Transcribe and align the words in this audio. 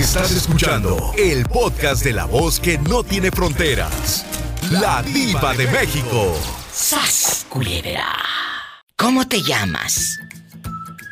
Estás 0.00 0.32
escuchando 0.32 1.12
el 1.18 1.44
podcast 1.44 2.02
de 2.02 2.14
la 2.14 2.24
voz 2.24 2.58
que 2.58 2.78
no 2.78 3.04
tiene 3.04 3.30
fronteras. 3.30 4.24
La 4.70 5.02
diva 5.02 5.52
de 5.52 5.66
México. 5.66 6.34
¡Sas, 6.72 7.44
culebra! 7.50 8.06
¿Cómo 8.96 9.28
te 9.28 9.42
llamas? 9.42 10.18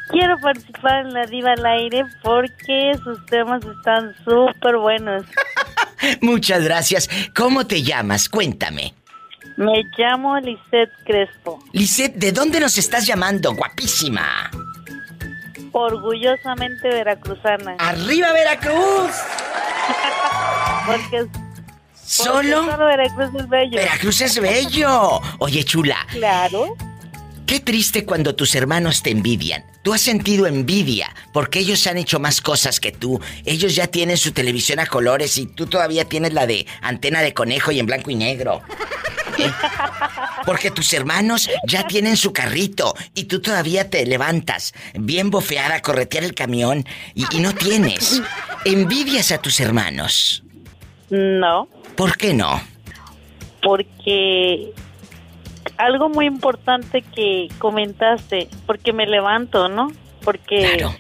Quiero 0.09 0.39
participar 0.39 1.05
en 1.05 1.13
la 1.13 1.27
diva 1.27 1.53
al 1.53 1.67
aire 1.67 2.03
porque 2.23 2.93
sus 3.05 3.25
temas 3.27 3.63
están 3.63 4.15
súper 4.25 4.79
buenos. 4.79 5.23
Muchas 6.23 6.65
gracias. 6.65 7.11
¿Cómo 7.37 7.67
te 7.67 7.83
llamas? 7.83 8.27
Cuéntame. 8.31 8.95
Me 9.59 9.83
llamo 9.99 10.39
Lisette 10.39 10.93
Crespo. 11.05 11.63
Lisette, 11.73 12.15
¿de 12.17 12.33
dónde 12.33 12.59
nos 12.59 12.79
estás 12.79 13.07
llamando? 13.07 13.55
Guapísima. 13.55 14.51
Orgullosamente 15.73 16.89
veracruzana. 16.89 17.77
¡Arriba 17.79 18.33
Veracruz! 18.33 19.13
porque 20.87 21.27
¿Solo? 22.09 22.33
Porque 22.33 22.73
solo 22.73 22.87
Veracruz 22.87 23.31
es 23.35 23.49
bello. 23.49 23.77
Veracruz 23.77 24.21
es 24.23 24.41
bello. 24.41 25.21
Oye, 25.39 25.63
chula. 25.63 26.07
Claro. 26.11 26.75
Qué 27.49 27.61
triste 27.61 28.05
cuando 28.05 28.35
tus 28.35 28.55
hermanos 28.55 29.03
te 29.03 29.09
envidian. 29.09 29.65
Tú 29.83 29.95
has 29.95 30.03
sentido 30.03 30.47
envidia 30.47 31.09
porque 31.33 31.61
ellos 31.61 31.87
han 31.87 31.97
hecho 31.97 32.21
más 32.21 32.43
cosas 32.43 32.79
que 32.79 32.93
tú. 32.93 33.23
Ellos 33.47 33.75
ya 33.75 33.87
tienen 33.87 34.19
su 34.19 34.33
televisión 34.33 34.81
a 34.81 34.87
colores 34.87 35.39
y 35.39 35.47
tú 35.47 35.65
todavía 35.65 36.05
tienes 36.05 36.35
la 36.35 36.47
de 36.47 36.67
antena 36.83 37.23
de 37.23 37.33
conejo 37.33 37.73
y 37.73 37.79
en 37.79 37.87
blanco 37.87 38.11
y 38.11 38.17
negro. 38.17 38.61
¿Eh? 39.39 39.51
Porque 40.45 40.71
tus 40.71 40.93
hermanos 40.93 41.49
ya 41.67 41.87
tienen 41.87 42.19
su 42.19 42.35
carrito 42.35 42.95
y 43.15 43.25
tú 43.25 43.41
todavía 43.41 43.89
te 43.89 44.05
levantas 44.05 44.75
bien 44.93 45.31
bofeada 45.31 45.77
a 45.77 45.81
corretear 45.81 46.25
el 46.25 46.35
camión 46.35 46.85
y, 47.15 47.25
y 47.35 47.41
no 47.41 47.55
tienes. 47.55 48.21
¿Envidias 48.67 49.33
a 49.33 49.39
tus 49.39 49.59
hermanos? 49.61 50.43
No. 51.09 51.67
¿Por 51.97 52.19
qué 52.19 52.35
no? 52.35 52.61
Porque 53.63 54.75
algo 55.79 56.09
muy 56.09 56.27
importante 56.27 57.03
que 57.03 57.49
comentaste, 57.59 58.49
porque 58.67 58.93
me 58.93 59.07
levanto, 59.07 59.69
¿no? 59.69 59.91
Porque 60.25 60.75
Claro. 60.77 60.95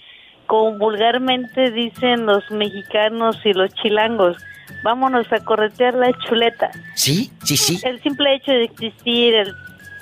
como 0.46 0.78
vulgarmente 0.78 1.70
dicen 1.70 2.26
los 2.26 2.50
mexicanos 2.50 3.36
y 3.44 3.52
los 3.52 3.74
chilangos, 3.74 4.36
vámonos 4.82 5.30
a 5.32 5.44
corretear 5.44 5.94
la 5.94 6.12
chuleta. 6.26 6.70
¿Sí? 6.94 7.30
Sí, 7.44 7.56
sí. 7.56 7.80
El 7.84 8.00
simple 8.02 8.34
hecho 8.36 8.52
de 8.52 8.64
existir, 8.64 9.34
el 9.34 9.52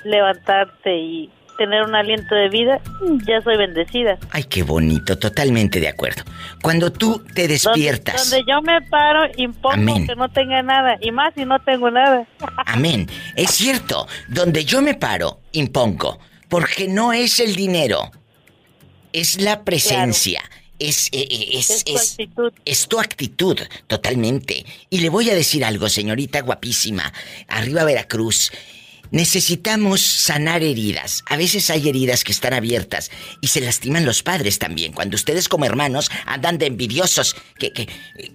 levantarte 0.05 0.95
y 0.97 1.29
tener 1.57 1.83
un 1.83 1.95
aliento 1.95 2.33
de 2.35 2.49
vida, 2.49 2.79
ya 3.27 3.41
soy 3.41 3.57
bendecida. 3.57 4.17
Ay, 4.31 4.43
qué 4.43 4.63
bonito, 4.63 5.17
totalmente 5.17 5.79
de 5.79 5.87
acuerdo. 5.87 6.23
Cuando 6.61 6.91
tú 6.91 7.23
te 7.33 7.47
despiertas. 7.47 8.29
Donde, 8.29 8.37
donde 8.45 8.51
yo 8.51 8.61
me 8.61 8.81
paro, 8.89 9.21
impongo 9.37 9.73
Amén. 9.75 10.07
que 10.07 10.15
no 10.15 10.29
tenga 10.29 10.61
nada, 10.61 10.97
y 11.01 11.11
más 11.11 11.33
si 11.35 11.45
no 11.45 11.59
tengo 11.59 11.89
nada. 11.91 12.25
Amén. 12.65 13.09
Es 13.35 13.51
cierto, 13.51 14.07
donde 14.27 14.63
yo 14.65 14.81
me 14.81 14.93
paro, 14.93 15.41
impongo. 15.51 16.19
Porque 16.49 16.87
no 16.87 17.11
es 17.11 17.39
el 17.41 17.55
dinero, 17.55 18.09
es 19.13 19.41
la 19.41 19.63
presencia. 19.63 20.41
Es, 20.79 21.07
eh, 21.11 21.27
eh, 21.29 21.49
es, 21.53 21.69
Es 21.71 21.83
tu 21.85 21.95
es- 21.95 22.11
actitud. 22.11 22.53
es 22.63 22.87
tu 22.87 22.99
actitud, 22.99 23.59
totalmente. 23.87 24.63
Y 24.91 24.99
le 24.99 25.09
voy 25.09 25.29
a 25.29 25.35
decir 25.35 25.65
algo, 25.65 25.89
señorita 25.89 26.41
guapísima. 26.41 27.11
Arriba 27.47 27.83
Veracruz. 27.83 28.51
Necesitamos 29.11 30.01
sanar 30.01 30.63
heridas. 30.63 31.23
A 31.27 31.37
veces 31.37 31.69
hay 31.69 31.89
heridas 31.89 32.23
que 32.23 32.31
están 32.31 32.53
abiertas 32.53 33.11
y 33.41 33.47
se 33.47 33.61
lastiman 33.61 34.05
los 34.05 34.23
padres 34.23 34.59
también. 34.59 34.93
Cuando 34.93 35.15
ustedes 35.15 35.47
como 35.49 35.65
hermanos 35.65 36.09
andan 36.25 36.57
de 36.57 36.65
envidiosos, 36.67 37.35
que, 37.59 37.71
que, 37.73 37.87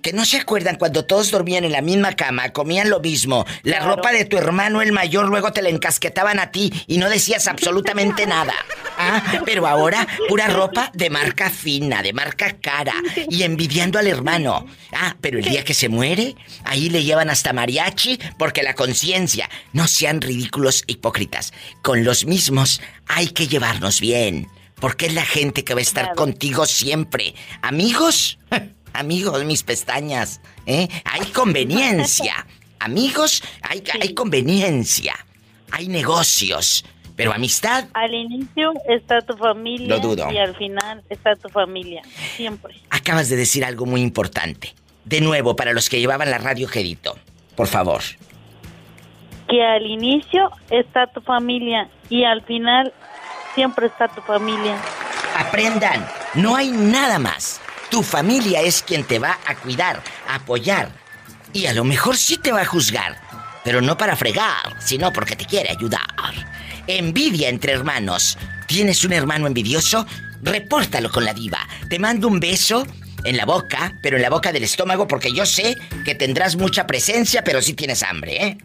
que 0.02 0.12
no 0.12 0.24
se 0.24 0.38
acuerdan 0.38 0.76
cuando 0.76 1.04
todos 1.04 1.30
dormían 1.30 1.64
en 1.64 1.72
la 1.72 1.82
misma 1.82 2.14
cama, 2.14 2.50
comían 2.52 2.90
lo 2.90 3.00
mismo. 3.00 3.44
La 3.62 3.78
Claro. 3.78 3.96
ropa 3.96 4.12
de 4.12 4.24
tu 4.24 4.36
hermano 4.38 4.80
el 4.82 4.92
mayor 4.92 5.28
luego 5.28 5.52
te 5.52 5.62
la 5.62 5.68
encasquetaban 5.68 6.38
a 6.38 6.50
ti 6.52 6.72
y 6.86 6.98
no 6.98 7.08
decías 7.08 7.48
absolutamente 7.48 8.26
nada. 8.26 8.54
Ah, 8.98 9.42
pero 9.44 9.66
ahora 9.66 10.06
pura 10.28 10.46
ropa 10.48 10.90
de 10.94 11.10
marca 11.10 11.50
fina, 11.50 12.02
de 12.02 12.12
marca 12.12 12.56
cara 12.60 12.94
y 13.28 13.42
envidiando 13.42 13.98
al 13.98 14.06
hermano. 14.06 14.66
Ah, 14.92 15.16
pero 15.20 15.38
el 15.38 15.44
día 15.44 15.64
que 15.64 15.74
se 15.74 15.88
muere, 15.88 16.36
ahí 16.64 16.90
le 16.90 17.02
llevan 17.02 17.30
hasta 17.30 17.52
mariachi 17.52 18.18
porque 18.38 18.62
la 18.62 18.74
conciencia. 18.74 19.48
No 19.72 19.88
sean 19.88 20.20
ridículos 20.20 20.61
hipócritas. 20.86 21.52
Con 21.82 22.04
los 22.04 22.24
mismos 22.26 22.80
hay 23.06 23.28
que 23.28 23.46
llevarnos 23.48 24.00
bien. 24.00 24.48
Porque 24.76 25.06
es 25.06 25.14
la 25.14 25.24
gente 25.24 25.64
que 25.64 25.74
va 25.74 25.80
a 25.80 25.82
estar 25.82 26.04
Claro. 26.06 26.16
contigo 26.16 26.66
siempre. 26.66 27.34
Amigos, 27.62 28.38
amigos, 28.92 29.44
mis 29.44 29.62
pestañas. 29.62 30.40
¿eh? 30.66 30.88
Hay 31.04 31.26
conveniencia. 31.32 32.46
Amigos, 32.80 33.44
hay, 33.62 33.82
hay 34.00 34.12
conveniencia. 34.12 35.14
Hay 35.70 35.86
negocios. 35.88 36.84
Pero 37.14 37.32
amistad, 37.32 37.84
Al 37.94 38.12
inicio 38.12 38.72
está 38.88 39.20
tu 39.20 39.36
familia 39.36 39.86
Lo 39.86 40.00
dudo. 40.00 40.32
y 40.32 40.38
al 40.38 40.56
final 40.56 41.02
está 41.10 41.36
tu 41.36 41.48
familia, 41.50 42.02
siempre. 42.36 42.74
acabas 42.90 43.28
de 43.28 43.36
decir 43.36 43.64
algo 43.64 43.84
muy 43.86 44.00
importante. 44.00 44.74
De 45.04 45.20
nuevo, 45.20 45.54
para 45.54 45.72
los 45.74 45.88
que 45.90 46.00
llevaban 46.00 46.30
la 46.30 46.38
radio 46.38 46.66
Gedito. 46.66 47.16
Por 47.54 47.68
favor. 47.68 48.00
Que 49.52 49.62
al 49.62 49.84
inicio 49.84 50.50
está 50.70 51.08
tu 51.08 51.20
familia 51.20 51.86
y 52.08 52.24
al 52.24 52.40
final 52.40 52.90
siempre 53.54 53.88
está 53.88 54.08
tu 54.08 54.22
familia. 54.22 54.78
Aprendan, 55.36 56.08
no 56.32 56.56
hay 56.56 56.70
nada 56.70 57.18
más. 57.18 57.60
Tu 57.90 58.02
familia 58.02 58.62
es 58.62 58.82
quien 58.82 59.04
te 59.04 59.18
va 59.18 59.36
a 59.46 59.54
cuidar, 59.56 60.02
a 60.26 60.36
apoyar. 60.36 60.88
Y 61.52 61.66
a 61.66 61.74
lo 61.74 61.84
mejor 61.84 62.16
sí 62.16 62.38
te 62.38 62.50
va 62.50 62.62
a 62.62 62.64
juzgar. 62.64 63.20
Pero 63.62 63.82
no 63.82 63.98
para 63.98 64.16
fregar, 64.16 64.80
sino 64.80 65.12
porque 65.12 65.36
te 65.36 65.44
quiere 65.44 65.68
ayudar. 65.68 66.00
Envidia 66.86 67.50
entre 67.50 67.74
hermanos. 67.74 68.38
¿Tienes 68.66 69.04
un 69.04 69.12
hermano 69.12 69.46
envidioso? 69.46 70.06
Repórtalo 70.40 71.10
con 71.10 71.26
la 71.26 71.34
diva. 71.34 71.58
Te 71.90 71.98
mando 71.98 72.26
un 72.26 72.40
beso 72.40 72.86
en 73.24 73.36
la 73.36 73.44
boca, 73.44 73.98
pero 74.02 74.16
en 74.16 74.22
la 74.22 74.30
boca 74.30 74.50
del 74.50 74.64
estómago 74.64 75.06
porque 75.06 75.30
yo 75.30 75.44
sé 75.44 75.76
que 76.06 76.14
tendrás 76.14 76.56
mucha 76.56 76.86
presencia, 76.86 77.44
pero 77.44 77.60
sí 77.60 77.74
tienes 77.74 78.02
hambre, 78.02 78.46
¿eh? 78.46 78.58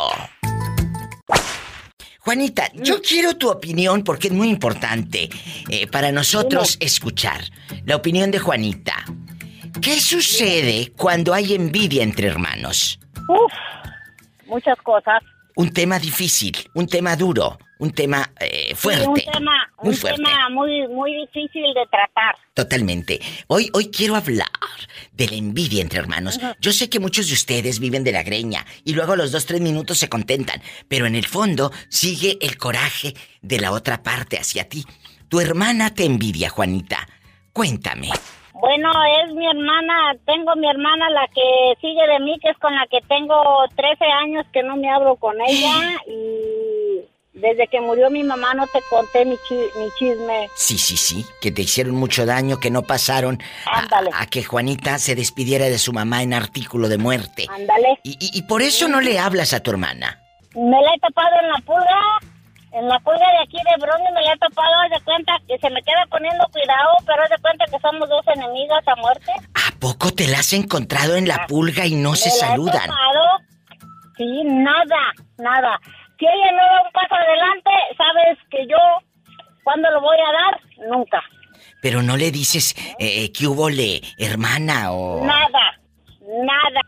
Juanita, 2.20 2.70
yo 2.72 3.02
quiero 3.02 3.36
tu 3.36 3.50
opinión 3.50 4.02
porque 4.02 4.28
es 4.28 4.32
muy 4.32 4.48
importante 4.48 5.28
eh, 5.68 5.86
para 5.88 6.10
nosotros 6.10 6.78
escuchar 6.80 7.44
la 7.84 7.96
opinión 7.96 8.30
de 8.30 8.38
Juanita. 8.38 8.94
¿Qué 9.82 10.00
sucede 10.00 10.90
cuando 10.96 11.34
hay 11.34 11.52
envidia 11.52 12.02
entre 12.02 12.28
hermanos? 12.28 12.98
Uf, 13.28 13.52
muchas 14.46 14.78
cosas. 14.78 15.22
Un 15.56 15.70
tema 15.70 15.98
difícil, 15.98 16.56
un 16.74 16.86
tema 16.86 17.14
duro, 17.14 17.58
un 17.78 17.90
tema 17.92 18.30
eh, 18.40 18.68
Sí, 18.68 18.74
fuerte. 18.74 19.06
un 19.08 19.14
tema, 19.14 19.52
muy 19.82 19.90
un 19.90 19.96
fuerte. 19.96 20.22
tema 20.22 20.48
muy, 20.50 20.86
muy 20.88 21.14
difícil 21.14 21.62
de 21.74 21.86
tratar. 21.90 22.36
Totalmente. 22.54 23.20
Hoy, 23.48 23.70
hoy 23.74 23.90
quiero 23.90 24.14
hablar 24.16 24.48
de 25.12 25.26
la 25.28 25.36
envidia 25.36 25.82
entre 25.82 25.98
hermanos. 25.98 26.38
Yo 26.60 26.72
sé 26.72 26.88
que 26.88 27.00
muchos 27.00 27.28
de 27.28 27.34
ustedes 27.34 27.80
viven 27.80 28.04
de 28.04 28.12
la 28.12 28.22
greña 28.22 28.64
y 28.84 28.94
luego 28.94 29.12
a 29.12 29.16
los 29.16 29.32
dos, 29.32 29.46
tres 29.46 29.60
minutos 29.60 29.98
se 29.98 30.08
contentan, 30.08 30.62
pero 30.88 31.06
en 31.06 31.14
el 31.16 31.26
fondo 31.26 31.72
sigue 31.88 32.38
el 32.40 32.56
coraje 32.58 33.14
de 33.42 33.60
la 33.60 33.72
otra 33.72 34.02
parte 34.02 34.38
hacia 34.38 34.68
ti. 34.68 34.84
Tu 35.28 35.40
hermana 35.40 35.92
te 35.94 36.04
envidia, 36.04 36.48
Juanita. 36.50 37.08
Cuéntame. 37.52 38.08
Bueno, 38.52 38.90
es 39.24 39.34
mi 39.34 39.46
hermana, 39.46 40.14
tengo 40.24 40.54
mi 40.56 40.68
hermana 40.70 41.10
la 41.10 41.26
que 41.28 41.74
sigue 41.80 42.06
de 42.06 42.20
mí, 42.20 42.38
que 42.40 42.50
es 42.50 42.58
con 42.58 42.74
la 42.74 42.86
que 42.90 43.00
tengo 43.08 43.34
13 43.76 44.04
años 44.22 44.46
que 44.52 44.62
no 44.62 44.76
me 44.76 44.90
hablo 44.90 45.16
con 45.16 45.34
ella 45.46 46.00
y 46.06 47.04
desde 47.34 47.66
que 47.68 47.80
murió 47.80 48.10
mi 48.10 48.22
mamá 48.22 48.54
no 48.54 48.66
te 48.68 48.80
conté 48.88 49.24
mi, 49.24 49.36
chi- 49.48 49.78
mi 49.78 49.90
chisme. 49.98 50.48
Sí, 50.54 50.78
sí, 50.78 50.96
sí, 50.96 51.26
que 51.40 51.50
te 51.50 51.62
hicieron 51.62 51.94
mucho 51.96 52.24
daño, 52.26 52.58
que 52.60 52.70
no 52.70 52.82
pasaron 52.82 53.42
a, 53.66 53.80
Ándale. 53.80 54.10
a 54.14 54.26
que 54.26 54.42
Juanita 54.44 54.98
se 54.98 55.14
despidiera 55.14 55.66
de 55.66 55.78
su 55.78 55.92
mamá 55.92 56.22
en 56.22 56.32
artículo 56.32 56.88
de 56.88 56.98
muerte. 56.98 57.46
Ándale. 57.50 57.98
Y, 58.04 58.12
y- 58.20 58.38
y 58.38 58.42
por 58.42 58.62
eso 58.62 58.88
no 58.88 59.00
le 59.00 59.18
hablas 59.18 59.52
a 59.52 59.60
tu 59.60 59.70
hermana. 59.72 60.20
Me 60.54 60.80
la 60.80 60.94
he 60.94 61.00
tapado 61.00 61.34
en 61.42 61.48
la 61.48 61.58
pulga, 61.66 62.00
en 62.72 62.88
la 62.88 62.98
pulga 63.00 63.18
de 63.32 63.38
aquí 63.42 63.56
de 63.56 63.84
Brony 63.84 64.12
me 64.14 64.22
la 64.22 64.32
he 64.34 64.38
tapado, 64.38 64.72
haz 64.84 64.90
de 64.98 65.04
cuenta 65.04 65.32
que 65.48 65.58
se 65.58 65.70
me 65.70 65.82
queda 65.82 66.06
poniendo 66.08 66.44
cuidado, 66.52 66.90
pero 67.04 67.22
haz 67.24 67.30
de 67.30 67.38
cuenta 67.38 67.64
que 67.66 67.78
somos 67.80 68.08
dos 68.08 68.24
enemigas 68.32 68.86
a 68.86 68.94
muerte. 68.96 69.32
¿A 69.54 69.76
poco 69.80 70.12
te 70.12 70.28
la 70.28 70.38
has 70.38 70.52
encontrado 70.52 71.16
en 71.16 71.26
la 71.26 71.46
pulga 71.48 71.84
y 71.86 71.96
no 71.96 72.14
se 72.14 72.30
saludan? 72.30 72.90
Sí, 74.16 74.42
nada, 74.44 75.12
nada. 75.38 75.80
Si 76.18 76.26
ella 76.26 76.52
no 76.52 76.62
da 76.62 76.82
un 76.82 76.92
paso 76.92 77.14
adelante, 77.14 77.70
sabes 77.96 78.38
que 78.50 78.66
yo, 78.66 78.78
¿cuándo 79.64 79.90
lo 79.90 80.00
voy 80.00 80.16
a 80.18 80.32
dar? 80.32 80.60
Nunca. 80.88 81.22
Pero 81.82 82.02
no 82.02 82.16
le 82.16 82.30
dices 82.30 82.74
eh, 82.98 83.32
que 83.32 83.46
hubo 83.46 83.68
le 83.68 84.00
hermana 84.18 84.92
o... 84.92 85.24
Nada, 85.24 85.78
nada, 86.20 86.80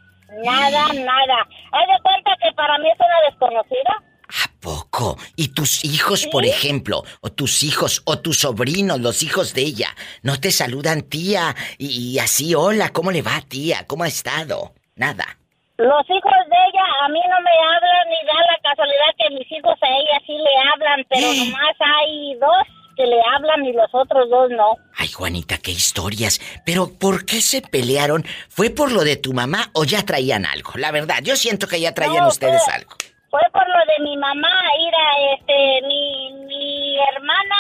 nada, 0.43 0.93
nada. 0.93 1.49
Haz 1.73 1.87
de 1.87 2.03
cuenta 2.03 2.31
que 2.43 2.53
para 2.55 2.79
mí 2.79 2.89
es 2.91 2.99
una 2.99 3.21
desconocida. 3.31 4.03
¿A 4.29 4.51
poco? 4.61 5.17
¿Y 5.37 5.49
tus 5.49 5.85
hijos, 5.85 6.27
por 6.27 6.45
ejemplo? 6.45 7.05
¿O 7.21 7.31
tus 7.31 7.63
hijos, 7.63 8.03
o 8.07 8.19
tus 8.19 8.39
sobrinos, 8.39 9.01
los 9.01 9.23
hijos 9.23 9.55
de 9.55 9.63
ella? 9.63 9.95
¿No 10.23 10.41
te 10.41 10.51
saludan 10.51 11.03
tía? 11.03 11.55
Y, 11.79 12.19
así, 12.19 12.55
hola, 12.55 12.89
¿cómo 12.91 13.13
le 13.13 13.23
va 13.23 13.41
tía? 13.43 13.87
¿Cómo 13.87 14.05
ha 14.05 14.09
estado? 14.09 14.75
Nada. 14.97 15.39
Los 15.79 16.09
hijos 16.09 16.33
de 16.49 16.57
ella 16.73 16.85
a 17.03 17.09
mí 17.09 17.21
no 17.29 17.41
me 17.41 17.51
hablan 17.51 18.09
ni 18.09 18.27
da 18.27 18.39
la 18.51 18.59
casualidad 18.63 19.13
que 19.19 19.31
mis 19.35 19.53
hijos 19.53 19.75
a 19.83 19.87
ella 19.87 20.21
sí 20.27 20.33
le 20.39 20.57
hablan, 20.73 21.05
pero 21.09 21.27
nomás 21.27 21.77
hay 21.81 22.35
dos 22.37 22.67
que 22.97 23.07
le 23.07 23.21
hablan 23.35 23.65
y 23.67 23.73
los 23.73 23.93
otros 23.93 24.31
dos 24.31 24.51
no. 24.51 24.77
Ay, 24.97 25.09
Juanita, 25.09 25.59
qué 25.59 25.73
historias. 25.73 26.41
Pero 26.65 26.89
¿por 26.99 27.27
qué 27.27 27.43
se 27.43 27.61
pelearon? 27.61 28.25
¿Fue 28.49 28.71
por 28.71 28.91
lo 28.91 29.05
de 29.05 29.17
tu 29.17 29.35
mamá 29.35 29.69
o 29.75 29.85
ya 29.85 30.03
traían 30.07 30.47
algo? 30.47 30.73
La 30.77 30.93
verdad, 30.93 31.19
yo 31.23 31.37
siento 31.37 31.67
que 31.67 31.79
ya 31.79 31.93
traían 31.93 32.25
ustedes 32.27 32.67
algo 32.69 32.97
fue 33.37 33.41
por 33.53 33.69
lo 33.69 33.79
de 33.93 34.05
mi 34.05 34.17
mamá, 34.17 34.63
Ira, 34.79 35.35
este, 35.35 35.87
mi, 35.87 36.33
mi 36.47 36.99
hermana, 37.13 37.57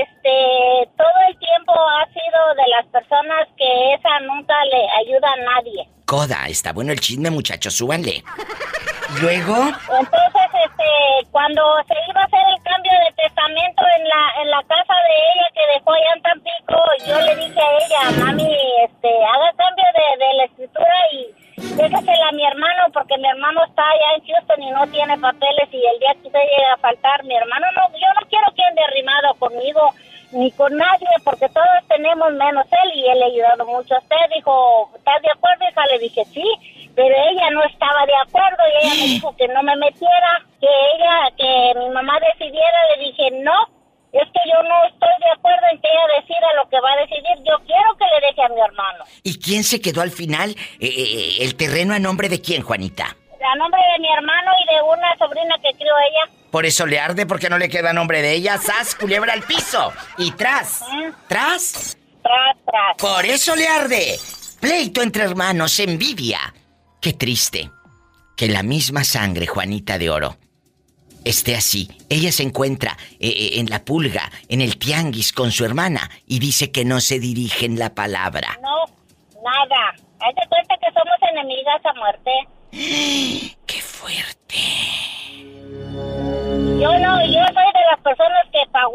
este, 0.00 0.88
todo 0.96 1.18
el 1.28 1.38
tiempo 1.38 1.72
ha 1.72 2.06
sido 2.12 2.54
de 2.54 2.68
las 2.68 2.86
personas 2.86 3.48
que 3.56 3.94
esa 3.94 4.20
nunca 4.20 4.54
le 4.66 4.88
ayuda 5.00 5.32
a 5.32 5.54
nadie. 5.54 5.88
Coda, 6.08 6.48
está 6.48 6.72
bueno 6.72 6.90
el 6.92 7.00
chisme, 7.00 7.28
muchachos, 7.28 7.76
súbanle. 7.76 8.24
¿Luego? 9.20 9.56
Entonces, 9.60 10.48
este, 10.64 10.88
cuando 11.30 11.60
se 11.84 11.92
iba 12.08 12.22
a 12.22 12.24
hacer 12.24 12.40
el 12.48 12.62
cambio 12.64 12.92
de 12.92 13.12
testamento 13.12 13.82
en 13.92 14.08
la, 14.08 14.22
en 14.40 14.48
la 14.48 14.62
casa 14.64 14.94
de 15.04 15.14
ella 15.28 15.46
que 15.52 15.64
dejó 15.76 15.92
allá 15.92 16.12
en 16.16 16.22
Tampico, 16.22 16.80
yo 17.04 17.20
le 17.20 17.36
dije 17.36 17.60
a 17.60 17.72
ella, 17.76 18.24
mami, 18.24 18.56
este, 18.88 19.08
haga 19.20 19.52
cambio 19.52 19.84
de, 19.92 20.24
de 20.24 20.32
la 20.32 20.44
escritura 20.44 20.96
y 21.12 21.20
déjesela 21.76 22.28
a 22.28 22.32
mi 22.32 22.46
hermano 22.46 22.88
porque 22.94 23.18
mi 23.18 23.28
hermano 23.28 23.60
está 23.68 23.84
allá 23.84 24.16
en 24.16 24.24
Houston 24.32 24.62
y 24.62 24.70
no 24.70 24.86
tiene 24.88 25.18
papeles 25.18 25.68
y 25.72 25.76
el 25.76 25.98
día 26.00 26.16
que 26.16 26.28
usted 26.28 26.40
llegue 26.40 26.72
a 26.72 26.80
faltar, 26.80 27.22
mi 27.24 27.36
hermano 27.36 27.66
no, 27.76 27.82
yo 27.92 28.08
no 28.16 28.24
quiero 28.32 28.48
que 28.56 28.64
ande 28.64 28.80
arrimado 28.80 29.34
conmigo 29.34 29.92
ni 30.32 30.50
con 30.52 30.76
nadie 30.76 31.08
porque 31.24 31.48
todos 31.48 31.80
tenemos 31.88 32.32
menos 32.32 32.66
él 32.84 32.92
y 32.94 33.08
él 33.08 33.18
le 33.18 33.24
ha 33.24 33.28
ayudado 33.28 33.66
mucho 33.66 33.94
a 33.94 33.98
usted. 33.98 34.16
Dijo, 34.34 34.90
¿estás 34.96 35.22
de 35.22 35.30
acuerdo, 35.30 35.64
hija? 35.70 35.86
Le 35.86 35.98
dije, 35.98 36.24
sí, 36.26 36.44
pero 36.94 37.14
ella 37.30 37.50
no 37.50 37.64
estaba 37.64 38.04
de 38.06 38.16
acuerdo 38.16 38.58
y 38.66 38.86
ella 38.86 38.94
me 38.94 39.06
dijo 39.08 39.36
que 39.36 39.48
no 39.48 39.62
me 39.62 39.76
metiera, 39.76 40.44
que 40.60 40.66
ella, 40.66 41.30
que 41.36 41.78
mi 41.80 41.90
mamá 41.90 42.18
decidiera. 42.32 42.78
Le 42.96 43.04
dije, 43.04 43.30
no, 43.42 43.56
es 44.12 44.28
que 44.32 44.40
yo 44.50 44.62
no 44.62 44.84
estoy 44.84 45.14
de 45.20 45.30
acuerdo 45.30 45.66
en 45.72 45.80
que 45.80 45.88
ella 45.88 46.20
decida 46.20 46.46
lo 46.62 46.68
que 46.68 46.80
va 46.80 46.92
a 46.92 47.00
decidir. 47.00 47.44
Yo 47.44 47.56
quiero 47.66 47.96
que 47.96 48.04
le 48.04 48.26
deje 48.28 48.42
a 48.42 48.48
mi 48.48 48.60
hermano. 48.60 49.04
¿Y 49.22 49.38
quién 49.38 49.64
se 49.64 49.80
quedó 49.80 50.02
al 50.02 50.10
final? 50.10 50.50
Eh, 50.80 50.86
eh, 50.86 50.88
eh, 50.88 51.36
¿El 51.40 51.56
terreno 51.56 51.94
a 51.94 51.98
nombre 51.98 52.28
de 52.28 52.40
quién, 52.40 52.62
Juanita? 52.62 53.16
A 53.50 53.56
nombre 53.56 53.80
de 53.92 53.98
mi 54.00 54.12
hermano 54.12 54.50
y 54.62 54.74
de 54.74 54.82
una 54.82 55.16
sobrina 55.16 55.54
que 55.62 55.72
crió 55.76 55.92
ella. 55.96 56.32
Por 56.50 56.66
eso 56.66 56.84
le 56.86 57.00
arde 57.00 57.24
porque 57.24 57.48
no 57.48 57.56
le 57.56 57.70
queda 57.70 57.94
nombre 57.94 58.20
de 58.20 58.34
ella. 58.34 58.58
¡Sas, 58.58 58.94
culebra 58.94 59.32
al 59.32 59.42
piso! 59.42 59.92
Y 60.18 60.32
tras. 60.32 60.84
¿Tras? 61.28 61.96
Tras, 62.22 62.56
tras. 62.66 62.96
Por 62.98 63.24
eso 63.24 63.56
le 63.56 63.66
arde. 63.66 64.18
Pleito 64.60 65.00
entre 65.00 65.24
hermanos, 65.24 65.78
envidia. 65.80 66.52
Qué 67.00 67.14
triste. 67.14 67.70
Que 68.36 68.48
la 68.48 68.62
misma 68.62 69.04
sangre, 69.04 69.46
Juanita 69.46 69.98
de 69.98 70.10
Oro, 70.10 70.36
esté 71.24 71.56
así. 71.56 71.88
Ella 72.10 72.32
se 72.32 72.42
encuentra 72.42 72.96
eh, 73.18 73.28
eh, 73.28 73.60
en 73.60 73.70
la 73.70 73.84
pulga, 73.84 74.30
en 74.48 74.60
el 74.60 74.78
tianguis 74.78 75.32
con 75.32 75.52
su 75.52 75.64
hermana 75.64 76.10
y 76.26 76.38
dice 76.38 76.70
que 76.70 76.84
no 76.84 77.00
se 77.00 77.18
dirigen 77.18 77.78
la 77.78 77.94
palabra. 77.94 78.58
No, 78.62 78.84
nada. 79.42 79.94
Hazte 80.20 80.42
cuenta 80.48 80.74
que 80.76 80.92
somos 80.92 81.16
enemigas 81.30 81.80
a 81.84 81.94
muerte. 81.94 82.30
¡Qué 82.70 83.80
fuerte! 83.82 84.58
Yo 86.80 86.98
no, 86.98 87.24
yo 87.26 87.40
soy 87.54 87.72
de 87.72 87.84
las 87.90 88.00
personas 88.02 88.44
que 88.52 88.62
pa' 88.70 88.86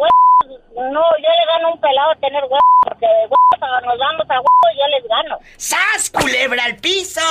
no, 0.76 1.02
yo 1.18 1.30
le 1.30 1.46
gano 1.48 1.74
un 1.74 1.80
pelado 1.80 2.12
a 2.12 2.16
tener 2.16 2.44
huevos, 2.44 2.62
porque 2.82 3.06
huevos 3.06 3.84
nos 3.86 3.98
vamos 4.00 4.26
a 4.30 4.36
huevos, 4.36 4.72
yo 4.76 4.88
les 4.90 5.08
gano. 5.08 5.40
¡Sas, 5.58 6.10
culebra 6.10 6.66
al 6.66 6.76
piso! 6.78 7.22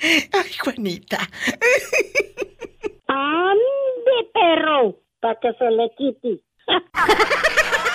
Ay, 0.00 0.52
Juanita. 0.62 1.18
¡Ande, 3.08 4.30
perro! 4.32 4.94
Para 5.20 5.34
que 5.40 5.52
se 5.54 5.70
le 5.70 5.90
quite. 5.96 6.40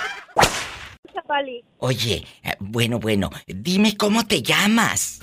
Oye, 1.79 2.25
eh, 2.43 2.55
bueno, 2.59 2.99
bueno, 2.99 3.29
dime 3.47 3.97
cómo 3.97 4.25
te 4.25 4.41
llamas. 4.41 5.19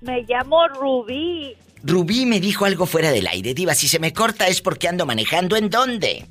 Me 0.00 0.22
llamo 0.28 0.68
Rubí. 0.68 1.56
Rubí 1.82 2.26
me 2.26 2.40
dijo 2.40 2.64
algo 2.64 2.86
fuera 2.86 3.10
del 3.10 3.26
aire. 3.26 3.54
Diva, 3.54 3.74
si 3.74 3.88
se 3.88 3.98
me 3.98 4.12
corta 4.12 4.48
es 4.48 4.60
porque 4.60 4.88
ando 4.88 5.06
manejando. 5.06 5.56
¿En 5.56 5.70
dónde? 5.70 6.26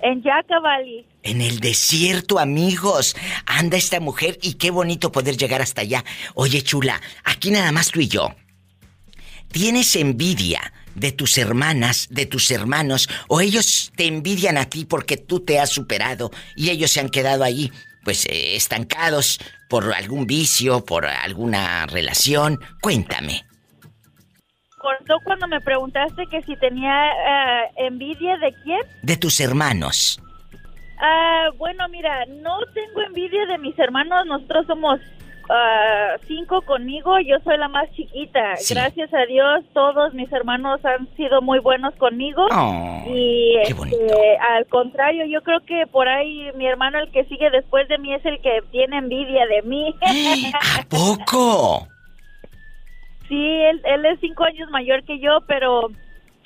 En 0.00 0.22
Yacabali. 0.22 1.06
En 1.22 1.40
el 1.40 1.60
desierto, 1.60 2.38
amigos. 2.38 3.16
Anda 3.46 3.76
esta 3.76 4.00
mujer 4.00 4.38
y 4.42 4.54
qué 4.54 4.70
bonito 4.70 5.12
poder 5.12 5.36
llegar 5.36 5.62
hasta 5.62 5.82
allá. 5.82 6.04
Oye, 6.34 6.62
chula, 6.62 7.00
aquí 7.24 7.50
nada 7.50 7.72
más 7.72 7.90
tú 7.90 8.00
y 8.00 8.08
yo. 8.08 8.34
¿Tienes 9.50 9.94
envidia 9.96 10.72
de 10.94 11.12
tus 11.12 11.38
hermanas, 11.38 12.08
de 12.10 12.26
tus 12.26 12.50
hermanos, 12.50 13.08
o 13.28 13.40
ellos 13.40 13.92
te 13.96 14.06
envidian 14.06 14.58
a 14.58 14.66
ti 14.66 14.84
porque 14.84 15.16
tú 15.16 15.40
te 15.40 15.58
has 15.58 15.70
superado 15.70 16.30
y 16.56 16.70
ellos 16.70 16.90
se 16.90 17.00
han 17.00 17.08
quedado 17.08 17.44
ahí, 17.44 17.70
pues, 18.04 18.26
eh, 18.26 18.56
estancados 18.56 19.38
por 19.68 19.92
algún 19.94 20.26
vicio, 20.26 20.84
por 20.84 21.06
alguna 21.06 21.86
relación? 21.86 22.60
Cuéntame. 22.80 23.44
Cortó 24.78 25.14
cuando 25.24 25.46
me 25.46 25.60
preguntaste 25.60 26.26
que 26.26 26.42
si 26.42 26.56
tenía 26.56 27.08
eh, 27.08 27.70
envidia 27.76 28.36
de 28.38 28.52
quién? 28.64 28.80
De 29.02 29.16
tus 29.16 29.38
hermanos. 29.40 30.20
Ah, 30.98 31.50
bueno, 31.56 31.88
mira, 31.88 32.26
no 32.26 32.58
tengo 32.74 33.02
envidia 33.02 33.46
de 33.46 33.58
mis 33.58 33.78
hermanos. 33.78 34.26
Nosotros 34.26 34.66
somos 34.66 35.00
ah, 35.48 36.16
cinco 36.26 36.62
conmigo. 36.62 37.18
Yo 37.20 37.36
soy 37.44 37.58
la 37.58 37.68
más 37.68 37.90
chiquita. 37.92 38.54
Gracias 38.68 39.12
a 39.14 39.26
Dios, 39.26 39.64
todos 39.72 40.14
mis 40.14 40.32
hermanos 40.32 40.84
han 40.84 41.08
sido 41.16 41.42
muy 41.42 41.58
buenos 41.58 41.94
conmigo. 41.96 42.46
Oh, 42.50 43.04
y 43.06 43.56
este, 43.62 44.38
al 44.38 44.66
contrario, 44.66 45.26
yo 45.26 45.42
creo 45.42 45.60
que 45.60 45.86
por 45.86 46.08
ahí 46.08 46.50
mi 46.56 46.66
hermano, 46.66 46.98
el 46.98 47.10
que 47.10 47.24
sigue 47.24 47.50
después 47.50 47.88
de 47.88 47.98
mí, 47.98 48.14
es 48.14 48.24
el 48.24 48.40
que 48.40 48.62
tiene 48.70 48.98
envidia 48.98 49.46
de 49.46 49.62
mí. 49.62 49.94
¿A 50.54 50.82
poco? 50.88 51.86
Sí, 53.28 53.38
él, 53.40 53.80
él 53.84 54.04
es 54.04 54.20
cinco 54.20 54.44
años 54.44 54.68
mayor 54.68 55.04
que 55.04 55.18
yo, 55.18 55.40
pero 55.46 55.88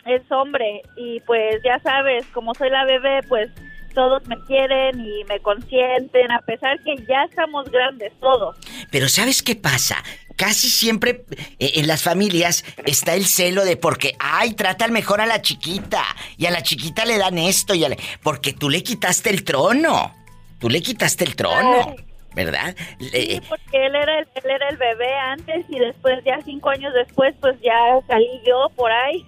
es 0.04 0.22
hombre. 0.30 0.82
Y 0.96 1.18
pues 1.20 1.60
ya 1.64 1.80
sabes, 1.80 2.24
como 2.28 2.54
soy 2.54 2.70
la 2.70 2.84
bebé, 2.84 3.20
pues 3.28 3.50
todos 3.96 4.28
me 4.28 4.38
quieren 4.42 5.00
y 5.00 5.24
me 5.24 5.40
consienten, 5.40 6.30
a 6.30 6.40
pesar 6.42 6.78
que 6.84 6.96
ya 7.08 7.24
estamos 7.24 7.68
grandes 7.70 8.12
todos. 8.20 8.54
Pero 8.90 9.08
¿sabes 9.08 9.42
qué 9.42 9.56
pasa? 9.56 10.04
Casi 10.36 10.68
siempre 10.68 11.24
eh, 11.58 11.72
en 11.76 11.86
las 11.86 12.02
familias 12.02 12.62
está 12.84 13.14
el 13.14 13.24
celo 13.24 13.64
de 13.64 13.78
porque, 13.78 14.14
ay, 14.18 14.52
tratan 14.52 14.92
mejor 14.92 15.22
a 15.22 15.26
la 15.26 15.40
chiquita 15.40 16.04
y 16.36 16.44
a 16.44 16.50
la 16.50 16.62
chiquita 16.62 17.06
le 17.06 17.16
dan 17.16 17.38
esto 17.38 17.74
y 17.74 17.84
a 17.84 17.88
porque 18.22 18.52
tú 18.52 18.68
le 18.68 18.82
quitaste 18.82 19.30
el 19.30 19.44
trono. 19.44 20.14
Tú 20.60 20.68
le 20.68 20.82
quitaste 20.82 21.24
el 21.24 21.34
trono. 21.34 21.96
¿verdad? 22.34 22.76
Sí, 23.00 23.40
porque 23.48 23.86
él 23.86 23.94
era, 23.94 24.18
el, 24.18 24.28
él 24.34 24.50
era 24.50 24.68
el 24.68 24.76
bebé 24.76 25.14
antes 25.30 25.64
y 25.70 25.78
después, 25.78 26.22
ya 26.22 26.38
cinco 26.44 26.68
años 26.68 26.92
después, 26.92 27.34
pues 27.40 27.58
ya 27.62 27.98
salí 28.06 28.28
yo 28.46 28.70
por 28.76 28.92
ahí. 28.92 29.24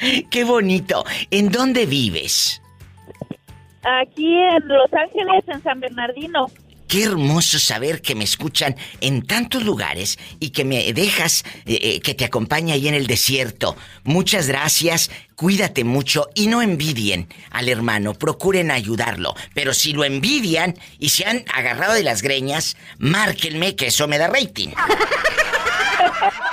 ¡Qué 0.30 0.44
bonito! 0.44 1.04
¿En 1.30 1.50
dónde 1.50 1.84
vives? 1.84 2.59
Aquí 3.82 4.36
en 4.36 4.68
Los 4.68 4.92
Ángeles, 4.92 5.44
en 5.46 5.62
San 5.62 5.80
Bernardino. 5.80 6.48
Qué 6.90 7.04
hermoso 7.04 7.60
saber 7.60 8.02
que 8.02 8.16
me 8.16 8.24
escuchan 8.24 8.74
en 9.00 9.24
tantos 9.24 9.62
lugares 9.62 10.18
y 10.40 10.50
que 10.50 10.64
me 10.64 10.92
dejas 10.92 11.44
eh, 11.64 11.78
eh, 11.80 12.00
que 12.00 12.14
te 12.14 12.24
acompañe 12.24 12.72
ahí 12.72 12.88
en 12.88 12.94
el 12.94 13.06
desierto. 13.06 13.76
Muchas 14.02 14.48
gracias, 14.48 15.08
cuídate 15.36 15.84
mucho 15.84 16.26
y 16.34 16.48
no 16.48 16.62
envidien 16.62 17.28
al 17.52 17.68
hermano, 17.68 18.14
procuren 18.14 18.72
ayudarlo. 18.72 19.36
Pero 19.54 19.72
si 19.72 19.92
lo 19.92 20.02
envidian 20.02 20.74
y 20.98 21.10
se 21.10 21.26
han 21.26 21.44
agarrado 21.54 21.94
de 21.94 22.02
las 22.02 22.22
greñas, 22.22 22.76
márquenme 22.98 23.76
que 23.76 23.86
eso 23.86 24.08
me 24.08 24.18
da 24.18 24.26
rating. 24.26 24.70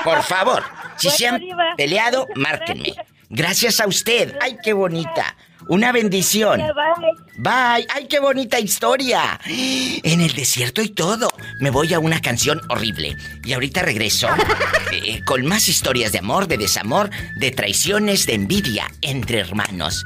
Por 0.03 0.22
favor, 0.22 0.63
si 0.98 1.10
se 1.10 1.27
han 1.27 1.41
peleado, 1.75 2.27
márquenme. 2.36 2.93
Gracias 3.29 3.79
a 3.79 3.88
usted. 3.88 4.38
Ay, 4.39 4.57
qué 4.63 4.74
bonita. 4.74 5.36
Una 5.69 5.91
bendición. 5.91 6.59
Bye. 6.59 7.13
Bye. 7.38 7.88
Ay, 7.93 8.07
qué 8.09 8.19
bonita 8.19 8.59
historia. 8.59 9.39
En 9.45 10.21
el 10.21 10.33
desierto 10.33 10.81
y 10.81 10.89
todo. 10.89 11.29
Me 11.59 11.69
voy 11.69 11.93
a 11.93 12.00
una 12.00 12.21
canción 12.21 12.62
horrible. 12.69 13.17
Y 13.43 13.53
ahorita 13.53 13.81
regreso 13.81 14.27
eh, 14.91 15.21
con 15.25 15.45
más 15.45 15.67
historias 15.67 16.12
de 16.12 16.19
amor, 16.19 16.47
de 16.47 16.57
desamor, 16.57 17.09
de 17.36 17.51
traiciones, 17.51 18.25
de 18.25 18.33
envidia 18.36 18.88
entre 19.01 19.39
hermanos. 19.39 20.05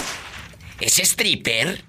¿Es 0.80 0.98
stripper? 0.98 1.82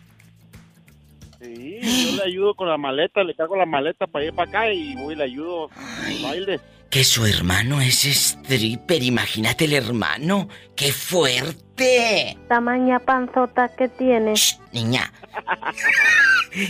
Sí, 1.39 1.79
yo 1.81 2.17
le 2.17 2.23
ayudo 2.23 2.53
con 2.55 2.69
la 2.69 2.77
maleta, 2.77 3.23
le 3.23 3.35
cargo 3.35 3.55
la 3.55 3.65
maleta 3.65 4.07
para 4.07 4.25
ir 4.25 4.33
para 4.33 4.49
acá 4.49 4.71
y 4.73 4.95
voy 4.95 5.13
y 5.13 5.17
le 5.17 5.23
ayudo 5.25 5.69
al 6.05 6.23
baile. 6.23 6.59
Que 6.89 7.03
su 7.03 7.25
hermano 7.25 7.81
es 7.81 8.03
stripper. 8.05 9.03
Imagínate 9.03 9.65
el 9.65 9.73
hermano. 9.73 10.49
¡Qué 10.75 10.91
fuerte! 10.91 12.35
Tamaña 12.47 12.99
panzota 12.99 13.69
que 13.75 13.89
tiene. 13.89 14.33
Shh, 14.33 14.57
niña. 14.73 15.11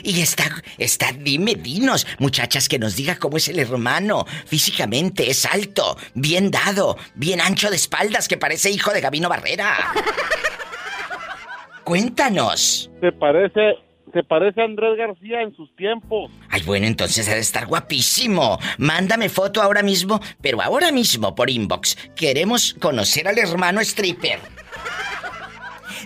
Y 0.03 0.21
está, 0.21 0.43
está, 0.77 1.13
dime, 1.13 1.55
dinos, 1.55 2.05
muchachas, 2.19 2.67
que 2.67 2.77
nos 2.79 2.97
diga 2.97 3.15
cómo 3.15 3.37
es 3.37 3.47
el 3.47 3.59
hermano. 3.59 4.25
Físicamente 4.45 5.29
es 5.29 5.45
alto, 5.45 5.97
bien 6.13 6.51
dado, 6.51 6.97
bien 7.15 7.39
ancho 7.39 7.69
de 7.69 7.77
espaldas, 7.77 8.27
que 8.27 8.37
parece 8.37 8.69
hijo 8.69 8.91
de 8.91 8.99
Gabino 8.99 9.29
Barrera. 9.29 9.77
Cuéntanos. 11.85 12.91
Se 12.99 13.11
parece, 13.13 13.77
se 14.13 14.23
parece 14.23 14.61
a 14.61 14.65
Andrés 14.65 14.97
García 14.97 15.41
en 15.41 15.55
sus 15.55 15.73
tiempos. 15.75 16.31
Ay, 16.49 16.61
bueno, 16.63 16.87
entonces 16.87 17.27
ha 17.29 17.35
de 17.35 17.39
estar 17.39 17.65
guapísimo. 17.65 18.59
Mándame 18.77 19.29
foto 19.29 19.61
ahora 19.61 19.83
mismo, 19.83 20.19
pero 20.41 20.61
ahora 20.61 20.91
mismo 20.91 21.35
por 21.35 21.49
inbox. 21.49 21.97
Queremos 22.15 22.73
conocer 22.75 23.27
al 23.27 23.37
hermano 23.37 23.81
stripper. 23.81 24.39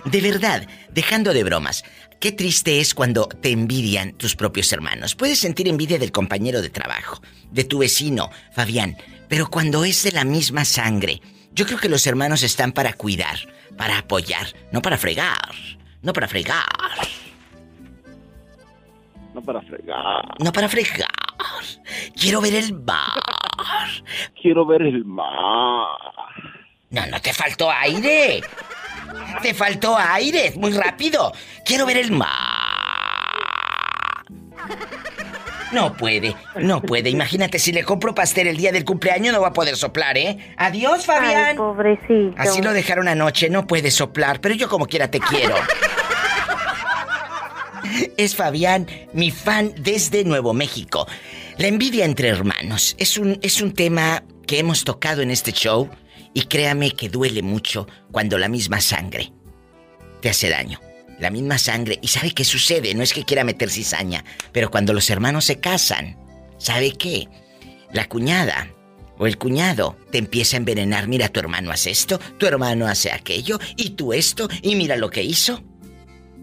De 0.04 0.20
verdad, 0.20 0.66
dejando 0.90 1.32
de 1.32 1.44
bromas, 1.44 1.84
qué 2.20 2.32
triste 2.32 2.80
es 2.80 2.94
cuando 2.94 3.26
te 3.28 3.50
envidian 3.50 4.12
tus 4.12 4.36
propios 4.36 4.72
hermanos. 4.72 5.14
Puedes 5.14 5.38
sentir 5.38 5.68
envidia 5.68 5.98
del 5.98 6.12
compañero 6.12 6.60
de 6.60 6.70
trabajo, 6.70 7.22
de 7.50 7.64
tu 7.64 7.78
vecino, 7.78 8.30
Fabián, 8.52 8.96
pero 9.28 9.48
cuando 9.48 9.84
es 9.84 10.02
de 10.02 10.12
la 10.12 10.24
misma 10.24 10.64
sangre, 10.64 11.22
yo 11.52 11.66
creo 11.66 11.78
que 11.78 11.88
los 11.88 12.06
hermanos 12.06 12.42
están 12.42 12.72
para 12.72 12.92
cuidar, 12.92 13.38
para 13.76 13.98
apoyar, 13.98 14.46
no 14.72 14.82
para 14.82 14.98
fregar, 14.98 15.54
no 16.02 16.12
para 16.12 16.28
fregar. 16.28 16.64
No 19.34 19.42
para 19.42 19.60
fregar. 19.62 20.24
No 20.38 20.52
para 20.52 20.68
fregar. 20.68 21.08
Quiero 22.18 22.40
ver 22.40 22.54
el 22.54 22.72
mar. 22.72 23.20
Quiero 24.40 24.64
ver 24.64 24.82
el 24.82 25.04
mar. 25.04 25.88
No, 26.90 27.06
no 27.06 27.20
te 27.20 27.32
faltó 27.32 27.70
aire. 27.70 28.42
Te 29.42 29.52
faltó 29.52 29.96
aire, 29.98 30.52
muy 30.56 30.72
rápido. 30.72 31.32
Quiero 31.64 31.84
ver 31.84 31.96
el 31.96 32.12
mar. 32.12 32.28
No 35.72 35.92
puede, 35.92 36.36
no 36.60 36.80
puede. 36.80 37.10
Imagínate, 37.10 37.58
si 37.58 37.72
le 37.72 37.82
compro 37.82 38.14
pastel 38.14 38.46
el 38.46 38.56
día 38.56 38.70
del 38.70 38.84
cumpleaños 38.84 39.34
no 39.34 39.40
va 39.40 39.48
a 39.48 39.52
poder 39.52 39.76
soplar, 39.76 40.16
¿eh? 40.16 40.54
Adiós, 40.56 41.04
Fabián. 41.04 41.46
Ay, 41.46 41.56
pobrecito. 41.56 42.34
Así 42.38 42.62
lo 42.62 42.72
dejaron 42.72 43.08
anoche, 43.08 43.50
no 43.50 43.66
puede 43.66 43.90
soplar, 43.90 44.40
pero 44.40 44.54
yo 44.54 44.68
como 44.68 44.86
quiera 44.86 45.10
te 45.10 45.18
quiero. 45.18 45.56
Es 48.16 48.34
Fabián, 48.34 48.86
mi 49.12 49.30
fan 49.30 49.74
desde 49.78 50.24
Nuevo 50.24 50.54
México. 50.54 51.06
La 51.58 51.66
envidia 51.68 52.04
entre 52.04 52.28
hermanos 52.28 52.96
es 52.98 53.18
un, 53.18 53.38
es 53.42 53.60
un 53.60 53.72
tema 53.72 54.24
que 54.46 54.58
hemos 54.58 54.84
tocado 54.84 55.22
en 55.22 55.30
este 55.30 55.52
show 55.52 55.88
y 56.32 56.42
créame 56.42 56.92
que 56.92 57.08
duele 57.08 57.42
mucho 57.42 57.86
cuando 58.10 58.38
la 58.38 58.48
misma 58.48 58.80
sangre 58.80 59.32
te 60.20 60.30
hace 60.30 60.48
daño. 60.48 60.80
La 61.20 61.30
misma 61.30 61.58
sangre. 61.58 61.98
¿Y 62.02 62.08
sabe 62.08 62.32
qué 62.32 62.44
sucede? 62.44 62.94
No 62.94 63.02
es 63.02 63.12
que 63.12 63.24
quiera 63.24 63.44
meter 63.44 63.70
cizaña, 63.70 64.24
pero 64.52 64.70
cuando 64.70 64.92
los 64.92 65.08
hermanos 65.10 65.44
se 65.44 65.60
casan, 65.60 66.18
¿sabe 66.58 66.92
qué? 66.92 67.28
La 67.92 68.08
cuñada 68.08 68.74
o 69.18 69.26
el 69.26 69.38
cuñado 69.38 69.96
te 70.10 70.18
empieza 70.18 70.56
a 70.56 70.58
envenenar. 70.58 71.06
Mira, 71.06 71.28
tu 71.28 71.40
hermano 71.40 71.70
hace 71.70 71.90
esto, 71.90 72.18
tu 72.38 72.46
hermano 72.46 72.88
hace 72.88 73.12
aquello, 73.12 73.58
y 73.76 73.90
tú 73.90 74.12
esto, 74.12 74.48
y 74.62 74.74
mira 74.74 74.96
lo 74.96 75.10
que 75.10 75.22
hizo. 75.22 75.62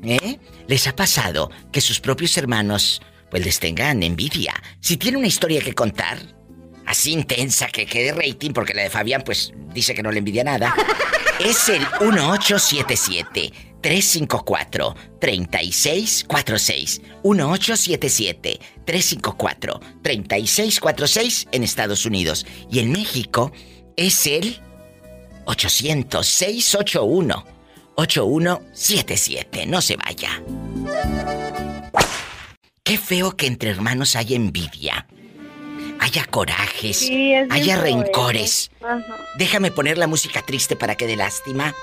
¿Eh? 0.03 0.39
¿Les 0.67 0.87
ha 0.87 0.95
pasado 0.95 1.51
que 1.71 1.81
sus 1.81 1.99
propios 1.99 2.37
hermanos 2.37 3.01
pues 3.29 3.45
les 3.45 3.59
tengan 3.59 4.03
envidia? 4.03 4.53
Si 4.79 4.97
tiene 4.97 5.17
una 5.17 5.27
historia 5.27 5.61
que 5.61 5.73
contar, 5.73 6.19
así 6.85 7.11
intensa 7.11 7.67
que 7.67 7.85
quede 7.85 8.13
rating, 8.13 8.51
porque 8.51 8.73
la 8.73 8.83
de 8.83 8.89
Fabián 8.89 9.23
pues 9.23 9.53
dice 9.73 9.93
que 9.93 10.03
no 10.03 10.11
le 10.11 10.19
envidia 10.19 10.43
nada, 10.43 10.73
es 11.39 11.69
el 11.69 11.81
1877 11.99 13.51
354 13.81 14.95
3646 15.19 17.01
1877 17.23 18.59
354 18.85 19.79
3646 20.01 21.47
en 21.51 21.63
Estados 21.63 22.05
Unidos 22.05 22.45
y 22.71 22.79
en 22.79 22.91
México 22.91 23.51
es 23.95 24.27
el 24.27 24.59
800 25.45 26.25
681 26.25 27.60
8177. 27.95 29.65
No 29.67 29.81
se 29.81 29.97
vaya. 29.97 30.29
Qué 32.83 32.97
feo 32.97 33.35
que 33.37 33.47
entre 33.47 33.69
hermanos 33.71 34.15
haya 34.15 34.35
envidia. 34.35 35.05
Haya 35.99 36.25
corajes, 36.25 36.97
Sí, 36.97 37.33
haya 37.51 37.77
rencores. 37.79 38.71
Ajá. 38.81 39.03
Déjame 39.37 39.69
poner 39.71 39.99
la 39.99 40.07
música 40.07 40.41
triste 40.41 40.75
para 40.75 40.95
que 40.95 41.05
dé 41.05 41.15
lástima. 41.15 41.73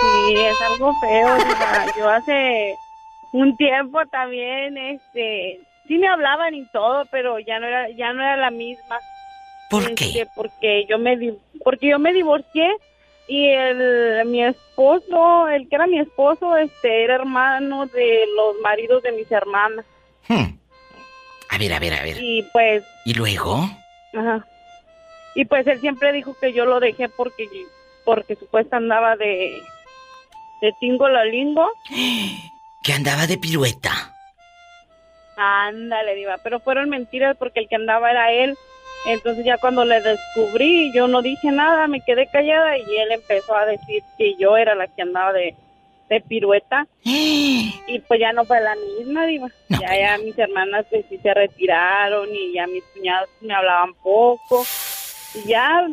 Sí, 0.00 0.34
es 0.36 0.60
algo 0.60 0.92
feo. 1.00 1.36
Yo 1.98 2.08
hace 2.08 2.76
un 3.32 3.56
tiempo 3.56 3.98
también, 4.12 4.78
este, 4.78 5.58
sí 5.88 5.98
me 5.98 6.06
hablaban 6.06 6.54
y 6.54 6.64
todo, 6.66 7.04
pero 7.10 7.40
ya 7.40 7.58
no 7.58 7.66
era, 7.66 7.90
ya 7.90 8.12
no 8.12 8.22
era 8.22 8.36
la 8.36 8.50
misma. 8.52 8.96
¿Por 9.68 9.82
Este, 9.82 9.94
qué? 10.12 10.26
Porque 10.36 10.86
yo 10.88 10.98
me, 10.98 11.16
porque 11.64 11.88
yo 11.90 11.98
me 11.98 12.12
divorcié 12.12 12.68
y 13.26 13.48
el, 13.48 14.26
mi 14.26 14.44
esposo, 14.44 15.48
el 15.48 15.68
que 15.68 15.76
era 15.76 15.86
mi 15.86 15.98
esposo, 15.98 16.56
este, 16.56 17.04
era 17.04 17.14
hermano 17.14 17.86
de 17.86 18.24
los 18.36 18.56
maridos 18.62 19.02
de 19.02 19.12
mis 19.12 19.30
hermanas. 19.30 19.84
Hmm. 20.28 20.58
A 21.50 21.58
ver, 21.58 21.72
a 21.72 21.78
ver, 21.78 21.94
a 21.94 22.02
ver. 22.02 22.16
Y 22.20 22.42
pues, 22.52 22.84
¿Y 23.04 23.14
luego? 23.14 23.68
ajá. 24.14 24.46
Y 25.34 25.44
pues 25.46 25.66
él 25.66 25.80
siempre 25.80 26.12
dijo 26.12 26.36
que 26.40 26.52
yo 26.52 26.64
lo 26.64 26.78
dejé 26.78 27.08
porque, 27.08 27.48
porque 28.04 28.36
supuestamente 28.36 28.94
andaba 28.94 29.16
de, 29.16 29.60
de 30.60 30.72
tingo 30.80 31.08
la 31.08 31.24
lingo. 31.24 31.68
Que 32.82 32.92
andaba 32.92 33.26
de 33.26 33.38
pirueta. 33.38 34.14
Ándale, 35.38 36.14
diva, 36.16 36.36
pero 36.44 36.60
fueron 36.60 36.90
mentiras 36.90 37.34
porque 37.38 37.60
el 37.60 37.68
que 37.68 37.76
andaba 37.76 38.10
era 38.10 38.30
él. 38.30 38.58
Entonces 39.06 39.44
ya 39.44 39.58
cuando 39.58 39.84
le 39.84 40.00
descubrí, 40.00 40.92
yo 40.94 41.06
no 41.08 41.20
dije 41.22 41.50
nada, 41.50 41.86
me 41.88 42.00
quedé 42.00 42.26
callada 42.28 42.78
y 42.78 42.82
él 42.96 43.12
empezó 43.12 43.54
a 43.54 43.66
decir 43.66 44.02
que 44.16 44.34
yo 44.36 44.56
era 44.56 44.74
la 44.74 44.86
que 44.86 45.02
andaba 45.02 45.32
de, 45.32 45.54
de 46.08 46.20
pirueta. 46.20 46.86
Y 47.86 47.98
pues 48.08 48.18
ya 48.18 48.32
no 48.32 48.44
fue 48.46 48.60
la 48.62 48.74
misma. 48.76 49.26
No, 49.26 49.80
ya, 49.80 49.98
ya 49.98 50.18
mis 50.18 50.38
hermanas 50.38 50.86
pues 50.88 51.04
sí 51.10 51.18
se 51.18 51.34
retiraron 51.34 52.28
y 52.34 52.54
ya 52.54 52.66
mis 52.66 52.82
cuñados 52.94 53.28
me 53.42 53.52
hablaban 53.54 53.92
poco. 54.02 54.64
Y 55.34 55.48
ya, 55.48 55.86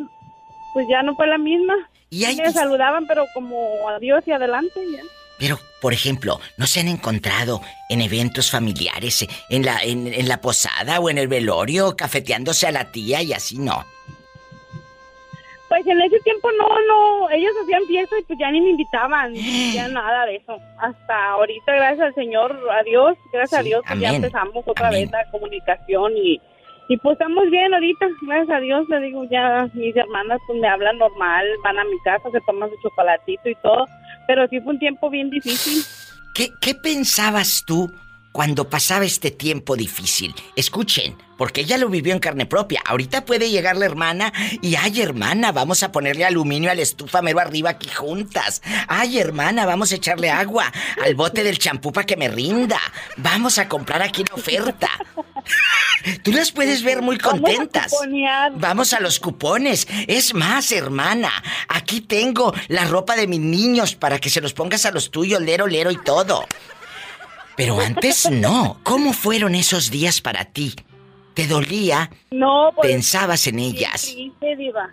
pues 0.72 0.86
ya 0.88 1.02
no 1.02 1.14
fue 1.14 1.26
la 1.26 1.36
misma. 1.38 1.74
Y 2.08 2.24
hay- 2.24 2.36
Me 2.36 2.50
saludaban, 2.50 3.06
pero 3.06 3.26
como 3.34 3.88
adiós 3.90 4.26
y 4.26 4.32
adelante 4.32 4.80
ya. 4.90 5.02
Pero, 5.42 5.58
por 5.80 5.92
ejemplo, 5.92 6.38
¿no 6.56 6.68
se 6.68 6.78
han 6.78 6.86
encontrado 6.86 7.62
en 7.88 8.00
eventos 8.00 8.48
familiares, 8.48 9.22
eh, 9.22 9.28
en 9.50 9.64
la, 9.64 9.82
en, 9.82 10.06
en 10.06 10.28
la 10.28 10.40
posada 10.40 11.00
o 11.00 11.10
en 11.10 11.18
el 11.18 11.26
velorio, 11.26 11.96
cafeteándose 11.96 12.68
a 12.68 12.70
la 12.70 12.92
tía 12.92 13.22
y 13.22 13.32
así 13.32 13.58
no? 13.58 13.84
Pues 15.68 15.84
en 15.84 16.00
ese 16.00 16.20
tiempo 16.20 16.48
no, 16.52 16.68
no, 16.86 17.28
ellos 17.30 17.50
hacían 17.60 17.84
fiesta 17.86 18.16
y 18.20 18.22
pues 18.22 18.38
ya 18.38 18.52
ni 18.52 18.60
me 18.60 18.70
invitaban, 18.70 19.34
ya 19.34 19.88
nada 19.92 20.26
de 20.26 20.36
eso. 20.36 20.60
Hasta 20.78 21.30
ahorita, 21.30 21.74
gracias 21.74 22.06
al 22.06 22.14
Señor, 22.14 22.56
a 22.70 22.84
Dios, 22.84 23.16
gracias 23.32 23.58
a 23.58 23.64
Dios, 23.64 23.82
pues 23.84 23.98
ya 23.98 24.10
amén, 24.10 24.22
empezamos 24.22 24.62
otra 24.64 24.88
amén. 24.88 25.10
vez 25.10 25.10
la 25.10 25.28
comunicación 25.32 26.12
y, 26.18 26.40
y 26.88 26.96
pues 26.98 27.14
estamos 27.14 27.50
bien 27.50 27.74
ahorita, 27.74 28.06
gracias 28.20 28.56
a 28.56 28.60
Dios, 28.60 28.88
le 28.88 29.00
digo, 29.00 29.24
ya 29.24 29.68
mis 29.74 29.96
hermanas 29.96 30.38
pues 30.46 30.60
me 30.60 30.68
hablan 30.68 30.98
normal, 30.98 31.46
van 31.64 31.80
a 31.80 31.84
mi 31.84 31.98
casa, 32.04 32.30
se 32.30 32.40
toman 32.42 32.70
su 32.70 32.76
chocolatito 32.80 33.48
y 33.48 33.56
todo, 33.56 33.88
pero 34.34 34.48
sí 34.48 34.60
fue 34.60 34.72
un 34.72 34.78
tiempo 34.78 35.10
bien 35.10 35.28
difícil. 35.28 35.84
¿Qué, 36.32 36.54
qué 36.58 36.74
pensabas 36.74 37.64
tú 37.66 37.92
cuando 38.32 38.68
pasaba 38.68 39.04
este 39.04 39.30
tiempo 39.30 39.76
difícil? 39.76 40.34
Escuchen, 40.56 41.16
porque 41.36 41.60
ella 41.60 41.76
lo 41.76 41.88
vivió 41.88 42.12
en 42.12 42.18
carne 42.18 42.46
propia. 42.46 42.82
Ahorita 42.84 43.24
puede 43.24 43.50
llegar 43.50 43.76
la 43.76 43.84
hermana 43.84 44.32
y, 44.60 44.76
ay 44.76 45.00
hermana, 45.00 45.52
vamos 45.52 45.82
a 45.82 45.92
ponerle 45.92 46.24
aluminio 46.24 46.70
a 46.70 46.74
la 46.74 46.82
estufa 46.82 47.22
mero 47.22 47.40
arriba 47.40 47.70
aquí 47.70 47.88
juntas. 47.88 48.62
Ay 48.88 49.18
hermana, 49.18 49.66
vamos 49.66 49.92
a 49.92 49.96
echarle 49.96 50.30
agua 50.30 50.72
al 51.04 51.14
bote 51.14 51.44
del 51.44 51.58
champú 51.58 51.92
para 51.92 52.06
que 52.06 52.16
me 52.16 52.28
rinda. 52.28 52.80
Vamos 53.16 53.58
a 53.58 53.68
comprar 53.68 54.02
aquí 54.02 54.24
la 54.28 54.34
oferta. 54.34 54.88
Tú 56.22 56.32
las 56.32 56.52
puedes 56.52 56.82
ver 56.82 57.02
muy 57.02 57.18
contentas. 57.18 57.92
Vamos 58.54 58.92
a 58.92 59.00
los 59.00 59.20
cupones. 59.20 59.86
Es 60.06 60.34
más, 60.34 60.72
hermana, 60.72 61.30
aquí 61.68 62.00
tengo 62.00 62.54
la 62.68 62.84
ropa 62.84 63.16
de 63.16 63.26
mis 63.26 63.40
niños 63.40 63.94
para 63.94 64.18
que 64.18 64.30
se 64.30 64.40
los 64.40 64.52
pongas 64.52 64.86
a 64.86 64.90
los 64.90 65.10
tuyos, 65.10 65.40
lero, 65.40 65.66
lero 65.66 65.90
y 65.90 65.96
todo. 66.02 66.46
Pero 67.56 67.78
antes 67.80 68.30
no. 68.30 68.78
¿Cómo 68.82 69.12
fueron 69.12 69.54
esos 69.54 69.90
días 69.90 70.20
para 70.20 70.44
ti? 70.44 70.74
¿Te 71.34 71.46
dolía? 71.46 72.10
No, 72.30 72.72
pues 72.74 72.90
¿Pensabas 72.92 73.46
en 73.46 73.56
Bien 73.56 73.74
ellas? 73.76 74.12
triste, 74.14 74.56
Diva. 74.56 74.90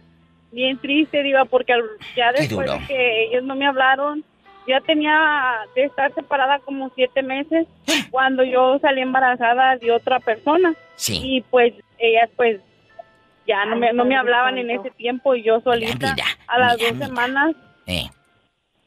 Bien 0.51 0.77
triste, 0.79 1.21
Diva, 1.23 1.45
porque 1.45 1.73
al- 1.73 1.83
ya 2.15 2.31
después 2.31 2.69
de 2.71 2.87
que 2.87 3.23
ellos 3.25 3.43
no 3.43 3.55
me 3.55 3.67
hablaron, 3.67 4.23
ya 4.67 4.81
tenía 4.81 5.59
de 5.75 5.83
estar 5.85 6.13
separada 6.13 6.59
como 6.59 6.91
siete 6.95 7.21
meses 7.23 7.67
cuando 8.11 8.43
yo 8.43 8.77
salí 8.79 9.01
embarazada 9.01 9.77
de 9.77 9.91
otra 9.91 10.19
persona. 10.19 10.73
Sí. 10.95 11.19
Y 11.23 11.41
pues 11.41 11.73
ellas, 11.97 12.29
pues, 12.35 12.61
ya 13.47 13.65
no 13.65 13.75
me, 13.75 13.91
no 13.93 14.05
me 14.05 14.15
hablaban 14.15 14.57
en 14.57 14.69
ese 14.71 14.91
tiempo 14.91 15.33
y 15.35 15.43
yo 15.43 15.59
solita. 15.61 16.13
mira, 16.13 16.25
a 16.47 16.59
las 16.59 16.77
mira, 16.77 16.87
dos 16.87 16.93
mira. 16.95 17.07
semanas, 17.07 17.55
Eh, 17.87 18.09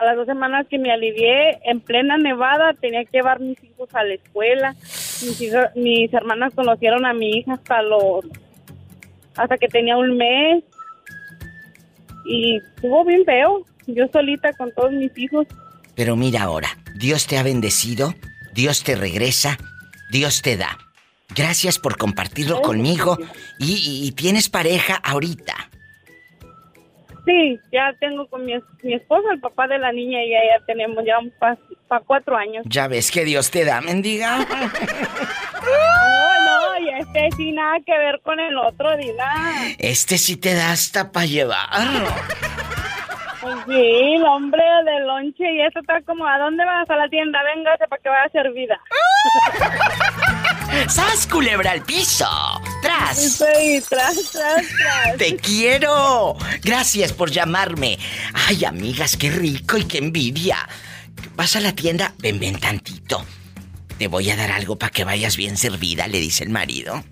a 0.03 0.07
las 0.07 0.17
dos 0.17 0.27
semanas 0.27 0.67
que 0.69 0.79
me 0.79 0.91
alivié, 0.93 1.59
en 1.65 1.81
plena 1.81 2.17
nevada, 2.19 2.73
tenía 2.75 3.05
que 3.05 3.19
llevar 3.19 3.41
mis 3.41 3.63
hijos 3.65 3.89
a 3.95 4.05
la 4.05 4.15
escuela. 4.15 4.73
Mis, 4.73 5.41
hijas- 5.41 5.75
mis 5.77 6.13
hermanas 6.13 6.53
conocieron 6.55 7.07
a 7.07 7.13
mi 7.15 7.31
hija 7.39 7.55
hasta 7.55 7.83
los 7.83 8.25
hasta 9.37 9.57
que 9.57 9.69
tenía 9.69 9.97
un 9.97 10.17
mes 10.19 10.63
y 12.25 12.57
estuvo 12.59 13.05
bien 13.05 13.25
feo. 13.25 13.65
Yo 13.87 14.05
solita 14.13 14.53
con 14.53 14.73
todos 14.75 14.93
mis 14.93 15.11
hijos. 15.19 15.47
pero 15.95 16.17
mira 16.17 16.43
ahora, 16.43 16.69
Dios 16.95 17.27
te 17.27 17.37
ha 17.39 17.43
bendecido, 17.43 18.15
Dios 18.55 18.85
te 18.85 18.95
regresa, 18.95 19.59
Dios 20.11 20.41
te 20.43 20.57
da. 20.57 20.79
Gracias 21.35 21.79
por 21.79 21.97
compartirlo 21.97 22.57
Gracias, 22.57 22.67
conmigo 22.69 23.19
y, 23.59 23.73
y- 23.73 24.07
y 24.07 24.13
tienes 24.13 24.49
pareja 24.51 24.97
ahorita. 24.97 25.55
Sí, 27.25 27.59
ya 27.71 27.93
tengo 28.01 28.27
con 28.27 28.45
mi, 28.45 28.55
mi 28.83 28.95
esposo, 28.95 29.31
el 29.31 29.41
papá 29.41 29.69
de 29.69 29.79
la 29.79 29.93
niña, 29.93 30.25
y 30.25 30.31
ya, 30.31 30.39
ya 30.39 30.65
tenemos 30.67 31.05
ya 31.05 31.19
para 31.89 32.03
cuatro 32.05 32.37
años. 32.37 32.65
Ya 32.69 32.89
ves 32.89 33.13
que 33.13 33.25
Dios 33.25 33.51
te 33.51 33.65
da, 33.65 33.81
mendiga. 33.81 34.39
No, 35.63 36.45
no, 36.45 36.79
y 36.81 36.89
este 37.01 37.29
sí 37.37 37.53
nada 37.53 37.77
que 37.87 37.97
ver 37.97 38.21
con 38.25 38.41
el 38.41 38.57
otro, 38.59 38.97
Diva. 38.97 39.33
Este 39.79 40.19
sí 40.19 40.37
te 40.37 40.55
da 40.55 40.73
hasta 40.73 41.13
para 41.13 41.27
llevar. 41.27 41.69
Pues 43.41 43.55
sí, 43.67 44.15
el 44.17 44.25
hombre 44.25 44.63
del 44.85 45.07
lonche 45.07 45.53
y 45.53 45.61
eso 45.61 45.79
está 45.79 46.01
como, 46.03 46.27
¿a 46.27 46.39
dónde 46.39 46.65
vas? 46.65 46.91
A 46.91 46.97
la 46.97 47.09
tienda, 47.09 47.41
véngase 47.45 47.87
para 47.89 48.03
que 48.03 48.09
vaya 48.09 48.29
servida. 48.33 48.81
¡Sas, 50.89 51.27
culebra 51.27 51.73
al 51.73 51.83
piso! 51.83 52.27
¡Tras! 52.83 53.39
Tras, 53.39 53.89
tras, 53.89 54.17
tras. 54.33 55.17
¡Te 55.19 55.37
quiero! 55.37 56.37
Gracias 56.63 57.13
por 57.13 57.31
llamarme. 57.31 57.99
Ay, 58.33 58.65
amigas, 58.65 59.17
qué 59.17 59.31
rico 59.31 59.77
y 59.77 59.85
qué 59.85 59.99
envidia. 59.99 60.69
Vas 61.37 61.57
a 61.57 61.61
la 61.61 61.73
tienda, 61.75 62.15
ven, 62.19 62.39
ven 62.39 62.59
tantito. 62.59 63.25
Te 63.99 64.09
voy 64.09 64.31
a 64.31 64.37
dar 64.37 64.51
algo 64.51 64.77
para 64.77 64.91
que 64.91 65.05
vayas 65.05 65.37
bien 65.37 65.57
servida, 65.57 66.09
le 66.09 66.19
dice 66.19 66.45
el 66.45 66.51
marido. 66.51 67.05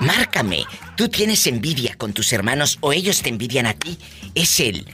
Márcame. 0.00 0.64
¿Tú 0.96 1.08
tienes 1.08 1.46
envidia 1.46 1.94
con 1.96 2.12
tus 2.12 2.32
hermanos 2.32 2.78
o 2.80 2.92
ellos 2.92 3.22
te 3.22 3.28
envidian 3.28 3.66
a 3.66 3.74
ti? 3.74 3.98
Es 4.34 4.60
el 4.60 4.86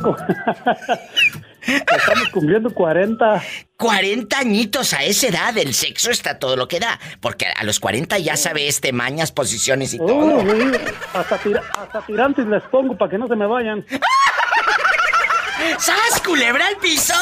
estamos 1.63 2.29
cumpliendo 2.33 2.73
40. 2.73 3.43
40 3.77 4.39
añitos 4.39 4.93
a 4.95 5.05
esa 5.05 5.27
edad, 5.29 5.57
el 5.59 5.75
sexo 5.75 6.11
está 6.11 6.39
todo 6.39 6.57
lo 6.57 6.67
que 6.69 6.81
da. 6.81 6.99
Porque 7.21 7.47
a 7.47 7.65
los 7.65 7.79
40 7.81 8.19
ya 8.19 8.37
sabe 8.37 8.69
este 8.69 8.93
mañas, 8.93 9.33
posiciones 9.33 9.93
y 9.95 9.99
todo. 9.99 10.41
sí, 10.41 10.71
hasta, 11.15 11.39
tira- 11.39 11.63
hasta 11.79 12.01
tirantes 12.07 12.47
les 12.47 12.63
pongo 12.65 12.97
para 12.97 13.11
que 13.11 13.19
no 13.19 13.29
se 13.29 13.37
me 13.37 13.47
vayan. 13.47 13.85
¡Sas, 15.79 16.21
culebra 16.25 16.67
al 16.67 16.77
piso! 16.79 17.15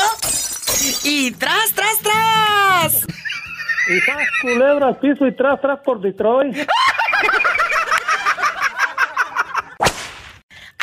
Y 1.04 1.32
tras, 1.32 1.72
tras, 1.74 1.98
tras. 2.00 3.06
Y 3.88 4.00
¡zas, 4.00 4.16
culebra 4.40 4.86
al 4.88 4.98
piso 4.98 5.26
y 5.26 5.34
tras, 5.36 5.60
tras 5.60 5.80
por 5.80 6.00
Detroit. 6.00 6.56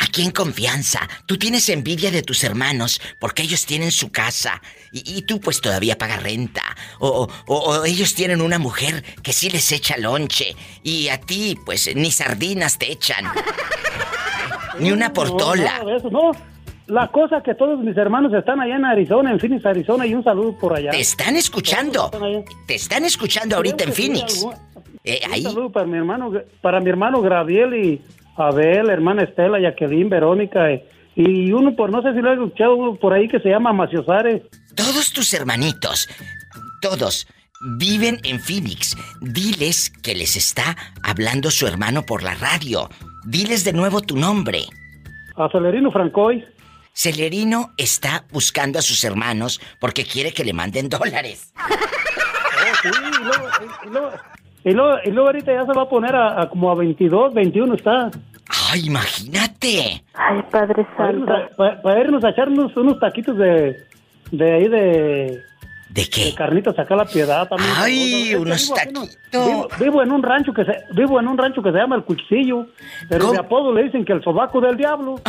Aquí 0.00 0.22
en 0.22 0.30
confianza, 0.30 1.00
tú 1.26 1.36
tienes 1.38 1.68
envidia 1.68 2.10
de 2.10 2.22
tus 2.22 2.42
hermanos 2.44 3.00
porque 3.18 3.42
ellos 3.42 3.66
tienen 3.66 3.90
su 3.90 4.10
casa 4.10 4.62
y, 4.92 5.18
y 5.18 5.22
tú 5.22 5.40
pues 5.40 5.60
todavía 5.60 5.98
pagas 5.98 6.22
renta. 6.22 6.62
O, 7.00 7.28
o- 7.46 7.54
o 7.54 7.84
ellos 7.84 8.14
tienen 8.14 8.40
una 8.40 8.58
mujer 8.58 9.04
que 9.22 9.32
sí 9.32 9.50
les 9.50 9.70
echa 9.72 9.96
lonche 9.98 10.54
y 10.82 11.08
a 11.08 11.20
ti 11.20 11.56
pues 11.66 11.94
ni 11.96 12.10
sardinas 12.12 12.78
te 12.78 12.90
echan. 12.92 13.24
ni 14.78 14.92
una 14.92 15.08
No, 15.08 15.14
portola. 15.14 15.82
de 15.84 15.96
eso, 15.96 16.10
no. 16.10 16.30
La 16.86 17.08
cosa 17.08 17.42
que 17.44 17.54
todos 17.54 17.78
mis 17.80 17.94
hermanos 17.98 18.32
están 18.32 18.60
allá 18.60 18.76
en 18.76 18.84
Arizona, 18.86 19.30
en 19.30 19.38
Phoenix, 19.38 19.66
Arizona, 19.66 20.06
y 20.06 20.14
un 20.14 20.24
saludo 20.24 20.56
por 20.58 20.74
allá. 20.74 20.90
Te 20.90 21.00
están 21.00 21.36
escuchando. 21.36 22.06
Están. 22.10 22.44
Te 22.66 22.74
están 22.76 23.04
escuchando 23.04 23.56
ahorita 23.56 23.84
en 23.84 23.92
Phoenix. 23.92 24.36
algún- 24.38 24.54
Eh, 25.10 25.20
Un 25.26 25.32
ahí. 25.32 25.42
saludo 25.42 25.70
para 25.72 25.86
mi 25.86 25.96
hermano, 25.96 26.32
para 26.60 26.80
mi 26.80 26.90
hermano 26.90 27.22
Graviel 27.22 27.74
y 27.74 28.02
Abel, 28.36 28.90
hermana 28.90 29.22
Estela, 29.22 29.58
Jacqueline, 29.58 30.08
Verónica. 30.10 30.70
eh, 30.70 30.84
Y 31.16 31.50
uno, 31.52 31.74
por 31.74 31.90
no 31.90 32.02
sé 32.02 32.12
si 32.12 32.20
lo 32.20 32.30
he 32.30 32.34
escuchado 32.34 32.76
uno 32.76 32.94
por 32.96 33.12
ahí 33.14 33.26
que 33.26 33.40
se 33.40 33.48
llama 33.48 33.72
Maciosare. 33.72 34.44
Todos 34.76 35.12
tus 35.12 35.32
hermanitos, 35.34 36.08
todos, 36.82 37.26
viven 37.78 38.20
en 38.22 38.38
Phoenix. 38.38 38.94
Diles 39.20 39.90
que 40.02 40.14
les 40.14 40.36
está 40.36 40.76
hablando 41.02 41.50
su 41.50 41.66
hermano 41.66 42.02
por 42.04 42.22
la 42.22 42.34
radio. 42.34 42.88
Diles 43.24 43.64
de 43.64 43.72
nuevo 43.72 44.00
tu 44.02 44.16
nombre. 44.16 44.60
A 45.36 45.48
Celerino 45.50 45.90
Francoy. 45.90 46.44
Celerino 46.94 47.72
está 47.76 48.24
buscando 48.30 48.78
a 48.78 48.82
sus 48.82 49.02
hermanos 49.04 49.60
porque 49.80 50.04
quiere 50.04 50.32
que 50.32 50.44
le 50.44 50.52
manden 50.52 50.88
dólares. 50.90 51.52
Sí, 52.82 52.88
y 52.88 53.24
luego, 53.24 53.48
y, 53.84 53.88
luego, 53.88 54.10
y 54.70 54.72
luego- 54.74 54.98
y 55.04 55.10
luego 55.10 55.28
ahorita 55.28 55.52
ya 55.52 55.66
se 55.66 55.72
va 55.72 55.82
a 55.82 55.88
poner 55.88 56.14
a, 56.14 56.42
a 56.42 56.48
como 56.48 56.70
a 56.70 56.74
22, 56.74 57.34
21 57.34 57.74
está. 57.74 58.10
¡Ay, 58.72 58.86
imagínate! 58.86 60.02
Ay, 60.14 60.42
Padre 60.50 60.86
Para 60.96 61.12
Santo. 61.12 61.32
a, 61.32 61.48
pa- 61.56 61.82
para 61.82 62.00
irnos 62.00 62.24
a 62.24 62.30
echarnos 62.30 62.76
unos 62.76 62.98
taquitos 62.98 63.36
de, 63.36 63.76
de 64.30 64.52
ahí 64.54 64.68
de, 64.68 64.78
¿De 64.78 66.02
de 66.02 66.08
qué? 66.10 66.34
carnitas 66.34 66.78
acá 66.78 66.94
a 66.94 66.98
la 66.98 67.04
piedad 67.04 67.46
también. 67.48 67.70
Ay, 67.76 68.34
unos 68.34 68.72
taquitos. 68.72 69.16
Vivo, 69.32 69.68
vivo 69.78 70.02
en 70.02 70.12
un 70.12 70.22
rancho 70.22 70.52
que 70.52 70.64
se, 70.64 70.72
vivo 70.94 71.18
en 71.20 71.28
un 71.28 71.36
rancho 71.38 71.62
que 71.62 71.70
se 71.72 71.76
llama 71.78 71.96
el 71.96 72.04
Cuchillo, 72.04 72.66
pero 73.08 73.20
¿Cómo? 73.26 73.32
de 73.34 73.38
apodo 73.40 73.72
le 73.74 73.84
dicen 73.84 74.04
que 74.04 74.12
el 74.14 74.22
sobaco 74.22 74.60
del 74.60 74.76
diablo. 74.76 75.20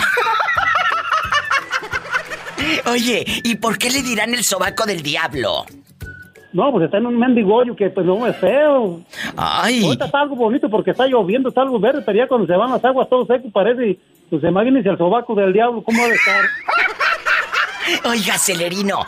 Oye, 2.86 3.24
¿y 3.44 3.56
por 3.56 3.78
qué 3.78 3.90
le 3.90 4.02
dirán 4.02 4.34
el 4.34 4.44
sobaco 4.44 4.86
del 4.86 5.02
diablo? 5.02 5.66
No, 6.52 6.72
pues 6.72 6.86
está 6.86 6.98
en 6.98 7.06
un 7.06 7.18
mendigollo 7.20 7.76
que 7.76 7.90
pues 7.92 8.06
no 8.06 8.26
es 8.26 8.36
feo. 8.38 9.02
Ay, 9.38 9.84
Ahorita 9.86 10.06
está 10.06 10.22
algo 10.22 10.36
bonito 10.36 10.70
porque 10.70 10.92
está 10.92 11.06
lloviendo, 11.06 11.50
está 11.50 11.62
algo 11.62 11.80
verde, 11.80 12.02
pero 12.06 12.18
ya 12.18 12.28
cuando 12.28 12.48
se 12.48 12.54
van 12.58 12.72
las 12.72 12.84
aguas 12.84 13.08
todo 13.08 13.26
seco 13.26 13.50
parece, 13.52 14.00
pues 14.30 14.44
imagínense 14.44 14.90
el 14.90 14.98
sobaco 14.98 15.36
del 15.36 15.54
diablo, 15.54 15.84
¿cómo 15.84 16.02
debe 16.04 16.16
estar? 16.16 16.46
oiga, 18.12 18.38
Celerino. 18.40 19.06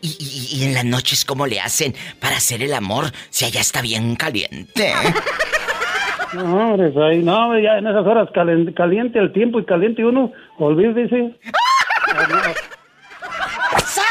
¿Y, 0.00 0.08
y- 0.20 0.60
y 0.60 0.64
en 0.64 0.74
las 0.74 0.84
noches 0.84 1.24
cómo 1.24 1.46
le 1.46 1.58
hacen 1.58 1.94
para 2.20 2.36
hacer 2.36 2.62
el 2.62 2.72
amor 2.74 3.06
si 3.30 3.44
allá 3.46 3.60
está 3.60 3.80
bien 3.82 4.14
caliente? 4.16 4.92
No, 6.34 6.72
hombre, 6.72 6.92
ahí, 7.04 7.22
no, 7.22 7.58
ya 7.58 7.78
en 7.78 7.86
esas 7.86 8.04
horas 8.04 8.28
calen- 8.34 8.74
caliente 8.74 9.18
el 9.18 9.32
tiempo 9.32 9.60
y 9.60 9.64
caliente 9.64 10.04
uno, 10.04 10.32
olvídese. 10.58 11.34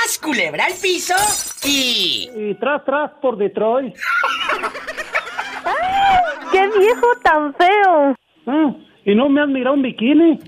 ¡Sas, 0.05 0.19
culebra 0.19 0.65
al 0.65 0.73
piso! 0.73 1.15
Y... 1.63 2.29
Y 2.35 2.53
tras, 2.55 2.83
tras 2.85 3.11
por 3.21 3.37
Detroit. 3.37 3.95
¡Qué 6.51 6.69
viejo 6.77 7.07
tan 7.23 7.55
feo! 7.55 8.15
Ah, 8.45 8.75
y 9.03 9.15
no 9.15 9.29
me 9.29 9.41
han 9.41 9.51
mirado 9.51 9.75
un 9.75 9.81
bikini. 9.81 10.39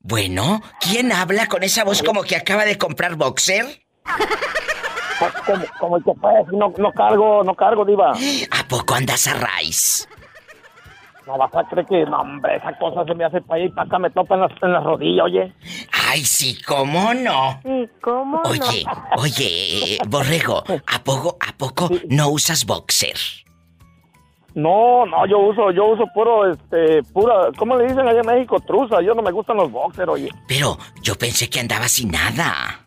Bueno, 0.00 0.60
¿quién 0.80 1.12
habla 1.12 1.46
con 1.46 1.62
esa 1.62 1.84
voz 1.84 2.02
como 2.02 2.24
que 2.24 2.34
acaba 2.36 2.64
de 2.64 2.78
comprar 2.78 3.14
boxer? 3.14 3.64
Como, 5.46 5.64
como 5.78 5.96
el 5.98 6.04
que 6.04 6.12
pues, 6.20 6.48
no, 6.52 6.72
no 6.76 6.92
cargo, 6.92 7.44
no 7.44 7.54
cargo, 7.54 7.84
diva. 7.84 8.10
¿A 8.10 8.68
poco 8.68 8.94
andas 8.94 9.28
a 9.28 9.34
raíz? 9.34 10.08
No 11.26 11.38
vas 11.38 11.54
a 11.54 11.64
creer 11.64 11.86
que, 11.86 12.04
no, 12.04 12.20
hombre, 12.20 12.56
esa 12.56 12.76
cosa 12.78 13.02
se 13.04 13.14
me 13.14 13.24
hace 13.24 13.40
para 13.40 13.56
allá 13.60 13.64
y 13.66 13.72
para 13.72 13.86
acá, 13.86 13.98
me 13.98 14.10
topa 14.10 14.34
en 14.34 14.40
las, 14.42 14.52
en 14.62 14.72
las 14.72 14.84
rodillas, 14.84 15.24
oye. 15.24 15.52
Ay, 16.10 16.20
sí, 16.24 16.60
¿cómo 16.66 17.14
no? 17.14 17.60
¿Y 17.64 17.88
cómo 18.02 18.42
Oye, 18.44 18.84
oye, 19.16 19.98
Borrego, 20.06 20.62
¿a 20.86 20.98
poco, 21.02 21.38
a 21.40 21.56
poco 21.56 21.88
no 22.10 22.28
usas 22.28 22.66
boxer? 22.66 23.16
No, 24.54 25.04
no, 25.06 25.26
yo 25.26 25.38
uso, 25.38 25.70
yo 25.72 25.86
uso 25.86 26.04
puro, 26.14 26.48
este, 26.52 27.02
pura, 27.12 27.48
¿cómo 27.56 27.76
le 27.76 27.84
dicen 27.86 28.06
allá 28.06 28.20
en 28.20 28.26
México? 28.26 28.56
Truza, 28.60 29.00
yo 29.00 29.14
no 29.14 29.22
me 29.22 29.32
gustan 29.32 29.56
los 29.56 29.72
boxers, 29.72 30.08
oye. 30.08 30.28
Pero 30.46 30.76
yo 31.02 31.14
pensé 31.16 31.48
que 31.50 31.58
andaba 31.58 31.88
sin 31.88 32.10
nada. 32.10 32.80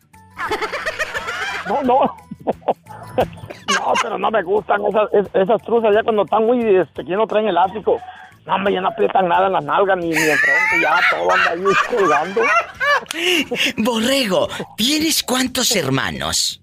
No, 1.68 1.82
no. 1.84 2.00
no, 2.46 3.94
pero 4.02 4.18
no 4.18 4.32
me 4.32 4.44
gustan 4.44 4.82
esas, 4.86 5.12
es- 5.12 5.30
esas 5.34 5.62
truzas 5.64 5.94
ya 5.94 6.04
cuando 6.04 6.24
están 6.24 6.46
muy, 6.46 6.64
este, 6.64 7.04
que 7.04 7.16
no 7.16 7.28
traen 7.28 7.48
elástico. 7.50 8.00
No, 8.48 8.56
hombre, 8.56 8.74
ya 8.74 8.82
no 8.82 8.88
aprietan 8.88 9.28
nada 9.28 9.48
en 9.48 9.54
las 9.54 9.64
nalgas 9.64 9.98
ni, 9.98 10.08
ni 10.10 10.16
enfrente, 10.16 10.82
ya 10.82 11.00
todo 11.12 11.32
anda 11.32 11.52
ahí 11.52 11.76
colgando. 11.96 12.42
Borrego, 13.78 14.48
¿tienes 14.78 15.22
cuántos 15.22 15.76
hermanos? 15.76 16.62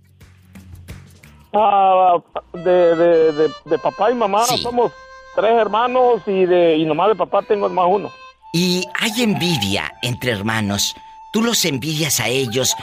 Ah, 1.52 2.16
de, 2.52 2.96
de, 2.96 3.32
de, 3.32 3.50
de 3.66 3.78
papá 3.78 4.10
y 4.10 4.14
mamá 4.14 4.44
Sí. 4.44 4.58
somos 4.62 4.92
tres 5.36 5.52
hermanos 5.52 6.22
y 6.26 6.46
de 6.46 6.76
y 6.76 6.84
nomás 6.84 7.08
de 7.08 7.14
papá 7.14 7.42
tengo 7.42 7.68
más 7.68 7.86
uno. 7.88 8.10
Y 8.52 8.84
hay 9.00 9.22
envidia 9.22 9.92
entre 10.02 10.32
hermanos. 10.32 10.94
¿Tú 11.32 11.42
los 11.42 11.64
envidias 11.64 12.18
a 12.20 12.28
ellos? 12.28 12.74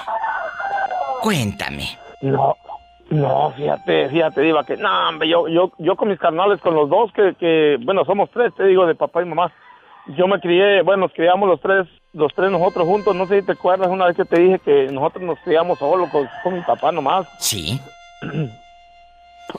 Cuéntame. 1.21 1.97
No, 2.21 2.55
no, 3.11 3.51
fíjate, 3.57 4.09
fíjate, 4.09 4.41
Diva, 4.41 4.63
que 4.65 4.77
no, 4.77 5.09
hombre, 5.09 5.27
yo, 5.27 5.47
yo, 5.49 5.71
yo 5.77 5.95
con 5.97 6.07
mis 6.07 6.17
carnales, 6.17 6.61
con 6.61 6.73
los 6.73 6.89
dos 6.89 7.11
que, 7.11 7.35
que, 7.35 7.77
bueno, 7.81 8.05
somos 8.05 8.29
tres, 8.31 8.53
te 8.55 8.65
digo, 8.65 8.85
de 8.85 8.95
papá 8.95 9.21
y 9.21 9.25
mamá. 9.25 9.51
Yo 10.17 10.27
me 10.27 10.39
crié, 10.39 10.81
bueno, 10.81 11.03
nos 11.03 11.13
criamos 11.13 11.47
los 11.47 11.59
tres, 11.59 11.87
los 12.13 12.33
tres 12.33 12.49
nosotros 12.49 12.87
juntos. 12.87 13.15
No 13.15 13.27
sé 13.27 13.41
si 13.41 13.45
te 13.45 13.51
acuerdas 13.51 13.89
una 13.89 14.07
vez 14.07 14.15
que 14.15 14.25
te 14.25 14.39
dije 14.39 14.59
que 14.59 14.87
nosotros 14.91 15.23
nos 15.23 15.39
criamos 15.39 15.77
solos 15.77 16.09
con, 16.09 16.27
con 16.41 16.53
mi 16.53 16.61
papá 16.61 16.91
nomás. 16.91 17.27
Sí. 17.37 17.79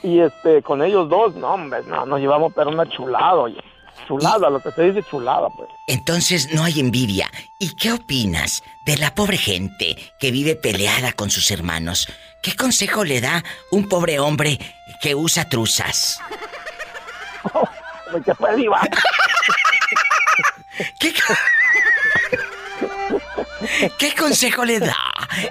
Y 0.01 0.19
este, 0.19 0.63
con 0.63 0.81
ellos 0.81 1.07
dos, 1.07 1.35
no, 1.35 1.53
hombre, 1.53 1.81
no, 1.87 2.05
nos 2.05 2.19
llevamos 2.19 2.53
pero 2.55 2.71
una 2.71 2.89
chulada, 2.89 3.35
oye. 3.35 3.61
Chulada, 4.07 4.49
lo 4.49 4.59
que 4.59 4.71
se 4.71 4.91
dice 4.91 5.07
chulada, 5.07 5.47
pues. 5.55 5.69
Entonces 5.87 6.53
no 6.53 6.63
hay 6.63 6.79
envidia. 6.79 7.29
¿Y 7.59 7.75
qué 7.75 7.91
opinas 7.91 8.63
de 8.85 8.97
la 8.97 9.13
pobre 9.13 9.37
gente 9.37 9.95
que 10.19 10.31
vive 10.31 10.55
peleada 10.55 11.13
con 11.13 11.29
sus 11.29 11.51
hermanos? 11.51 12.07
¿Qué 12.43 12.55
consejo 12.55 13.03
le 13.03 13.21
da 13.21 13.41
un 13.71 13.87
pobre 13.89 14.19
hombre 14.19 14.59
que 15.01 15.15
usa 15.15 15.47
truzas? 15.49 16.19
¿Qué 18.25 18.35
fue, 18.35 18.55
Diva? 18.55 18.81
¿Qué, 20.99 21.13
¿Qué 23.97 24.13
consejo 24.15 24.65
le 24.65 24.79
da 24.79 24.95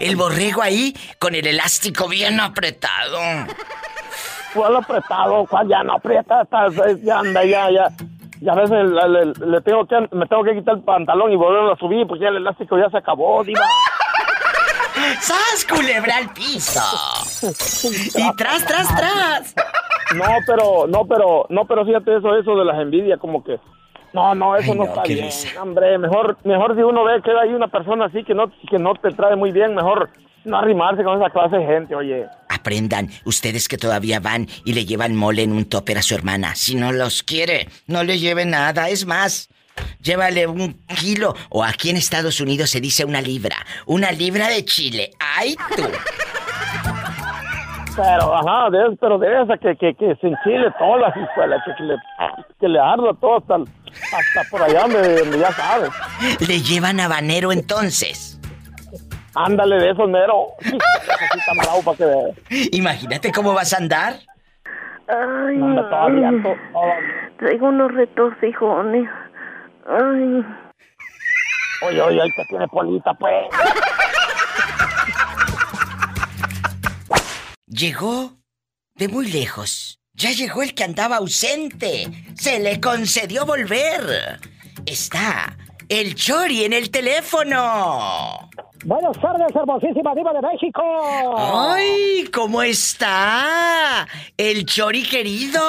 el 0.00 0.16
borrego 0.16 0.62
ahí 0.62 0.94
con 1.18 1.35
el 1.35 1.46
elástico 1.46 2.09
bien 2.09 2.40
apretado? 2.40 3.18
¿Cuál 4.55 4.76
apretado? 4.76 5.46
¿Cuál 5.46 5.68
ya 5.68 5.83
no 5.83 5.94
aprieta? 5.94 6.42
Ya 7.02 7.18
anda, 7.18 7.44
ya, 7.44 7.70
ya. 7.70 7.88
Y 8.40 8.48
a 8.48 8.55
veces 8.55 8.70
le, 8.70 9.09
le- 9.09 9.46
le 9.46 9.61
tengo 9.62 9.87
que, 9.87 9.96
me 10.12 10.26
tengo 10.26 10.42
que 10.44 10.55
quitar 10.55 10.74
el 10.76 10.83
pantalón 10.83 11.31
y 11.33 11.37
volverlo 11.37 11.72
a 11.72 11.76
subir 11.78 12.07
porque 12.07 12.24
ya 12.24 12.28
el 12.31 12.37
elástico 12.38 12.76
ya 12.78 12.90
se 12.90 12.98
acabó, 12.98 13.42
diva. 13.44 13.61
¡Sas, 15.21 15.67
culebra 15.69 16.17
al 16.17 16.33
piso! 16.33 16.81
Y 18.17 18.37
tras, 18.37 18.67
tras, 18.67 18.97
tras. 18.97 19.55
No, 20.15 20.25
pero, 20.47 20.87
no, 20.88 21.07
pero, 21.07 21.47
no, 21.49 21.65
pero 21.67 21.85
fíjate 21.87 22.17
eso, 22.17 22.37
eso 22.37 22.57
de 22.57 22.65
las 22.65 22.79
envidias, 22.81 23.19
como 23.19 23.43
que, 23.43 23.59
no, 24.12 24.35
no, 24.35 24.57
eso 24.57 24.73
Ay, 24.73 24.79
no, 24.79 24.85
no, 24.85 24.91
está 24.91 25.03
bien, 25.05 25.25
risa. 25.27 25.62
hombre, 25.62 25.99
mejor, 25.99 26.37
mejor 26.45 26.77
si 26.77 26.83
uno 26.83 27.05
ve 27.05 27.23
que 27.23 27.31
hay 27.31 27.55
una 27.55 27.69
persona 27.69 28.07
así 28.07 28.23
que 28.25 28.35
no, 28.35 28.51
que 28.71 28.79
no 28.79 28.95
te 28.95 29.11
trae 29.11 29.37
muy 29.37 29.53
bien, 29.53 29.75
mejor 29.75 30.11
no 30.45 30.59
arrimarse 30.59 31.03
con 31.03 31.21
esa 31.21 31.31
clase 31.31 31.57
de 31.57 31.67
gente, 31.67 31.95
oye. 31.95 32.27
Aprendan, 32.49 33.09
ustedes 33.25 33.69
que 33.69 33.79
todavía 33.79 34.21
van 34.21 34.49
y 34.65 34.75
le 34.75 34.85
llevan 34.85 35.17
mole 35.17 35.43
en 35.43 35.53
un 35.53 35.65
topper 35.65 35.99
a 35.99 36.03
su 36.03 36.15
hermana. 36.15 36.55
Si 36.57 36.75
no 36.75 36.93
los 36.93 37.23
quiere, 37.23 37.69
no 37.87 38.05
le 38.05 38.19
lleve 38.19 38.45
nada. 38.45 38.88
Es 38.88 39.07
más, 39.07 39.49
llévale 40.00 40.46
un 40.46 40.74
kilo. 40.98 41.35
O 41.50 41.62
aquí 41.64 41.90
en 41.90 41.96
Estados 41.96 42.40
Unidos 42.40 42.70
se 42.70 42.80
dice 42.80 43.04
una 43.04 43.20
libra. 43.20 43.56
Una 43.87 44.11
libra 44.12 44.48
de 44.48 44.64
chile. 44.64 45.11
¡Ay, 45.18 45.56
tú! 45.76 45.85
Pero, 47.94 48.35
ajá, 48.35 48.70
de, 48.70 48.96
pero 48.98 49.18
de 49.18 49.42
esa 49.42 49.58
que, 49.58 49.76
que, 49.76 49.94
que 49.94 50.16
se 50.18 50.26
enchile 50.28 50.72
todas 50.78 51.00
las 51.02 51.16
escuelas, 51.28 51.61
que, 51.66 51.74
que 51.76 51.82
le, 51.82 51.94
que 52.58 52.68
le 52.68 52.80
arda 52.80 53.12
todo 53.20 53.37
hasta, 53.37 53.56
hasta 53.56 54.50
por 54.50 54.62
allá 54.62 54.80
donde, 54.88 55.18
donde 55.18 55.38
ya 55.38 55.52
sabes. 55.52 55.90
Le 56.40 56.61
llevan 56.62 57.00
habanero 57.00 57.52
entonces. 57.52 58.40
Ándale 59.35 59.76
de 59.76 59.90
esos 59.90 60.08
mero. 60.08 60.46
Para 61.85 61.96
que 61.96 62.04
veas. 62.06 62.68
Imagínate 62.72 63.30
cómo 63.30 63.52
vas 63.52 63.74
a 63.74 63.76
andar. 63.76 64.14
Ay, 65.08 65.56
Anda 65.61 65.82
todo 65.90 66.00
abierto, 66.00 66.48
todo- 66.72 66.82
traigo 67.40 67.68
unos 67.68 67.92
retorcijones. 67.92 69.06
Ay, 69.87 70.45
Oye, 71.85 72.01
oye, 72.01 72.23
ahí 72.23 72.31
te 72.31 72.45
tiene 72.45 72.68
polita, 72.68 73.12
pues. 73.14 73.49
Llegó 77.66 78.35
de 78.95 79.09
muy 79.09 79.33
lejos. 79.33 79.99
Ya 80.14 80.31
llegó 80.31 80.62
el 80.62 80.75
que 80.75 80.85
andaba 80.85 81.16
ausente. 81.16 82.07
Se 82.35 82.61
le 82.61 82.81
concedió 82.81 83.45
volver. 83.45 84.38
Está 84.87 85.57
el 85.88 86.14
Chori 86.14 86.64
en 86.64 86.73
el 86.73 86.90
teléfono. 86.90 88.49
Buenas 88.85 89.18
tardes, 89.21 89.55
hermosísima 89.55 90.14
diva 90.14 90.33
de 90.33 90.42
México. 90.42 90.83
¡Ay! 91.37 92.29
¿Cómo 92.33 92.62
está? 92.62 94.07
El 94.37 94.64
Chori 94.66 95.03
querido. 95.03 95.61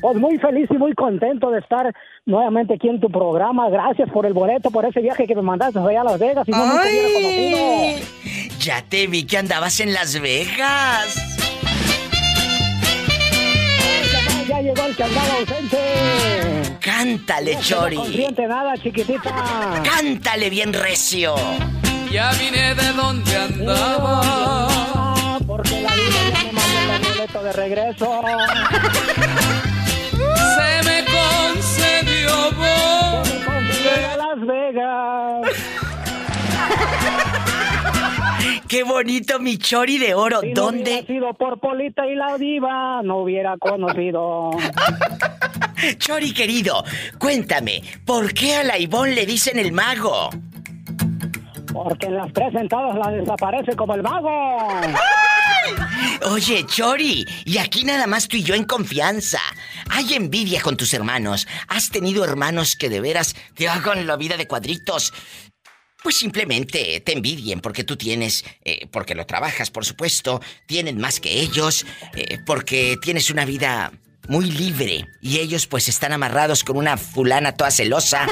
Pues 0.00 0.16
muy 0.18 0.38
feliz 0.38 0.68
y 0.70 0.74
muy 0.78 0.94
contento 0.94 1.50
de 1.50 1.58
estar 1.58 1.92
nuevamente 2.26 2.74
aquí 2.74 2.88
en 2.88 3.00
tu 3.00 3.08
programa. 3.10 3.68
Gracias 3.70 4.10
por 4.10 4.26
el 4.26 4.34
boleto, 4.34 4.70
por 4.70 4.84
ese 4.84 5.00
viaje 5.00 5.26
que 5.26 5.34
me 5.34 5.40
mandaste 5.42 5.78
allá 5.78 6.02
a 6.02 6.04
Las 6.04 6.18
Vegas 6.18 6.46
y 6.46 6.50
no 6.50 6.66
me 6.66 6.74
hubiera 6.74 7.08
conocido. 7.14 7.58
¡Ay! 7.58 8.02
Ya 8.60 8.82
te 8.82 9.06
vi 9.06 9.24
que 9.24 9.38
andabas 9.38 9.80
en 9.80 9.94
Las 9.94 10.20
Vegas. 10.20 11.16
Ya, 14.12 14.42
ya 14.48 14.60
llegó 14.60 14.84
el 14.86 14.96
que 14.96 15.02
andaba 15.04 15.34
ausente. 15.38 15.78
Cántale, 16.80 17.54
No 17.54 17.60
Chori. 17.62 17.96
consiente 17.96 18.46
nada, 18.46 18.76
chiquitita. 18.76 19.82
Cántale 19.84 20.50
bien 20.50 20.72
recio. 20.72 21.34
Ya 22.10 22.32
vine 22.32 22.74
de 22.74 22.92
donde 22.92 23.36
andaba. 23.36 25.38
Porque 25.46 25.80
la 25.80 25.94
vida 25.94 26.30
ya 26.32 26.42
me 26.44 26.52
mandó 26.52 26.96
el 26.96 27.02
boleto 27.14 27.42
de 27.42 27.52
regreso. 27.52 28.20
Vegas. 34.46 35.46
Qué 38.68 38.82
bonito 38.82 39.38
mi 39.38 39.58
Chori 39.58 39.98
de 39.98 40.14
oro. 40.14 40.40
Si 40.40 40.48
no 40.48 40.54
¿Dónde? 40.62 40.82
hubiera 40.82 41.06
sido 41.06 41.34
por 41.34 41.60
Polita 41.60 42.06
y 42.06 42.16
la 42.16 42.36
diva, 42.36 43.00
no 43.02 43.18
hubiera 43.18 43.56
conocido. 43.58 44.50
Chori 45.98 46.32
querido, 46.32 46.82
cuéntame, 47.18 47.82
¿por 48.04 48.32
qué 48.34 48.56
a 48.56 48.64
la 48.64 48.78
Ivonne 48.78 49.14
le 49.14 49.26
dicen 49.26 49.58
el 49.58 49.72
mago? 49.72 50.30
Porque 51.72 52.06
en 52.06 52.16
las 52.16 52.32
tres 52.32 52.52
sentadas 52.52 52.96
la 52.96 53.10
desaparece 53.10 53.76
como 53.76 53.94
el 53.94 54.02
mago. 54.02 54.30
Oye, 56.22 56.66
Chori, 56.66 57.26
y 57.44 57.58
aquí 57.58 57.84
nada 57.84 58.06
más 58.06 58.28
tú 58.28 58.36
y 58.36 58.42
yo 58.42 58.54
en 58.54 58.64
confianza. 58.64 59.40
Hay 59.90 60.14
envidia 60.14 60.60
con 60.60 60.76
tus 60.76 60.92
hermanos. 60.94 61.46
¿Has 61.68 61.90
tenido 61.90 62.24
hermanos 62.24 62.76
que 62.76 62.88
de 62.88 63.00
veras 63.00 63.34
te 63.54 63.68
hagan 63.68 64.06
la 64.06 64.16
vida 64.16 64.36
de 64.36 64.46
cuadritos? 64.46 65.12
Pues 66.02 66.16
simplemente 66.16 67.00
te 67.00 67.12
envidien 67.12 67.60
porque 67.60 67.84
tú 67.84 67.96
tienes, 67.96 68.44
eh, 68.64 68.86
porque 68.92 69.14
lo 69.14 69.26
trabajas, 69.26 69.70
por 69.70 69.84
supuesto, 69.84 70.40
tienen 70.66 70.98
más 70.98 71.20
que 71.20 71.40
ellos, 71.40 71.84
eh, 72.14 72.38
porque 72.46 72.96
tienes 73.00 73.30
una 73.30 73.44
vida 73.44 73.92
muy 74.28 74.50
libre 74.50 75.06
y 75.20 75.38
ellos 75.38 75.66
pues 75.66 75.88
están 75.88 76.12
amarrados 76.12 76.64
con 76.64 76.76
una 76.76 76.96
fulana 76.96 77.52
toda 77.52 77.70
celosa. 77.70 78.26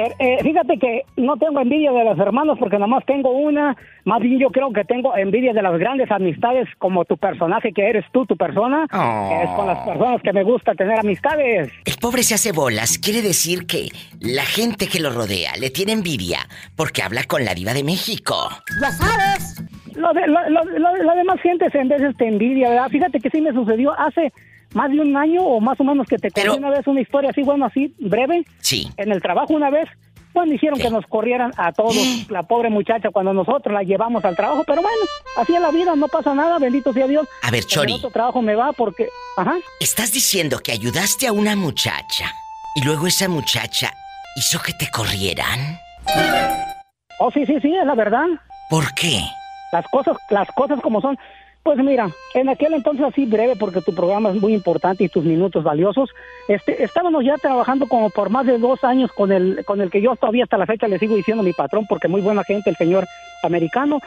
Eh, 0.00 0.14
eh, 0.20 0.38
fíjate 0.44 0.78
que 0.78 1.02
no 1.16 1.36
tengo 1.38 1.60
envidia 1.60 1.90
de 1.90 2.04
los 2.04 2.16
hermanos 2.20 2.56
porque 2.60 2.76
nada 2.76 2.86
más 2.86 3.04
tengo 3.04 3.30
una. 3.32 3.76
Más 4.04 4.20
bien 4.20 4.38
yo 4.38 4.50
creo 4.50 4.70
que 4.72 4.84
tengo 4.84 5.16
envidia 5.16 5.52
de 5.52 5.60
las 5.60 5.76
grandes 5.76 6.08
amistades 6.12 6.68
como 6.78 7.04
tu 7.04 7.16
personaje 7.16 7.72
que 7.72 7.88
eres 7.88 8.04
tú, 8.12 8.24
tu 8.24 8.36
persona. 8.36 8.86
Oh. 8.92 9.40
Es 9.42 9.50
con 9.56 9.66
las 9.66 9.78
personas 9.84 10.22
que 10.22 10.32
me 10.32 10.44
gusta 10.44 10.74
tener 10.76 11.00
amistades. 11.00 11.72
El 11.84 11.96
pobre 12.00 12.22
se 12.22 12.34
hace 12.34 12.52
bolas, 12.52 12.96
quiere 12.98 13.22
decir 13.22 13.66
que 13.66 13.88
la 14.20 14.44
gente 14.44 14.86
que 14.86 15.00
lo 15.00 15.10
rodea 15.10 15.56
le 15.58 15.70
tiene 15.70 15.92
envidia 15.94 16.38
porque 16.76 17.02
habla 17.02 17.24
con 17.24 17.44
la 17.44 17.54
diva 17.54 17.74
de 17.74 17.82
México. 17.82 18.36
¡Ya 18.80 18.92
sabes! 18.92 19.60
Lo 19.96 20.12
de, 20.12 20.28
lo, 20.28 20.48
lo- 20.48 20.78
lo- 20.78 21.02
la 21.02 21.14
demás 21.16 21.40
gente 21.40 21.66
en 21.74 21.88
veces 21.88 22.16
te 22.16 22.28
envidia, 22.28 22.68
¿verdad? 22.70 22.88
Fíjate 22.88 23.18
que 23.18 23.30
sí 23.30 23.40
me 23.40 23.50
sucedió 23.52 23.98
hace 23.98 24.32
más 24.74 24.90
de 24.90 25.00
un 25.00 25.16
año 25.16 25.42
o 25.42 25.60
más 25.60 25.80
o 25.80 25.84
menos 25.84 26.06
que 26.06 26.18
te 26.18 26.30
conté 26.30 26.50
una 26.50 26.70
vez 26.70 26.86
una 26.86 27.00
historia 27.00 27.30
así, 27.30 27.42
bueno, 27.42 27.66
así, 27.66 27.94
breve. 27.98 28.44
Sí. 28.60 28.90
En 28.96 29.12
el 29.12 29.22
trabajo 29.22 29.54
una 29.54 29.70
vez, 29.70 29.88
bueno, 30.34 30.52
hicieron 30.54 30.78
que 30.78 30.90
nos 30.90 31.06
corrieran 31.06 31.52
a 31.56 31.72
todos, 31.72 31.96
la 32.28 32.42
pobre 32.42 32.70
muchacha, 32.70 33.10
cuando 33.10 33.32
nosotros 33.32 33.72
la 33.72 33.82
llevamos 33.82 34.24
al 34.24 34.36
trabajo, 34.36 34.62
pero 34.66 34.82
bueno, 34.82 34.98
así 35.36 35.54
es 35.54 35.60
la 35.60 35.70
vida, 35.70 35.96
no 35.96 36.08
pasa 36.08 36.34
nada, 36.34 36.58
bendito 36.58 36.92
sea 36.92 37.06
Dios. 37.06 37.26
A 37.42 37.50
ver, 37.50 37.64
Chori. 37.64 37.94
otro 37.94 38.10
trabajo 38.10 38.42
me 38.42 38.54
va 38.54 38.72
porque, 38.72 39.08
ajá. 39.36 39.54
Estás 39.80 40.12
diciendo 40.12 40.60
que 40.62 40.72
ayudaste 40.72 41.26
a 41.26 41.32
una 41.32 41.56
muchacha 41.56 42.32
y 42.76 42.84
luego 42.84 43.06
esa 43.06 43.28
muchacha 43.28 43.92
hizo 44.36 44.60
que 44.60 44.72
te 44.74 44.88
corrieran. 44.90 45.78
Oh, 47.18 47.30
sí, 47.32 47.44
sí, 47.46 47.56
sí, 47.60 47.74
es 47.74 47.86
la 47.86 47.94
verdad. 47.94 48.26
¿Por 48.70 48.94
qué? 48.94 49.20
Las 49.72 49.84
cosas, 49.88 50.16
las 50.30 50.48
cosas 50.52 50.80
como 50.80 51.00
son. 51.00 51.18
Pues 51.68 51.84
mira, 51.84 52.08
en 52.32 52.48
aquel 52.48 52.72
entonces 52.72 53.04
así 53.04 53.26
breve, 53.26 53.54
porque 53.54 53.82
tu 53.82 53.94
programa 53.94 54.30
es 54.30 54.36
muy 54.36 54.54
importante 54.54 55.04
y 55.04 55.10
tus 55.10 55.22
minutos 55.22 55.62
valiosos, 55.62 56.08
este, 56.48 56.82
estábamos 56.82 57.26
ya 57.26 57.34
trabajando 57.34 57.86
como 57.86 58.08
por 58.08 58.30
más 58.30 58.46
de 58.46 58.56
dos 58.56 58.84
años 58.84 59.12
con 59.12 59.32
el, 59.32 59.66
con 59.66 59.82
el 59.82 59.90
que 59.90 60.00
yo 60.00 60.16
todavía 60.16 60.44
hasta 60.44 60.56
la 60.56 60.64
fecha 60.64 60.88
le 60.88 60.98
sigo 60.98 61.14
diciendo 61.14 61.42
mi 61.42 61.52
patrón, 61.52 61.84
porque 61.86 62.08
muy 62.08 62.22
buena 62.22 62.42
gente, 62.42 62.70
el 62.70 62.76
señor 62.76 63.06
americano. 63.42 64.00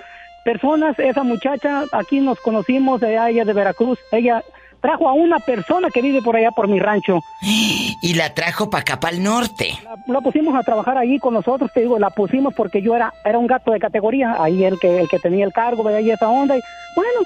Personas, 0.44 0.98
esa 0.98 1.22
muchacha, 1.22 1.84
aquí 1.92 2.20
nos 2.20 2.40
conocimos, 2.40 3.00
de 3.00 3.14
ella 3.14 3.46
de 3.46 3.54
Veracruz, 3.54 4.00
ella 4.12 4.44
trajo 4.82 5.08
a 5.08 5.14
una 5.14 5.38
persona 5.38 5.90
que 5.94 6.02
vive 6.02 6.24
por 6.24 6.36
allá 6.36 6.50
por 6.50 6.68
mi 6.68 6.80
rancho. 6.80 7.20
Y 8.04 8.16
la 8.16 8.34
trajo 8.34 8.72
para 8.72 8.82
acá, 8.82 9.00
para 9.00 9.16
el 9.16 9.22
norte. 9.22 9.78
La 10.08 10.22
pusimos 10.22 10.56
a 10.56 10.64
trabajar 10.64 10.98
ahí 10.98 11.20
con 11.20 11.36
nosotros, 11.36 11.70
te 11.72 11.82
digo, 11.82 12.00
la 12.00 12.10
pusimos 12.10 12.56
porque 12.56 12.82
yo 12.82 12.96
era, 12.96 13.14
era 13.24 13.38
un 13.38 13.46
gato 13.46 13.70
de 13.70 13.80
categoría, 13.80 14.38
ahí 14.40 14.64
el 14.64 14.80
que, 14.80 15.02
el 15.02 15.08
que 15.08 15.20
tenía 15.20 15.46
el 15.46 15.54
cargo, 15.54 15.88
y 16.00 16.10
esa 16.10 16.28
onda, 16.28 16.58
y 16.58 16.62
bueno, 16.96 17.20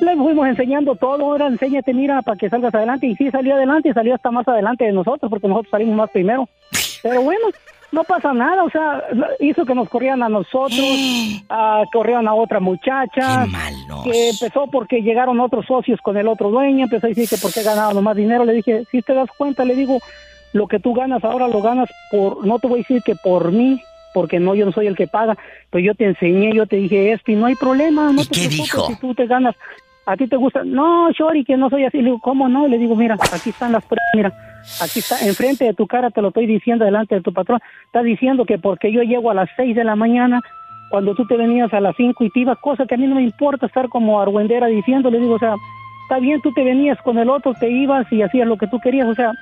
le 0.00 0.16
fuimos 0.16 0.46
enseñando 0.46 0.96
todo, 0.96 1.24
ahora 1.24 1.46
enséñate, 1.46 1.94
mira, 1.94 2.22
para 2.22 2.36
que 2.36 2.50
salgas 2.50 2.74
adelante, 2.74 3.06
y 3.06 3.16
sí 3.16 3.30
salió 3.30 3.54
adelante, 3.54 3.88
y 3.88 3.92
salió 3.92 4.14
hasta 4.14 4.30
más 4.30 4.46
adelante 4.48 4.84
de 4.84 4.92
nosotros, 4.92 5.30
porque 5.30 5.48
nosotros 5.48 5.70
salimos 5.70 5.96
más 5.96 6.10
primero, 6.10 6.48
pero 7.02 7.22
bueno, 7.22 7.46
no 7.94 8.04
pasa 8.04 8.32
nada, 8.32 8.64
o 8.64 8.70
sea, 8.70 9.04
hizo 9.38 9.64
que 9.64 9.74
nos 9.74 9.88
corrieran 9.88 10.22
a 10.22 10.28
nosotros, 10.28 10.84
ah, 11.48 11.84
corrieron 11.92 12.28
a 12.28 12.34
otra 12.34 12.60
muchacha, 12.60 13.46
que 14.02 14.30
empezó 14.30 14.66
porque 14.66 15.00
llegaron 15.00 15.40
otros 15.40 15.64
socios 15.66 16.00
con 16.02 16.16
el 16.16 16.28
otro 16.28 16.50
dueño, 16.50 16.84
empezó 16.84 17.06
a 17.06 17.10
decir 17.10 17.28
que 17.28 17.38
por 17.38 17.52
qué 17.52 17.62
ganábamos 17.62 18.02
más 18.02 18.16
dinero, 18.16 18.44
le 18.44 18.52
dije, 18.52 18.84
si 18.90 19.00
te 19.00 19.14
das 19.14 19.30
cuenta, 19.36 19.64
le 19.64 19.76
digo, 19.76 19.98
lo 20.52 20.66
que 20.66 20.80
tú 20.80 20.92
ganas 20.92 21.24
ahora 21.24 21.48
lo 21.48 21.62
ganas 21.62 21.88
por, 22.10 22.46
no 22.46 22.58
te 22.58 22.66
voy 22.66 22.80
a 22.80 22.82
decir 22.82 23.02
que 23.02 23.14
por 23.14 23.52
mí, 23.52 23.80
porque 24.12 24.38
no, 24.38 24.54
yo 24.54 24.64
no 24.64 24.72
soy 24.72 24.86
el 24.86 24.96
que 24.96 25.08
paga, 25.08 25.36
pero 25.70 25.84
yo 25.84 25.94
te 25.94 26.04
enseñé, 26.04 26.52
yo 26.54 26.66
te 26.66 26.76
dije 26.76 27.12
esto 27.12 27.32
y 27.32 27.34
no 27.34 27.46
hay 27.46 27.56
problema, 27.56 28.12
no 28.12 28.24
te 28.24 28.30
qué 28.30 28.48
preocupes, 28.48 28.72
dijo? 28.72 28.86
si 28.86 28.96
tú 28.96 29.14
te 29.14 29.26
ganas, 29.26 29.56
a 30.06 30.16
ti 30.16 30.26
te 30.26 30.36
gusta, 30.36 30.62
no, 30.64 31.10
Shori, 31.12 31.44
que 31.44 31.56
no 31.56 31.70
soy 31.70 31.84
así, 31.84 31.98
le 31.98 32.04
digo, 32.04 32.18
¿cómo 32.18 32.48
no? 32.48 32.68
Le 32.68 32.78
digo, 32.78 32.94
mira, 32.94 33.16
aquí 33.32 33.50
están 33.50 33.72
las 33.72 33.84
pruebas, 33.84 34.10
mira, 34.14 34.32
aquí 34.82 34.98
está, 34.98 35.18
enfrente 35.26 35.64
de 35.64 35.74
tu 35.74 35.86
cara 35.86 36.10
te 36.10 36.20
lo 36.20 36.28
estoy 36.28 36.46
diciendo, 36.46 36.84
delante 36.84 37.14
de 37.14 37.20
tu 37.22 37.32
patrón, 37.32 37.60
está 37.86 38.02
diciendo 38.02 38.44
que 38.44 38.58
porque 38.58 38.92
yo 38.92 39.02
llego 39.02 39.30
a 39.30 39.34
las 39.34 39.48
seis 39.56 39.74
de 39.74 39.84
la 39.84 39.96
mañana, 39.96 40.40
cuando 40.90 41.14
tú 41.14 41.26
te 41.26 41.36
venías 41.36 41.72
a 41.72 41.80
las 41.80 41.96
cinco 41.96 42.24
y 42.24 42.30
te 42.30 42.40
ibas, 42.40 42.58
cosa 42.58 42.86
que 42.86 42.94
a 42.94 42.98
mí 42.98 43.06
no 43.06 43.16
me 43.16 43.22
importa 43.22 43.66
estar 43.66 43.88
como 43.88 44.20
argüendera 44.20 44.66
diciendo, 44.66 45.10
le 45.10 45.20
digo, 45.20 45.34
o 45.34 45.38
sea, 45.38 45.54
está 46.04 46.18
bien, 46.18 46.40
tú 46.42 46.52
te 46.52 46.62
venías 46.62 47.00
con 47.02 47.18
el 47.18 47.30
otro, 47.30 47.54
te 47.54 47.70
ibas 47.70 48.06
y 48.12 48.22
hacías 48.22 48.46
lo 48.46 48.58
que 48.58 48.66
tú 48.66 48.78
querías, 48.80 49.08
o 49.08 49.14
sea, 49.14 49.32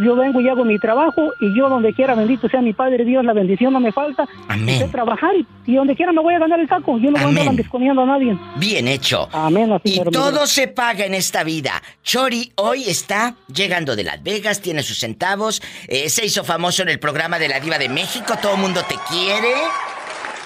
yo 0.00 0.16
vengo 0.16 0.40
y 0.40 0.48
hago 0.48 0.64
mi 0.64 0.78
trabajo 0.78 1.30
y 1.40 1.56
yo 1.56 1.68
donde 1.68 1.92
quiera, 1.92 2.14
bendito 2.14 2.48
sea 2.48 2.60
mi 2.62 2.72
Padre 2.72 3.04
Dios, 3.04 3.24
la 3.24 3.32
bendición 3.32 3.72
no 3.72 3.80
me 3.80 3.92
falta. 3.92 4.28
Amén. 4.48 4.78
Sé 4.78 4.88
trabajar 4.88 5.34
y, 5.36 5.46
y 5.66 5.74
donde 5.76 5.94
quiera 5.94 6.12
me 6.12 6.22
voy 6.22 6.34
a 6.34 6.38
ganar 6.38 6.60
el 6.60 6.68
taco. 6.68 6.98
Yo 6.98 7.10
no 7.10 7.18
voy 7.18 7.36
a 7.36 7.48
andar 7.48 7.98
a 7.98 8.06
nadie. 8.06 8.36
Bien 8.56 8.88
hecho. 8.88 9.28
Amén. 9.32 9.72
Así 9.72 10.00
Y 10.00 10.10
todo 10.10 10.46
se 10.46 10.68
paga 10.68 11.04
en 11.04 11.14
esta 11.14 11.44
vida. 11.44 11.82
Chori 12.02 12.52
hoy 12.56 12.84
está 12.84 13.36
llegando 13.52 13.96
de 13.96 14.04
Las 14.04 14.22
Vegas, 14.22 14.60
tiene 14.60 14.82
sus 14.82 14.98
centavos, 14.98 15.62
eh, 15.88 16.08
se 16.08 16.24
hizo 16.24 16.44
famoso 16.44 16.82
en 16.82 16.88
el 16.88 16.98
programa 16.98 17.38
de 17.38 17.48
la 17.48 17.60
Diva 17.60 17.78
de 17.78 17.88
México, 17.88 18.34
todo 18.40 18.54
el 18.54 18.60
mundo 18.60 18.82
te 18.88 18.96
quiere. 19.08 19.54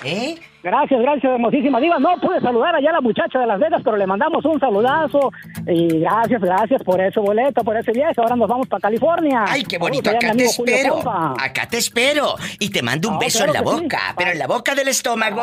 ¿Eh? 0.04 0.38
Gracias, 0.64 0.98
gracias, 1.02 1.30
hermosísima 1.30 1.78
diva. 1.78 1.98
No 1.98 2.16
pude 2.22 2.40
saludar 2.40 2.74
allá 2.74 2.88
a 2.88 2.92
la 2.94 3.00
muchacha 3.02 3.38
de 3.38 3.46
Las 3.46 3.60
Vegas, 3.60 3.82
pero 3.84 3.98
le 3.98 4.06
mandamos 4.06 4.42
un 4.46 4.58
saludazo. 4.58 5.30
Y 5.66 5.98
gracias, 5.98 6.40
gracias 6.40 6.82
por 6.82 6.98
ese 7.02 7.20
boleto, 7.20 7.62
por 7.62 7.76
ese 7.76 7.92
viaje. 7.92 8.14
Ahora 8.16 8.34
nos 8.34 8.48
vamos 8.48 8.66
para 8.66 8.80
California. 8.80 9.44
Ay, 9.46 9.62
qué 9.64 9.76
bonito, 9.76 10.08
acá 10.08 10.32
te 10.32 10.44
espero. 10.46 11.02
Acá 11.38 11.66
te 11.68 11.76
espero. 11.76 12.36
Y 12.58 12.70
te 12.70 12.82
mando 12.82 13.10
un 13.10 13.16
Ah, 13.16 13.18
beso 13.20 13.44
claro 13.44 13.52
en 13.58 13.64
la 13.64 13.70
sí. 13.70 13.82
boca. 13.82 14.14
Pero 14.16 14.30
en 14.30 14.38
la 14.38 14.46
boca 14.46 14.74
del 14.74 14.88
estómago. 14.88 15.42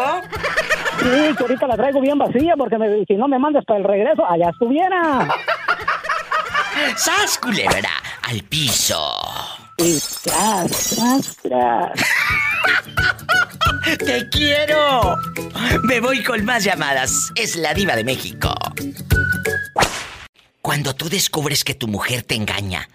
Sí, 1.02 1.36
que 1.38 1.44
ahorita 1.44 1.68
la 1.68 1.78
traigo 1.78 2.02
bien 2.02 2.18
vacía 2.18 2.56
porque 2.58 2.80
me- 2.80 3.06
si 3.06 3.14
no 3.14 3.28
me 3.28 3.38
mandas 3.38 3.64
para 3.66 3.78
el 3.80 3.86
regreso, 3.86 4.26
allá 4.28 4.50
estuviera. 4.50 5.28
¡Sas, 6.96 7.38
culebra! 7.38 7.92
Al 8.28 8.42
piso. 8.44 8.98
Tras, 9.86 10.96
tras, 10.96 11.38
tras. 11.42 11.92
¡Te 13.98 14.30
quiero! 14.30 15.16
Me 15.84 16.00
voy 16.00 16.24
con 16.24 16.46
más 16.46 16.64
llamadas. 16.64 17.32
Es 17.36 17.56
la 17.56 17.74
diva 17.74 17.96
de 17.96 18.04
México. 18.04 18.54
Cuando 20.62 20.94
tú 20.96 21.10
descubres 21.10 21.64
que 21.64 21.74
tu 21.74 21.88
mujer 21.88 22.22
te 22.22 22.36
engaña, 22.36 22.88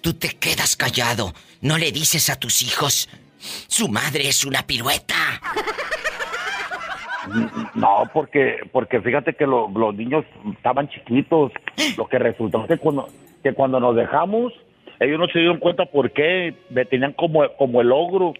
tú 0.00 0.14
te 0.14 0.30
quedas 0.30 0.76
callado. 0.76 1.34
No 1.60 1.76
le 1.76 1.92
dices 1.92 2.30
a 2.30 2.36
tus 2.36 2.62
hijos, 2.62 3.10
su 3.68 3.88
madre 3.90 4.26
es 4.26 4.42
una 4.46 4.62
pirueta. 4.66 5.42
No, 7.74 8.04
porque 8.14 8.60
porque 8.72 9.02
fíjate 9.02 9.34
que 9.34 9.44
lo- 9.46 9.68
los 9.68 9.94
niños 9.94 10.24
estaban 10.56 10.88
chiquitos. 10.88 11.52
Lo 11.98 12.08
que 12.08 12.18
resultó 12.18 12.66
que 12.66 12.78
cuando, 12.78 13.10
que 13.42 13.52
cuando 13.52 13.78
nos 13.78 13.94
dejamos, 13.94 14.54
ellos 15.00 15.18
no 15.18 15.26
se 15.28 15.38
dieron 15.40 15.58
cuenta 15.58 15.86
por 15.86 16.10
qué 16.12 16.54
me 16.70 16.84
tenían 16.84 17.12
como, 17.14 17.48
como 17.56 17.80
el 17.80 17.90
ogro. 17.92 18.34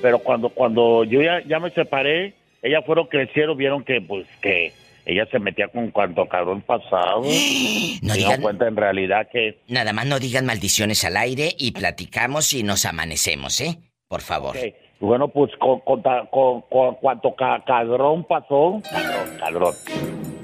pero 0.00 0.18
cuando 0.20 0.48
cuando 0.50 1.04
yo 1.04 1.20
ya, 1.22 1.42
ya 1.46 1.58
me 1.60 1.70
separé, 1.70 2.34
ellas 2.62 2.82
fueron 2.86 3.06
crecieron, 3.08 3.56
vieron 3.56 3.84
que 3.84 4.00
pues 4.00 4.26
que 4.40 4.72
ella 5.06 5.26
se 5.30 5.38
metía 5.38 5.68
con 5.68 5.90
cuanto 5.90 6.24
cabrón 6.26 6.62
pasado. 6.62 7.22
No 8.02 8.12
se 8.14 8.18
dieron 8.18 8.36
digan- 8.36 8.42
cuenta 8.42 8.66
en 8.68 8.76
realidad 8.76 9.28
que 9.32 9.58
Nada 9.68 9.92
más 9.92 10.06
no 10.06 10.18
digan 10.18 10.46
maldiciones 10.46 11.04
al 11.04 11.16
aire 11.16 11.50
y 11.58 11.72
platicamos 11.72 12.52
y 12.52 12.62
nos 12.62 12.84
amanecemos, 12.86 13.60
¿eh? 13.60 13.78
Por 14.08 14.20
favor. 14.20 14.56
Bueno, 15.00 15.28
pues 15.28 15.50
con, 15.58 15.80
con, 15.80 16.02
con- 16.30 16.62
con 16.62 16.94
cuanto 16.96 17.34
ca- 17.34 17.62
cadrón 17.66 18.24
pasó, 18.24 18.80
cadrón, 18.90 19.38
cadrón, 19.38 19.74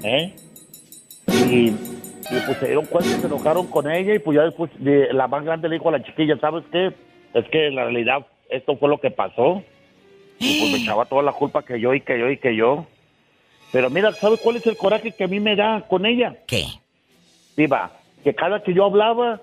¿eh? 0.03 0.33
Y, 1.27 1.73
y 2.31 2.39
pues 2.45 2.57
se 2.59 2.65
dieron 2.67 2.85
cuenta 2.85 3.09
y 3.09 3.13
se 3.19 3.27
enojaron 3.27 3.67
con 3.67 3.89
ella 3.91 4.13
y 4.15 4.19
pues 4.19 4.35
ya 4.37 4.43
después 4.43 4.71
de- 4.79 5.11
la 5.13 5.27
más 5.27 5.43
grande 5.43 5.67
le 5.69 5.75
dijo 5.75 5.89
a 5.89 5.93
la 5.93 6.03
chiquilla, 6.03 6.37
¿sabes 6.39 6.63
qué? 6.71 6.91
Es 7.33 7.45
que 7.49 7.67
en 7.67 7.75
la 7.75 7.83
realidad 7.85 8.25
esto 8.49 8.75
fue 8.77 8.89
lo 8.89 8.99
que 8.99 9.11
pasó. 9.11 9.63
Y 10.39 10.59
pues 10.59 10.71
me 10.71 10.77
echaba 10.83 11.05
toda 11.05 11.23
la 11.23 11.33
culpa 11.33 11.63
que 11.63 11.79
yo 11.79 11.93
y 11.93 12.01
que 12.01 12.17
yo 12.19 12.29
y 12.29 12.37
que 12.37 12.55
yo. 12.55 12.85
Pero 13.71 13.89
mira, 13.89 14.11
¿sabes 14.13 14.39
cuál 14.41 14.57
es 14.57 14.65
el 14.67 14.75
coraje 14.77 15.11
que 15.11 15.23
a 15.25 15.27
mí 15.27 15.39
me 15.39 15.55
da 15.55 15.81
con 15.87 16.05
ella? 16.05 16.35
¿Qué? 16.47 16.63
Viva, 17.55 17.91
que 18.23 18.33
cada 18.33 18.61
que 18.63 18.73
yo 18.73 18.85
hablaba, 18.85 19.41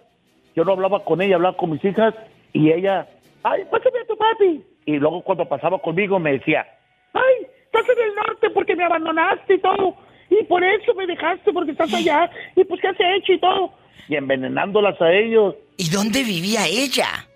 yo 0.57 0.65
no 0.65 0.73
hablaba 0.73 1.05
con 1.05 1.21
ella, 1.23 1.37
hablaba 1.37 1.57
con 1.57 1.71
mis 1.71 1.85
hijas 1.85 2.15
y 2.53 2.71
ella, 2.73 3.07
ay, 3.43 3.63
pásame 3.71 4.01
a 4.01 4.07
tu 4.07 4.17
papi. 4.17 4.63
Y 4.87 4.97
luego 4.99 5.23
cuando 5.23 5.47
pasaba 5.47 5.79
conmigo 5.79 6.19
me 6.19 6.33
decía, 6.33 6.67
ay, 7.13 7.47
estás 7.65 7.85
en 7.89 8.03
el 8.09 8.15
norte 8.15 8.51
porque 8.51 8.75
me 8.77 8.85
abandonaste 8.85 9.55
y 9.55 9.59
todo. 9.61 9.95
Y 10.31 10.45
por 10.45 10.63
eso 10.63 10.95
me 10.95 11.07
dejaste 11.07 11.53
porque 11.53 11.73
estás 11.73 11.93
allá. 11.93 12.31
Y 12.55 12.65
pues, 12.65 12.81
¿qué 12.81 12.89
has 12.89 12.97
hecho 12.99 13.33
y 13.33 13.41
todo? 13.41 13.73
Y 14.09 14.17
envenenándolas 14.17 15.01
a 15.01 15.13
ellos. 15.13 15.55
¿Y 15.77 15.91
dónde 15.91 16.23
vivía 16.23 16.67
ella? 16.67 17.27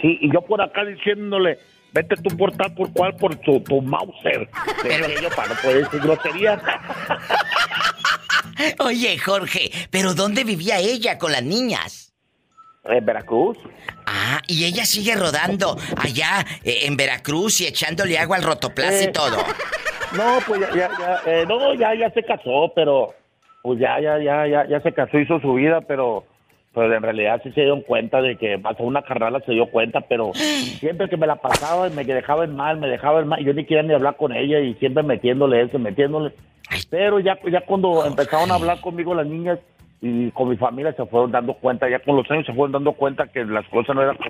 Sí, 0.00 0.18
y 0.20 0.32
yo 0.32 0.40
por 0.42 0.60
acá 0.60 0.84
diciéndole, 0.84 1.58
vete 1.92 2.16
tú 2.16 2.36
por 2.36 2.52
tal, 2.56 2.74
por 2.74 2.92
cual, 2.92 3.14
por 3.16 3.36
tu, 3.36 3.60
tu 3.60 3.80
Mauser. 3.80 4.48
Pero 4.82 5.08
yo 5.20 5.30
para 5.30 5.48
no 5.48 5.54
poder 5.62 5.84
decir 5.84 6.00
groserías. 6.00 6.60
Oye, 8.80 9.18
Jorge, 9.18 9.70
¿pero 9.90 10.14
dónde 10.14 10.44
vivía 10.44 10.78
ella 10.78 11.18
con 11.18 11.30
las 11.32 11.42
niñas? 11.42 12.12
En 12.84 13.04
Veracruz. 13.04 13.58
Ah, 14.06 14.40
y 14.46 14.64
ella 14.64 14.84
sigue 14.86 15.14
rodando 15.14 15.76
allá 15.96 16.44
eh, 16.64 16.80
en 16.82 16.96
Veracruz 16.96 17.60
y 17.60 17.66
echándole 17.66 18.18
agua 18.18 18.36
al 18.36 18.44
rotoplas 18.44 19.02
y 19.02 19.12
todo. 19.12 19.38
No, 20.14 20.38
pues 20.46 20.60
ya, 20.60 20.68
ya, 20.74 20.90
ya, 20.98 21.20
eh, 21.26 21.44
no, 21.46 21.74
ya, 21.74 21.94
ya 21.94 22.10
se 22.10 22.22
casó, 22.22 22.72
pero 22.74 23.14
pues 23.62 23.80
ya, 23.80 23.98
ya, 24.00 24.18
ya, 24.18 24.46
ya, 24.46 24.66
ya 24.66 24.80
se 24.80 24.92
casó, 24.92 25.18
hizo 25.18 25.40
su 25.40 25.54
vida, 25.54 25.80
pero, 25.80 26.24
pero 26.72 26.94
en 26.94 27.02
realidad 27.02 27.40
sí 27.42 27.50
se 27.50 27.62
dieron 27.62 27.80
cuenta 27.82 28.22
de 28.22 28.36
que 28.36 28.58
pasó 28.58 28.84
una 28.84 29.02
carnala, 29.02 29.40
se 29.40 29.52
dio 29.52 29.66
cuenta, 29.66 30.02
pero 30.02 30.32
siempre 30.34 31.08
que 31.08 31.16
me 31.16 31.26
la 31.26 31.36
pasaba 31.36 31.88
me 31.88 32.04
dejaba 32.04 32.44
en 32.44 32.54
mal, 32.54 32.78
me 32.78 32.86
dejaba 32.86 33.20
en 33.20 33.28
mal, 33.28 33.44
yo 33.44 33.52
ni 33.52 33.64
quería 33.64 33.82
ni 33.82 33.94
hablar 33.94 34.16
con 34.16 34.32
ella 34.32 34.60
y 34.60 34.74
siempre 34.74 35.02
metiéndole 35.02 35.62
eso, 35.62 35.78
metiéndole. 35.78 36.32
Pero 36.90 37.18
ya, 37.20 37.38
ya 37.50 37.60
cuando 37.62 38.06
empezaron 38.06 38.50
a 38.50 38.54
hablar 38.54 38.80
conmigo 38.80 39.14
las 39.14 39.26
niñas 39.26 39.58
y 40.00 40.30
con 40.30 40.48
mi 40.48 40.56
familia 40.56 40.92
se 40.92 41.06
fueron 41.06 41.32
dando 41.32 41.54
cuenta, 41.54 41.88
ya 41.88 41.98
con 41.98 42.16
los 42.16 42.30
años 42.30 42.46
se 42.46 42.52
fueron 42.52 42.72
dando 42.72 42.92
cuenta 42.92 43.26
que 43.26 43.44
las 43.44 43.66
cosas 43.68 43.96
no 43.96 44.02
eran 44.02 44.16
como 44.16 44.28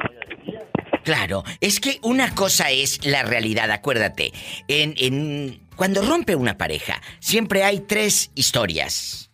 Claro, 1.06 1.44
es 1.60 1.78
que 1.78 2.00
una 2.02 2.34
cosa 2.34 2.72
es 2.72 3.06
la 3.06 3.22
realidad, 3.22 3.70
acuérdate. 3.70 4.32
En, 4.66 5.60
cuando 5.76 6.02
rompe 6.02 6.34
una 6.34 6.58
pareja, 6.58 7.00
siempre 7.20 7.62
hay 7.62 7.78
tres 7.78 8.32
historias. 8.34 9.30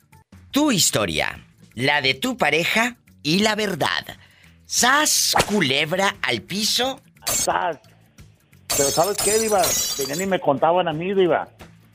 Tu 0.51 0.71
historia, 0.71 1.47
la 1.73 2.03
de 2.03 2.13
tu 2.13 2.37
pareja 2.37 2.99
y 3.23 3.39
la 3.39 3.55
verdad. 3.55 4.05
Sas 4.67 5.35
culebra 5.47 6.17
al 6.21 6.43
piso. 6.43 7.01
Sas. 7.25 7.79
Pero 8.77 8.91
¿sabes 8.91 9.17
qué, 9.17 9.39
Diva? 9.39 9.63
Venían 9.97 10.21
y 10.21 10.27
me 10.27 10.41
contaban 10.41 10.89
a 10.89 10.93
mí, 10.93 11.15
Diva. 11.15 11.49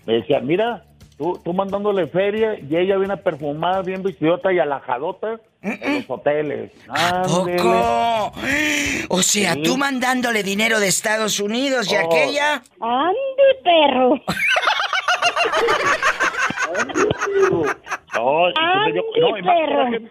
Me 0.07 0.13
decían, 0.13 0.47
mira, 0.47 0.86
tú, 1.17 1.39
tú 1.43 1.53
mandándole 1.53 2.07
feria 2.07 2.57
y 2.59 2.75
ella 2.75 2.97
viene 2.97 3.17
perfumada, 3.17 3.81
bien 3.81 4.03
vestidota 4.03 4.51
y 4.53 4.59
alajadota 4.59 5.39
en 5.61 5.95
los 5.95 6.09
hoteles. 6.09 6.71
Ándele. 6.87 7.57
¡Poco! 7.57 8.33
O 9.09 9.21
sea, 9.21 9.53
Sí. 9.53 9.63
tú 9.63 9.77
mandándole 9.77 10.43
dinero 10.43 10.79
de 10.79 10.87
Estados 10.87 11.39
Unidos 11.39 11.91
y 11.91 11.95
Oh. 11.95 11.99
aquella. 12.05 12.61
¡Ande, 12.79 13.47
perro! 13.63 14.15
No, 18.15 18.47
entonces 18.49 18.95
yo- 18.95 19.03
Ay, 19.15 19.21
no, 19.21 19.37
y 19.37 19.41
más, 19.43 19.55
perro. 19.57 19.75
coraje, 19.75 20.01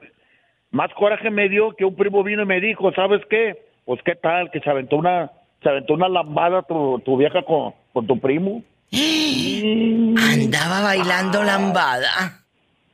más 0.71 0.95
coraje 0.95 1.31
me 1.31 1.49
dio 1.49 1.73
que 1.73 1.85
un 1.85 1.97
primo 1.97 2.23
vino 2.23 2.43
y 2.43 2.47
me 2.47 2.61
dijo, 2.61 2.93
¿sabes 2.93 3.21
qué? 3.29 3.57
Pues 3.85 4.01
qué 4.05 4.15
tal, 4.15 4.51
que 4.51 4.61
se 4.61 4.71
aventó 4.71 4.97
una, 4.97 5.31
se 5.63 5.69
aventó 5.69 5.95
una 5.95 6.09
lambada 6.09 6.63
tu, 6.63 7.01
tu 7.05 7.17
vieja 7.17 7.43
con, 7.43 7.75
con 7.93 8.07
tu 8.07 8.19
primo. 8.21 8.63
Andaba 10.33 10.81
bailando 10.83 11.43
lambada. 11.43 12.43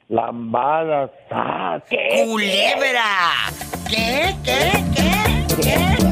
Lambada, 0.09 1.11
ah, 1.31 1.81
¿qué? 1.89 2.25
¡Culebra! 2.27 3.51
¿Qué? 3.89 4.37
¿Qué? 4.45 4.85
¿Qué? 4.95 5.47
¿Qué? 5.63 6.03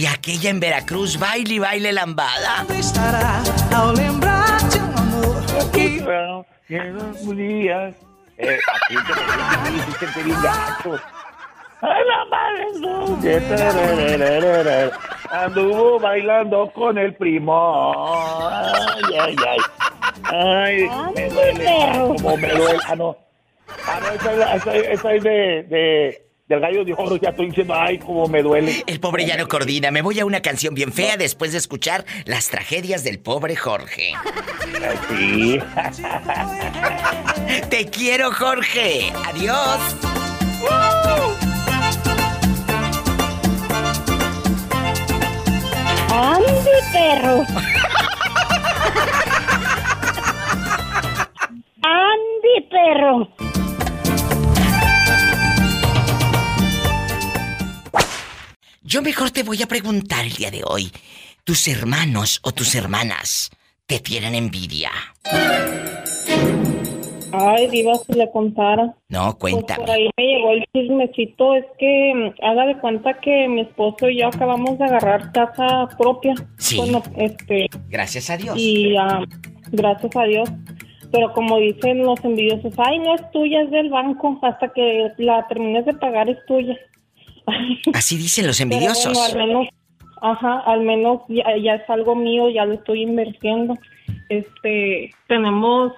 Y 0.00 0.06
aquella 0.06 0.48
en 0.48 0.60
Veracruz 0.60 1.18
baile 1.18 1.54
y 1.54 1.58
baile 1.58 1.92
lambada. 1.92 2.64
Estará 2.70 3.42
ao 3.74 3.92
lembrar 3.92 4.62
de 4.70 4.78
um 4.78 4.96
amor 4.96 5.44
que 5.72 6.00
días. 7.34 7.94
Eh, 8.38 8.58
aquí 8.74 8.94
te 8.94 9.12
me 9.62 9.70
dice 9.76 9.98
que 10.00 10.06
te 10.06 10.22
vi 10.22 10.32
gato. 10.42 10.98
Ay, 11.82 12.02
la 12.06 12.24
madre. 12.26 12.66
Anduvo 15.30 15.98
bailando 16.00 16.70
con 16.74 16.98
el 16.98 17.14
primo. 17.14 17.94
Ay, 18.48 19.02
ay, 19.20 19.36
ay. 19.48 19.58
Ay, 20.24 20.88
me 21.14 21.30
duele. 21.30 21.64
Como 22.22 22.36
me 22.36 22.48
duele. 22.50 22.78
Ah, 22.86 22.94
no. 22.96 23.16
Ah, 23.86 23.98
no, 24.02 24.08
esa, 24.12 24.32
es- 24.32 24.40
esa, 24.62 24.74
es- 24.74 24.88
esa 24.98 25.14
es 25.14 25.22
de, 25.22 25.30
de, 25.68 26.22
del 26.48 26.60
gallo 26.60 26.84
de 26.84 26.92
oro. 26.92 27.16
Ya 27.16 27.30
estoy 27.30 27.46
diciendo, 27.46 27.74
ay, 27.74 27.98
como 27.98 28.26
me 28.28 28.42
duele. 28.42 28.82
El 28.86 29.00
pobre 29.00 29.24
ya 29.24 29.36
no 29.36 29.48
coordina. 29.48 29.90
Me 29.90 30.02
voy 30.02 30.20
a 30.20 30.26
una 30.26 30.42
canción 30.42 30.74
bien 30.74 30.92
fea 30.92 31.16
después 31.16 31.52
de 31.52 31.58
escuchar 31.58 32.04
las 32.26 32.48
tragedias 32.48 33.04
del 33.04 33.20
pobre 33.20 33.56
Jorge. 33.56 34.12
Sí. 35.08 35.58
Te 37.70 37.86
quiero, 37.86 38.32
Jorge. 38.32 39.10
Adiós. 39.26 39.78
¡Ande, 46.12 46.70
perro! 46.92 47.46
¡Ande, 51.82 52.68
perro! 52.68 53.28
Yo 58.82 59.02
mejor 59.02 59.30
te 59.30 59.44
voy 59.44 59.62
a 59.62 59.68
preguntar 59.68 60.24
el 60.24 60.32
día 60.32 60.50
de 60.50 60.62
hoy. 60.64 60.92
¿Tus 61.44 61.68
hermanos 61.68 62.40
o 62.42 62.52
tus 62.52 62.74
hermanas 62.74 63.50
te 63.86 64.00
tienen 64.00 64.34
envidia? 64.34 64.90
Ay, 67.32 67.68
Diva, 67.68 67.94
si 67.96 68.12
le 68.14 68.30
contara. 68.30 68.94
No, 69.08 69.36
Pues 69.38 69.54
por 69.54 69.64
cuéntame. 69.66 69.92
ahí 69.92 70.10
me 70.16 70.24
llegó 70.24 70.50
el 70.52 70.64
chismecito. 70.72 71.54
Es 71.54 71.64
que 71.78 72.12
mm, 72.14 72.44
haga 72.44 72.66
de 72.66 72.78
cuenta 72.78 73.14
que 73.20 73.48
mi 73.48 73.62
esposo 73.62 74.08
y 74.08 74.18
yo 74.20 74.28
acabamos 74.28 74.78
de 74.78 74.84
agarrar 74.84 75.32
casa 75.32 75.88
propia. 75.98 76.34
Sí. 76.58 76.76
Bueno, 76.78 77.02
este. 77.16 77.66
Gracias 77.88 78.30
a 78.30 78.36
Dios. 78.36 78.56
Y 78.58 78.96
ah, 78.96 79.22
gracias 79.72 80.14
a 80.16 80.24
Dios. 80.24 80.48
Pero 81.12 81.32
como 81.32 81.58
dicen 81.58 82.04
los 82.04 82.24
envidiosos, 82.24 82.72
ay, 82.78 82.98
no 83.00 83.14
es 83.16 83.30
tuya, 83.32 83.62
es 83.62 83.70
del 83.70 83.90
banco. 83.90 84.38
Hasta 84.42 84.72
que 84.72 85.08
la 85.18 85.46
termines 85.48 85.84
de 85.84 85.94
pagar 85.94 86.28
es 86.28 86.38
tuya. 86.46 86.76
Así 87.94 88.16
dicen 88.16 88.46
los 88.46 88.60
envidiosos. 88.60 89.12
bueno, 89.14 89.42
al 89.42 89.48
menos, 89.48 89.68
ajá, 90.22 90.60
al 90.60 90.80
menos 90.82 91.20
ya, 91.28 91.44
ya 91.62 91.74
es 91.74 91.90
algo 91.90 92.14
mío, 92.14 92.48
ya 92.50 92.64
lo 92.64 92.74
estoy 92.74 93.02
invirtiendo. 93.02 93.74
Este, 94.28 95.10
tenemos, 95.26 95.92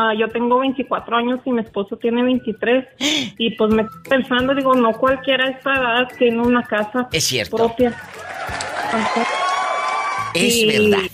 ah, 0.00 0.14
yo 0.14 0.28
tengo 0.28 0.60
24 0.60 1.16
años 1.16 1.40
y 1.44 1.50
mi 1.52 1.60
esposo 1.60 1.96
tiene 1.96 2.22
23. 2.22 2.86
Y 3.38 3.50
pues 3.56 3.72
me 3.74 3.82
estoy 3.82 4.00
pensando, 4.08 4.54
digo, 4.54 4.74
no 4.74 4.92
cualquiera 4.92 5.44
a 5.46 5.50
esta 5.50 5.74
edad 5.74 6.08
tiene 6.18 6.40
una 6.40 6.62
casa 6.62 7.08
Es 7.12 7.24
cierto. 7.24 7.56
propia. 7.56 7.94
Es 10.34 10.56
Y- 10.56 10.66
verdad. 10.66 11.06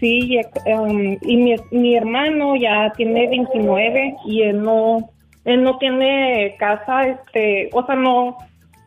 Sí, 0.00 0.34
y, 0.34 0.70
um, 0.72 1.16
y 1.22 1.36
mi, 1.36 1.54
mi 1.70 1.94
hermano 1.96 2.56
ya 2.56 2.92
tiene 2.96 3.28
29 3.28 4.16
y 4.26 4.42
él 4.42 4.60
no, 4.60 5.10
él 5.44 5.62
no 5.62 5.78
tiene 5.78 6.56
casa, 6.58 7.02
este, 7.06 7.70
o 7.72 7.86
sea, 7.86 7.94
no, 7.94 8.36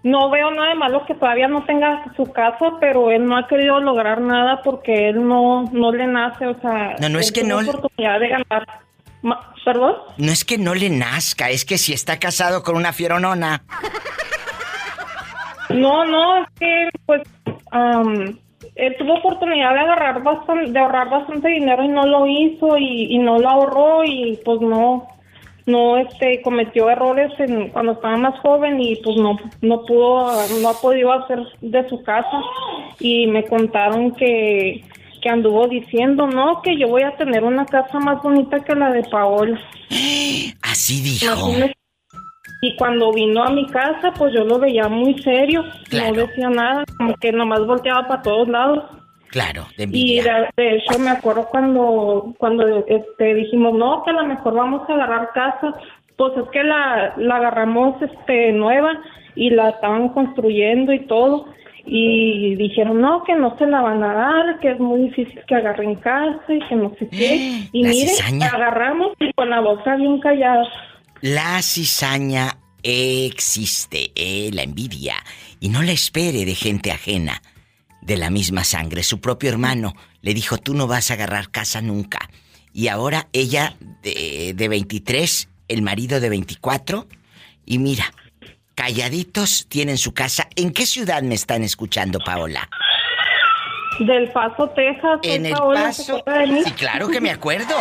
no 0.05 0.29
veo 0.29 0.51
nada 0.51 0.69
de 0.69 0.75
malo 0.75 1.03
que 1.07 1.15
todavía 1.15 1.47
no 1.47 1.63
tenga 1.65 2.05
su 2.15 2.31
casa, 2.31 2.73
pero 2.79 3.09
él 3.09 3.25
no 3.25 3.35
ha 3.37 3.47
querido 3.47 3.79
lograr 3.79 4.21
nada 4.21 4.61
porque 4.63 5.09
él 5.09 5.27
no, 5.27 5.63
no 5.71 5.91
le 5.91 6.05
nace, 6.05 6.45
o 6.45 6.53
sea, 6.61 6.95
No, 7.01 7.09
no 7.09 7.17
es 7.19 7.31
que 7.31 7.43
no 7.43 7.59
le- 7.61 7.69
oportunidad 7.69 8.19
de 8.19 8.27
ganar 8.29 8.67
¿Perdón? 9.65 9.95
No 10.17 10.31
es 10.31 10.45
que 10.45 10.59
no 10.59 10.75
le 10.75 10.91
nazca, 10.91 11.49
es 11.49 11.65
que 11.65 11.79
si 11.79 11.91
está 11.93 12.19
casado 12.19 12.61
con 12.61 12.75
una 12.77 12.93
fieronona. 12.93 13.63
No, 15.69 16.05
no, 16.05 16.43
es 16.43 16.47
que 16.59 16.89
pues 17.07 17.21
am, 17.71 18.37
él 18.75 18.95
tuvo 18.99 19.15
oportunidad 19.15 19.73
de 19.73 19.79
agarrar 19.79 20.21
bastante, 20.21 20.71
de 20.71 20.79
ahorrar 20.79 21.09
bastante 21.09 21.47
dinero 21.49 21.83
y 21.83 21.87
no 21.87 22.05
lo 22.05 22.27
hizo 22.27 22.77
y, 22.77 23.15
y 23.15 23.17
no 23.17 23.39
lo 23.39 23.49
ahorró 23.49 24.03
y 24.03 24.39
pues 24.45 24.61
no, 24.61 25.07
no 25.65 25.97
este 25.97 26.41
cometió 26.41 26.89
errores 26.89 27.31
en, 27.39 27.69
cuando 27.69 27.93
estaba 27.93 28.17
más 28.17 28.39
joven 28.39 28.79
y 28.79 28.95
pues 28.97 29.17
no, 29.17 29.37
no 29.61 29.85
pudo, 29.85 30.31
no 30.61 30.69
ha 30.69 30.81
podido 30.81 31.11
hacer 31.11 31.39
de 31.61 31.89
su 31.89 32.03
casa 32.03 32.41
y 32.99 33.27
me 33.27 33.45
contaron 33.45 34.11
que 34.11 34.83
que 35.25 35.29
anduvo 35.31 35.67
diciendo, 35.67 36.27
no, 36.27 36.61
que 36.61 36.77
yo 36.77 36.87
voy 36.87 37.01
a 37.01 37.17
tener 37.17 37.43
una 37.43 37.65
casa 37.65 37.97
más 37.97 38.21
bonita 38.21 38.63
que 38.63 38.75
la 38.75 38.91
de 38.91 39.01
Paola. 39.09 39.59
Así 40.61 41.01
dijo. 41.01 41.49
Y 42.61 42.75
cuando 42.75 43.11
vino 43.11 43.43
a 43.43 43.49
mi 43.49 43.65
casa, 43.65 44.13
pues 44.15 44.35
yo 44.35 44.43
lo 44.43 44.59
veía 44.59 44.87
muy 44.87 45.19
serio, 45.23 45.63
no 45.91 46.13
decía 46.13 46.49
nada, 46.49 46.83
como 46.95 47.15
que 47.15 47.31
nomás 47.31 47.65
volteaba 47.65 48.07
para 48.07 48.21
todos 48.21 48.47
lados. 48.47 48.83
Claro, 49.35 49.67
de 49.75 49.83
Y 49.91 50.19
envidia. 50.19 50.49
de, 50.55 50.63
de 50.63 50.77
hecho 50.77 50.97
me 50.97 51.09
acuerdo 51.09 51.49
cuando 51.49 52.33
cuando 52.37 52.85
este 52.87 53.33
dijimos, 53.33 53.73
no, 53.73 54.01
que 54.05 54.11
a 54.11 54.13
lo 54.13 54.25
mejor 54.27 54.53
vamos 54.53 54.89
a 54.89 54.93
agarrar 54.93 55.31
casa, 55.33 55.73
pues 56.15 56.31
es 56.37 56.49
que 56.53 56.63
la, 56.63 57.13
la 57.17 57.35
agarramos 57.35 58.01
este 58.01 58.53
nueva 58.53 58.93
y 59.35 59.49
la 59.49 59.71
estaban 59.71 60.07
construyendo 60.13 60.93
y 60.93 61.05
todo. 61.05 61.47
Y 61.85 62.55
dijeron, 62.55 63.01
no, 63.01 63.25
que 63.25 63.35
no 63.35 63.57
se 63.57 63.67
la 63.67 63.81
van 63.81 64.01
a 64.03 64.13
dar, 64.13 64.59
que 64.61 64.71
es 64.71 64.79
muy 64.79 65.01
difícil 65.01 65.37
que 65.45 65.55
agarren 65.55 65.95
casa 65.95 66.41
y 66.47 66.59
que 66.69 66.75
no 66.77 66.93
sé 66.97 67.09
qué. 67.09 67.67
Y 67.73 67.83
la 67.83 67.89
mire, 67.89 68.07
cizaña. 68.07 68.47
agarramos 68.47 69.11
y 69.19 69.33
con 69.33 69.49
la 69.49 69.59
boca 69.59 69.97
bien 69.97 70.19
callada. 70.21 70.63
La 71.21 71.61
cizaña 71.61 72.51
existe, 72.81 74.11
eh, 74.15 74.49
la 74.53 74.63
envidia. 74.63 75.15
Y 75.59 75.67
no 75.69 75.81
la 75.83 75.91
espere 75.91 76.45
de 76.45 76.55
gente 76.55 76.91
ajena, 76.91 77.41
de 78.05 78.17
la 78.17 78.29
misma 78.29 78.63
sangre. 78.63 79.03
Su 79.03 79.19
propio 79.19 79.49
hermano 79.49 79.95
le 80.21 80.33
dijo, 80.33 80.57
tú 80.57 80.73
no 80.73 80.87
vas 80.87 81.11
a 81.11 81.15
agarrar 81.15 81.49
casa 81.49 81.81
nunca. 81.81 82.29
Y 82.73 82.87
ahora 82.87 83.27
ella 83.33 83.75
de, 84.01 84.53
de 84.55 84.67
23, 84.67 85.49
el 85.67 85.81
marido 85.81 86.19
de 86.19 86.29
24. 86.29 87.07
Y 87.65 87.79
mira, 87.79 88.05
calladitos 88.75 89.67
tienen 89.69 89.97
su 89.97 90.13
casa. 90.13 90.47
¿En 90.55 90.71
qué 90.71 90.85
ciudad 90.85 91.23
me 91.23 91.35
están 91.35 91.63
escuchando, 91.63 92.19
Paola? 92.19 92.69
Del 93.99 94.29
Paso, 94.31 94.69
Texas. 94.75 95.19
En 95.23 95.45
El 95.45 95.53
Paola, 95.53 95.93
¿se 95.93 96.13
Paso. 96.13 96.23
Sí, 96.65 96.71
claro 96.73 97.07
que 97.07 97.21
me 97.21 97.31
acuerdo. 97.31 97.75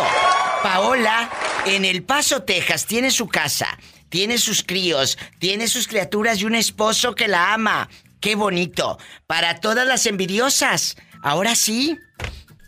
Paola, 0.63 1.29
en 1.65 1.83
El 1.83 2.03
Paso, 2.03 2.43
Texas, 2.43 2.85
tiene 2.85 3.11
su 3.11 3.27
casa, 3.27 3.67
tiene 4.09 4.37
sus 4.37 4.63
críos, 4.63 5.17
tiene 5.39 5.67
sus 5.67 5.87
criaturas 5.87 6.41
y 6.41 6.45
un 6.45 6.55
esposo 6.55 7.15
que 7.15 7.27
la 7.27 7.53
ama. 7.53 7.89
Qué 8.25 8.33
bonito. 8.33 8.97
Para 9.27 9.59
todas 9.59 9.85
las 9.85 10.07
envidiosas. 10.07 10.97
Ahora 11.21 11.53
sí. 11.53 11.95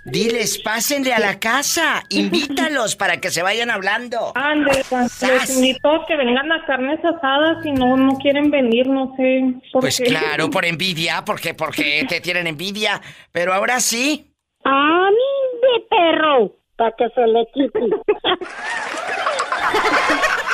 Diles, 0.05 0.59
pásenle 0.59 1.15
a 1.15 1.19
la 1.19 1.39
casa. 1.39 2.03
Invítalos 2.11 2.95
para 2.95 3.19
que 3.19 3.31
se 3.31 3.41
vayan 3.41 3.71
hablando. 3.71 4.33
Ande, 4.35 4.83
les 4.91 5.49
invito 5.49 5.89
a 5.89 6.05
que 6.05 6.15
vengan 6.15 6.51
a 6.51 6.63
carnes 6.67 6.99
asadas 7.03 7.65
y 7.65 7.71
no, 7.71 7.97
no 7.97 8.19
quieren 8.19 8.51
venir, 8.51 8.85
no 8.87 9.15
sé 9.17 9.55
por 9.73 9.81
Pues 9.81 9.97
qué. 9.97 10.03
claro, 10.03 10.51
por 10.51 10.63
envidia, 10.65 11.25
porque, 11.25 11.55
porque 11.55 12.05
te 12.07 12.21
tienen 12.21 12.45
envidia. 12.45 13.01
Pero 13.31 13.51
ahora 13.51 13.79
sí. 13.79 14.31
¡Ah, 14.63 15.07
de 15.09 15.79
perro! 15.89 16.51
Para 16.75 16.91
que 16.95 17.09
se 17.15 17.25
le 17.25 17.47
quite. 17.51 17.79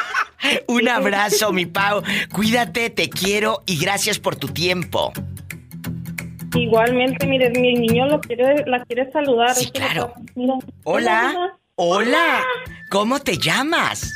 Un 0.67 0.87
abrazo, 0.87 1.51
mi 1.51 1.65
Pau. 1.65 2.01
Cuídate, 2.33 2.89
te 2.89 3.09
quiero 3.09 3.63
y 3.65 3.77
gracias 3.77 4.19
por 4.19 4.35
tu 4.35 4.47
tiempo. 4.47 5.11
Igualmente, 6.55 7.25
mire, 7.25 7.49
mi 7.49 7.73
niño 7.73 8.07
lo 8.07 8.21
quiere, 8.21 8.63
la 8.67 8.83
quiere 8.85 9.11
saludar. 9.11 9.55
Sí, 9.55 9.65
Es 9.65 9.71
que 9.71 9.79
le 9.79 9.85
claro. 9.85 10.13
Mira. 10.35 10.53
Hola. 10.83 11.57
Hola. 11.75 12.43
¿Cómo 12.89 13.19
te 13.19 13.37
llamas? 13.37 14.11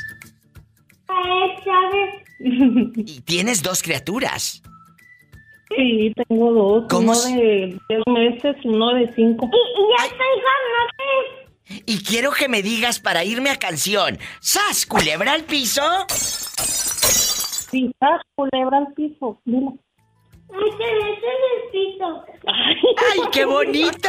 Y 2.96 3.20
tienes 3.22 3.62
dos 3.62 3.82
criaturas. 3.82 4.62
Sí, 5.76 6.12
tengo 6.28 6.52
dos. 6.52 6.84
¿Cómo 6.88 7.12
uno 7.12 7.36
de 7.36 7.78
10 7.88 8.02
meses 8.06 8.56
y 8.62 8.68
uno 8.68 8.94
de 8.94 9.12
5. 9.14 9.46
Y 9.46 9.98
ya 9.98 10.04
estoy 10.06 10.26
Y 11.86 12.02
quiero 12.02 12.32
que 12.32 12.48
me 12.48 12.62
digas 12.62 12.98
para 13.00 13.24
irme 13.24 13.50
a 13.50 13.56
canción. 13.56 14.18
¿Sas, 14.40 14.86
culebra 14.86 15.32
al 15.32 15.44
piso? 15.44 15.82
Sí, 17.70 17.92
ah, 18.00 18.20
culebra 18.34 18.78
al 18.78 18.92
piso. 18.94 19.40
Dile. 19.44 19.72
¡Ay, 22.46 23.20
qué 23.32 23.44
bonito! 23.44 24.08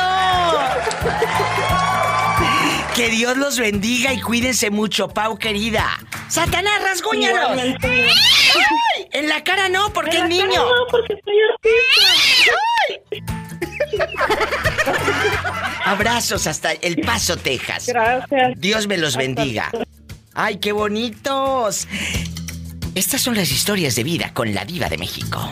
Que 2.95 3.10
Dios 3.10 3.38
los 3.38 3.60
bendiga 3.60 4.14
y 4.14 4.22
cuídense 4.22 4.70
mucho, 4.70 5.10
Pau 5.10 5.38
querida. 5.38 5.86
¡Satanás, 6.30 6.82
rasguñalos! 6.82 7.62
En 9.12 9.28
la 9.28 9.43
cara 9.43 9.70
no, 9.70 9.91
porque 9.91 10.18
es 10.18 10.30
niño. 10.30 10.47
No, 10.47 10.88
porque 10.89 11.16
soy 11.24 11.36
artista. 11.51 13.49
Abrazos 15.86 16.47
hasta 16.47 16.72
El 16.74 16.97
Paso, 17.01 17.38
Texas. 17.38 17.88
Gracias. 17.88 18.53
Dios 18.57 18.88
me 18.88 18.97
los 18.97 19.18
bendiga. 19.18 19.72
¡Ay, 20.34 20.57
qué 20.57 20.72
bonitos! 20.72 21.88
Estas 22.95 23.22
son 23.22 23.36
las 23.36 23.51
historias 23.51 23.95
de 23.95 24.03
vida 24.03 24.34
con 24.34 24.53
la 24.53 24.66
diva 24.66 24.88
de 24.89 24.97
México. 24.97 25.51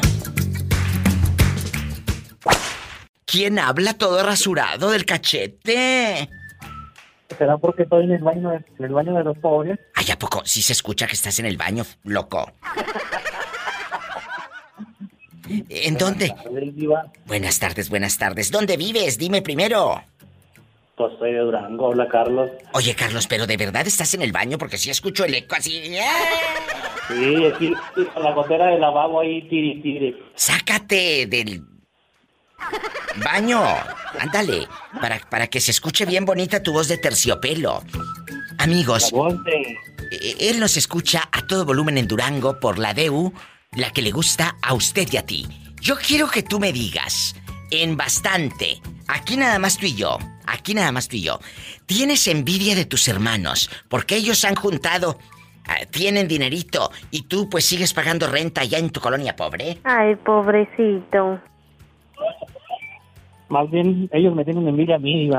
¿Quién 3.25 3.59
habla 3.59 3.93
todo 3.93 4.23
rasurado 4.23 4.91
del 4.91 5.05
cachete? 5.05 6.29
¿Será 7.37 7.57
porque 7.57 7.83
estoy 7.83 8.05
en 8.05 8.11
el 8.13 8.23
baño, 8.23 8.53
en 8.53 8.63
el 8.79 8.93
baño 8.93 9.13
de 9.13 9.23
los 9.23 9.37
pobres? 9.39 9.77
Ay, 9.95 10.11
¿a 10.11 10.17
poco? 10.17 10.41
Sí 10.45 10.61
se 10.61 10.73
escucha 10.73 11.07
que 11.07 11.15
estás 11.15 11.37
en 11.39 11.45
el 11.45 11.57
baño, 11.57 11.85
loco. 12.03 12.51
¿En 15.69 15.97
dónde? 15.97 16.33
Buenas 17.25 17.59
tardes, 17.59 17.89
buenas 17.89 18.17
tardes. 18.17 18.51
¿Dónde 18.51 18.77
vives? 18.77 19.17
Dime 19.17 19.41
primero. 19.41 20.01
Pues 20.95 21.13
soy 21.19 21.31
de 21.33 21.39
Durango, 21.39 21.89
hola 21.89 22.07
Carlos. 22.07 22.49
Oye, 22.73 22.95
Carlos, 22.95 23.27
pero 23.27 23.45
¿de 23.45 23.55
verdad 23.55 23.85
estás 23.85 24.15
en 24.15 24.23
el 24.23 24.31
baño? 24.31 24.57
Porque 24.57 24.79
sí 24.79 24.89
escucho 24.89 25.25
el 25.25 25.35
eco 25.35 25.55
así. 25.55 25.95
Sí, 27.07 27.45
aquí 27.45 27.73
con 28.13 28.23
la 28.23 28.33
gotera 28.33 28.67
de 28.67 28.79
lavabo 28.79 29.19
ahí, 29.19 29.47
tiri, 29.47 29.81
tiri. 29.81 30.17
Sácate 30.33 31.27
del 31.27 31.61
baño. 33.23 33.61
Ándale, 34.19 34.67
para, 34.99 35.19
para 35.29 35.47
que 35.47 35.61
se 35.61 35.71
escuche 35.71 36.05
bien 36.05 36.25
bonita 36.25 36.63
tu 36.63 36.73
voz 36.73 36.87
de 36.87 36.97
terciopelo. 36.97 37.83
Amigos, 38.57 39.13
eh, 40.11 40.35
él 40.39 40.59
nos 40.59 40.77
escucha 40.77 41.29
a 41.31 41.45
todo 41.45 41.63
volumen 41.63 41.97
en 41.99 42.07
Durango 42.07 42.59
por 42.59 42.79
la 42.79 42.93
DEU, 42.93 43.33
la 43.75 43.91
que 43.91 44.01
le 44.01 44.11
gusta 44.11 44.55
a 44.61 44.73
usted 44.73 45.07
y 45.11 45.17
a 45.17 45.25
ti. 45.25 45.47
Yo 45.81 45.95
quiero 45.95 46.27
que 46.29 46.43
tú 46.43 46.59
me 46.59 46.73
digas, 46.73 47.35
en 47.71 47.97
bastante, 47.97 48.81
aquí 49.07 49.37
nada 49.37 49.59
más 49.59 49.77
tú 49.77 49.85
y 49.85 49.95
yo, 49.95 50.17
aquí 50.45 50.73
nada 50.73 50.91
más 50.91 51.07
tú 51.07 51.17
y 51.17 51.21
yo, 51.21 51.39
tienes 51.85 52.27
envidia 52.27 52.75
de 52.75 52.85
tus 52.85 53.07
hermanos, 53.07 53.69
porque 53.89 54.15
ellos 54.15 54.43
han 54.45 54.55
juntado, 54.55 55.19
ah, 55.67 55.85
tienen 55.91 56.27
dinerito, 56.27 56.91
y 57.11 57.23
tú 57.23 57.49
pues 57.49 57.65
sigues 57.65 57.93
pagando 57.93 58.27
renta 58.27 58.61
allá 58.61 58.79
en 58.79 58.89
tu 58.89 58.99
colonia 58.99 59.35
pobre. 59.35 59.77
Ay, 59.83 60.15
pobrecito. 60.15 61.39
Más 63.49 63.69
bien, 63.69 64.09
ellos 64.11 64.35
me 64.35 64.43
tienen 64.43 64.67
envidia 64.67 64.95
a 64.95 64.99
mí. 64.99 65.29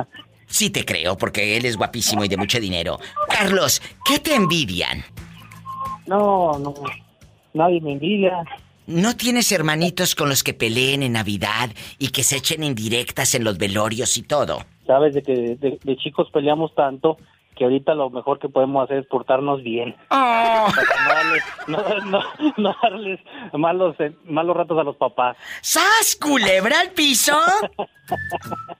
Sí 0.46 0.70
te 0.70 0.84
creo, 0.84 1.18
porque 1.18 1.56
él 1.56 1.66
es 1.66 1.76
guapísimo 1.76 2.24
y 2.24 2.28
de 2.28 2.38
mucho 2.38 2.58
dinero. 2.58 2.98
Carlos, 3.28 3.82
¿qué 4.06 4.18
te 4.18 4.34
envidian? 4.34 5.04
No, 6.06 6.58
no, 6.58 6.72
nadie 7.58 7.80
me 7.80 7.92
envidia. 7.92 8.42
¿No 8.86 9.14
tienes 9.16 9.52
hermanitos 9.52 10.14
con 10.14 10.30
los 10.30 10.42
que 10.42 10.54
peleen 10.54 11.02
en 11.02 11.12
Navidad 11.12 11.70
y 11.98 12.08
que 12.08 12.22
se 12.22 12.36
echen 12.38 12.64
indirectas 12.64 13.34
en 13.34 13.44
los 13.44 13.58
velorios 13.58 14.16
y 14.16 14.22
todo? 14.22 14.64
Sabes 14.86 15.12
de 15.12 15.22
que 15.22 15.34
de, 15.34 15.78
de 15.82 15.96
chicos 15.98 16.30
peleamos 16.32 16.74
tanto 16.74 17.18
que 17.58 17.64
ahorita 17.64 17.92
lo 17.94 18.08
mejor 18.08 18.38
que 18.38 18.48
podemos 18.48 18.84
hacer 18.84 18.98
es 18.98 19.06
portarnos 19.06 19.62
bien. 19.64 19.94
Oh. 20.10 20.68
No 20.68 21.12
darles, 21.12 21.42
no, 21.66 21.78
no, 22.06 22.20
no 22.56 22.76
darles 22.80 23.20
malos, 23.52 23.96
eh, 23.98 24.12
malos 24.24 24.56
ratos 24.56 24.78
a 24.78 24.84
los 24.84 24.96
papás. 24.96 25.36
¡Sas, 25.60 26.16
culebra 26.20 26.78
al 26.78 26.90
piso! 26.92 27.36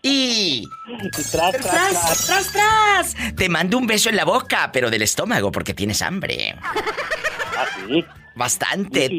Y... 0.01 0.63
Y 0.87 1.11
tras, 1.11 1.33
tras, 1.33 1.61
¡Tras, 1.61 2.27
tras. 2.27 2.27
tras, 2.27 2.53
tras! 2.53 3.35
Te 3.35 3.49
mando 3.49 3.77
un 3.77 3.87
beso 3.87 4.11
en 4.11 4.17
la 4.17 4.25
boca, 4.25 4.71
pero 4.73 4.91
del 4.91 5.03
estómago 5.03 5.51
porque 5.51 5.75
tienes 5.75 6.01
hambre. 6.01 6.55
Así. 7.59 8.05
Bastante. 8.39 9.11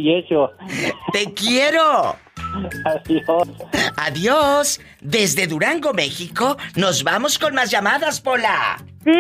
¡Te 1.12 1.34
quiero! 1.34 2.16
Adiós. 2.86 3.50
Adiós. 3.98 4.82
Desde 5.02 5.46
Durango, 5.46 5.94
México, 5.94 6.56
nos 6.76 7.04
vamos 7.04 7.38
con 7.38 7.54
más 7.54 7.70
llamadas, 7.70 8.22
Pola. 8.22 8.82
Sí, 9.04 9.12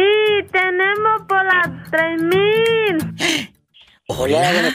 tenemos 0.53 1.21
por 1.27 1.43
las 1.43 1.91
3000. 1.91 3.59
Hola. 4.07 4.73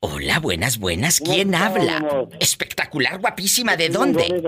Hola, 0.00 0.40
buenas, 0.40 0.78
buenas. 0.78 1.20
¿Quién 1.20 1.54
habla? 1.54 2.26
Espectacular, 2.40 3.20
guapísima. 3.20 3.76
¿De 3.76 3.88
dónde? 3.88 4.42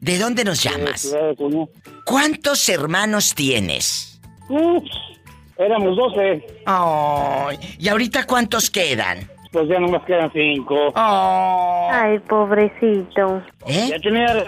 ¿De 0.00 0.18
dónde 0.18 0.44
nos 0.44 0.60
llamas? 0.60 1.16
¿Cuántos 2.04 2.68
hermanos 2.68 3.32
tienes? 3.34 4.20
Éramos 5.58 5.96
12. 5.96 6.46
Ay, 6.66 7.58
¿y 7.78 7.88
ahorita 7.88 8.24
cuántos 8.26 8.70
quedan? 8.70 9.28
Pues 9.52 9.68
ya 9.68 9.78
nomás 9.78 10.04
quedan 10.04 10.30
5. 10.32 10.92
Ay, 10.96 12.18
pobrecito. 12.20 13.42
¿Eh? 13.66 13.88
Ya 13.90 13.98
tenía 14.00 14.44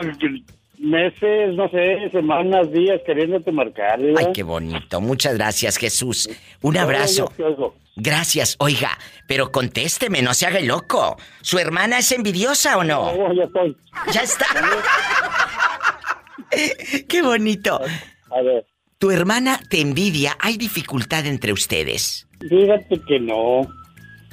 meses, 0.78 1.54
no 1.54 1.68
sé, 1.68 2.11
semanas, 2.11 2.70
días 2.72 3.00
queriéndote 3.07 3.52
marcar. 3.52 4.00
¿verdad? 4.00 4.24
Ay, 4.26 4.32
qué 4.32 4.42
bonito. 4.42 5.00
Muchas 5.00 5.36
gracias, 5.36 5.76
Jesús. 5.76 6.28
Un 6.62 6.76
abrazo. 6.76 7.32
Gracias. 7.96 8.57
Oiga, 8.59 8.90
pero 9.26 9.50
contésteme, 9.50 10.22
no 10.22 10.34
se 10.34 10.46
haga 10.46 10.59
el 10.59 10.66
loco. 10.66 11.16
¿Su 11.40 11.59
hermana 11.59 11.98
es 11.98 12.12
envidiosa 12.12 12.76
o 12.76 12.84
no? 12.84 13.16
No, 13.16 13.32
ya 13.32 13.44
estoy. 13.44 13.76
Ya 14.12 14.20
está. 14.22 14.46
qué 17.09 17.22
bonito. 17.22 17.80
A 18.30 18.42
ver, 18.42 18.66
Tu 18.99 19.11
hermana 19.11 19.61
te 19.68 19.80
envidia. 19.80 20.36
¿Hay 20.40 20.57
dificultad 20.57 21.26
entre 21.26 21.53
ustedes? 21.53 22.26
fíjate 22.49 23.01
que 23.07 23.18
no. 23.20 23.62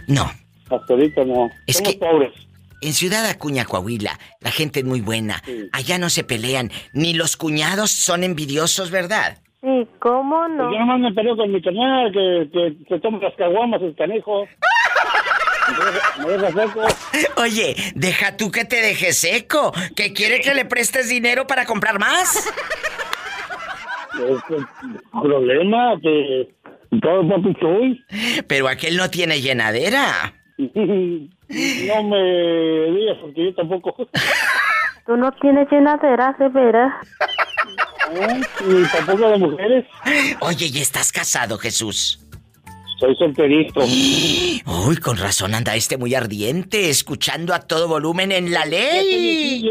No. 0.07 0.31
Hasta 0.69 0.93
ahorita 0.93 1.23
no. 1.25 1.49
Es 1.67 1.77
Somos 1.77 1.93
que- 1.93 1.99
pobres. 1.99 2.31
En 2.81 2.93
Ciudad 2.93 3.25
Acuña, 3.25 3.63
Coahuila, 3.63 4.19
la 4.41 4.51
gente 4.51 4.79
es 4.81 4.85
muy 4.85 4.99
buena. 4.99 5.41
Sí. 5.45 5.69
Allá 5.71 5.97
no 5.97 6.09
se 6.09 6.25
pelean, 6.25 6.69
ni 6.91 7.13
los 7.13 7.37
cuñados 7.37 7.91
son 7.91 8.25
envidiosos, 8.25 8.91
¿verdad? 8.91 9.37
Sí, 9.61 9.87
¿cómo 9.99 10.37
Pues 10.45 10.57
no? 10.57 10.71
yo 10.73 10.79
nomás 10.79 10.99
me 10.99 11.13
peleo 11.13 11.37
con 11.37 11.49
mi 11.49 11.61
carnal 11.61 12.11
que, 12.11 12.49
que 12.51 12.75
se 12.89 12.99
toma 12.99 13.19
las 13.19 13.33
caguamas 13.35 13.81
el 13.81 13.95
canejo. 13.95 14.45
Me 15.69 15.85
deja- 15.93 16.17
Me 16.25 16.29
deja 16.37 16.67
seco. 16.67 17.41
Oye, 17.41 17.75
deja 17.95 18.35
tú 18.35 18.51
que 18.51 18.65
te 18.65 18.81
dejes 18.81 19.17
seco, 19.17 19.73
que 19.95 20.11
quiere 20.11 20.41
que 20.41 20.53
le 20.53 20.65
prestes 20.65 21.07
dinero 21.07 21.47
para 21.47 21.65
comprar 21.65 21.99
más. 21.99 22.49
Este, 24.13 24.65
problema 25.11 25.99
que 26.01 26.49
todo 27.01 27.23
soy. 27.59 28.03
Pero 28.47 28.67
aquel 28.67 28.97
no 28.97 29.09
tiene 29.09 29.41
llenadera. 29.41 30.33
No 31.53 32.03
me 32.03 32.91
digas 32.97 33.17
porque 33.21 33.45
yo 33.45 33.53
tampoco. 33.53 33.95
Tú 35.05 35.17
no 35.17 35.31
tienes 35.33 35.69
llenadera, 35.69 36.35
de 36.39 36.49
veras. 36.49 36.93
¿Eh? 38.11 38.41
Ni 38.65 38.83
tampoco 38.87 39.29
de 39.29 39.37
mujeres. 39.37 39.85
Oye, 40.39 40.67
¿y 40.73 40.79
estás 40.79 41.11
casado, 41.11 41.57
Jesús? 41.57 42.25
Soy 42.99 43.15
solterito. 43.17 43.81
Uy, 44.87 44.97
con 44.97 45.17
razón 45.17 45.53
anda 45.53 45.75
este 45.75 45.97
muy 45.97 46.15
ardiente, 46.15 46.89
escuchando 46.89 47.53
a 47.53 47.59
todo 47.59 47.87
volumen 47.87 48.31
en 48.31 48.51
la 48.51 48.65
ley. 48.65 49.69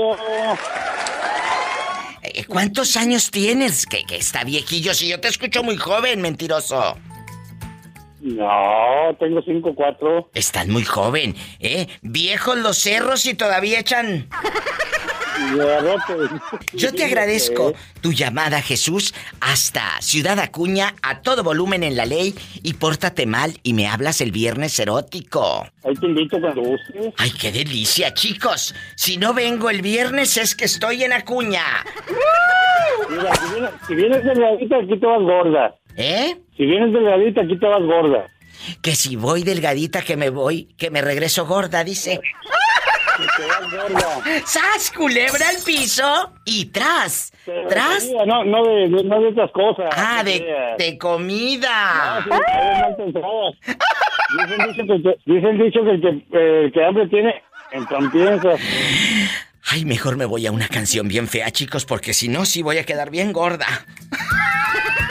Eh, 2.23 2.45
¿Cuántos 2.45 2.97
años 2.97 3.31
tienes? 3.31 3.87
Que, 3.87 4.05
que 4.05 4.17
está 4.17 4.45
viejillo, 4.45 4.95
si 4.95 5.09
yo 5.09 5.21
te 5.21 5.29
escucho 5.29 5.63
muy 5.63 5.77
joven, 5.77 6.21
mentiroso. 6.21 6.97
no, 8.21 9.17
tengo 9.19 9.43
cinco, 9.43 9.75
cuatro. 9.75 10.31
Estás 10.35 10.69
muy 10.69 10.85
joven, 10.85 11.35
¿eh? 11.59 11.89
Viejos 12.03 12.57
los 12.59 12.79
cerros 12.79 13.27
y 13.27 13.35
todavía 13.35 13.81
echan... 13.81 14.29
Yo 16.73 16.93
te 16.93 17.05
agradezco 17.05 17.75
tu 18.01 18.13
llamada, 18.13 18.61
Jesús, 18.63 19.15
hasta 19.41 20.01
Ciudad 20.01 20.39
Acuña, 20.39 20.95
a 21.03 21.21
todo 21.21 21.43
volumen 21.43 21.83
en 21.83 21.97
la 21.97 22.07
ley, 22.07 22.35
y 22.63 22.75
pórtate 22.75 23.27
mal 23.27 23.59
y 23.63 23.75
me 23.75 23.87
hablas 23.89 24.21
el 24.21 24.33
viernes 24.33 24.79
erótico. 24.79 25.67
Ahí 25.85 25.95
te 25.95 26.07
invito 26.07 26.41
cuando 26.41 26.63
guste. 26.63 27.13
¡Ay, 27.19 27.31
qué 27.31 27.53
delicia, 27.53 28.15
chicos! 28.15 28.75
Si 28.97 29.17
no 29.17 29.35
vengo 29.35 29.71
el 29.71 29.83
viernes 29.83 30.37
es 30.37 30.55
que 30.55 30.65
estoy 30.65 31.05
en 31.05 31.13
Acuña. 31.13 31.65
Mira, 33.11 33.35
si 33.35 33.53
vienes, 33.53 33.71
si 33.87 33.95
vienes 33.95 34.25
delgadita, 34.25 34.77
aquí 34.77 34.99
te 34.99 35.07
vas 35.07 35.23
gorda. 35.23 35.75
¿Eh? 35.97 36.37
Si 36.57 36.65
vienes 36.65 36.93
delgadita, 36.93 37.43
aquí 37.43 37.59
te 37.59 37.67
vas 37.67 37.83
gorda. 37.83 38.27
Que 38.81 38.95
si 38.95 39.17
voy 39.17 39.43
delgadita 39.43 40.03
que 40.03 40.17
me 40.17 40.31
voy, 40.31 40.69
que 40.77 40.91
me 40.91 41.03
regreso 41.03 41.47
gorda, 41.47 41.85
dice. 41.85 42.21
¡Sas, 44.45 44.91
culebra 44.97 45.49
al 45.49 45.63
piso! 45.65 46.33
Y 46.45 46.67
tras, 46.67 47.33
tras... 47.69 48.09
No, 48.27 48.45
no 48.45 48.65
de, 48.65 48.89
de- 48.89 49.05
no 49.05 49.21
de 49.21 49.29
otras 49.29 49.51
cosas. 49.53 49.87
Ah, 49.97 50.19
No 50.19 50.25
de, 50.25 50.75
de 50.79 50.99
comida. 50.99 52.21
Sí, 52.25 52.31
mal 52.31 52.97
pensada. 52.97 53.51
Dicen 54.39 54.67
dicho 54.69 54.87
que, 54.87 55.33
dicen 55.33 55.59
dicho 55.59 55.85
que 55.85 55.91
el 55.91 56.01
que, 56.01 56.27
eh, 56.33 56.71
que 56.73 56.85
hambre 56.85 57.07
tiene, 57.09 57.43
en 57.73 57.87
piensa. 58.11 58.51
Ay, 59.65 59.85
mejor 59.85 60.17
me 60.17 60.25
voy 60.25 60.47
a 60.47 60.53
una 60.53 60.69
canción 60.69 61.09
bien 61.09 61.29
fea, 61.29 61.51
chicos, 61.51 61.85
porque 61.85 62.15
si 62.15 62.29
no, 62.29 62.45
sí 62.45 62.63
voy 62.63 62.79
a 62.79 62.85
quedar 62.85 63.11
bien 63.11 63.33
gorda. 63.33 63.67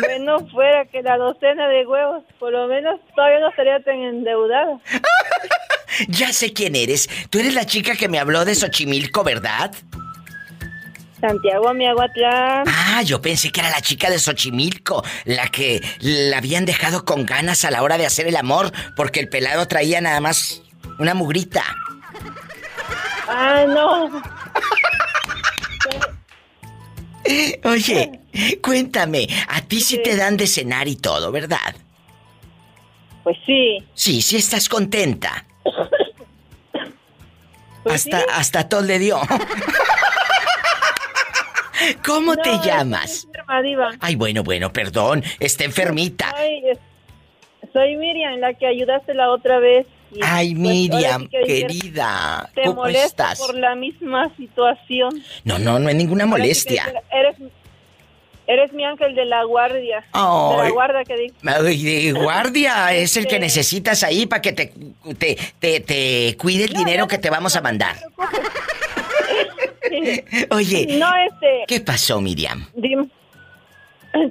bueno, 0.00 0.44
fuera 0.48 0.86
que 0.86 1.00
la 1.04 1.16
docena 1.16 1.68
de 1.68 1.86
huevos, 1.86 2.24
por 2.40 2.50
lo 2.50 2.66
menos 2.66 2.98
todavía 3.14 3.38
no 3.38 3.48
estaría 3.50 3.80
tan 3.84 3.94
endeudada. 3.94 4.80
Ya 6.08 6.32
sé 6.32 6.52
quién 6.52 6.76
eres. 6.76 7.08
Tú 7.30 7.38
eres 7.38 7.54
la 7.54 7.64
chica 7.64 7.96
que 7.96 8.08
me 8.08 8.18
habló 8.18 8.44
de 8.44 8.54
Xochimilco, 8.54 9.24
¿verdad? 9.24 9.72
Santiago 11.20 11.74
Miahuatlán. 11.74 12.64
Ah, 12.66 13.02
yo 13.02 13.20
pensé 13.20 13.50
que 13.50 13.60
era 13.60 13.70
la 13.70 13.80
chica 13.80 14.08
de 14.10 14.18
Xochimilco, 14.18 15.04
la 15.24 15.48
que 15.48 15.80
la 16.00 16.38
habían 16.38 16.66
dejado 16.66 17.04
con 17.04 17.24
ganas 17.26 17.64
a 17.64 17.70
la 17.72 17.82
hora 17.82 17.98
de 17.98 18.06
hacer 18.06 18.26
el 18.28 18.36
amor 18.36 18.70
porque 18.96 19.18
el 19.18 19.28
pelado 19.28 19.66
traía 19.66 20.00
nada 20.00 20.20
más 20.20 20.62
una 20.98 21.14
mugrita. 21.14 21.62
Ah, 23.28 23.64
no. 23.68 24.10
Oye, 27.64 28.20
cuéntame, 28.62 29.28
a 29.48 29.60
ti 29.62 29.80
sí 29.80 30.02
te 30.02 30.16
dan 30.16 30.36
de 30.36 30.46
cenar 30.46 30.88
y 30.88 30.96
todo, 30.96 31.30
¿verdad? 31.30 31.74
Pues 33.22 33.36
sí. 33.44 33.78
Sí, 33.94 34.22
sí 34.22 34.36
estás 34.36 34.68
contenta. 34.68 35.44
Pues 37.84 38.06
hasta, 38.06 38.18
sí. 38.20 38.26
hasta 38.34 38.68
todo 38.68 38.82
le 38.82 38.98
dio. 38.98 39.18
¿Cómo 42.04 42.34
No, 42.34 42.42
te 42.42 42.50
llamas? 42.66 43.24
enferma, 43.24 43.62
diva. 43.62 43.90
Ay, 44.00 44.16
bueno, 44.16 44.42
bueno, 44.42 44.72
perdón. 44.72 45.22
Está 45.38 45.64
enfermita. 45.64 46.34
Soy, 46.36 46.62
soy 47.72 47.96
Miriam, 47.96 48.40
la 48.40 48.52
que 48.54 48.66
ayudaste 48.66 49.14
la 49.14 49.30
otra 49.30 49.58
vez. 49.60 49.86
Y, 50.12 50.20
Ay, 50.22 50.54
pues, 50.54 50.60
Miriam, 50.60 51.28
que 51.28 51.42
querida. 51.42 52.50
Te 52.54 52.62
¿Cómo 52.62 52.82
molesto 52.82 53.06
estás? 53.06 53.38
por 53.38 53.56
la 53.58 53.74
misma 53.74 54.30
situación. 54.36 55.22
No, 55.44 55.58
no, 55.58 55.78
no 55.78 55.88
hay 55.88 55.94
ninguna 55.94 56.24
molestia. 56.24 56.84
Eres, 57.12 57.36
eres 58.46 58.72
mi 58.72 58.84
ángel 58.84 59.14
de 59.14 59.26
la 59.26 59.44
guardia. 59.44 60.00
De 60.00 60.06
Ay. 60.12 60.64
la 60.64 60.70
guarda 60.70 61.04
que 61.04 61.16
digo. 61.16 61.34
De 61.62 62.12
guardia 62.12 62.94
es 62.94 63.16
el 63.18 63.26
que 63.26 63.38
necesitas 63.38 64.02
ahí 64.02 64.24
para 64.26 64.40
que 64.40 64.52
te 64.52 64.72
te, 65.18 65.36
te, 65.58 65.80
te 65.80 66.36
cuide 66.38 66.64
el 66.64 66.72
dinero 66.72 67.06
que 67.06 67.18
te 67.18 67.28
vamos 67.28 67.54
a 67.56 67.60
mandar. 67.60 67.96
Oye, 70.50 70.96
No, 70.98 71.08
este. 71.16 71.64
¿qué 71.66 71.80
pasó, 71.80 72.20
Miriam? 72.20 72.66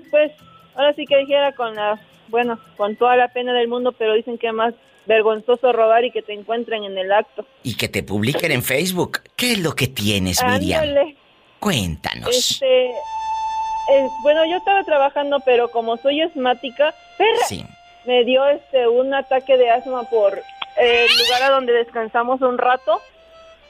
Pues, 0.10 0.32
ahora 0.76 0.94
sí 0.96 1.06
que 1.06 1.18
dijera 1.18 1.52
con 1.54 1.76
la. 1.76 2.00
Bueno, 2.30 2.60
con 2.76 2.96
toda 2.98 3.16
la 3.16 3.30
pena 3.30 3.54
del 3.54 3.70
mundo, 3.70 3.94
pero 3.94 4.14
dicen 4.14 4.38
que 4.38 4.52
más 4.52 4.74
vergonzoso 5.08 5.72
robar 5.74 6.06
y 6.06 6.12
que 6.12 6.22
te 6.22 6.34
encuentren 6.34 6.84
en 6.84 6.98
el 6.98 7.12
acto. 7.12 7.46
Y 7.64 7.76
que 7.76 7.88
te 7.88 8.04
publiquen 8.04 8.52
en 8.52 8.62
Facebook. 8.64 9.22
¿Qué 9.36 9.54
es 9.54 9.60
lo 9.60 9.74
que 9.74 9.88
tienes, 9.88 10.44
Miriam? 10.44 10.82
Ándale. 10.84 11.16
Cuéntanos. 11.60 12.30
Este. 12.36 12.86
eh, 12.90 14.08
bueno, 14.22 14.46
yo 14.46 14.58
estaba 14.58 14.84
trabajando, 14.84 15.40
pero 15.46 15.70
como 15.70 15.98
soy 15.98 16.22
asmática, 16.22 16.94
perra, 17.18 17.46
Sí. 17.48 17.66
me 18.06 18.24
dio 18.26 18.48
este 18.48 18.88
un 18.88 19.14
ataque 19.14 19.58
de 19.58 19.70
asma 19.70 20.04
por 20.10 20.38
eh, 20.38 21.08
el 21.10 21.18
lugar 21.26 21.44
a 21.44 21.50
donde 21.52 21.74
descansamos 21.74 22.42
un 22.42 22.58
rato. 22.58 23.02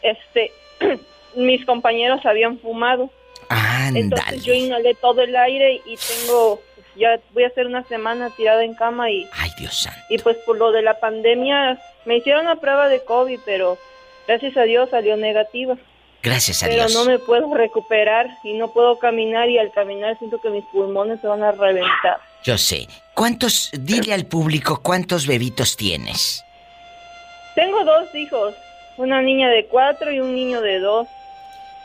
Este, 0.02 0.52
mis 1.36 1.66
compañeros 1.66 2.26
habían 2.26 2.60
fumado. 2.60 3.10
Entonces 3.94 4.44
yo 4.44 4.54
inhalé 4.54 4.94
todo 4.96 5.22
el 5.22 5.34
aire 5.36 5.82
y 5.86 5.96
tengo, 5.96 6.60
ya 6.98 7.20
voy 7.34 7.44
a 7.44 7.48
hacer 7.48 7.66
una 7.68 7.84
semana 7.84 8.30
tirada 8.32 8.64
en 8.64 8.74
cama 8.76 9.10
y, 9.12 9.28
Ay, 9.34 9.52
Dios 9.58 9.82
santo. 9.84 10.00
y 10.10 10.18
pues 10.18 10.38
por 10.46 10.58
lo 10.58 10.72
de 10.72 10.82
la 10.82 11.00
pandemia 11.00 11.80
me 12.06 12.18
hicieron 12.18 12.46
la 12.46 12.56
prueba 12.56 12.88
de 12.90 13.04
COVID, 13.04 13.40
pero 13.46 13.78
gracias 14.28 14.56
a 14.58 14.64
Dios 14.64 14.90
salió 14.90 15.16
negativa. 15.18 15.76
Gracias 16.24 16.64
a 16.64 16.68
Pero 16.68 16.88
Dios. 16.88 16.94
no 16.94 17.06
me 17.06 17.20
puedo 17.20 17.54
recuperar 17.54 18.28
y 18.44 18.54
no 18.54 18.70
puedo 18.74 18.98
caminar 18.98 19.50
y 19.50 19.60
al 19.60 19.72
caminar 19.72 20.18
siento 20.18 20.42
que 20.42 20.50
mis 20.50 20.64
pulmones 20.66 21.22
se 21.22 21.28
van 21.28 21.44
a 21.44 21.52
reventar. 21.52 22.18
Yo 22.44 22.58
sé. 22.58 22.88
¿Cuántos, 23.14 23.70
dile 23.74 24.14
al 24.14 24.26
público 24.26 24.82
cuántos 24.82 25.28
bebitos 25.28 25.78
tienes? 25.78 26.44
Tengo 27.56 27.84
dos 27.84 28.14
hijos, 28.16 28.56
una 28.98 29.22
niña 29.22 29.50
de 29.50 29.66
cuatro 29.68 30.12
y 30.12 30.20
un 30.20 30.34
niño 30.36 30.62
de 30.62 30.80
dos. 30.80 31.08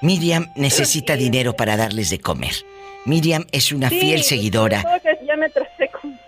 Miriam 0.00 0.50
necesita 0.56 1.14
dinero 1.16 1.52
para 1.54 1.76
darles 1.76 2.10
de 2.10 2.18
comer. 2.18 2.54
Miriam 3.04 3.46
es 3.52 3.72
una 3.72 3.88
Sí, 3.88 3.98
fiel 4.00 4.22
seguidora. 4.22 4.82
ya 5.26 5.36
me 5.36 5.48
tracé 5.50 5.88
con... 5.88 6.18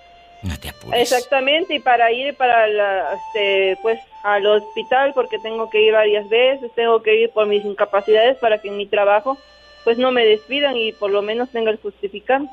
No 0.42 0.58
te 0.58 0.68
apures. 0.68 1.00
Exactamente, 1.00 1.74
y 1.74 1.78
para 1.78 2.12
ir 2.12 2.34
para 2.36 2.66
la, 2.66 3.14
este, 3.14 3.78
pues, 3.80 3.98
al 4.22 4.44
hospital, 4.46 5.12
porque 5.14 5.38
tengo 5.38 5.70
que 5.70 5.80
ir 5.80 5.92
varias 5.94 6.28
veces, 6.28 6.70
tengo 6.74 7.02
que 7.02 7.14
ir 7.22 7.30
por 7.30 7.46
mis 7.46 7.64
incapacidades 7.64 8.36
para 8.36 8.58
que 8.58 8.68
en 8.68 8.76
mi 8.76 8.86
trabajo, 8.86 9.38
pues, 9.84 9.96
no 9.96 10.10
me 10.10 10.26
despidan 10.26 10.76
y 10.76 10.92
por 10.92 11.10
lo 11.10 11.22
menos 11.22 11.48
tenga 11.50 11.70
el 11.70 11.78
justificante. 11.78 12.52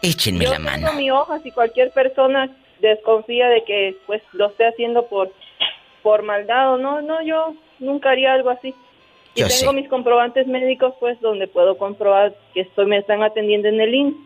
Échenme 0.00 0.44
Yo 0.46 0.52
la 0.52 0.58
mano. 0.58 0.92
mi 0.94 1.10
hoja, 1.10 1.40
si 1.40 1.50
cualquier 1.50 1.90
persona 1.90 2.48
desconfía 2.80 3.48
de 3.48 3.64
que, 3.64 3.94
pues, 4.06 4.22
lo 4.32 4.46
esté 4.46 4.66
haciendo 4.66 5.06
por, 5.06 5.30
por 6.02 6.22
maldad 6.22 6.72
o 6.72 6.78
no, 6.78 7.02
no, 7.02 7.22
yo 7.22 7.54
nunca 7.80 8.10
haría 8.10 8.32
algo 8.32 8.48
así. 8.50 8.74
Y 9.34 9.40
Yo 9.40 9.48
tengo 9.48 9.72
sé. 9.72 9.76
mis 9.80 9.88
comprobantes 9.88 10.46
médicos, 10.46 10.94
pues, 11.00 11.20
donde 11.20 11.48
puedo 11.48 11.78
comprobar 11.78 12.34
que 12.54 12.60
estoy, 12.62 12.86
me 12.86 12.98
están 12.98 13.22
atendiendo 13.22 13.68
en 13.68 13.80
el 13.80 13.94
IN. 13.94 14.16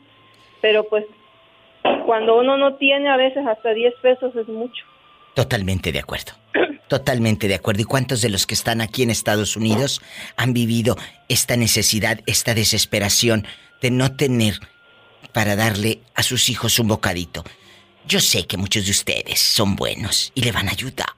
Pero, 0.61 0.85
pues, 0.85 1.05
cuando 2.05 2.39
uno 2.39 2.57
no 2.57 2.75
tiene, 2.75 3.09
a 3.09 3.17
veces 3.17 3.47
hasta 3.47 3.73
10 3.73 3.95
pesos 4.03 4.35
es 4.35 4.49
mucho. 4.49 4.85
Totalmente 5.35 5.93
de 5.93 6.01
acuerdo. 6.01 6.33
Totalmente 6.89 7.47
de 7.47 7.55
acuerdo. 7.55 7.83
¿Y 7.83 7.85
cuántos 7.85 8.23
de 8.23 8.31
los 8.31 8.47
que 8.47 8.55
están 8.55 8.81
aquí 8.81 9.03
en 9.03 9.11
Estados 9.11 9.57
Unidos 9.57 10.01
han 10.37 10.53
vivido 10.53 10.97
esta 11.29 11.57
necesidad, 11.57 12.21
esta 12.27 12.55
desesperación 12.55 13.47
de 13.83 13.91
no 13.91 14.17
tener 14.17 14.55
para 15.33 15.57
darle 15.57 16.01
a 16.15 16.23
sus 16.23 16.49
hijos 16.49 16.79
un 16.79 16.89
bocadito? 16.89 17.45
Yo 18.09 18.21
sé 18.21 18.47
que 18.47 18.57
muchos 18.57 18.85
de 18.85 18.93
ustedes 18.93 19.41
son 19.41 19.75
buenos 19.75 20.31
y 20.37 20.43
le 20.43 20.53
van 20.53 20.69
a 20.69 20.71
ayudar. 20.71 21.09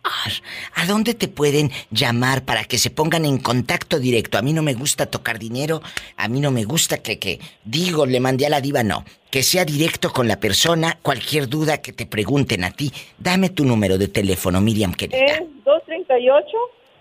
¿A 0.75 0.87
dónde 0.87 1.13
te 1.13 1.29
pueden 1.29 1.71
llamar 1.91 2.47
para 2.47 2.65
que 2.65 2.79
se 2.79 2.89
pongan 2.89 3.27
en 3.27 3.39
contacto 3.39 3.99
directo? 3.99 4.39
A 4.39 4.43
mí 4.43 4.55
no 4.55 4.63
me 4.63 4.73
gusta 4.73 5.05
tocar 5.05 5.39
dinero, 5.39 5.83
a 6.17 6.29
mí 6.29 6.41
no 6.41 6.51
me 6.51 6.65
gusta 6.65 6.99
que, 6.99 7.19
que 7.19 7.41
digo, 7.63 8.07
le 8.07 8.21
mandé 8.21 8.47
a 8.47 8.49
la 8.49 8.63
diva, 8.63 8.83
no. 8.83 9.05
Que 9.31 9.43
sea 9.43 9.67
directo 9.67 10.11
con 10.11 10.29
la 10.29 10.41
persona, 10.41 10.99
cualquier 11.03 11.47
duda 11.47 11.83
que 11.83 11.93
te 11.93 12.07
pregunten 12.07 12.65
a 12.65 12.71
ti. 12.71 12.91
Dame 13.19 13.51
tu 13.51 13.67
número 13.67 13.99
de 13.99 14.09
teléfono, 14.09 14.63
Miriam, 14.63 14.95
querida. 14.95 15.19
Es 15.27 15.41
238. 15.65 16.47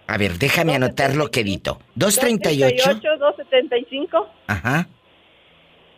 A 0.07 0.17
ver, 0.17 0.37
déjame 0.37 0.75
anotarlo, 0.75 1.31
quedito. 1.31 1.79
238. 1.95 2.99
275. 3.19 4.27
Ajá. 4.47 4.89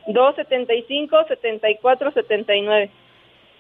275, 0.06 1.26
74, 1.28 2.12
79. 2.12 2.92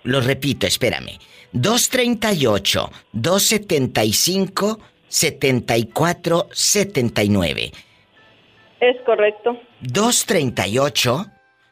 Lo 0.03 0.21
repito, 0.21 0.67
espérame. 0.67 1.19
238 1.51 2.91
275 3.13 4.79
74 5.07 6.49
79. 6.51 7.71
Es 8.79 8.95
correcto. 9.05 9.59
238 9.81 11.25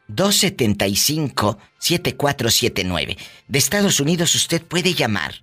275 0.08 1.58
7479. 1.78 3.16
De 3.46 3.58
Estados 3.58 4.00
Unidos 4.00 4.34
usted 4.34 4.62
puede 4.62 4.94
llamar 4.94 5.34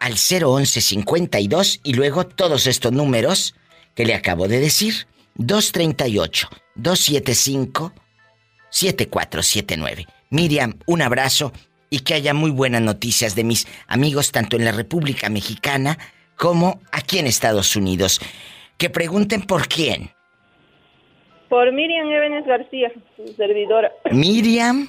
al 0.00 0.14
011 0.14 0.80
52 0.80 1.80
y 1.82 1.94
luego 1.94 2.26
todos 2.26 2.66
estos 2.66 2.92
números 2.92 3.54
que 3.94 4.04
le 4.04 4.14
acabo 4.14 4.48
de 4.48 4.60
decir. 4.60 5.06
238 5.34 6.48
275 6.76 7.92
7479. 8.70 10.06
Miriam, 10.30 10.78
un 10.86 11.02
abrazo 11.02 11.52
y 11.90 12.00
que 12.00 12.14
haya 12.14 12.34
muy 12.34 12.50
buenas 12.50 12.82
noticias 12.82 13.34
de 13.34 13.44
mis 13.44 13.66
amigos 13.86 14.32
tanto 14.32 14.56
en 14.56 14.64
la 14.64 14.72
República 14.72 15.28
Mexicana 15.28 15.98
como 16.36 16.80
aquí 16.92 17.18
en 17.18 17.26
Estados 17.26 17.76
Unidos. 17.76 18.20
Que 18.78 18.90
pregunten 18.90 19.42
por 19.42 19.68
quién. 19.68 20.10
Por 21.48 21.72
Miriam 21.72 22.08
Ebenes 22.10 22.44
García, 22.44 22.92
su 23.16 23.26
servidora. 23.34 23.92
Miriam 24.10 24.88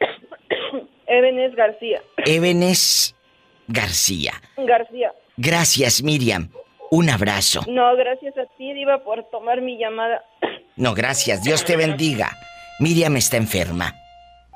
Ebenes 1.06 1.54
García. 1.54 2.02
Ebenes 2.24 3.14
García. 3.68 4.32
García. 4.56 5.12
Gracias, 5.36 6.02
Miriam. 6.02 6.50
Un 6.90 7.08
abrazo. 7.08 7.62
No, 7.68 7.96
gracias 7.96 8.36
a 8.36 8.44
ti, 8.56 8.72
Diva, 8.74 9.02
por 9.04 9.24
tomar 9.30 9.60
mi 9.62 9.78
llamada. 9.78 10.22
No, 10.76 10.94
gracias. 10.94 11.42
Dios 11.42 11.64
te 11.64 11.76
bendiga. 11.76 12.30
Miriam 12.80 13.16
está 13.16 13.36
enferma. 13.36 13.94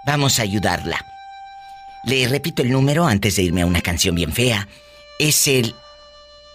Vamos 0.06 0.38
a 0.38 0.42
ayudarla. 0.42 0.98
Le 2.06 2.26
repito 2.28 2.62
el 2.62 2.70
número 2.70 3.04
antes 3.04 3.34
de 3.34 3.42
irme 3.42 3.60
a 3.62 3.66
una 3.66 3.82
canción 3.82 4.14
bien 4.14 4.32
fea. 4.32 4.68
Es 5.18 5.48
el 5.48 5.74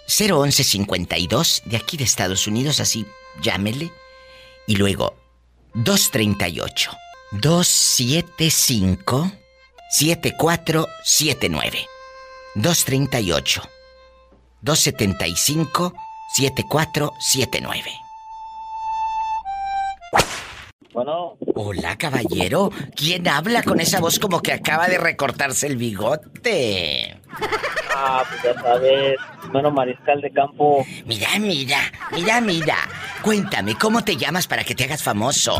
01152 0.07 1.63
de 1.65 1.75
aquí 1.75 1.97
de 1.97 2.05
Estados 2.05 2.47
Unidos, 2.47 2.79
así 2.79 3.05
llámele. 3.41 3.91
Y 4.65 4.77
luego 4.77 5.17
238 5.73 6.91
275 7.33 9.29
7479. 9.89 11.85
238 12.55 13.69
275 14.61 15.93
7479. 16.33 17.91
Bueno. 20.93 21.37
Hola, 21.55 21.97
caballero. 21.97 22.69
¿Quién 22.95 23.27
habla 23.27 23.63
con 23.63 23.79
esa 23.79 23.99
voz 23.99 24.19
como 24.19 24.41
que 24.41 24.51
acaba 24.51 24.87
de 24.87 24.97
recortarse 24.97 25.67
el 25.67 25.77
bigote? 25.77 27.17
Ah, 27.95 28.23
pues 28.27 28.43
ya 28.43 28.61
sabes, 28.61 29.17
bueno, 29.51 29.71
mariscal 29.71 30.19
de 30.21 30.31
campo. 30.31 30.85
Mira, 31.05 31.29
mira, 31.39 31.77
mira, 32.11 32.41
mira. 32.41 32.75
Cuéntame, 33.21 33.75
¿cómo 33.77 34.03
te 34.03 34.17
llamas 34.17 34.47
para 34.47 34.63
que 34.63 34.75
te 34.75 34.83
hagas 34.83 35.01
famoso? 35.03 35.55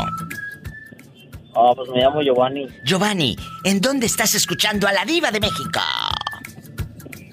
Ah, 1.54 1.72
pues 1.76 1.88
me 1.90 2.00
llamo 2.00 2.22
Giovanni. 2.22 2.66
Giovanni, 2.84 3.36
¿en 3.64 3.80
dónde 3.80 4.06
estás 4.06 4.34
escuchando 4.34 4.86
a 4.86 4.92
la 4.92 5.04
diva 5.04 5.30
de 5.30 5.40
México? 5.40 5.80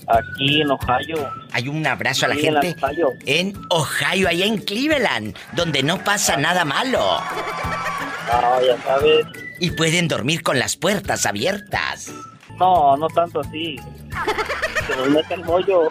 Aquí 0.10 0.62
en 0.62 0.72
Ohio. 0.72 1.30
Hay 1.52 1.68
un 1.68 1.86
abrazo 1.86 2.26
a 2.26 2.30
la 2.30 2.36
en 2.36 2.42
gente 2.42 2.76
Ohio. 2.82 3.10
en 3.26 3.54
Ohio, 3.70 4.28
allá 4.28 4.46
en 4.46 4.58
Cleveland, 4.58 5.36
donde 5.54 5.84
no 5.84 6.04
pasa 6.04 6.36
nada 6.38 6.66
malo. 6.66 7.00
Ah, 8.32 8.60
ya 8.66 8.82
sabes. 8.84 9.26
Y 9.60 9.72
pueden 9.72 10.08
dormir 10.08 10.42
con 10.42 10.58
las 10.58 10.76
puertas 10.76 11.26
abiertas. 11.26 12.12
No, 12.58 12.98
no 12.98 13.08
tanto 13.08 13.42
así. 13.42 13.78
Se 14.88 14.96
nos 14.96 15.10
mete 15.10 15.34
el 15.36 15.44
bollo. 15.44 15.90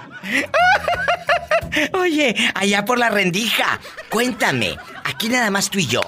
Oye, 1.93 2.35
allá 2.55 2.85
por 2.85 2.99
la 2.99 3.11
rendija, 3.11 3.79
cuéntame, 4.11 4.77
aquí 5.05 5.29
nada 5.29 5.51
más 5.51 5.71
tú 5.71 5.79
y 5.79 5.87
yo, 5.87 6.01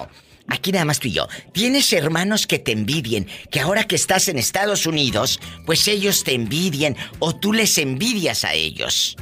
aquí 0.51 0.71
nada 0.71 0.85
más 0.85 0.99
tú 0.99 1.07
y 1.07 1.13
yo, 1.13 1.27
¿tienes 1.53 1.91
hermanos 1.93 2.45
que 2.45 2.59
te 2.59 2.71
envidien, 2.71 3.27
que 3.49 3.59
ahora 3.59 3.85
que 3.85 3.95
estás 3.95 4.27
en 4.27 4.37
Estados 4.37 4.85
Unidos, 4.85 5.39
pues 5.65 5.87
ellos 5.87 6.23
te 6.23 6.33
envidien 6.33 6.95
o 7.19 7.33
tú 7.35 7.53
les 7.53 7.77
envidias 7.77 8.43
a 8.45 8.53
ellos? 8.53 9.15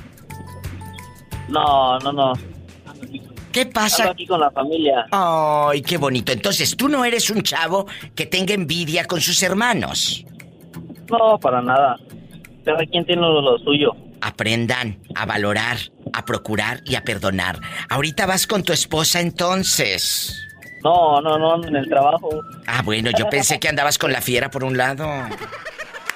No, 1.47 1.97
no, 1.99 2.11
no. 2.11 2.34
¿Qué 3.51 3.65
pasa? 3.65 4.03
Ando 4.03 4.13
aquí 4.13 4.27
con 4.27 4.39
la 4.39 4.51
familia. 4.51 5.07
Ay, 5.11 5.82
qué 5.82 5.97
bonito. 5.97 6.32
Entonces, 6.32 6.77
tú 6.77 6.88
no 6.88 7.03
eres 7.03 7.32
un 7.32 7.41
chavo 7.41 7.88
que 8.13 8.27
tenga 8.27 8.53
envidia 8.53 9.05
con 9.05 9.19
sus 9.21 9.41
hermanos. 9.41 10.23
No, 11.09 11.39
para 11.39 11.59
nada. 11.61 11.97
Cada 12.63 12.86
quien 12.86 13.03
tiene 13.05 13.21
lo, 13.21 13.41
lo 13.41 13.57
suyo. 13.59 13.95
aprendan 14.21 14.99
a 15.15 15.25
valorar, 15.25 15.77
a 16.13 16.25
procurar 16.25 16.82
y 16.86 16.95
a 16.95 17.03
perdonar. 17.03 17.59
Ahorita 17.89 18.25
vas 18.25 18.45
con 18.45 18.63
tu 18.63 18.73
esposa 18.73 19.19
entonces. 19.21 20.36
No, 20.84 21.21
no, 21.21 21.38
no, 21.38 21.65
en 21.67 21.75
el 21.75 21.88
trabajo. 21.88 22.30
Ah, 22.67 22.82
bueno, 22.84 23.11
yo 23.17 23.30
pensé 23.30 23.59
que 23.59 23.67
andabas 23.67 23.97
con 23.97 24.11
la 24.11 24.21
fiera 24.21 24.49
por 24.49 24.63
un 24.63 24.77
lado. 24.77 25.05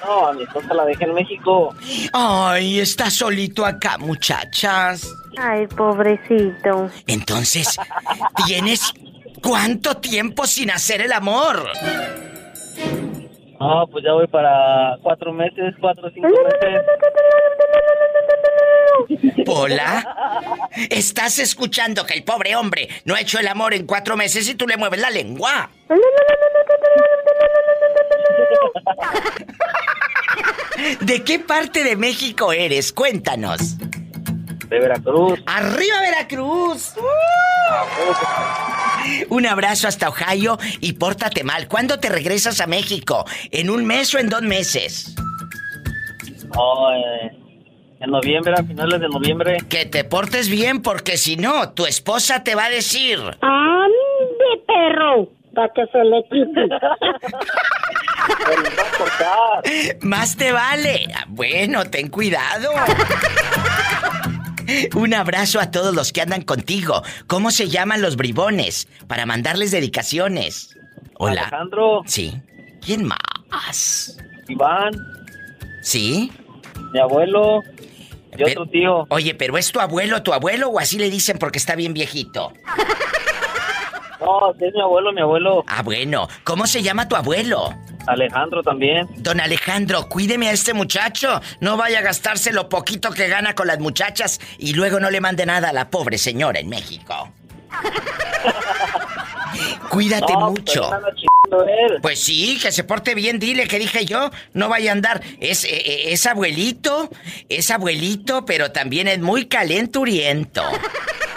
No, 0.04 0.26
a 0.26 0.32
mi 0.32 0.42
esposa 0.42 0.74
la 0.74 0.84
dejé 0.84 1.04
en 1.04 1.14
México. 1.14 1.74
Ay, 2.12 2.80
está 2.80 3.10
solito 3.10 3.64
acá, 3.64 3.96
muchachas. 3.98 5.14
Ay, 5.38 5.66
pobrecito. 5.66 6.90
Entonces, 7.06 7.76
¿tienes 8.46 8.92
cuánto 9.42 9.96
tiempo 9.96 10.46
sin 10.46 10.70
hacer 10.70 11.00
el 11.00 11.12
amor? 11.12 11.68
No, 13.60 13.86
pues 13.90 14.04
ya 14.04 14.12
voy 14.12 14.26
para 14.26 14.96
cuatro 15.02 15.32
meses, 15.32 15.74
cuatro 15.80 16.08
o 16.08 16.10
cinco 16.10 16.28
meses. 16.28 16.82
Pola, 19.44 20.68
estás 20.90 21.38
escuchando 21.38 22.04
que 22.04 22.14
el 22.14 22.24
pobre 22.24 22.56
hombre 22.56 22.88
no 23.04 23.14
ha 23.14 23.20
hecho 23.20 23.38
el 23.38 23.46
amor 23.48 23.74
en 23.74 23.86
cuatro 23.86 24.16
meses 24.16 24.48
y 24.48 24.54
tú 24.54 24.66
le 24.66 24.76
mueves 24.76 25.00
la 25.00 25.10
lengua. 25.10 25.70
¿De 31.00 31.22
qué 31.22 31.38
parte 31.38 31.84
de 31.84 31.96
México 31.96 32.52
eres? 32.52 32.92
Cuéntanos. 32.92 33.76
De 34.74 34.80
Veracruz. 34.80 35.40
¡Arriba 35.46 36.00
Veracruz! 36.00 36.94
Un 39.28 39.46
abrazo 39.46 39.86
hasta 39.86 40.08
Ohio 40.08 40.58
y 40.80 40.94
pórtate 40.94 41.44
mal. 41.44 41.68
¿Cuándo 41.68 42.00
te 42.00 42.08
regresas 42.08 42.60
a 42.60 42.66
México? 42.66 43.24
¿En 43.52 43.70
un 43.70 43.86
mes 43.86 44.12
o 44.14 44.18
en 44.18 44.28
dos 44.28 44.42
meses? 44.42 45.14
Oh, 46.56 46.90
eh, 46.92 47.30
en 48.00 48.10
noviembre, 48.10 48.54
a 48.58 48.64
finales 48.64 48.98
de 49.00 49.08
noviembre. 49.08 49.58
Que 49.68 49.86
te 49.86 50.02
portes 50.02 50.48
bien 50.48 50.82
porque 50.82 51.18
si 51.18 51.36
no, 51.36 51.70
tu 51.70 51.86
esposa 51.86 52.42
te 52.42 52.56
va 52.56 52.64
a 52.64 52.70
decir... 52.70 53.20
¡Ande, 53.42 54.64
perro! 54.66 55.28
Para 55.54 55.68
que 55.72 55.86
se 55.86 55.98
le 56.02 56.24
quite. 56.24 56.68
Más 60.06 60.36
te 60.36 60.50
vale. 60.50 61.06
Ah, 61.14 61.26
Bueno, 61.28 61.84
ten 61.84 62.08
cuidado. 62.08 62.70
Un 64.94 65.14
abrazo 65.14 65.60
a 65.60 65.70
todos 65.70 65.94
los 65.94 66.12
que 66.12 66.20
andan 66.20 66.42
contigo. 66.42 67.02
¿Cómo 67.26 67.50
se 67.50 67.68
llaman 67.68 68.02
los 68.02 68.16
bribones? 68.16 68.88
Para 69.06 69.26
mandarles 69.26 69.70
dedicaciones. 69.70 70.76
Hola. 71.18 71.42
Alejandro. 71.42 72.02
Sí. 72.06 72.34
¿Quién 72.80 73.04
más? 73.04 74.18
Iván, 74.48 74.92
¿Sí? 75.82 76.30
mi 76.92 77.00
abuelo 77.00 77.62
y 78.36 78.42
otro 78.42 78.66
tío. 78.66 79.06
Oye, 79.10 79.34
pero 79.34 79.56
¿es 79.56 79.70
tu 79.72 79.80
abuelo, 79.80 80.22
tu 80.22 80.32
abuelo 80.32 80.68
o 80.68 80.78
así 80.78 80.98
le 80.98 81.08
dicen 81.08 81.38
porque 81.38 81.58
está 81.58 81.76
bien 81.76 81.94
viejito? 81.94 82.52
No, 84.24 84.54
es 84.58 84.74
mi 84.74 84.80
abuelo, 84.80 85.12
mi 85.12 85.20
abuelo. 85.20 85.64
Ah, 85.66 85.82
bueno. 85.82 86.28
¿Cómo 86.44 86.66
se 86.66 86.82
llama 86.82 87.08
tu 87.08 87.16
abuelo? 87.16 87.74
Alejandro 88.06 88.62
también. 88.62 89.08
Don 89.16 89.40
Alejandro, 89.40 90.08
cuídeme 90.08 90.48
a 90.48 90.52
este 90.52 90.74
muchacho. 90.74 91.40
No 91.60 91.76
vaya 91.76 92.00
a 92.00 92.02
gastarse 92.02 92.52
lo 92.52 92.68
poquito 92.68 93.10
que 93.10 93.28
gana 93.28 93.54
con 93.54 93.66
las 93.66 93.78
muchachas 93.78 94.40
y 94.58 94.74
luego 94.74 95.00
no 95.00 95.10
le 95.10 95.20
mande 95.20 95.46
nada 95.46 95.70
a 95.70 95.72
la 95.72 95.90
pobre 95.90 96.18
señora 96.18 96.60
en 96.60 96.68
México. 96.68 97.30
Cuídate 99.88 100.32
No, 100.32 100.50
mucho. 100.50 100.90
pues. 101.48 101.92
Pues 102.02 102.24
sí, 102.24 102.58
que 102.60 102.72
se 102.72 102.82
porte 102.84 103.14
bien, 103.14 103.38
dile 103.38 103.68
que 103.68 103.78
dije 103.78 104.04
yo, 104.04 104.30
no 104.54 104.68
vaya 104.68 104.90
a 104.90 104.92
andar. 104.92 105.22
Es, 105.40 105.64
eh, 105.64 105.68
eh, 105.72 106.12
es 106.12 106.26
abuelito, 106.26 107.08
es 107.48 107.70
abuelito, 107.70 108.44
pero 108.44 108.72
también 108.72 109.06
es 109.08 109.20
muy 109.20 109.46
calenturiento. 109.46 110.62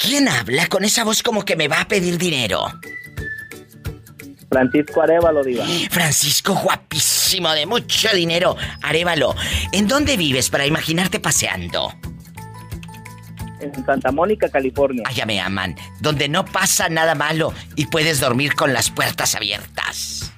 ¿Quién 0.01 0.27
habla 0.27 0.67
con 0.67 0.83
esa 0.83 1.03
voz 1.03 1.21
como 1.21 1.43
que 1.45 1.55
me 1.55 1.67
va 1.67 1.81
a 1.81 1.87
pedir 1.87 2.17
dinero? 2.17 2.65
Francisco 4.49 5.01
Arevalo, 5.01 5.43
Diva. 5.43 5.63
Francisco, 5.89 6.53
guapísimo, 6.55 7.51
de 7.53 7.65
mucho 7.65 8.09
dinero. 8.13 8.57
Arévalo, 8.81 9.35
¿en 9.71 9.87
dónde 9.87 10.17
vives 10.17 10.49
para 10.49 10.65
imaginarte 10.65 11.19
paseando? 11.19 11.93
En 13.61 13.85
Santa 13.85 14.11
Mónica, 14.11 14.49
California. 14.49 15.03
Allá 15.05 15.25
me 15.25 15.39
aman, 15.39 15.75
donde 15.99 16.27
no 16.27 16.43
pasa 16.45 16.89
nada 16.89 17.13
malo 17.15 17.53
y 17.75 17.85
puedes 17.85 18.19
dormir 18.19 18.55
con 18.55 18.73
las 18.73 18.89
puertas 18.89 19.35
abiertas. 19.35 20.33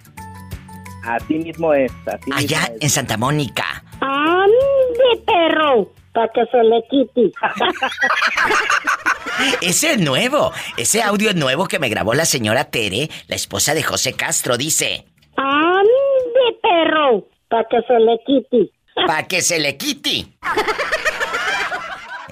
Así 1.05 1.35
mismo 1.35 1.73
es. 1.73 1.91
Así 2.05 2.25
mismo 2.25 2.35
Allá 2.37 2.63
es. 2.75 2.81
en 2.81 2.89
Santa 2.89 3.17
Mónica. 3.17 3.83
¡Ande, 4.01 5.23
perro! 5.25 5.91
Para 6.13 6.27
que 6.33 6.41
se 6.51 6.57
le 6.63 6.83
quite. 6.89 7.31
Ese 9.61 9.93
es 9.93 9.99
nuevo. 9.99 10.51
Ese 10.77 11.01
audio 11.01 11.29
es 11.29 11.35
nuevo 11.35 11.67
que 11.67 11.79
me 11.79 11.89
grabó 11.89 12.13
la 12.13 12.25
señora 12.25 12.65
Tere, 12.65 13.09
la 13.27 13.35
esposa 13.35 13.73
de 13.73 13.83
José 13.83 14.13
Castro. 14.13 14.57
Dice, 14.57 15.05
¡Ande, 15.37 16.59
perro! 16.61 17.27
Para 17.49 17.67
que 17.69 17.77
se 17.87 17.99
le 17.99 18.19
quite. 18.25 18.71
pa' 19.07 19.23
que 19.23 19.41
se 19.41 19.59
le 19.59 19.77
quite. 19.77 20.25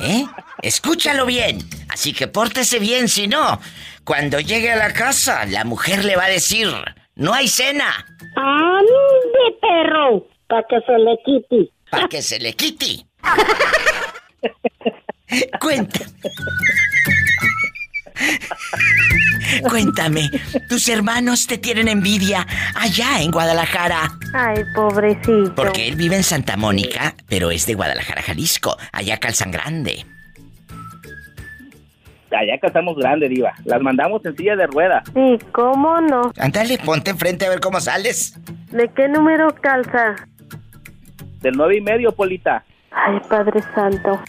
¿Eh? 0.01 0.25
Escúchalo 0.61 1.25
bien. 1.25 1.59
Así 1.89 2.13
que 2.13 2.27
pórtese 2.27 2.79
bien, 2.79 3.07
si 3.07 3.27
no, 3.27 3.59
cuando 4.03 4.39
llegue 4.39 4.71
a 4.71 4.75
la 4.77 4.93
casa, 4.93 5.45
la 5.45 5.63
mujer 5.63 6.05
le 6.05 6.15
va 6.15 6.25
a 6.25 6.29
decir, 6.29 6.67
no 7.15 7.33
hay 7.33 7.47
cena, 7.47 8.05
¡Ande, 8.35 9.57
perro! 9.61 10.25
Para 10.47 10.63
que 10.69 10.79
se 10.85 10.97
le 10.97 11.17
quite. 11.25 11.71
pa' 11.89 12.07
que 12.07 12.21
se 12.21 12.39
le 12.39 12.53
quite. 12.53 13.05
Cuenta. 15.59 15.99
Cuéntame, 19.63 20.29
¿tus 20.69 20.87
hermanos 20.89 21.47
te 21.47 21.57
tienen 21.57 21.87
envidia 21.87 22.45
allá 22.75 23.21
en 23.21 23.31
Guadalajara? 23.31 24.09
Ay, 24.33 24.63
pobrecito. 24.75 25.53
Porque 25.55 25.87
él 25.87 25.95
vive 25.95 26.15
en 26.15 26.23
Santa 26.23 26.55
Mónica, 26.57 27.15
pero 27.27 27.51
es 27.51 27.65
de 27.65 27.73
Guadalajara, 27.73 28.21
Jalisco, 28.21 28.77
allá 28.91 29.17
calzan 29.17 29.51
grande. 29.51 30.05
Allá 32.31 32.57
casamos 32.61 32.95
grande, 32.95 33.27
Diva. 33.27 33.53
Las 33.65 33.81
mandamos 33.81 34.23
en 34.25 34.37
silla 34.37 34.55
de 34.55 34.67
ruedas. 34.67 35.03
Sí, 35.13 35.37
¿cómo 35.51 35.99
no? 35.99 36.31
Ándale, 36.37 36.77
ponte 36.77 37.11
enfrente 37.11 37.45
a 37.45 37.49
ver 37.49 37.59
cómo 37.59 37.81
sales. 37.81 38.39
¿De 38.71 38.89
qué 38.95 39.09
número 39.09 39.53
calza? 39.55 40.15
Del 41.41 41.55
nueve 41.57 41.77
y 41.77 41.81
medio, 41.81 42.13
Polita. 42.13 42.63
Ay, 42.91 43.19
Padre 43.27 43.61
Santo. 43.75 44.21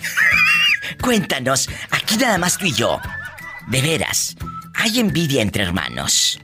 Cuéntanos, 1.02 1.68
aquí 1.90 2.16
nada 2.16 2.38
más 2.38 2.56
tú 2.56 2.66
y 2.66 2.72
yo. 2.72 3.00
De 3.66 3.82
veras, 3.82 4.36
¿hay 4.74 5.00
envidia 5.00 5.42
entre 5.42 5.64
hermanos? 5.64 6.38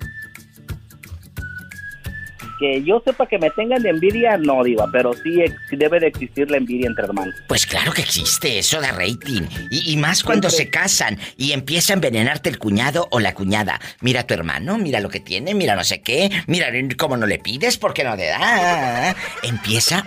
Que 2.58 2.82
yo 2.82 3.00
sepa 3.04 3.26
que 3.26 3.38
me 3.38 3.50
tengan 3.50 3.82
de 3.82 3.90
envidia, 3.90 4.36
no, 4.36 4.62
Diva, 4.64 4.86
pero 4.92 5.12
sí, 5.12 5.42
debe 5.70 6.00
de 6.00 6.08
existir 6.08 6.50
la 6.50 6.56
envidia 6.56 6.86
entre 6.86 7.04
hermanos. 7.04 7.34
Pues 7.48 7.66
claro 7.66 7.92
que 7.92 8.02
existe, 8.02 8.58
eso 8.58 8.80
da 8.80 8.92
rating. 8.92 9.42
Y, 9.70 9.92
y 9.92 9.96
más 9.96 10.22
cuando 10.22 10.50
se 10.50 10.70
casan 10.70 11.18
y 11.36 11.52
empieza 11.52 11.92
a 11.92 11.94
envenenarte 11.94 12.48
el 12.48 12.58
cuñado 12.58 13.08
o 13.10 13.20
la 13.20 13.34
cuñada. 13.34 13.80
Mira 14.00 14.20
a 14.20 14.26
tu 14.26 14.34
hermano, 14.34 14.78
mira 14.78 15.00
lo 15.00 15.08
que 15.08 15.20
tiene, 15.20 15.54
mira 15.54 15.76
no 15.76 15.84
sé 15.84 16.02
qué, 16.02 16.30
mira 16.46 16.68
cómo 16.96 17.16
no 17.16 17.26
le 17.26 17.38
pides, 17.38 17.78
porque 17.78 18.04
no 18.04 18.16
te 18.16 18.26
da. 18.26 19.14
Empieza 19.42 20.04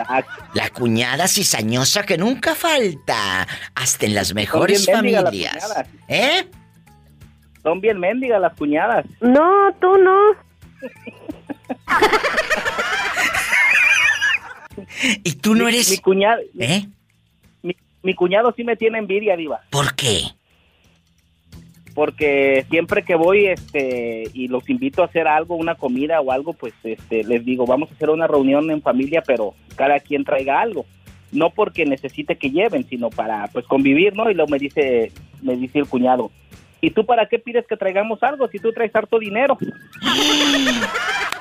la 0.54 0.70
cuñada 0.70 1.28
cizañosa 1.28 2.04
que 2.04 2.18
nunca 2.18 2.56
falta, 2.56 3.48
hasta 3.76 4.06
en 4.06 4.16
las 4.16 4.34
mejores 4.34 4.88
las 4.88 4.96
familias. 4.98 5.86
¿Eh? 6.08 6.46
Son 7.64 7.80
bien 7.80 8.00
mendigas 8.00 8.42
las 8.42 8.54
cuñadas. 8.56 9.06
No, 9.22 9.74
tú 9.80 9.98
no. 9.98 10.52
Y 15.24 15.34
tú 15.34 15.56
no 15.56 15.68
eres... 15.68 15.90
Mi 15.90 15.98
cuñado... 15.98 16.42
¿Eh? 16.60 16.86
Mi, 17.64 17.76
mi 18.04 18.14
cuñado 18.14 18.54
sí 18.56 18.64
me 18.64 18.76
tiene 18.76 19.00
envidia, 19.00 19.36
Diva. 19.36 19.62
¿Por 19.70 19.96
qué? 19.96 20.26
porque 21.94 22.66
siempre 22.70 23.04
que 23.04 23.16
voy 23.16 23.48
este 23.48 24.24
y 24.34 24.48
los 24.48 24.70
invito 24.70 25.02
a 25.02 25.06
hacer 25.06 25.28
algo, 25.28 25.56
una 25.56 25.76
comida 25.76 26.22
o 26.22 26.32
algo, 26.32 26.54
pues 26.54 26.74
este 26.84 27.24
les 27.24 27.44
digo, 27.46 27.66
vamos 27.66 27.92
a 27.92 27.94
hacer 27.94 28.10
una 28.10 28.28
reunión 28.28 28.70
en 28.72 28.82
familia, 28.82 29.22
pero 29.26 29.54
cada 29.76 30.00
quien 30.00 30.24
traiga 30.24 30.62
algo. 30.62 30.86
No 31.32 31.50
porque 31.50 31.86
necesite 31.86 32.36
que 32.36 32.50
lleven, 32.50 32.88
sino 32.90 33.10
para 33.10 33.48
pues 33.48 33.66
convivir, 33.66 34.16
¿no? 34.16 34.30
Y 34.30 34.34
luego 34.34 34.50
me 34.50 34.60
dice 34.60 35.12
me 35.42 35.56
dice 35.56 35.80
el 35.80 35.88
cuñado, 35.88 36.32
¿y 36.82 36.92
tú 36.92 37.06
para 37.06 37.28
qué 37.28 37.40
pides 37.40 37.66
que 37.68 37.78
traigamos 37.78 38.22
algo 38.24 38.48
si 38.48 38.60
tú 38.60 38.72
traes 38.72 38.96
harto 38.96 39.20
dinero? 39.20 39.58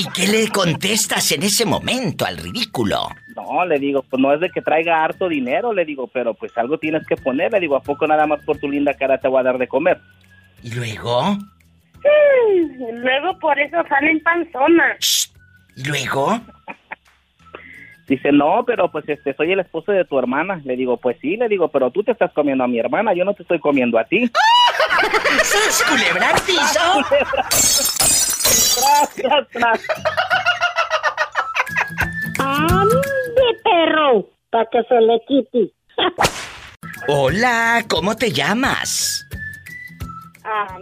¿Y 0.00 0.04
qué 0.14 0.26
le 0.26 0.48
contestas 0.48 1.30
en 1.32 1.42
ese 1.42 1.66
momento 1.66 2.24
al 2.24 2.38
ridículo? 2.38 3.10
No, 3.36 3.66
le 3.66 3.78
digo, 3.78 4.02
pues 4.08 4.18
no 4.18 4.32
es 4.32 4.40
de 4.40 4.48
que 4.48 4.62
traiga 4.62 5.04
harto 5.04 5.28
dinero, 5.28 5.74
le 5.74 5.84
digo, 5.84 6.06
pero 6.06 6.32
pues 6.32 6.56
algo 6.56 6.78
tienes 6.78 7.06
que 7.06 7.16
poner, 7.16 7.52
le 7.52 7.60
digo, 7.60 7.76
¿a 7.76 7.82
poco 7.82 8.06
nada 8.06 8.26
más 8.26 8.42
por 8.46 8.56
tu 8.56 8.66
linda 8.66 8.94
cara 8.94 9.18
te 9.18 9.28
voy 9.28 9.40
a 9.40 9.42
dar 9.42 9.58
de 9.58 9.68
comer? 9.68 10.00
¿Y 10.62 10.70
luego? 10.70 11.36
Luego 12.94 13.38
por 13.40 13.60
eso 13.60 13.76
salen 13.90 14.22
panzonas. 14.22 15.34
¿Y 15.76 15.84
luego? 15.84 16.40
Dice, 18.08 18.32
no, 18.32 18.64
pero 18.66 18.90
pues 18.90 19.06
este, 19.06 19.34
soy 19.34 19.52
el 19.52 19.60
esposo 19.60 19.92
de 19.92 20.06
tu 20.06 20.18
hermana. 20.18 20.62
Le 20.64 20.76
digo, 20.76 20.96
pues 20.96 21.18
sí, 21.20 21.36
le 21.36 21.46
digo, 21.48 21.68
pero 21.68 21.90
tú 21.90 22.02
te 22.02 22.12
estás 22.12 22.32
comiendo 22.32 22.64
a 22.64 22.68
mi 22.68 22.78
hermana, 22.78 23.12
yo 23.12 23.26
no 23.26 23.34
te 23.34 23.42
estoy 23.42 23.58
comiendo 23.58 23.98
a 23.98 24.04
ti. 24.04 24.30
¡Sas, 25.42 25.84
culebra 25.86 26.32
piso! 26.46 28.29
Tras, 28.50 29.14
tras, 29.14 29.48
tras. 29.52 29.80
¡Ande, 32.38 33.00
perro! 33.64 34.28
Para 34.50 34.66
que 34.72 34.82
se 34.88 35.00
le 35.00 35.20
quite. 35.28 35.72
Hola, 37.08 37.84
¿cómo 37.88 38.16
te 38.16 38.32
llamas? 38.32 39.24
Ah, 40.44 40.76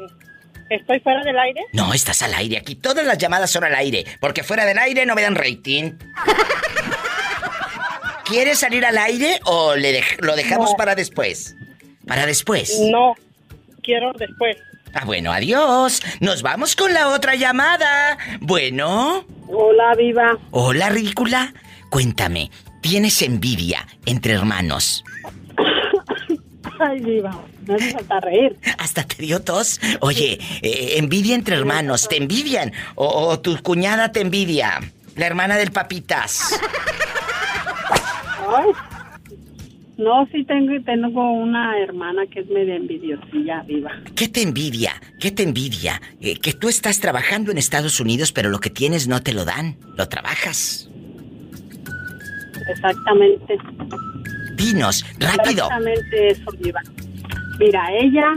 ¿Estoy 0.70 1.00
fuera 1.00 1.22
del 1.24 1.38
aire? 1.38 1.60
No, 1.72 1.92
estás 1.92 2.22
al 2.22 2.34
aire. 2.34 2.58
Aquí 2.58 2.74
todas 2.74 3.04
las 3.04 3.18
llamadas 3.18 3.50
son 3.50 3.64
al 3.64 3.74
aire. 3.74 4.04
Porque 4.20 4.42
fuera 4.42 4.64
del 4.64 4.78
aire 4.78 5.04
no 5.06 5.14
me 5.14 5.22
dan 5.22 5.34
rating. 5.34 5.92
¿Quieres 8.24 8.58
salir 8.58 8.84
al 8.84 8.98
aire 8.98 9.40
o 9.44 9.74
le 9.74 10.00
dej- 10.00 10.20
lo 10.20 10.36
dejamos 10.36 10.70
No. 10.72 10.76
para 10.76 10.94
después? 10.94 11.54
Para 12.06 12.26
después. 12.26 12.78
No, 12.90 13.14
quiero 13.82 14.12
después. 14.14 14.56
Ah, 14.94 15.04
bueno, 15.04 15.32
adiós. 15.32 16.02
Nos 16.20 16.42
vamos 16.42 16.74
con 16.76 16.92
la 16.92 17.08
otra 17.08 17.34
llamada. 17.34 18.18
Bueno. 18.40 19.24
Hola, 19.48 19.94
viva. 19.96 20.38
Hola, 20.50 20.88
ridícula. 20.88 21.52
Cuéntame, 21.90 22.50
¿tienes 22.82 23.22
envidia 23.22 23.86
entre 24.06 24.34
hermanos? 24.34 25.04
Ay, 26.80 27.00
viva. 27.00 27.30
Me 27.66 27.74
hace 27.74 27.92
falta 27.92 28.20
reír. 28.20 28.56
Hasta 28.78 29.04
te 29.04 29.22
dio 29.22 29.40
tos. 29.40 29.80
Oye, 30.00 30.38
eh, 30.62 30.94
envidia 30.96 31.34
entre 31.34 31.56
hermanos, 31.56 32.08
¿te 32.08 32.16
envidian? 32.16 32.72
O, 32.94 33.06
o 33.06 33.40
tu 33.40 33.60
cuñada 33.62 34.12
te 34.12 34.20
envidia? 34.20 34.80
La 35.16 35.26
hermana 35.26 35.56
del 35.56 35.72
papitas. 35.72 36.58
Ay. 38.48 38.70
No, 39.98 40.26
sí 40.30 40.44
tengo, 40.44 40.72
tengo 40.84 41.32
una 41.32 41.76
hermana 41.76 42.24
que 42.26 42.40
es 42.40 42.48
medio 42.48 42.74
envidiosilla, 42.74 43.64
viva. 43.66 43.90
¿Qué 44.14 44.28
te 44.28 44.42
envidia? 44.42 44.92
¿Qué 45.18 45.32
te 45.32 45.42
envidia? 45.42 46.00
Eh, 46.20 46.38
que 46.38 46.52
tú 46.52 46.68
estás 46.68 47.00
trabajando 47.00 47.50
en 47.50 47.58
Estados 47.58 47.98
Unidos, 47.98 48.30
pero 48.30 48.48
lo 48.48 48.60
que 48.60 48.70
tienes 48.70 49.08
no 49.08 49.20
te 49.20 49.32
lo 49.32 49.44
dan. 49.44 49.76
Lo 49.96 50.08
trabajas. 50.08 50.88
Exactamente. 52.70 53.58
Dinos, 54.54 55.04
rápido. 55.18 55.64
Exactamente 55.64 56.28
eso, 56.28 56.50
viva. 56.60 56.80
Mira, 57.58 57.92
ella 57.98 58.36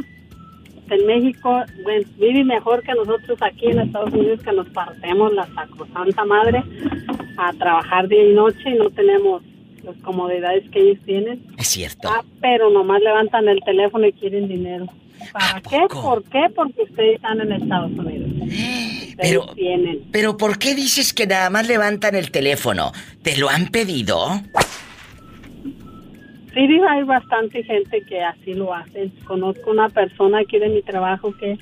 en 0.89 1.05
México 1.05 1.63
bueno, 1.83 2.09
vive 2.17 2.43
mejor 2.43 2.81
que 2.81 2.93
nosotros 2.93 3.37
aquí 3.41 3.67
en 3.67 3.81
Estados 3.81 4.11
Unidos, 4.13 4.41
que 4.41 4.51
nos 4.51 4.67
partemos 4.69 5.31
la 5.33 5.45
sacrosanta 5.53 6.25
madre 6.25 6.63
a 7.37 7.53
trabajar 7.53 8.07
día 8.07 8.29
y 8.29 8.33
noche 8.33 8.61
y 8.65 8.79
no 8.79 8.89
tenemos 8.89 9.43
las 9.83 9.95
comodidades 9.97 10.69
que 10.71 10.79
ellos 10.79 10.97
tienen. 11.05 11.43
Es 11.57 11.67
cierto. 11.67 12.07
Ah, 12.09 12.23
pero 12.41 12.69
nomás 12.69 13.01
levantan 13.01 13.47
el 13.47 13.59
teléfono 13.61 14.05
y 14.07 14.13
quieren 14.13 14.47
dinero. 14.47 14.85
¿Para 15.31 15.61
qué? 15.61 15.79
¿Por 15.89 16.23
qué? 16.25 16.47
Porque 16.55 16.81
ustedes 16.83 17.15
están 17.15 17.41
en 17.41 17.51
Estados 17.51 17.91
Unidos. 17.91 18.29
Ustedes 18.41 19.15
Pero, 19.17 19.53
tienen. 19.53 19.99
pero 20.11 20.37
¿por 20.37 20.57
qué 20.57 20.73
dices 20.73 21.13
que 21.13 21.27
nada 21.27 21.49
más 21.49 21.67
levantan 21.67 22.15
el 22.15 22.31
teléfono? 22.31 22.91
¿Te 23.21 23.37
lo 23.37 23.49
han 23.49 23.67
pedido? 23.67 24.41
Sí, 26.53 26.59
hay 26.89 27.03
bastante 27.03 27.63
gente 27.63 28.01
que 28.03 28.21
así 28.21 28.53
lo 28.53 28.73
hace. 28.73 29.09
Conozco 29.25 29.71
una 29.71 29.89
persona 29.89 30.39
aquí 30.39 30.57
de 30.59 30.69
mi 30.69 30.81
trabajo 30.81 31.33
que 31.37 31.57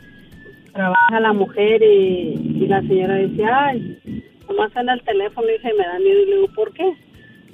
trabaja 0.73 1.19
la 1.19 1.33
mujer 1.33 1.81
y, 1.83 2.39
y 2.63 2.67
la 2.67 2.81
señora 2.81 3.15
dice, 3.17 3.43
ay, 3.45 4.23
nomás 4.47 4.75
en 4.75 4.89
el 4.89 5.01
teléfono 5.03 5.47
y 5.49 5.59
se 5.61 5.73
me 5.73 5.85
da 5.85 5.99
miedo. 5.99 6.21
Y 6.21 6.25
le 6.25 6.35
digo, 6.37 6.47
¿por 6.55 6.73
qué? 6.73 6.93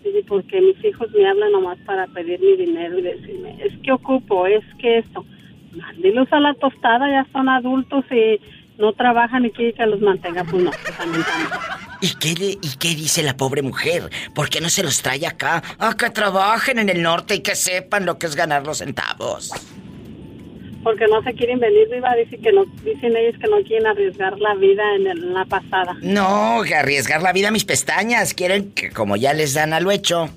Dice, 0.05 0.23
porque 0.27 0.61
mis 0.61 0.85
hijos 0.85 1.09
me 1.13 1.27
hablan 1.27 1.51
nomás 1.51 1.79
para 1.79 2.05
pedir 2.05 2.39
mi 2.39 2.55
dinero 2.55 2.99
y 2.99 3.01
decirme, 3.01 3.57
es 3.59 3.73
que 3.79 3.91
ocupo, 3.91 4.45
es 4.45 4.63
que 4.79 4.99
esto. 4.99 5.25
Mándelos 5.73 6.31
a 6.31 6.39
la 6.39 6.53
tostada, 6.53 7.09
ya 7.09 7.27
son 7.33 7.49
adultos 7.49 8.05
y 8.11 8.39
no 8.77 8.93
trabajan 8.93 9.45
y 9.45 9.49
quiere 9.49 9.73
que 9.73 9.85
los 9.87 9.99
mantenga. 10.01 10.43
Pues 10.43 10.63
no, 10.63 10.69
pues 10.69 10.95
también 10.95 11.23
también. 11.23 11.49
¿Y 12.01 12.13
qué, 12.19 12.57
¿Y 12.61 12.77
qué 12.77 12.89
dice 12.89 13.23
la 13.23 13.35
pobre 13.35 13.63
mujer? 13.63 14.09
¿Por 14.35 14.49
qué 14.49 14.61
no 14.61 14.69
se 14.69 14.83
los 14.83 15.01
trae 15.01 15.25
acá? 15.25 15.63
A 15.79 15.95
que 15.95 16.11
trabajen 16.11 16.77
en 16.77 16.89
el 16.89 17.01
norte 17.01 17.35
y 17.35 17.39
que 17.39 17.55
sepan 17.55 18.05
lo 18.05 18.19
que 18.19 18.27
es 18.27 18.35
ganar 18.35 18.65
los 18.65 18.77
centavos. 18.77 19.51
Porque 20.85 21.05
no 21.07 21.21
se 21.23 21.33
quieren 21.33 21.59
venir, 21.59 21.89
Diva, 21.91 22.13
dice 22.15 22.37
que 22.37 22.51
no, 22.53 22.63
dicen 22.83 23.17
ellos 23.17 23.35
que 23.41 23.47
no 23.47 23.57
quieren 23.63 23.87
arriesgar 23.87 24.37
la 24.39 24.53
vida 24.53 24.83
en, 24.95 25.07
el- 25.07 25.17
en 25.23 25.33
la 25.33 25.43
pasada. 25.45 25.97
No, 26.01 26.61
que 26.65 26.75
arriesgar 26.75 27.23
la 27.23 27.33
vida 27.33 27.47
a 27.47 27.51
mis 27.51 27.65
pestañas. 27.65 28.35
Quieren 28.35 28.71
que 28.71 28.91
como 28.91 29.15
ya 29.15 29.33
les 29.33 29.55
dan 29.55 29.73
a 29.73 29.79
lo 29.79 29.89
hecho, 29.89 30.29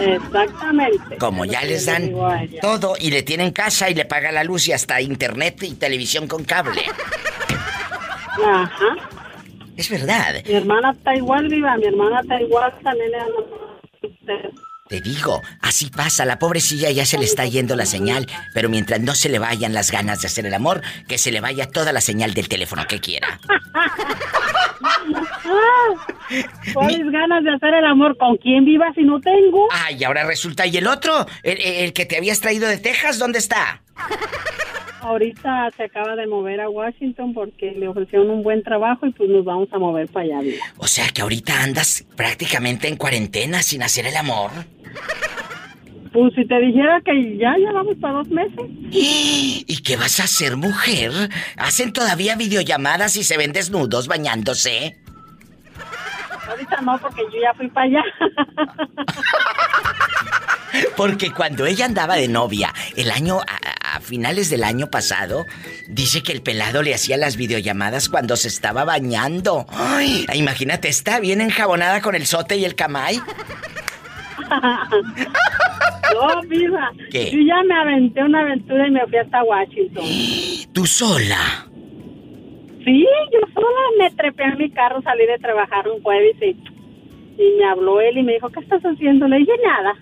Exactamente. 0.00 1.16
como 1.18 1.44
ya 1.44 1.62
les 1.64 1.86
dan 1.86 2.12
todo 2.60 2.94
y 3.00 3.10
le 3.10 3.24
tienen 3.24 3.50
casa 3.50 3.90
y 3.90 3.94
le 3.94 4.04
paga 4.04 4.30
la 4.30 4.44
luz 4.44 4.68
y 4.68 4.72
hasta 4.72 5.00
internet 5.00 5.60
y 5.64 5.74
televisión 5.74 6.28
con 6.28 6.44
cable. 6.44 6.82
Ajá. 8.46 8.94
Es 9.76 9.90
verdad. 9.90 10.36
Mi 10.46 10.54
hermana 10.54 10.92
está 10.92 11.16
igual, 11.16 11.48
Viva, 11.48 11.76
mi 11.76 11.86
hermana 11.86 12.20
está 12.20 12.40
igual, 12.40 12.72
también 12.82 13.10
le 13.10 13.16
dan- 13.18 14.52
Te 14.88 15.00
digo, 15.02 15.42
así 15.60 15.90
pasa, 15.90 16.24
la 16.24 16.38
pobrecilla 16.38 16.90
ya 16.90 17.04
se 17.04 17.18
le 17.18 17.24
está 17.24 17.44
yendo 17.44 17.76
la 17.76 17.84
señal, 17.84 18.26
pero 18.54 18.70
mientras 18.70 19.00
no 19.00 19.14
se 19.14 19.28
le 19.28 19.38
vayan 19.38 19.74
las 19.74 19.90
ganas 19.90 20.22
de 20.22 20.28
hacer 20.28 20.46
el 20.46 20.54
amor, 20.54 20.80
que 21.06 21.18
se 21.18 21.30
le 21.30 21.40
vaya 21.40 21.68
toda 21.68 21.92
la 21.92 22.00
señal 22.00 22.32
del 22.32 22.48
teléfono 22.48 22.86
que 22.86 22.98
quiera. 22.98 23.38
¿Cuáles 26.72 27.10
ganas 27.10 27.44
de 27.44 27.50
hacer 27.54 27.74
el 27.74 27.84
amor? 27.84 28.16
¿Con 28.16 28.36
quién 28.38 28.64
viva 28.64 28.86
si 28.94 29.02
no 29.02 29.20
tengo? 29.20 29.68
Ay, 29.72 30.02
ahora 30.04 30.24
resulta, 30.24 30.66
¿y 30.66 30.76
el 30.76 30.86
otro? 30.86 31.26
¿El, 31.42 31.60
el 31.60 31.92
que 31.92 32.06
te 32.06 32.16
habías 32.16 32.40
traído 32.40 32.68
de 32.68 32.78
Texas, 32.78 33.18
dónde 33.18 33.38
está? 33.38 33.82
Ahorita 35.00 35.70
se 35.76 35.84
acaba 35.84 36.16
de 36.16 36.26
mover 36.26 36.60
a 36.60 36.68
Washington 36.68 37.32
porque 37.32 37.70
le 37.72 37.88
ofrecieron 37.88 38.30
un 38.30 38.42
buen 38.42 38.62
trabajo 38.62 39.06
y 39.06 39.12
pues 39.12 39.30
nos 39.30 39.44
vamos 39.44 39.68
a 39.72 39.78
mover 39.78 40.08
para 40.08 40.38
allá. 40.38 40.40
O 40.76 40.86
sea 40.86 41.08
que 41.14 41.22
ahorita 41.22 41.62
andas 41.62 42.04
prácticamente 42.16 42.88
en 42.88 42.96
cuarentena 42.96 43.62
sin 43.62 43.82
hacer 43.82 44.06
el 44.06 44.16
amor. 44.16 44.50
Pues 46.12 46.32
si 46.34 46.46
te 46.46 46.58
dijera 46.58 47.00
que 47.04 47.36
ya, 47.36 47.54
ya 47.62 47.72
vamos 47.72 47.96
para 48.00 48.14
dos 48.14 48.28
meses. 48.28 48.64
¿Y 48.90 49.82
qué 49.82 49.96
vas 49.96 50.20
a 50.20 50.24
hacer, 50.24 50.56
mujer? 50.56 51.12
¿Hacen 51.56 51.92
todavía 51.92 52.34
videollamadas 52.34 53.16
y 53.16 53.24
se 53.24 53.36
ven 53.36 53.52
desnudos 53.52 54.08
bañándose? 54.08 54.98
Ahorita 56.48 56.80
no, 56.80 56.98
porque 56.98 57.22
yo 57.32 57.40
ya 57.42 57.52
fui 57.54 57.68
para 57.68 57.86
allá. 57.86 58.02
Porque 60.96 61.32
cuando 61.32 61.64
ella 61.64 61.86
andaba 61.86 62.16
de 62.16 62.28
novia, 62.28 62.74
el 62.94 63.10
año 63.10 63.40
a, 63.40 63.96
a 63.96 64.00
finales 64.00 64.50
del 64.50 64.64
año 64.64 64.90
pasado, 64.90 65.46
dice 65.88 66.22
que 66.22 66.32
el 66.32 66.42
pelado 66.42 66.82
le 66.82 66.94
hacía 66.94 67.16
las 67.16 67.36
videollamadas 67.36 68.08
cuando 68.08 68.36
se 68.36 68.48
estaba 68.48 68.84
bañando. 68.84 69.66
Ay, 69.70 70.26
imagínate, 70.34 70.88
está 70.88 71.20
bien 71.20 71.40
enjabonada 71.40 72.02
con 72.02 72.14
el 72.14 72.26
sote 72.26 72.56
y 72.56 72.64
el 72.64 72.74
camay. 72.74 73.20
no, 76.14 76.42
viva. 76.48 76.92
¿Qué? 77.10 77.30
Yo 77.30 77.40
ya 77.40 77.62
me 77.64 77.74
aventé 77.74 78.22
una 78.22 78.40
aventura 78.40 78.86
y 78.86 78.90
me 78.90 79.06
fui 79.06 79.18
hasta 79.18 79.42
Washington. 79.42 80.04
¿Tú 80.72 80.86
sola? 80.86 81.66
Sí, 82.84 83.06
yo 83.32 83.40
sola 83.52 83.80
me 83.98 84.10
trepé 84.12 84.44
a 84.44 84.54
mi 84.54 84.70
carro, 84.70 85.02
salí 85.02 85.26
de 85.26 85.38
trabajar 85.38 85.88
un 85.88 86.02
jueves 86.02 86.36
y, 86.40 86.56
y 87.42 87.56
me 87.58 87.64
habló 87.64 88.00
él 88.00 88.18
y 88.18 88.22
me 88.22 88.34
dijo, 88.34 88.48
¿qué 88.50 88.60
estás 88.60 88.82
haciendo? 88.82 89.28
Le 89.28 89.38
dije, 89.38 89.52
nada. 89.64 89.94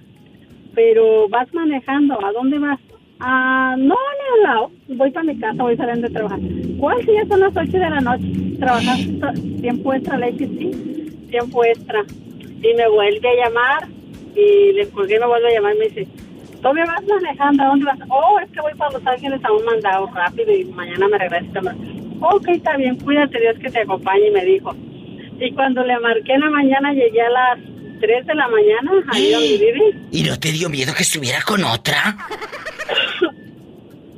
Pero 0.74 1.28
vas 1.28 1.53
manejando, 1.55 2.22
¿a 2.24 2.32
dónde 2.32 2.59
vas? 2.59 2.78
Ah, 3.18 3.74
no, 3.78 3.95
ni 3.95 4.37
al 4.37 4.43
lado. 4.43 4.70
Voy 4.89 5.11
para 5.11 5.24
mi 5.24 5.39
casa, 5.39 5.62
voy 5.62 5.76
saliendo 5.76 6.07
de 6.09 6.14
trabajar. 6.14 6.39
¿Cuál? 6.78 7.01
Si 7.05 7.12
ya 7.14 7.26
son 7.26 7.41
las 7.41 7.57
8 7.57 7.72
de 7.72 7.91
la 7.91 8.01
noche. 8.01 8.24
¿Trabajas 8.59 9.01
tiempo 9.61 9.95
extra? 9.95 10.18
Le 10.18 10.32
dije, 10.32 10.47
sí, 10.47 11.26
tiempo 11.30 11.64
extra. 11.64 12.05
Y 12.62 12.74
me 12.74 12.89
vuelve 12.89 13.28
a 13.28 13.45
llamar 13.45 13.95
y 14.37 14.72
le 14.72 14.89
colgué, 14.91 15.18
me 15.18 15.26
vuelve 15.26 15.49
a 15.49 15.55
llamar 15.55 15.74
y 15.74 15.78
me 15.78 15.89
dice, 15.89 16.09
¿tú 16.62 16.72
me 16.72 16.84
vas 16.84 17.03
manejando? 17.07 17.62
¿A 17.62 17.66
dónde 17.66 17.84
vas? 17.87 17.99
Oh, 18.09 18.39
es 18.41 18.51
que 18.51 18.61
voy 18.61 18.74
para 18.74 18.93
Los 18.93 19.07
Ángeles 19.07 19.45
a 19.45 19.53
un 19.53 19.64
mandado 19.64 20.07
rápido 20.14 20.53
y 20.53 20.64
mañana 20.66 21.09
me 21.09 21.18
regreso. 21.18 21.61
Ok, 22.20 22.49
está 22.49 22.76
bien, 22.76 22.97
cuídate, 22.97 23.41
Dios 23.41 23.57
que 23.59 23.70
te 23.70 23.80
acompañe, 23.80 24.30
me 24.30 24.45
dijo. 24.45 24.74
Y 25.39 25.53
cuando 25.53 25.84
le 25.84 25.99
marqué 26.01 26.32
en 26.32 26.41
la 26.41 26.51
mañana, 26.51 26.93
llegué 26.93 27.20
a 27.22 27.30
las 27.30 27.59
3 28.01 28.26
de 28.26 28.34
la 28.34 28.49
mañana, 28.49 28.91
ahí 29.12 29.32
donde 29.32 29.59
vive. 29.59 29.95
¿Y 30.12 30.22
no 30.22 30.39
te 30.39 30.53
dio 30.53 30.68
miedo 30.68 30.95
que 30.95 31.03
estuviera 31.03 31.41
con 31.43 31.62
otra? 31.64 32.16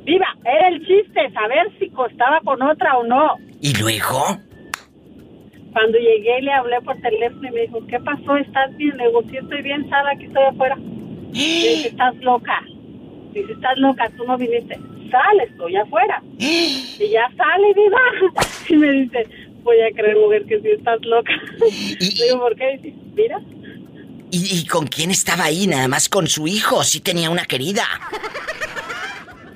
Viva, 0.05 0.27
era 0.43 0.69
el 0.69 0.79
chiste, 0.79 1.31
saber 1.33 1.71
si 1.77 1.89
costaba 1.89 2.39
con 2.43 2.61
otra 2.63 2.97
o 2.97 3.03
no. 3.03 3.35
¿Y 3.61 3.75
luego? 3.75 4.39
Cuando 5.73 5.97
llegué 5.97 6.41
le 6.41 6.51
hablé 6.51 6.81
por 6.81 6.97
teléfono 7.01 7.47
y 7.47 7.51
me 7.51 7.61
dijo, 7.61 7.85
¿qué 7.87 7.99
pasó? 7.99 8.37
¿Estás 8.37 8.75
bien? 8.77 8.97
Le 8.97 9.07
digo, 9.07 9.21
sí, 9.29 9.37
estoy 9.37 9.61
bien, 9.61 9.87
sal, 9.89 10.07
aquí 10.07 10.25
estoy 10.25 10.43
afuera. 10.43 10.75
Le 10.75 11.39
dije, 11.39 11.87
estás 11.89 12.15
loca. 12.17 12.63
Dice, 13.33 13.51
estás 13.53 13.77
loca, 13.77 14.09
tú 14.17 14.23
no 14.25 14.37
viniste. 14.37 14.79
Sal, 15.11 15.39
estoy 15.41 15.75
afuera. 15.75 16.21
Y 16.37 17.09
ya 17.11 17.29
sale, 17.37 17.73
viva. 17.73 17.99
Y 18.69 18.75
me 18.77 18.91
dice, 18.91 19.27
voy 19.63 19.81
a 19.81 19.91
creer, 19.95 20.17
mujer, 20.17 20.45
que 20.45 20.59
sí 20.59 20.69
estás 20.69 21.03
loca. 21.05 21.31
Le 21.59 22.25
digo, 22.25 22.39
¿por 22.39 22.55
qué? 22.55 22.79
Dice, 22.81 22.95
mira. 23.15 23.39
¿Y, 24.31 24.59
¿Y 24.59 24.67
con 24.67 24.85
quién 24.87 25.09
estaba 25.11 25.45
ahí? 25.45 25.65
Nada 25.67 25.87
más 25.87 26.07
con 26.09 26.27
su 26.27 26.47
hijo. 26.47 26.83
Sí 26.83 26.99
tenía 26.99 27.29
una 27.29 27.45
querida. 27.45 27.83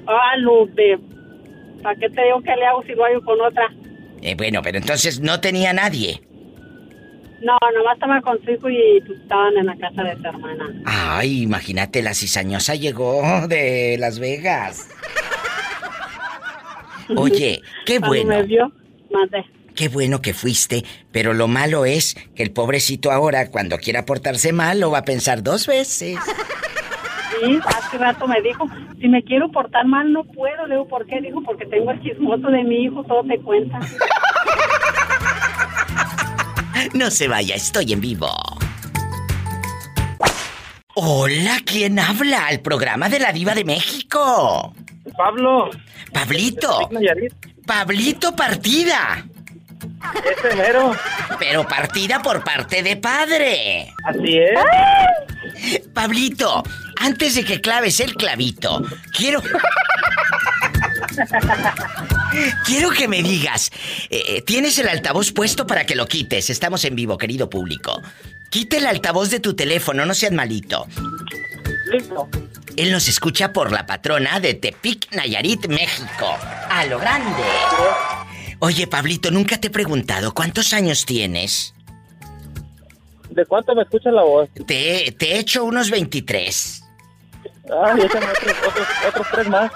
Ah, 0.08 0.36
Lupe. 0.38 1.00
¿Para 1.82 1.96
qué 1.96 2.10
te 2.10 2.24
digo 2.24 2.42
que 2.42 2.56
le 2.56 2.66
hago 2.66 2.84
si 2.84 2.94
lo 2.94 3.06
hago 3.06 3.22
con 3.22 3.42
otra? 3.42 3.72
Eh, 4.24 4.36
bueno, 4.36 4.62
pero 4.64 4.78
entonces 4.78 5.20
no 5.20 5.42
tenía 5.42 5.74
nadie. 5.74 6.22
No, 7.42 7.58
nomás 7.76 7.96
estaba 7.96 8.22
con 8.22 8.42
su 8.46 8.52
hijo 8.52 8.70
y 8.70 9.02
pues, 9.06 9.20
estaban 9.20 9.58
en 9.58 9.66
la 9.66 9.76
casa 9.76 10.02
de 10.02 10.16
su 10.16 10.26
hermana. 10.26 10.82
Ay, 10.86 11.42
imagínate, 11.42 12.02
la 12.02 12.14
cizañosa 12.14 12.76
llegó 12.76 13.22
de 13.50 13.98
Las 14.00 14.20
Vegas. 14.20 14.88
Oye, 17.18 17.62
qué 17.86 18.00
bueno. 18.00 18.30
me 18.30 18.44
vio, 18.44 18.72
mandé. 19.12 19.46
Qué 19.76 19.90
bueno 19.90 20.22
que 20.22 20.34
fuiste, 20.34 20.86
pero 21.12 21.34
lo 21.34 21.50
malo 21.50 21.84
es 21.84 22.16
que 22.34 22.44
el 22.44 22.52
pobrecito 22.52 23.12
ahora, 23.12 23.50
cuando 23.50 23.78
quiera 23.78 24.06
portarse 24.06 24.54
mal, 24.54 24.80
lo 24.80 24.90
va 24.92 25.00
a 25.00 25.06
pensar 25.06 25.44
dos 25.44 25.68
veces. 25.68 26.18
Sí, 27.42 27.60
hace 27.66 27.98
rato 27.98 28.28
me 28.28 28.42
dijo, 28.42 28.68
si 29.00 29.08
me 29.08 29.24
quiero 29.24 29.52
portar 29.52 29.86
mal 29.86 30.12
no 30.12 30.24
puedo. 30.24 30.68
Le 30.68 30.76
digo, 30.76 30.88
¿por 30.88 31.06
qué? 31.06 31.22
Dijo, 31.22 31.42
porque 31.44 31.66
tengo 31.66 31.92
el 31.92 32.02
chismoso 32.02 32.48
de 32.48 32.64
mi 32.64 32.84
hijo, 32.84 33.04
todo 33.04 33.24
te 33.24 33.40
cuenta. 33.40 33.80
No 36.94 37.10
se 37.10 37.28
vaya, 37.28 37.56
estoy 37.56 37.94
en 37.94 38.02
vivo. 38.02 38.30
Hola, 40.96 41.58
¿quién 41.66 41.98
habla? 41.98 42.48
Al 42.48 42.60
programa 42.60 43.10
de 43.10 43.20
la 43.20 43.32
Diva 43.32 43.56
de 43.56 43.64
México. 43.64 44.74
Pablo. 45.18 45.70
Pablito. 46.12 46.90
Pablito 47.66 48.36
Partida. 48.36 49.26
Ese 50.26 50.56
mero. 50.56 50.96
Pero 51.40 51.68
partida 51.68 52.22
por 52.22 52.44
parte 52.44 52.84
de 52.84 52.98
padre. 52.98 53.94
Así 54.06 54.38
es. 54.40 55.82
Pablito, 55.94 56.64
antes 57.00 57.36
de 57.36 57.44
que 57.44 57.62
claves 57.62 58.00
el 58.00 58.16
clavito, 58.16 58.82
quiero. 59.16 59.42
Quiero 62.66 62.90
que 62.90 63.08
me 63.08 63.22
digas, 63.22 63.72
eh, 64.10 64.42
tienes 64.42 64.78
el 64.80 64.90
altavoz 64.90 65.32
puesto 65.32 65.68
para 65.68 65.86
que 65.86 65.96
lo 65.96 66.08
quites. 66.08 66.50
Estamos 66.50 66.84
en 66.86 66.96
vivo, 66.96 67.18
querido 67.18 67.50
público. 67.50 68.02
Quita 68.50 68.78
el 68.78 68.88
altavoz 68.88 69.30
de 69.30 69.40
tu 69.40 69.56
teléfono, 69.56 70.06
no 70.06 70.14
seas 70.14 70.32
malito. 70.32 70.88
Listo. 71.92 72.30
Él 72.76 72.92
nos 72.92 73.08
escucha 73.08 73.54
por 73.54 73.72
la 73.72 73.86
patrona 73.86 74.40
de 74.40 74.56
Tepic, 74.56 75.14
Nayarit, 75.14 75.68
México. 75.68 76.38
A 76.70 76.86
lo 76.86 76.98
grande. 77.00 77.44
Oye, 78.66 78.88
Pablito, 78.88 79.30
nunca 79.30 79.58
te 79.60 79.68
he 79.68 79.70
preguntado 79.70 80.34
cuántos 80.34 80.72
años 80.72 81.06
tienes. 81.06 81.76
¿De 83.30 83.46
cuánto 83.46 83.76
me 83.76 83.82
escucha 83.84 84.10
la 84.10 84.24
voz? 84.24 84.48
Te, 84.66 85.14
te 85.20 85.34
he 85.34 85.40
hecho 85.40 85.66
unos 85.66 85.90
23. 85.90 86.82
Ay, 87.84 88.02
échame 88.06 88.26
otros, 88.26 88.56
otros, 88.66 88.88
otros 89.10 89.28
tres 89.34 89.50
más. 89.50 89.70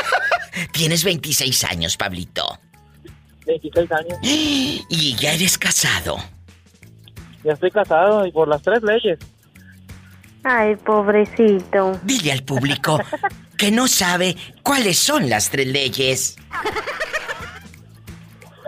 Tienes 0.72 1.04
26 1.04 1.64
años, 1.64 1.98
Pablito. 1.98 2.58
26 3.44 3.92
años. 3.92 4.18
Y 4.22 5.16
ya 5.20 5.34
eres 5.34 5.58
casado. 5.58 6.16
Ya 7.44 7.52
estoy 7.52 7.72
casado 7.72 8.24
y 8.26 8.32
por 8.32 8.48
las 8.48 8.62
tres 8.62 8.82
leyes. 8.82 9.18
Ay, 10.44 10.76
pobrecito. 10.76 12.00
Dile 12.04 12.32
al 12.32 12.42
público 12.42 12.98
que 13.58 13.70
no 13.70 13.86
sabe 13.86 14.34
cuáles 14.62 14.98
son 14.98 15.28
las 15.28 15.50
tres 15.50 15.66
leyes. 15.66 16.36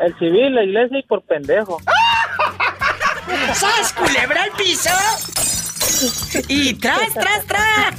El 0.05 0.19
civil, 0.19 0.55
la 0.55 0.65
iglesia 0.65 0.99
y 0.99 1.03
por 1.03 1.23
pendejo. 1.23 1.81
¡Sas, 3.55 3.93
culebra 3.93 4.43
al 4.45 4.51
piso! 4.53 4.91
Y 6.49 6.75
tras, 6.75 7.15
tras, 7.15 7.47
tras. 7.47 7.95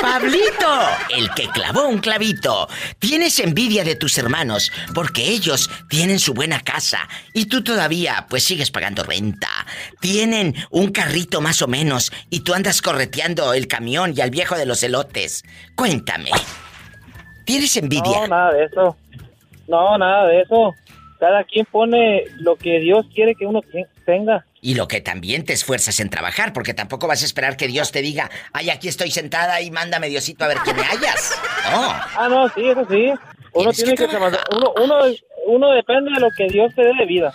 Pablito, 0.00 0.80
el 1.08 1.30
que 1.30 1.48
clavó 1.48 1.88
un 1.88 1.98
clavito. 1.98 2.68
Tienes 2.98 3.38
envidia 3.38 3.82
de 3.84 3.96
tus 3.96 4.18
hermanos 4.18 4.70
porque 4.94 5.22
ellos 5.22 5.70
tienen 5.88 6.18
su 6.18 6.34
buena 6.34 6.60
casa 6.60 7.08
y 7.32 7.46
tú 7.46 7.64
todavía 7.64 8.26
pues 8.28 8.44
sigues 8.44 8.70
pagando 8.70 9.04
renta. 9.04 9.48
Tienen 10.00 10.54
un 10.70 10.92
carrito 10.92 11.40
más 11.40 11.62
o 11.62 11.66
menos 11.66 12.12
y 12.28 12.40
tú 12.40 12.52
andas 12.52 12.82
correteando 12.82 13.54
el 13.54 13.66
camión 13.66 14.12
y 14.14 14.20
al 14.20 14.30
viejo 14.30 14.56
de 14.56 14.66
los 14.66 14.82
elotes. 14.82 15.44
Cuéntame. 15.74 16.30
¿Tienes 17.46 17.76
envidia? 17.76 18.20
No, 18.22 18.26
nada 18.28 18.52
de 18.52 18.64
eso. 18.64 18.96
No, 19.68 19.96
nada 19.98 20.26
de 20.26 20.42
eso. 20.42 20.74
Cada 21.20 21.44
quien 21.44 21.64
pone 21.66 22.24
lo 22.40 22.56
que 22.56 22.80
Dios 22.80 23.06
quiere 23.14 23.34
que 23.34 23.46
uno 23.46 23.62
te- 23.62 23.86
tenga. 24.04 24.44
Y 24.60 24.74
lo 24.74 24.88
que 24.88 25.00
también 25.00 25.44
te 25.44 25.52
esfuerzas 25.52 26.00
en 26.00 26.10
trabajar, 26.10 26.52
porque 26.52 26.74
tampoco 26.74 27.06
vas 27.06 27.22
a 27.22 27.26
esperar 27.26 27.56
que 27.56 27.66
Dios 27.66 27.92
te 27.92 28.02
diga, 28.02 28.30
ay, 28.52 28.70
aquí 28.70 28.88
estoy 28.88 29.10
sentada 29.10 29.60
y 29.60 29.70
mándame 29.70 30.08
Diosito 30.08 30.44
a 30.44 30.48
ver 30.48 30.58
que 30.64 30.74
me 30.74 30.82
hallas. 30.82 31.32
No. 31.70 31.82
Ah, 31.92 32.26
no, 32.28 32.48
sí, 32.50 32.68
eso 32.68 32.86
sí. 32.90 33.12
Uno 33.52 33.72
tiene 33.72 33.92
que 33.92 34.04
que, 34.04 34.08
trabajar. 34.08 34.40
Uno, 34.56 34.72
uno, 34.82 34.96
uno 35.46 35.70
depende 35.72 36.10
de 36.12 36.20
lo 36.20 36.30
que 36.36 36.46
Dios 36.48 36.74
te 36.74 36.82
dé 36.82 36.92
de 36.98 37.06
vida. 37.06 37.32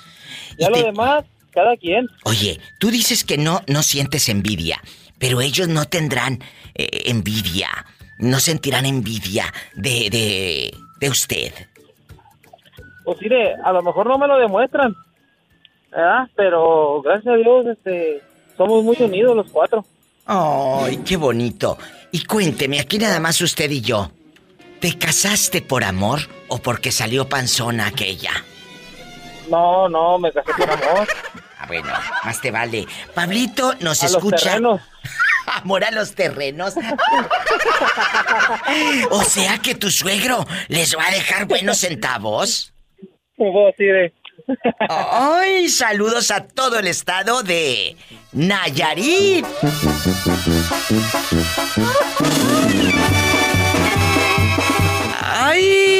Ya 0.58 0.70
lo 0.70 0.84
demás, 0.84 1.24
cada 1.52 1.78
quien. 1.78 2.08
Oye, 2.26 2.60
tú 2.80 2.92
dices 2.92 3.24
que 3.24 3.38
no, 3.38 3.62
no 3.68 3.82
sientes 3.84 4.28
envidia, 4.28 4.82
pero 5.18 5.40
ellos 5.42 5.68
no 5.68 5.86
tendrán 5.86 6.44
eh, 6.76 7.04
envidia, 7.06 7.70
no 8.18 8.40
sentirán 8.40 8.86
envidia 8.86 9.52
de, 9.76 10.10
de, 10.10 10.74
de 11.00 11.10
usted. 11.10 11.54
Pues 13.10 13.22
mire, 13.24 13.56
a 13.64 13.72
lo 13.72 13.82
mejor 13.82 14.06
no 14.06 14.20
me 14.20 14.28
lo 14.28 14.38
demuestran. 14.38 14.96
¿verdad? 15.90 16.28
Pero 16.36 17.02
gracias 17.02 17.34
a 17.34 17.38
Dios, 17.38 17.66
este, 17.66 18.22
somos 18.56 18.84
muy 18.84 18.96
unidos 19.00 19.36
los 19.36 19.52
cuatro. 19.52 19.84
Ay, 20.28 20.98
qué 20.98 21.18
bonito. 21.18 21.76
Y 22.12 22.24
cuénteme, 22.26 22.80
aquí 22.80 23.00
nada 23.00 23.20
más 23.20 23.42
usted 23.42 23.72
y 23.72 23.82
yo. 23.82 24.12
¿Te 24.80 24.96
casaste 24.96 25.64
por 25.64 25.84
amor 25.84 26.20
o 26.50 26.60
porque 26.60 26.92
salió 26.92 27.28
panzona 27.28 27.88
aquella? 27.88 28.30
No, 29.50 29.90
no, 29.90 30.20
me 30.20 30.32
casé 30.32 30.52
por 30.56 30.70
amor. 30.70 31.08
Ah, 31.60 31.66
bueno, 31.68 31.90
más 32.24 32.40
te 32.40 32.52
vale. 32.52 32.86
Pablito 33.16 33.74
nos 33.80 34.04
A 34.04 34.06
los 34.06 34.18
escucha. 34.18 34.38
terrenos. 34.38 34.82
Amor 35.64 35.84
a 35.84 35.90
los 35.90 36.14
terrenos. 36.14 36.76
o 39.10 39.24
sea 39.24 39.58
que 39.58 39.74
tu 39.74 39.90
suegro 39.90 40.46
les 40.68 40.96
va 40.96 41.08
a 41.08 41.12
dejar 41.12 41.48
buenos 41.48 41.80
centavos. 41.80 42.72
Hubo 43.40 43.72
¡Ay! 44.90 45.70
Saludos 45.70 46.30
a 46.30 46.46
todo 46.46 46.78
el 46.80 46.88
estado 46.88 47.42
de 47.42 47.96
Nayarit. 48.34 49.46
¡Ay! 55.22 55.99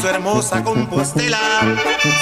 Su 0.00 0.08
hermosa 0.08 0.62
compostela, 0.62 1.38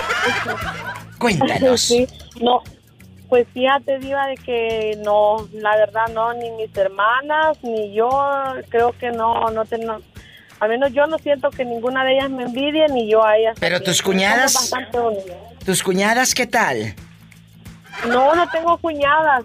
Cuéntanos. 1.19 1.81
Sí, 1.81 2.07
no. 2.39 2.61
Pues 3.27 3.47
fíjate, 3.53 3.97
Diva, 3.99 4.27
de 4.27 4.35
que 4.35 4.99
no, 5.03 5.47
la 5.53 5.75
verdad 5.77 6.07
no, 6.13 6.31
ni 6.33 6.51
mis 6.51 6.75
hermanas, 6.77 7.57
ni 7.63 7.91
yo, 7.93 8.09
creo 8.69 8.95
que 8.99 9.09
no, 9.11 9.49
no 9.49 9.65
tengo. 9.65 9.99
Al 10.59 10.69
menos 10.69 10.93
yo 10.93 11.07
no 11.07 11.17
siento 11.17 11.49
que 11.49 11.65
ninguna 11.65 12.05
de 12.05 12.13
ellas 12.13 12.29
me 12.29 12.43
envidie, 12.43 12.87
ni 12.89 13.09
yo 13.09 13.25
a 13.25 13.35
ellas. 13.35 13.57
Pero 13.59 13.77
también. 13.77 13.91
tus 13.91 14.03
cuñadas-. 14.03 14.71
¿Tus 15.65 15.81
cuñadas 15.81 16.35
qué 16.35 16.45
tal? 16.45 16.95
No, 18.07 18.35
no 18.35 18.47
tengo 18.49 18.77
cuñadas. 18.77 19.43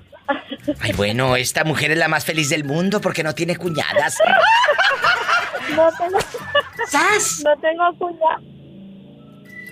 Ay, 0.80 0.92
bueno, 0.92 1.36
esta 1.36 1.64
mujer 1.64 1.90
es 1.92 1.98
la 1.98 2.08
más 2.08 2.24
feliz 2.24 2.48
del 2.48 2.64
mundo 2.64 3.00
porque 3.00 3.22
no 3.22 3.34
tiene 3.34 3.56
cuñadas. 3.56 4.16
No 5.76 5.88
tengo. 5.98 6.18
¿Sas? 6.88 7.42
No 7.44 7.56
tengo 7.60 7.96
cuñadas. 7.98 8.42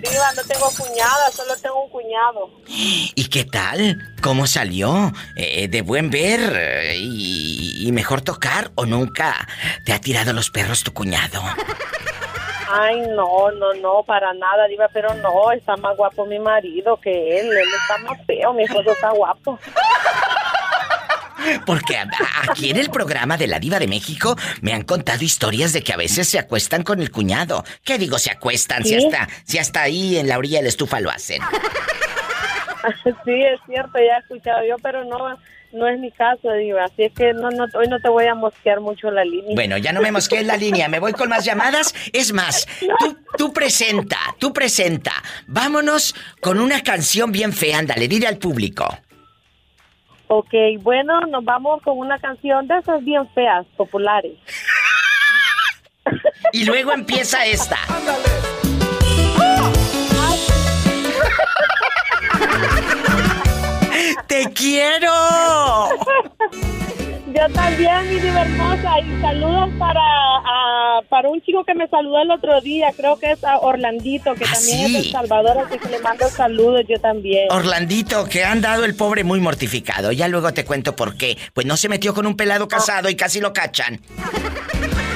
Diva, 0.01 0.31
no 0.33 0.43
tengo 0.43 0.69
cuñada, 0.77 1.29
solo 1.29 1.57
tengo 1.57 1.83
un 1.83 1.89
cuñado. 1.89 2.49
¿Y 2.67 3.27
qué 3.27 3.43
tal? 3.43 3.97
¿Cómo 4.21 4.47
salió? 4.47 5.11
Eh, 5.35 5.67
¿De 5.67 5.81
buen 5.81 6.09
ver 6.09 6.39
eh, 6.55 6.95
y, 6.97 7.85
y 7.85 7.91
mejor 7.91 8.21
tocar 8.21 8.71
o 8.75 8.85
nunca 8.85 9.45
te 9.83 9.91
ha 9.91 9.99
tirado 9.99 10.31
los 10.31 10.51
perros 10.51 10.83
tu 10.83 10.93
cuñado? 10.93 11.43
Ay, 12.71 13.01
no, 13.15 13.51
no, 13.51 13.73
no, 13.81 14.03
para 14.03 14.31
nada, 14.33 14.67
Diva, 14.67 14.87
pero 14.93 15.13
no, 15.15 15.51
está 15.51 15.75
más 15.77 15.97
guapo 15.97 16.25
mi 16.25 16.37
marido 16.37 16.97
que 16.97 17.39
él. 17.39 17.47
Él 17.47 17.67
está 17.81 17.97
más 17.99 18.23
feo, 18.27 18.53
mi 18.53 18.63
esposo 18.63 18.91
está 18.91 19.09
guapo. 19.09 19.57
Porque 21.65 21.97
aquí 22.47 22.69
en 22.69 22.77
el 22.77 22.91
programa 22.91 23.37
de 23.37 23.47
la 23.47 23.59
Diva 23.59 23.79
de 23.79 23.87
México 23.87 24.35
me 24.61 24.73
han 24.73 24.83
contado 24.83 25.23
historias 25.23 25.73
de 25.73 25.81
que 25.81 25.93
a 25.93 25.97
veces 25.97 26.27
se 26.27 26.37
acuestan 26.37 26.83
con 26.83 27.01
el 27.01 27.11
cuñado. 27.11 27.63
¿Qué 27.83 27.97
digo 27.97 28.19
se 28.19 28.29
acuestan? 28.29 28.83
Si 28.83 28.95
hasta, 28.95 29.27
si 29.45 29.57
hasta 29.57 29.81
ahí 29.81 30.17
en 30.17 30.27
la 30.27 30.37
orilla 30.37 30.59
de 30.59 30.63
la 30.63 30.69
estufa 30.69 30.99
lo 30.99 31.09
hacen. 31.09 31.41
Sí, 33.25 33.43
es 33.43 33.59
cierto, 33.67 33.99
ya 33.99 34.15
he 34.15 34.19
escuchado 34.19 34.63
yo, 34.65 34.75
pero 34.81 35.03
no, 35.03 35.37
no 35.71 35.87
es 35.87 35.99
mi 35.99 36.11
caso, 36.11 36.51
Diva. 36.53 36.85
Así 36.85 37.03
es 37.03 37.13
que 37.13 37.33
no, 37.33 37.49
no, 37.49 37.65
hoy 37.75 37.87
no 37.87 37.99
te 37.99 38.09
voy 38.09 38.25
a 38.25 38.35
mosquear 38.35 38.79
mucho 38.79 39.11
la 39.11 39.23
línea. 39.23 39.55
Bueno, 39.55 39.77
ya 39.77 39.91
no 39.91 40.01
me 40.01 40.11
mosqué 40.11 40.39
en 40.39 40.47
la 40.47 40.57
línea, 40.57 40.87
me 40.87 40.99
voy 40.99 41.13
con 41.13 41.29
más 41.29 41.45
llamadas. 41.45 41.93
Es 42.13 42.33
más, 42.33 42.67
tú, 42.99 43.17
tú 43.37 43.53
presenta, 43.53 44.17
tú 44.39 44.53
presenta. 44.53 45.11
Vámonos 45.47 46.15
con 46.41 46.59
una 46.59 46.81
canción 46.81 47.31
bien 47.31 47.53
fea, 47.53 47.79
ándale, 47.79 48.07
dile 48.07 48.27
al 48.27 48.37
público. 48.37 48.85
Ok, 50.27 50.53
bueno, 50.81 51.21
nos 51.21 51.43
vamos 51.43 51.81
con 51.81 51.97
una 51.97 52.19
canción 52.19 52.67
de 52.67 52.77
esas 52.77 53.03
bien 53.03 53.27
feas, 53.33 53.65
populares. 53.77 54.33
Y 56.51 56.65
luego 56.65 56.93
empieza 56.93 57.45
esta. 57.45 57.77
¡Te 64.27 64.51
quiero! 64.53 65.11
Yo 67.31 67.53
también, 67.53 68.09
mi 68.09 68.19
diva 68.19 68.41
hermosa, 68.41 68.99
y 69.01 69.21
saludos 69.21 69.69
para, 69.77 70.01
a- 70.01 71.01
para 71.09 71.29
un 71.29 71.39
chico 71.41 71.63
que 71.63 71.75
me 71.75 71.87
saludó 71.87 72.19
el 72.21 72.31
otro 72.31 72.59
día, 72.61 72.87
creo 72.97 73.17
que 73.19 73.31
es 73.31 73.43
a 73.43 73.59
Orlandito, 73.59 74.33
que 74.33 74.45
también 74.45 74.79
es 74.87 74.93
de? 74.93 74.99
El 74.99 75.11
Salvador, 75.11 75.59
así 75.59 75.77
que 75.77 75.89
le 75.89 75.99
mando 75.99 76.27
saludos 76.27 76.81
yo 76.89 76.99
también. 76.99 77.47
Orlandito, 77.51 78.25
que 78.27 78.43
han 78.43 78.61
dado 78.61 78.83
el 78.83 78.95
pobre 78.95 79.23
muy 79.23 79.39
mortificado. 79.39 80.11
Ya 80.11 80.27
luego 80.27 80.51
te 80.53 80.65
cuento 80.65 80.95
por 80.95 81.17
qué. 81.17 81.37
Pues 81.53 81.67
no 81.67 81.77
se 81.77 81.87
metió 81.87 82.15
con 82.15 82.25
un 82.25 82.35
pelado 82.35 82.67
casado 82.67 83.09
y 83.09 83.15
casi 83.15 83.39
lo 83.39 83.53
cachan. 83.53 84.01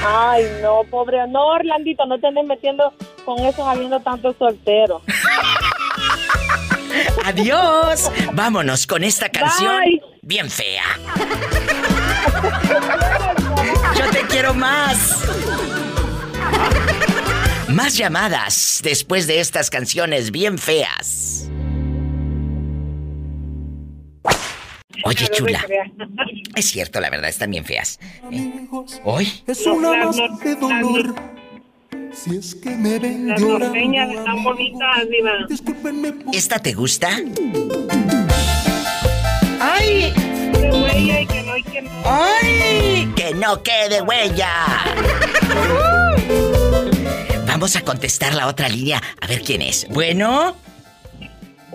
Ay, 0.06 0.44
no, 0.62 0.82
pobre, 0.90 1.26
no, 1.28 1.46
Orlandito, 1.46 2.06
no 2.06 2.18
te 2.20 2.28
andes 2.28 2.44
metiendo 2.46 2.92
con 3.24 3.38
eso 3.40 3.68
habiendo 3.68 3.98
tanto 4.00 4.32
soltero. 4.38 5.02
Adiós. 7.24 8.10
Vámonos 8.32 8.86
con 8.86 9.04
esta 9.04 9.28
canción 9.28 9.80
Bye. 9.80 10.00
bien 10.22 10.50
fea. 10.50 10.84
Yo 13.96 14.10
te 14.10 14.26
quiero 14.28 14.54
más. 14.54 15.20
Más 17.68 17.96
llamadas 17.96 18.80
después 18.82 19.26
de 19.26 19.40
estas 19.40 19.70
canciones 19.70 20.30
bien 20.30 20.58
feas. 20.58 21.48
Oye, 25.04 25.28
chula. 25.28 25.64
Es 26.54 26.66
cierto, 26.66 27.00
la 27.00 27.10
verdad, 27.10 27.28
están 27.28 27.50
bien 27.50 27.64
feas. 27.64 27.98
¿Eh? 28.30 28.66
¿Hoy? 29.04 29.42
Es 29.46 29.66
una 29.66 30.06
más 30.06 30.16
de 30.16 30.54
dolor. 30.54 31.14
Si 32.14 32.36
es 32.36 32.54
que 32.54 32.70
me 32.70 32.98
ven 32.98 33.28
Las 33.28 33.40
norteñas 33.40 34.10
están 34.10 34.44
bonitas, 34.44 35.08
diva. 35.10 35.32
¿Esta 36.32 36.58
te 36.58 36.72
gusta? 36.72 37.10
¡Ay! 39.60 40.12
Que 40.52 40.70
huella 40.70 41.20
y 41.20 41.26
que 41.26 41.42
no, 41.42 41.56
y 41.56 41.62
que 41.62 41.82
no. 41.82 41.90
¡Ay! 42.04 43.12
¡Que 43.16 43.34
no 43.34 43.62
quede 43.62 44.02
huella! 44.02 44.50
Vamos 47.46 47.76
a 47.76 47.82
contestar 47.82 48.34
la 48.34 48.46
otra 48.46 48.68
línea 48.68 49.02
a 49.20 49.26
ver 49.26 49.42
quién 49.42 49.62
es. 49.62 49.86
Bueno, 49.88 50.56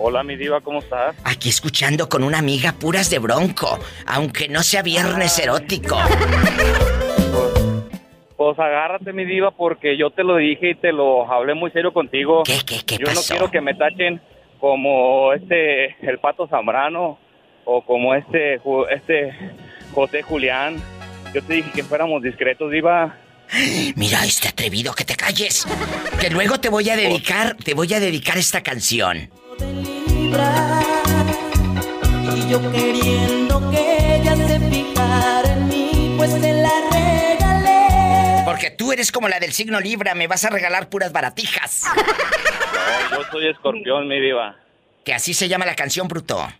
Hola, 0.02 0.22
mi 0.22 0.34
diva, 0.34 0.62
¿cómo 0.62 0.78
estás? 0.78 1.14
Aquí 1.24 1.50
escuchando 1.50 2.08
con 2.08 2.24
una 2.24 2.38
amiga 2.38 2.72
puras 2.72 3.10
de 3.10 3.18
bronco, 3.18 3.78
aunque 4.06 4.48
no 4.48 4.62
sea 4.62 4.80
viernes 4.80 5.38
erótico. 5.38 5.98
Pues 8.40 8.58
agárrate, 8.58 9.12
mi 9.12 9.26
diva, 9.26 9.50
porque 9.50 9.98
yo 9.98 10.08
te 10.08 10.24
lo 10.24 10.36
dije 10.36 10.70
y 10.70 10.74
te 10.74 10.92
lo 10.92 11.30
hablé 11.30 11.52
muy 11.52 11.70
serio 11.72 11.92
contigo. 11.92 12.42
¿Qué, 12.42 12.56
qué, 12.64 12.80
qué 12.86 12.96
Yo 12.96 13.12
no 13.12 13.20
quiero 13.20 13.50
que 13.50 13.60
me 13.60 13.74
tachen 13.74 14.18
como 14.58 15.34
este, 15.34 15.94
el 16.00 16.18
Pato 16.20 16.48
Zambrano, 16.48 17.18
o 17.66 17.82
como 17.82 18.14
este, 18.14 18.58
este 18.94 19.34
José 19.92 20.22
Julián. 20.22 20.82
Yo 21.34 21.42
te 21.42 21.52
dije 21.52 21.70
que 21.70 21.82
fuéramos 21.82 22.22
discretos, 22.22 22.70
diva. 22.70 23.14
Mira, 23.96 24.24
este 24.24 24.48
atrevido, 24.48 24.94
que 24.94 25.04
te 25.04 25.16
calles. 25.16 25.66
Que 26.18 26.30
luego 26.30 26.58
te 26.58 26.70
voy 26.70 26.88
a 26.88 26.96
dedicar, 26.96 27.58
te 27.62 27.74
voy 27.74 27.92
a 27.92 28.00
dedicar 28.00 28.38
esta 28.38 28.62
canción. 28.62 29.28
Y 32.34 32.48
yo 32.50 32.72
queriendo 32.72 33.70
que 33.70 34.16
ella 34.16 34.34
se 34.34 34.60
fijara 34.60 35.52
en 35.52 35.68
mí, 35.68 36.14
pues 36.16 36.30
se 36.30 36.54
la 36.54 36.70
regalé. 36.90 37.39
Porque 38.60 38.76
tú 38.76 38.92
eres 38.92 39.10
como 39.10 39.26
la 39.26 39.40
del 39.40 39.52
signo 39.52 39.80
Libra, 39.80 40.14
me 40.14 40.26
vas 40.26 40.44
a 40.44 40.50
regalar 40.50 40.88
puras 40.88 41.12
baratijas. 41.12 41.84
No, 43.10 43.22
yo 43.22 43.30
soy 43.32 43.48
escorpión, 43.48 44.06
mi 44.06 44.20
diva. 44.20 44.56
Que 45.04 45.12
así 45.12 45.34
se 45.34 45.48
llama 45.48 45.66
la 45.66 45.74
canción, 45.74 46.06
bruto. 46.06 46.40
Ah, 46.40 46.54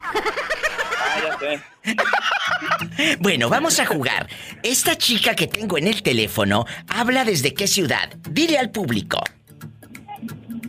ya 1.22 1.38
sé. 1.38 1.60
Bueno, 3.20 3.48
vamos 3.48 3.78
a 3.78 3.86
jugar. 3.86 4.28
Esta 4.62 4.96
chica 4.96 5.34
que 5.34 5.46
tengo 5.46 5.78
en 5.78 5.86
el 5.86 6.02
teléfono 6.02 6.66
habla 6.88 7.24
desde 7.24 7.54
qué 7.54 7.66
ciudad. 7.66 8.10
Dile 8.28 8.58
al 8.58 8.70
público. 8.70 9.22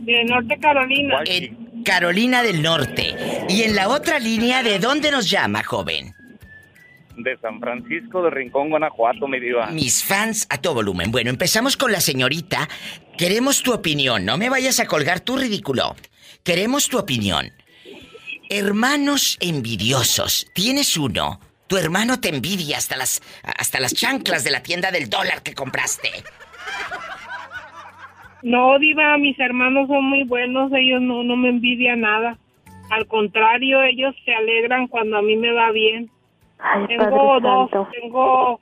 De 0.02 0.24
Norte 0.26 0.60
Carolina. 0.60 1.22
En 1.26 1.84
Carolina 1.84 2.44
del 2.44 2.62
Norte. 2.62 3.16
Y 3.50 3.64
en 3.64 3.76
la 3.76 3.90
otra 3.90 4.20
línea, 4.20 4.64
¿de 4.64 4.80
dónde 4.80 5.12
nos 5.12 5.30
llama, 5.30 5.64
joven? 5.64 6.14
De 7.24 7.38
San 7.38 7.60
Francisco 7.60 8.24
de 8.24 8.30
Rincón, 8.30 8.70
Guanajuato, 8.70 9.28
mi 9.28 9.40
diva. 9.40 9.68
Mis 9.68 10.04
fans 10.04 10.48
a 10.50 10.58
todo 10.58 10.76
volumen. 10.76 11.12
Bueno, 11.12 11.30
empezamos 11.30 11.78
con 11.78 11.92
la 11.92 12.02
señorita. 12.02 12.68
Queremos 13.18 13.62
tu 13.62 13.74
opinión. 13.74 14.26
No 14.26 14.38
me 14.38 14.50
vayas 14.50 14.80
a 14.80 14.88
colgar 14.88 15.20
tu 15.20 15.38
ridículo. 15.38 15.96
Queremos 16.44 16.90
tu 16.90 16.98
opinión. 16.98 17.52
Hermanos 18.50 19.38
envidiosos. 19.40 20.48
Tienes 20.54 20.98
uno. 20.98 21.40
Tu 21.68 21.78
hermano 21.78 22.20
te 22.20 22.30
envidia 22.30 22.78
hasta 22.78 22.98
las 22.98 23.22
hasta 23.44 23.80
las 23.80 23.94
chanclas 23.94 24.44
de 24.44 24.52
la 24.52 24.62
tienda 24.62 24.92
del 24.92 25.10
dólar 25.10 25.42
que 25.42 25.54
compraste. 25.54 26.10
No, 28.44 28.80
Diva, 28.80 29.18
mis 29.18 29.40
hermanos 29.40 29.88
son 29.88 30.04
muy 30.06 30.24
buenos, 30.24 30.72
ellos 30.74 31.02
no, 31.02 31.24
no 31.24 31.38
me 31.38 31.50
envidian 31.50 32.02
nada. 32.02 32.38
Al 32.90 33.08
contrario, 33.08 33.82
ellos 33.84 34.16
se 34.26 34.34
alegran 34.34 34.88
cuando 34.88 35.18
a 35.18 35.22
mí 35.22 35.38
me 35.38 35.52
va 35.52 35.72
bien. 35.72 36.10
Tengo 36.88 37.04
Padre 37.04 37.40
dos, 37.42 37.70
Santo. 37.72 37.88
tengo 38.00 38.60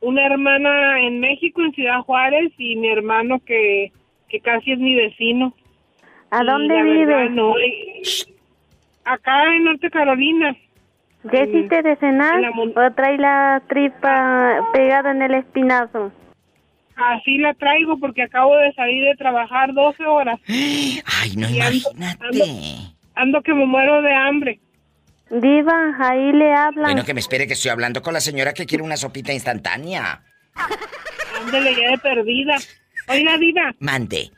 una 0.00 0.26
hermana 0.26 1.00
en 1.00 1.20
México, 1.20 1.62
en 1.62 1.72
Ciudad 1.72 2.00
Juárez, 2.00 2.52
y 2.58 2.76
mi 2.76 2.88
hermano 2.88 3.38
que, 3.44 3.92
que 4.28 4.40
casi 4.40 4.72
es 4.72 4.78
mi 4.78 4.94
vecino. 4.94 5.54
¿A 6.30 6.42
dónde 6.44 6.82
vives? 6.82 7.30
no, 7.30 7.54
acá 9.04 9.54
en 9.54 9.64
Norte 9.64 9.90
Carolina. 9.90 10.56
¿Ya 11.32 11.44
hiciste 11.44 11.82
de 11.82 11.96
cenar? 11.96 12.42
¿O 12.74 12.90
trae 12.94 13.16
la 13.16 13.62
tripa 13.68 14.70
pegada 14.72 15.12
en 15.12 15.22
el 15.22 15.34
espinazo? 15.34 16.10
Así 16.96 17.38
la 17.38 17.54
traigo 17.54 17.98
porque 17.98 18.22
acabo 18.22 18.56
de 18.56 18.72
salir 18.74 19.04
de 19.04 19.14
trabajar 19.14 19.72
12 19.72 20.04
horas. 20.04 20.40
Ay, 20.48 21.30
no 21.36 21.48
Y 21.48 21.60
ando- 21.60 21.92
imagínate. 21.96 22.94
Ando 23.14 23.42
que 23.42 23.54
me 23.54 23.66
muero 23.66 24.02
de 24.02 24.12
hambre. 24.12 24.58
Diva, 25.40 25.96
ahí 25.98 26.32
le 26.32 26.52
hablan. 26.52 26.84
Bueno, 26.84 27.04
que 27.04 27.14
me 27.14 27.20
espere 27.20 27.46
que 27.46 27.54
estoy 27.54 27.70
hablando 27.70 28.02
con 28.02 28.12
la 28.12 28.20
señora 28.20 28.52
que 28.52 28.66
quiere 28.66 28.84
una 28.84 28.96
sopita 28.98 29.32
instantánea. 29.32 30.22
Ándale 31.44 31.74
ya 31.74 31.90
de 31.92 31.98
perdida. 31.98 32.56
Oiga, 33.08 33.38
Diva, 33.38 33.74
Mande. 33.80 34.30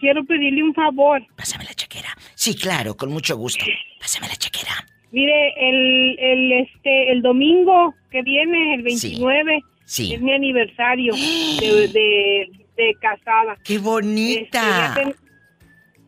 quiero 0.00 0.24
pedirle 0.24 0.62
un 0.64 0.74
favor. 0.74 1.22
Pásame 1.36 1.64
la 1.64 1.74
chequera. 1.74 2.08
Sí, 2.34 2.56
claro, 2.56 2.96
con 2.96 3.10
mucho 3.10 3.36
gusto. 3.36 3.64
Pásame 4.00 4.28
la 4.28 4.36
chequera. 4.36 4.72
Mire, 5.12 5.54
el, 5.56 6.16
el, 6.18 6.52
este, 6.64 7.12
el 7.12 7.22
domingo 7.22 7.94
que 8.10 8.22
viene, 8.22 8.74
el 8.74 8.82
29, 8.82 9.60
Sí. 9.84 10.12
es 10.14 10.20
mi 10.20 10.32
aniversario 10.34 11.14
de, 11.60 11.88
de, 11.88 12.48
de 12.76 12.94
casada. 13.00 13.56
¡Qué 13.64 13.78
bonita! 13.78 14.42
Este, 14.42 14.58
ya, 14.58 14.94
ten- 14.94 15.14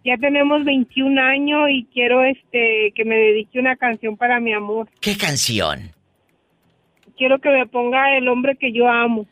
ya 0.07 0.17
tenemos 0.19 0.65
21 0.65 1.21
años 1.21 1.69
y 1.69 1.85
quiero 1.93 2.23
este 2.23 2.93
que 2.95 3.05
me 3.05 3.17
dedique 3.17 3.59
una 3.59 3.75
canción 3.75 4.17
para 4.17 4.39
mi 4.39 4.53
amor. 4.53 4.89
¿Qué 5.01 5.17
canción? 5.17 5.91
Quiero 7.17 7.41
que 7.41 7.51
me 7.51 7.67
ponga 7.67 8.17
el 8.17 8.29
hombre 8.29 8.57
que 8.57 8.73
yo 8.73 8.89
amo. 8.89 9.27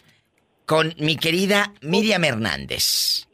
Con 0.67 0.93
mi 0.99 1.15
querida 1.15 1.73
Miriam 1.81 2.25
Hernández. 2.25 3.29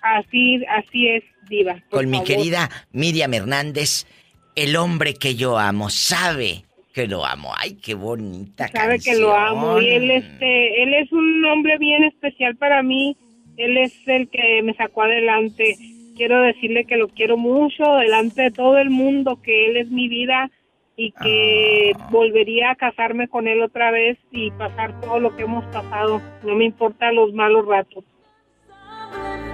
Así, 0.00 0.64
así 0.66 1.08
es, 1.08 1.24
Diva. 1.48 1.82
Con 1.90 2.08
mi 2.08 2.22
querida 2.22 2.70
Miriam 2.92 3.34
Hernández. 3.34 4.06
El 4.54 4.76
hombre 4.76 5.14
que 5.14 5.34
yo 5.34 5.58
amo 5.58 5.90
sabe 5.90 6.62
que 6.94 7.08
lo 7.08 7.26
amo. 7.26 7.52
Ay, 7.58 7.74
qué 7.82 7.94
bonita 7.94 8.68
sabe 8.68 8.94
canción. 8.94 9.16
que 9.16 9.20
lo 9.20 9.36
amo 9.36 9.80
y 9.80 9.88
él 9.88 10.10
este 10.12 10.82
él 10.84 10.94
es 10.94 11.10
un 11.10 11.44
hombre 11.46 11.78
bien 11.78 12.04
especial 12.04 12.56
para 12.56 12.82
mí 12.82 13.16
él 13.56 13.76
es 13.76 13.92
el 14.06 14.28
que 14.28 14.62
me 14.62 14.72
sacó 14.74 15.02
adelante 15.02 15.76
quiero 16.16 16.40
decirle 16.40 16.84
que 16.86 16.96
lo 16.96 17.08
quiero 17.08 17.36
mucho 17.36 17.84
delante 17.96 18.42
de 18.42 18.50
todo 18.50 18.78
el 18.78 18.90
mundo 18.90 19.38
que 19.42 19.66
él 19.70 19.76
es 19.76 19.90
mi 19.90 20.08
vida 20.08 20.50
y 20.96 21.12
que 21.12 21.92
Ah. 21.94 22.08
volvería 22.10 22.70
a 22.70 22.74
casarme 22.76 23.28
con 23.28 23.46
él 23.46 23.62
otra 23.62 23.90
vez 23.90 24.18
y 24.30 24.50
pasar 24.52 24.98
todo 25.00 25.20
lo 25.20 25.36
que 25.36 25.42
hemos 25.42 25.64
pasado 25.66 26.20
no 26.42 26.54
me 26.56 26.64
importan 26.64 27.14
los 27.14 27.32
malos 27.34 27.66
ratos 27.66 28.04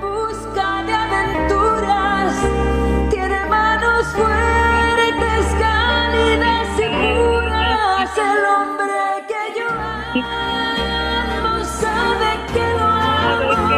busca 0.01 0.83
de 0.85 0.93
aventuras. 0.93 2.35
Tiene 3.11 3.47
manos 3.47 4.07
fuertes, 4.17 5.45
cálidas 5.61 6.69
y 6.79 6.89
puras. 6.97 8.19
El 8.19 8.45
hombre 8.55 9.01
que 9.29 9.43
yo 9.59 9.69
amo 10.23 11.65
sabe 11.65 12.31
que 12.53 12.67
lo 12.79 12.87
amo. 12.87 13.72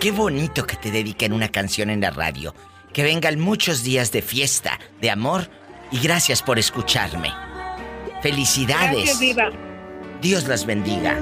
Qué 0.00 0.12
bonito 0.12 0.66
que 0.66 0.76
te 0.76 0.90
dediquen 0.90 1.34
una 1.34 1.50
canción 1.50 1.90
en 1.90 2.00
la 2.00 2.10
radio. 2.10 2.54
Que 2.94 3.02
vengan 3.02 3.38
muchos 3.38 3.82
días 3.82 4.10
de 4.12 4.22
fiesta, 4.22 4.80
de 5.02 5.10
amor 5.10 5.50
y 5.92 6.00
gracias 6.00 6.40
por 6.40 6.58
escucharme. 6.58 7.30
Felicidades. 8.22 9.04
gracias 9.04 9.20
Diva 9.20 9.50
Dios 10.22 10.48
las 10.48 10.64
bendiga. 10.64 11.18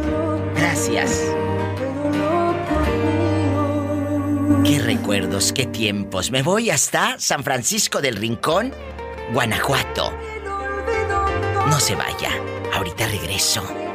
Gracias. 0.54 1.24
Qué 4.64 4.78
recuerdos, 4.78 5.52
qué 5.52 5.66
tiempos. 5.66 6.30
Me 6.30 6.42
voy 6.42 6.70
hasta 6.70 7.18
San 7.18 7.42
Francisco 7.42 8.00
del 8.00 8.16
Rincón, 8.16 8.72
Guanajuato. 9.32 10.12
No 11.66 11.80
se 11.80 11.96
vaya. 11.96 12.30
Ahorita 12.72 13.08
regreso. 13.08 13.87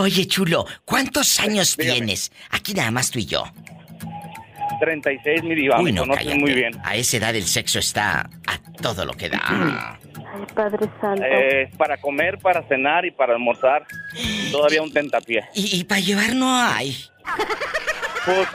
Oye, 0.00 0.26
chulo, 0.26 0.64
¿cuántos 0.86 1.38
años 1.40 1.76
tienes? 1.76 2.32
Aquí 2.50 2.72
nada 2.72 2.90
más 2.90 3.10
tú 3.10 3.18
y 3.18 3.26
yo. 3.26 3.44
36, 4.80 5.42
mi 5.42 5.54
diva. 5.54 5.78
Uy, 5.78 5.92
me 5.92 6.00
no, 6.00 6.14
cállate. 6.14 6.38
muy 6.38 6.54
bien. 6.54 6.72
A 6.84 6.96
esa 6.96 7.18
edad 7.18 7.36
el 7.36 7.44
sexo 7.44 7.78
está 7.78 8.20
a 8.46 8.72
todo 8.80 9.04
lo 9.04 9.12
que 9.12 9.28
da. 9.28 9.42
Ay, 9.44 10.46
Padre 10.54 10.88
Santo. 11.02 11.22
Eh, 11.22 11.70
para 11.76 11.98
comer, 11.98 12.38
para 12.38 12.62
cenar 12.66 13.04
y 13.04 13.10
para 13.10 13.34
almorzar. 13.34 13.86
Todavía 14.50 14.80
un 14.80 14.90
tentapié. 14.90 15.44
Y, 15.54 15.84
para 15.84 16.00
llevar 16.00 16.34
no 16.34 16.50
hay. 16.50 16.96
Pues, 18.24 18.48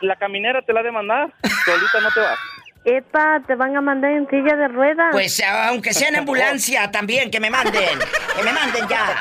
la 0.00 0.16
caminera 0.16 0.62
te 0.62 0.72
la 0.72 0.80
ha 0.80 0.82
de 0.82 0.90
mandar. 0.90 1.32
Solita 1.64 2.00
no 2.00 2.10
te 2.10 2.18
vas. 2.18 2.38
Epa, 2.84 3.40
te 3.46 3.54
van 3.54 3.74
a 3.76 3.80
mandar 3.80 4.10
en 4.12 4.28
silla 4.28 4.56
de 4.56 4.68
ruedas. 4.68 5.08
Pues 5.12 5.42
aunque 5.42 5.94
sea 5.94 6.08
en 6.08 6.16
ambulancia 6.16 6.90
también, 6.90 7.30
que 7.30 7.40
me 7.40 7.48
manden. 7.50 7.98
Que 8.36 8.42
me 8.42 8.52
manden 8.52 8.86
ya. 8.88 9.16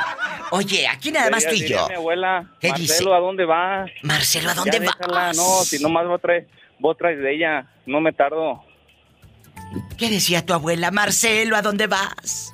Oye, 0.51 0.87
aquí 0.87 1.11
nada 1.11 1.29
más 1.29 1.47
tú 1.47 1.55
y 1.55 1.67
yo. 1.67 1.87
mi 1.87 1.95
abuela, 1.95 2.45
¿Qué 2.59 2.69
Marcelo, 2.69 3.09
dice? 3.09 3.13
¿a 3.15 3.19
dónde 3.19 3.45
vas? 3.45 3.91
Marcelo, 4.03 4.49
¿a 4.49 4.53
dónde 4.53 4.79
vas? 4.79 5.37
No, 5.37 5.63
si 5.63 5.81
nomás 5.81 6.05
vos 6.07 6.97
traes 6.97 7.19
de 7.19 7.35
ella, 7.35 7.65
no 7.85 8.01
me 8.01 8.11
tardo. 8.11 8.63
¿Qué 9.97 10.09
decía 10.09 10.45
tu 10.45 10.53
abuela? 10.53 10.91
Marcelo, 10.91 11.55
¿a 11.55 11.61
dónde 11.61 11.87
vas? 11.87 12.53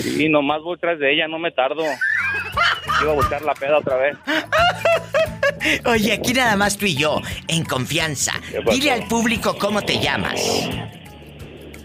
Sí, 0.00 0.28
nomás 0.28 0.60
vos 0.62 0.78
traes 0.78 0.98
de 1.00 1.12
ella, 1.12 1.26
no 1.26 1.38
me 1.38 1.50
tardo. 1.50 1.82
Iba 3.02 3.12
a 3.12 3.14
buscar 3.14 3.42
la 3.42 3.54
peda 3.54 3.78
otra 3.78 3.96
vez. 3.96 4.16
Oye, 5.86 6.12
aquí 6.12 6.32
nada 6.32 6.56
más 6.56 6.76
tú 6.76 6.86
y 6.86 6.94
yo, 6.94 7.20
en 7.48 7.64
confianza. 7.64 8.32
Dile 8.70 8.92
al 8.92 9.06
público 9.06 9.56
cómo 9.58 9.82
te 9.82 9.98
llamas. 9.98 10.40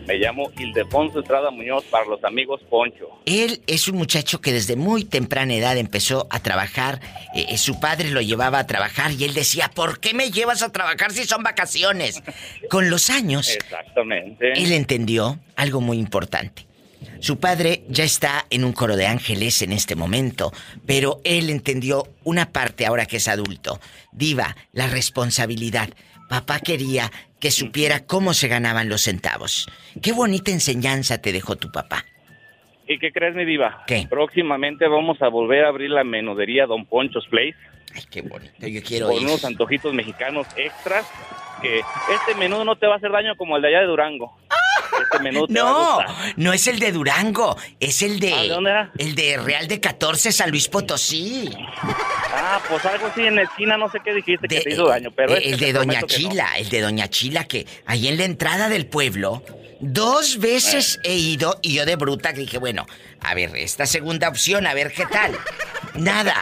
Me 0.08 0.16
llamo 0.16 0.50
Ildefonso 0.58 1.20
Estrada 1.20 1.52
Muñoz 1.52 1.84
para 1.86 2.06
los 2.06 2.24
amigos 2.24 2.62
Poncho. 2.70 3.10
Él 3.26 3.62
es 3.68 3.90
un 3.90 3.98
muchacho 3.98 4.40
que 4.40 4.54
desde 4.54 4.78
muy 4.78 5.04
temprana 5.04 5.54
edad 5.54 5.78
empezó 5.78 6.28
a 6.30 6.40
trabajar. 6.40 7.02
Eh, 7.36 7.48
eh, 7.50 7.58
su 7.58 7.80
padre 7.82 8.12
lo 8.12 8.22
llevaba 8.22 8.60
a 8.60 8.68
trabajar 8.68 9.12
y 9.12 9.26
él 9.26 9.34
decía, 9.34 9.70
¿por 9.74 10.00
qué 10.00 10.14
me 10.14 10.32
llevas 10.32 10.62
a 10.62 10.72
trabajar 10.72 11.12
si 11.12 11.26
son 11.26 11.44
vacaciones? 11.44 12.24
Con 12.70 12.90
los 12.90 13.10
años, 13.10 13.50
Exactamente. 13.50 14.54
él 14.54 14.72
entendió 14.72 15.40
algo 15.58 15.82
muy 15.82 15.98
importante. 15.98 16.67
Su 17.20 17.40
padre 17.40 17.84
ya 17.90 18.04
está 18.04 18.46
en 18.50 18.64
un 18.64 18.74
coro 18.74 18.96
de 18.96 19.08
ángeles 19.08 19.62
en 19.62 19.72
este 19.72 19.96
momento, 19.96 20.52
pero 20.86 21.20
él 21.24 21.50
entendió 21.50 22.08
una 22.24 22.52
parte 22.52 22.86
ahora 22.86 23.06
que 23.06 23.18
es 23.18 23.28
adulto. 23.28 23.80
Diva, 24.12 24.56
la 24.74 24.88
responsabilidad. 24.88 25.90
Papá 26.30 26.60
quería 26.60 27.12
que 27.40 27.52
supiera 27.52 28.06
cómo 28.06 28.34
se 28.34 28.48
ganaban 28.48 28.90
los 28.90 29.02
centavos. 29.02 29.68
Qué 30.02 30.12
bonita 30.12 30.52
enseñanza 30.52 31.22
te 31.22 31.32
dejó 31.32 31.56
tu 31.56 31.72
papá. 31.72 32.04
¿Y 32.88 33.00
qué 33.00 33.12
crees, 33.12 33.36
mi 33.36 33.46
diva? 33.46 33.84
¿Qué? 33.88 34.08
Próximamente 34.10 34.88
vamos 34.88 35.22
a 35.22 35.28
volver 35.28 35.66
a 35.66 35.70
abrir 35.70 35.90
la 35.90 36.04
menudería 36.04 36.66
Don 36.66 36.86
Poncho's 36.86 37.28
Place. 37.28 37.56
Ay, 37.94 38.04
qué 38.12 38.22
bonito, 38.22 38.68
yo 38.68 38.82
quiero 38.84 39.08
Con 39.08 39.18
ir. 39.18 39.24
unos 39.24 39.44
antojitos 39.44 39.94
mexicanos 39.94 40.48
extras. 40.56 41.06
Que 41.62 41.80
este 41.80 42.36
menú 42.38 42.64
no 42.64 42.76
te 42.76 42.86
va 42.86 42.94
a 42.94 42.98
hacer 42.98 43.12
daño 43.12 43.36
como 43.36 43.56
el 43.56 43.64
de 43.64 43.70
allá 43.70 43.80
de 43.82 43.88
Durango. 43.88 44.38
Este 45.04 45.20
menú 45.24 45.48
te 45.48 45.62
va 45.62 45.70
a 45.70 45.74
No, 45.74 45.96
gustar. 45.98 46.34
no 46.38 46.54
es 46.54 46.68
el 46.68 46.80
de 46.80 46.92
Durango, 46.92 47.58
es 47.80 48.02
el 48.02 48.20
de. 48.20 48.34
Ah, 48.34 48.42
¿de 48.42 48.48
dónde 48.50 48.70
era? 48.72 48.92
El 48.98 49.16
de 49.16 49.38
Real 49.38 49.68
de 49.68 49.80
14, 49.80 50.32
San 50.32 50.50
Luis 50.52 50.68
Potosí. 50.68 51.50
Ah, 52.34 52.60
pues 52.70 52.86
algo 52.86 53.08
así 53.08 53.22
en 53.26 53.36
la 53.36 53.44
esquina, 53.44 53.78
no 53.78 53.90
sé 53.90 54.00
qué 54.04 54.14
dijiste 54.14 54.48
que 54.48 54.62
te 54.62 54.74
hizo 54.74 54.88
daño, 54.88 55.12
pero 55.16 55.34
Eh, 55.36 55.38
este 55.44 55.50
el 55.54 55.60
de 55.60 55.74
Doña 55.74 56.02
no. 56.02 56.08
Chila, 56.08 56.50
el 56.58 56.70
de 56.70 56.82
Doña 56.82 57.08
Chila, 57.10 57.44
que 57.46 57.66
ahí 57.86 58.08
en 58.08 58.18
la 58.18 58.26
entrada 58.26 58.70
del 58.70 58.86
pueblo, 58.88 59.44
dos 59.80 60.40
veces 60.40 61.00
Eh. 61.04 61.12
he 61.12 61.16
ido 61.16 61.60
y 61.62 61.74
yo 61.74 61.86
de 61.86 61.96
bruta 61.96 62.34
que 62.34 62.42
dije, 62.42 62.58
bueno, 62.58 62.86
a 63.22 63.34
ver, 63.34 63.56
esta 63.56 63.86
segunda 63.86 64.30
opción, 64.30 64.68
a 64.68 64.74
ver 64.74 64.92
qué 64.92 65.06
tal. 65.06 65.36
Nada. 65.96 66.36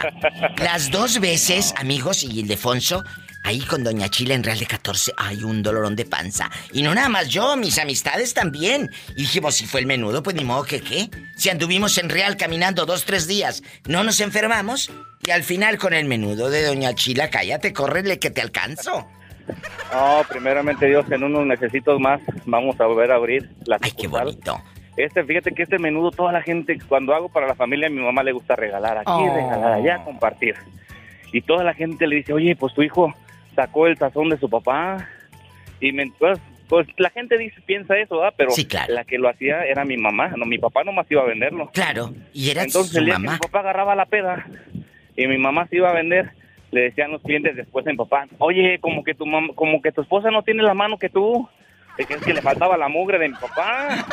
Las 0.58 0.90
dos 0.90 1.20
veces, 1.20 1.72
amigos 1.78 2.22
y 2.22 2.40
Ildefonso, 2.40 3.02
ahí 3.46 3.60
con 3.60 3.84
Doña 3.84 4.08
Chila 4.08 4.34
en 4.34 4.42
Real 4.42 4.58
de 4.58 4.66
14, 4.66 5.12
hay 5.16 5.44
un 5.44 5.62
dolorón 5.62 5.94
de 5.94 6.04
panza. 6.04 6.50
Y 6.72 6.82
no 6.82 6.94
nada 6.94 7.08
más 7.08 7.28
yo, 7.28 7.56
mis 7.56 7.78
amistades 7.78 8.34
también. 8.34 8.90
Y 9.10 9.22
dijimos, 9.22 9.54
si 9.54 9.66
fue 9.66 9.80
el 9.80 9.86
menudo, 9.86 10.22
pues 10.22 10.34
ni 10.34 10.44
modo 10.44 10.64
que 10.64 10.80
qué. 10.80 11.08
Si 11.36 11.48
anduvimos 11.48 11.96
en 11.98 12.08
Real 12.10 12.36
caminando 12.36 12.86
dos, 12.86 13.04
tres 13.04 13.26
días, 13.28 13.62
no 13.86 14.02
nos 14.04 14.20
enfermamos. 14.20 14.90
Y 15.24 15.30
al 15.30 15.44
final 15.44 15.78
con 15.78 15.94
el 15.94 16.06
menudo 16.06 16.50
de 16.50 16.64
Doña 16.64 16.94
Chila, 16.94 17.30
cállate, 17.30 17.72
córrele 17.72 18.18
que 18.18 18.30
te 18.30 18.40
alcanzo. 18.40 19.06
No, 19.92 20.22
primeramente 20.28 20.86
Dios, 20.86 21.06
en 21.10 21.22
unos 21.22 21.46
necesitos 21.46 22.00
más 22.00 22.20
vamos 22.46 22.80
a 22.80 22.86
volver 22.86 23.12
a 23.12 23.14
abrir 23.14 23.48
la 23.64 23.78
Ay, 23.80 23.92
qué 23.92 24.08
bonito. 24.08 24.60
Este, 24.96 25.22
fíjate 25.24 25.52
que 25.52 25.62
este 25.62 25.78
menudo, 25.78 26.10
toda 26.10 26.32
la 26.32 26.42
gente, 26.42 26.78
cuando 26.88 27.14
hago 27.14 27.28
para 27.28 27.46
la 27.46 27.54
familia, 27.54 27.86
a 27.86 27.90
mi 27.90 28.00
mamá 28.00 28.22
le 28.24 28.32
gusta 28.32 28.56
regalar 28.56 28.98
aquí, 28.98 29.06
Oh. 29.12 29.34
regalar 29.34 29.72
allá, 29.74 30.02
compartir. 30.04 30.54
Y 31.32 31.42
toda 31.42 31.62
la 31.64 31.74
gente 31.74 32.06
le 32.06 32.16
dice, 32.16 32.32
oye, 32.32 32.56
pues 32.56 32.72
tu 32.74 32.82
hijo 32.82 33.14
sacó 33.56 33.88
el 33.88 33.98
sazón 33.98 34.28
de 34.28 34.38
su 34.38 34.48
papá. 34.48 35.08
Y 35.80 35.90
me, 35.92 36.10
pues, 36.18 36.38
pues, 36.68 36.86
la 36.96 37.10
gente 37.10 37.36
dice, 37.36 37.60
piensa 37.66 37.96
eso, 37.98 38.18
¿verdad? 38.18 38.34
Pero 38.36 38.50
Sí, 38.52 38.64
claro. 38.66 38.94
la 38.94 39.04
que 39.04 39.18
lo 39.18 39.28
hacía 39.28 39.64
era 39.64 39.84
mi 39.84 39.96
mamá. 39.96 40.28
No, 40.36 40.46
mi 40.46 40.58
papá 40.58 40.84
nomás 40.84 41.06
iba 41.10 41.22
a 41.22 41.26
venderlo. 41.26 41.70
Claro, 41.72 42.14
y 42.32 42.50
era 42.50 42.62
Entonces 42.62 42.92
su 42.92 42.98
el 43.00 43.06
día 43.06 43.14
mamá. 43.18 43.32
que 43.32 43.32
mi 43.34 43.38
papá 43.50 43.60
agarraba 43.60 43.94
la 43.96 44.06
peda 44.06 44.46
y 45.16 45.26
mi 45.26 45.38
mamá 45.38 45.66
se 45.68 45.76
iba 45.76 45.90
a 45.90 45.94
vender, 45.94 46.30
le 46.70 46.82
decían 46.82 47.10
los 47.12 47.22
clientes 47.22 47.56
después 47.56 47.86
a 47.86 47.90
mi 47.90 47.96
papá, 47.96 48.26
oye, 48.38 48.78
como 48.80 49.02
que 49.04 49.14
tu 49.14 49.24
mam- 49.24 49.54
como 49.54 49.80
que 49.82 49.92
tu 49.92 50.02
esposa 50.02 50.30
no 50.30 50.42
tiene 50.42 50.62
la 50.62 50.74
mano 50.74 50.98
que 50.98 51.08
tú. 51.08 51.48
Es 51.98 52.06
que 52.06 52.34
le 52.34 52.42
faltaba 52.42 52.76
la 52.76 52.88
mugre 52.88 53.18
de 53.18 53.28
mi 53.30 53.34
papá. 53.34 54.04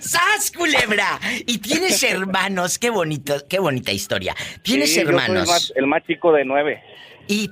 ¡Sas, 0.00 0.50
culebra! 0.56 1.18
Y 1.46 1.58
tienes 1.58 2.02
hermanos, 2.10 2.78
qué 2.78 2.90
bonito, 2.90 3.34
qué 3.48 3.58
bonita 3.58 3.92
historia. 3.92 4.34
Tienes 4.62 4.90
Sí, 4.92 5.00
yo 5.00 5.06
soy 5.06 5.14
hermanos. 5.14 5.42
el 5.42 5.46
más, 5.48 5.72
el 5.76 5.86
más 5.86 6.04
chico 6.06 6.32
de 6.32 6.44
nueve. 6.44 6.82
Y 7.28 7.50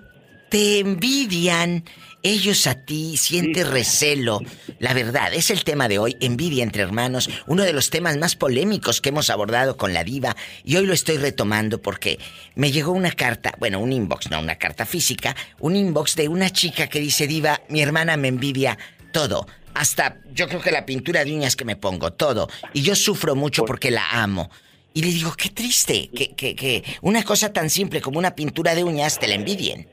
te 0.53 0.81
envidian 0.81 1.83
ellos 2.23 2.66
a 2.66 2.74
ti, 2.74 3.16
sientes 3.16 3.66
recelo. 3.66 4.43
La 4.81 4.93
verdad, 4.93 5.33
es 5.33 5.49
el 5.51 5.65
tema 5.65 5.89
de 5.89 5.99
hoy, 5.99 6.19
envidia 6.20 6.62
entre 6.62 6.83
hermanos, 6.83 7.31
uno 7.47 7.62
de 7.62 7.73
los 7.73 7.89
temas 7.89 8.19
más 8.19 8.37
polémicos 8.37 9.01
que 9.01 9.09
hemos 9.09 9.31
abordado 9.31 9.79
con 9.79 9.95
la 9.95 10.05
diva. 10.05 10.37
Y 10.62 10.77
hoy 10.77 10.85
lo 10.85 10.93
estoy 10.93 11.16
retomando 11.16 11.81
porque 11.81 12.19
me 12.55 12.70
llegó 12.70 12.93
una 12.93 13.12
carta, 13.12 13.55
bueno, 13.59 13.81
un 13.81 13.95
inbox, 13.95 14.31
no 14.31 14.41
una 14.41 14.57
carta 14.57 14.85
física, 14.85 15.35
un 15.59 15.74
inbox 15.74 16.16
de 16.16 16.29
una 16.29 16.51
chica 16.51 16.87
que 16.87 17.01
dice, 17.01 17.27
diva, 17.27 17.62
mi 17.70 17.81
hermana 17.81 18.19
me 18.19 18.29
envidia 18.29 18.77
todo. 19.11 19.47
Hasta 19.73 20.19
yo 20.35 20.49
creo 20.49 20.61
que 20.61 20.70
la 20.70 20.85
pintura 20.85 21.24
de 21.24 21.33
uñas 21.33 21.57
que 21.57 21.65
me 21.65 21.77
pongo, 21.77 22.12
todo. 22.12 22.51
Y 22.74 22.83
yo 22.83 22.95
sufro 22.95 23.35
mucho 23.35 23.65
porque 23.65 23.91
la 23.91 24.23
amo. 24.23 24.51
Y 24.93 25.01
le 25.01 25.09
digo, 25.09 25.33
qué 25.33 25.49
triste 25.49 26.11
que, 26.15 26.35
que, 26.35 26.55
que 26.55 26.85
una 27.01 27.24
cosa 27.24 27.55
tan 27.55 27.70
simple 27.70 28.03
como 28.03 28.19
una 28.19 28.35
pintura 28.35 28.74
de 28.74 28.85
uñas 28.85 29.19
te 29.19 29.29
la 29.29 29.37
envidien. 29.37 29.89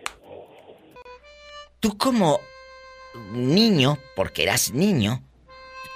Tú 1.80 1.98
como 1.98 2.40
niño, 3.32 3.98
porque 4.16 4.44
eras 4.44 4.72
niño, 4.74 5.22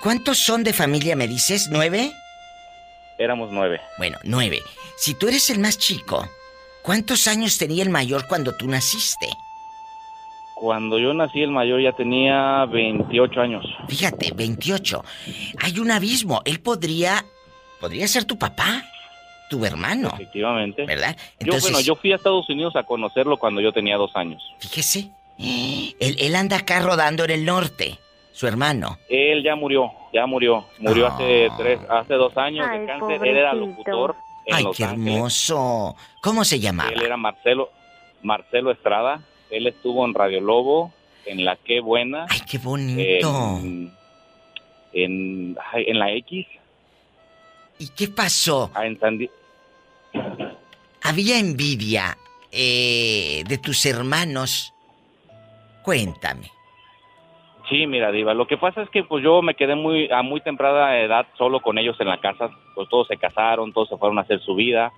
¿cuántos 0.01 0.37
son 0.37 0.63
de 0.63 0.73
familia, 0.73 1.15
me 1.15 1.27
dices? 1.27 1.67
¿Nueve? 1.71 2.11
Éramos 3.19 3.51
nueve. 3.51 3.79
Bueno, 3.97 4.17
nueve. 4.23 4.61
Si 4.97 5.13
tú 5.13 5.27
eres 5.27 5.49
el 5.49 5.59
más 5.59 5.77
chico, 5.77 6.27
¿cuántos 6.81 7.27
años 7.27 7.57
tenía 7.57 7.83
el 7.83 7.89
mayor 7.89 8.27
cuando 8.27 8.55
tú 8.55 8.67
naciste? 8.67 9.27
Cuando 10.55 10.97
yo 10.97 11.13
nací, 11.13 11.41
el 11.41 11.51
mayor 11.51 11.81
ya 11.81 11.91
tenía 11.91 12.65
28 12.65 13.41
años. 13.41 13.65
Fíjate, 13.89 14.31
28. 14.33 15.03
Hay 15.59 15.77
un 15.79 15.91
abismo. 15.91 16.41
Él 16.45 16.61
podría... 16.61 17.25
Podría 17.81 18.07
ser 18.07 18.23
tu 18.23 18.37
papá, 18.37 18.81
tu 19.49 19.65
hermano. 19.65 20.07
Efectivamente. 20.13 20.85
¿Verdad? 20.85 21.17
Yo, 21.17 21.23
Entonces- 21.39 21.63
bueno, 21.63 21.81
yo 21.81 21.95
fui 21.97 22.13
a 22.13 22.15
Estados 22.15 22.49
Unidos 22.49 22.77
a 22.77 22.83
conocerlo 22.83 23.35
cuando 23.35 23.59
yo 23.59 23.73
tenía 23.73 23.97
dos 23.97 24.11
años. 24.15 24.41
Fíjese. 24.59 25.11
Él, 25.37 26.15
él 26.19 26.35
anda 26.35 26.57
acá 26.57 26.79
rodando 26.81 27.23
en 27.25 27.31
el 27.31 27.45
norte, 27.45 27.99
su 28.31 28.47
hermano. 28.47 28.97
Él 29.09 29.43
ya 29.43 29.55
murió, 29.55 29.91
ya 30.13 30.25
murió. 30.25 30.65
Murió 30.79 31.07
hace 31.07 31.49
tres, 31.57 31.79
hace 31.89 32.13
dos 32.15 32.35
años 32.37 32.65
Ay, 32.69 32.79
de 32.81 32.85
cáncer. 32.87 33.21
Él 33.27 33.37
era 33.37 33.53
locutor 33.53 34.15
en 34.45 34.55
Ay, 34.55 34.63
Los 34.63 34.77
qué 34.77 34.83
Ángeles. 34.85 35.13
hermoso. 35.15 35.95
¿Cómo 36.21 36.43
se 36.45 36.59
llamaba? 36.59 36.89
Él 36.91 37.01
era 37.01 37.17
Marcelo, 37.17 37.69
Marcelo 38.21 38.71
Estrada. 38.71 39.21
Él 39.49 39.67
estuvo 39.67 40.05
en 40.05 40.13
Radio 40.13 40.41
Lobo, 40.41 40.91
en 41.25 41.45
La 41.45 41.55
Qué 41.57 41.79
Buena. 41.79 42.25
Ay, 42.29 42.41
qué 42.49 42.57
bonito. 42.57 43.59
En, 44.95 45.55
en, 45.73 45.99
la 45.99 46.11
X. 46.11 46.45
¿Y 47.79 47.87
qué 47.89 48.07
pasó? 48.07 48.71
Ah, 48.75 48.85
en 48.85 48.99
San 48.99 49.17
Di- 49.17 49.29
Había 51.01 51.39
envidia 51.39 52.17
eh, 52.51 53.43
de 53.47 53.57
tus 53.57 53.85
hermanos. 53.85 54.72
Cuéntame. 55.83 56.51
Sí, 57.69 57.87
mira, 57.87 58.11
Diva, 58.11 58.33
lo 58.33 58.45
que 58.45 58.57
pasa 58.57 58.81
es 58.81 58.89
que 58.89 59.03
pues 59.03 59.23
yo 59.23 59.41
me 59.41 59.55
quedé 59.55 59.75
muy 59.75 60.09
a 60.11 60.21
muy 60.21 60.41
temprana 60.41 60.99
edad 60.99 61.25
solo 61.37 61.61
con 61.61 61.77
ellos 61.77 61.95
en 61.99 62.07
la 62.07 62.19
casa, 62.19 62.49
pues 62.75 62.89
todos 62.89 63.07
se 63.07 63.17
casaron, 63.17 63.71
todos 63.71 63.89
se 63.89 63.97
fueron 63.97 64.17
a 64.17 64.21
hacer 64.21 64.41
su 64.41 64.53
vida 64.55 64.91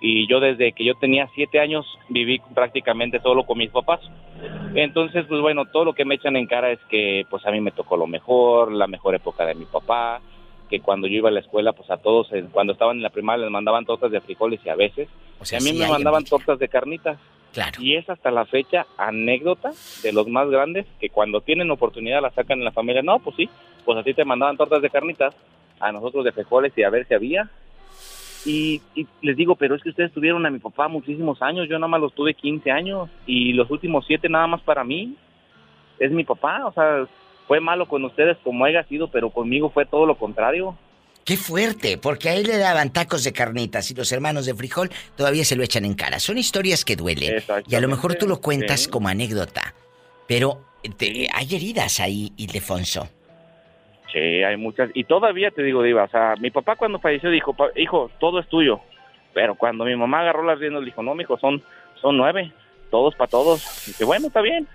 y 0.00 0.28
yo 0.28 0.40
desde 0.40 0.72
que 0.72 0.84
yo 0.84 0.94
tenía 0.94 1.28
siete 1.34 1.60
años 1.60 1.86
viví 2.08 2.40
prácticamente 2.54 3.20
solo 3.20 3.44
con 3.44 3.58
mis 3.58 3.70
papás. 3.70 4.00
Entonces, 4.74 5.26
pues 5.28 5.40
bueno, 5.40 5.64
todo 5.66 5.84
lo 5.84 5.92
que 5.92 6.04
me 6.04 6.16
echan 6.16 6.36
en 6.36 6.46
cara 6.46 6.70
es 6.70 6.78
que 6.88 7.24
pues 7.30 7.44
a 7.46 7.50
mí 7.50 7.60
me 7.60 7.72
tocó 7.72 7.96
lo 7.96 8.06
mejor, 8.06 8.72
la 8.72 8.86
mejor 8.86 9.14
época 9.14 9.44
de 9.44 9.54
mi 9.54 9.64
papá, 9.64 10.20
que 10.68 10.80
cuando 10.80 11.06
yo 11.06 11.16
iba 11.16 11.28
a 11.28 11.32
la 11.32 11.40
escuela, 11.40 11.72
pues 11.72 11.90
a 11.90 11.96
todos, 11.96 12.32
eh, 12.32 12.44
cuando 12.52 12.72
estaban 12.72 12.96
en 12.96 13.02
la 13.02 13.10
primaria 13.10 13.44
les 13.44 13.52
mandaban 13.52 13.84
tortas 13.84 14.10
de 14.10 14.20
frijoles 14.20 14.60
y 14.64 14.68
a 14.68 14.76
veces, 14.76 15.08
sea, 15.42 15.58
y 15.58 15.62
a 15.62 15.64
mí 15.64 15.70
sí 15.70 15.78
me 15.78 15.88
mandaban 15.88 16.24
tortas 16.24 16.58
de 16.58 16.68
carnitas. 16.68 17.18
Claro. 17.52 17.80
Y 17.82 17.96
es 17.96 18.08
hasta 18.08 18.30
la 18.30 18.44
fecha 18.44 18.86
anécdota 18.96 19.72
de 20.02 20.12
los 20.12 20.28
más 20.28 20.48
grandes 20.50 20.86
que 21.00 21.08
cuando 21.08 21.40
tienen 21.40 21.70
oportunidad 21.70 22.22
la 22.22 22.30
sacan 22.30 22.58
en 22.58 22.64
la 22.64 22.72
familia. 22.72 23.02
No, 23.02 23.18
pues 23.18 23.36
sí, 23.36 23.48
pues 23.84 23.98
a 23.98 24.02
ti 24.02 24.14
te 24.14 24.24
mandaban 24.24 24.56
tortas 24.56 24.82
de 24.82 24.90
carnitas, 24.90 25.34
a 25.80 25.92
nosotros 25.92 26.24
de 26.24 26.32
frijoles 26.32 26.72
y 26.76 26.82
a 26.82 26.90
ver 26.90 27.06
si 27.06 27.14
había. 27.14 27.50
Y, 28.44 28.80
y 28.94 29.06
les 29.22 29.36
digo, 29.36 29.56
pero 29.56 29.74
es 29.74 29.82
que 29.82 29.90
ustedes 29.90 30.12
tuvieron 30.12 30.44
a 30.46 30.50
mi 30.50 30.58
papá 30.58 30.88
muchísimos 30.88 31.42
años, 31.42 31.68
yo 31.68 31.78
nada 31.78 31.88
más 31.88 32.00
los 32.00 32.14
tuve 32.14 32.34
15 32.34 32.70
años 32.70 33.10
y 33.26 33.52
los 33.52 33.70
últimos 33.70 34.04
7 34.06 34.28
nada 34.28 34.46
más 34.46 34.60
para 34.62 34.84
mí. 34.84 35.16
Es 35.98 36.12
mi 36.12 36.22
papá, 36.22 36.64
o 36.66 36.72
sea, 36.72 37.08
fue 37.48 37.60
malo 37.60 37.86
con 37.86 38.04
ustedes 38.04 38.36
como 38.44 38.64
haya 38.64 38.84
sido, 38.84 39.08
pero 39.08 39.30
conmigo 39.30 39.70
fue 39.70 39.86
todo 39.86 40.06
lo 40.06 40.16
contrario. 40.16 40.76
Qué 41.28 41.36
fuerte, 41.36 41.98
porque 41.98 42.30
a 42.30 42.34
él 42.36 42.44
le 42.44 42.56
daban 42.56 42.90
tacos 42.90 43.22
de 43.22 43.34
carnitas 43.34 43.90
y 43.90 43.94
los 43.94 44.10
hermanos 44.12 44.46
de 44.46 44.54
frijol 44.54 44.88
todavía 45.14 45.44
se 45.44 45.56
lo 45.56 45.62
echan 45.62 45.84
en 45.84 45.92
cara. 45.92 46.20
Son 46.20 46.38
historias 46.38 46.86
que 46.86 46.96
duelen. 46.96 47.42
Y 47.66 47.74
a 47.74 47.80
lo 47.80 47.88
mejor 47.88 48.14
tú 48.14 48.26
lo 48.26 48.40
cuentas 48.40 48.84
Sí. 48.84 48.90
como 48.90 49.08
anécdota. 49.08 49.74
Pero 50.26 50.62
te- 50.96 51.28
hay 51.30 51.54
heridas 51.54 52.00
ahí, 52.00 52.32
Ildefonso. 52.38 53.10
Sí, 54.10 54.18
hay 54.18 54.56
muchas. 54.56 54.88
Y 54.94 55.04
todavía 55.04 55.50
te 55.50 55.62
digo, 55.62 55.82
Diva, 55.82 56.04
o 56.04 56.08
sea, 56.08 56.32
mi 56.40 56.50
papá 56.50 56.76
cuando 56.76 56.98
falleció 56.98 57.28
dijo, 57.28 57.52
"Pa- 57.52 57.72
hijo, 57.76 58.10
todo 58.18 58.40
es 58.40 58.48
tuyo. 58.48 58.80
Pero 59.34 59.54
cuando 59.54 59.84
mi 59.84 59.94
mamá 59.96 60.20
agarró 60.20 60.42
las 60.44 60.58
riendas, 60.58 60.82
dijo, 60.82 61.02
no, 61.02 61.14
mijo, 61.14 61.38
son, 61.38 61.62
son 62.00 62.16
nueve, 62.16 62.52
todos 62.90 63.14
para 63.16 63.28
todos. 63.30 63.86
Y 63.86 63.90
dije, 63.90 64.04
bueno, 64.04 64.28
está 64.28 64.40
bien. 64.40 64.66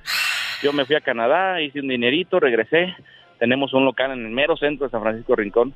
Yo 0.62 0.72
me 0.72 0.86
fui 0.86 0.96
a 0.96 1.02
Canadá, 1.02 1.60
hice 1.62 1.80
un 1.80 1.88
dinerito, 1.88 2.40
regresé. 2.40 2.96
Tenemos 3.40 3.74
un 3.74 3.86
local 3.86 4.12
en 4.12 4.24
el 4.24 4.32
mero 4.32 4.56
centro 4.56 4.86
de 4.86 4.92
San 4.92 5.02
Francisco 5.02 5.36
Rincón. 5.36 5.74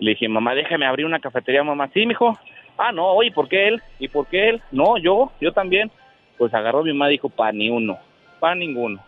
Le 0.00 0.10
dije, 0.12 0.28
mamá, 0.28 0.54
déjame 0.54 0.86
abrir 0.86 1.06
una 1.06 1.20
cafetería, 1.20 1.62
mamá. 1.62 1.88
Sí, 1.94 2.06
mijo. 2.06 2.36
Ah, 2.76 2.90
no, 2.92 3.06
oye, 3.12 3.30
¿por 3.30 3.48
qué 3.48 3.68
él? 3.68 3.82
¿Y 3.98 4.08
por 4.08 4.26
qué 4.26 4.48
él? 4.48 4.62
No, 4.72 4.98
yo, 4.98 5.30
yo 5.40 5.52
también. 5.52 5.90
Pues 6.38 6.52
agarró 6.54 6.82
mi 6.82 6.92
mamá 6.92 7.08
y 7.08 7.12
dijo, 7.12 7.28
pa' 7.28 7.52
ni 7.52 7.68
uno, 7.68 7.98
pa' 8.40 8.54
ninguno. 8.54 9.04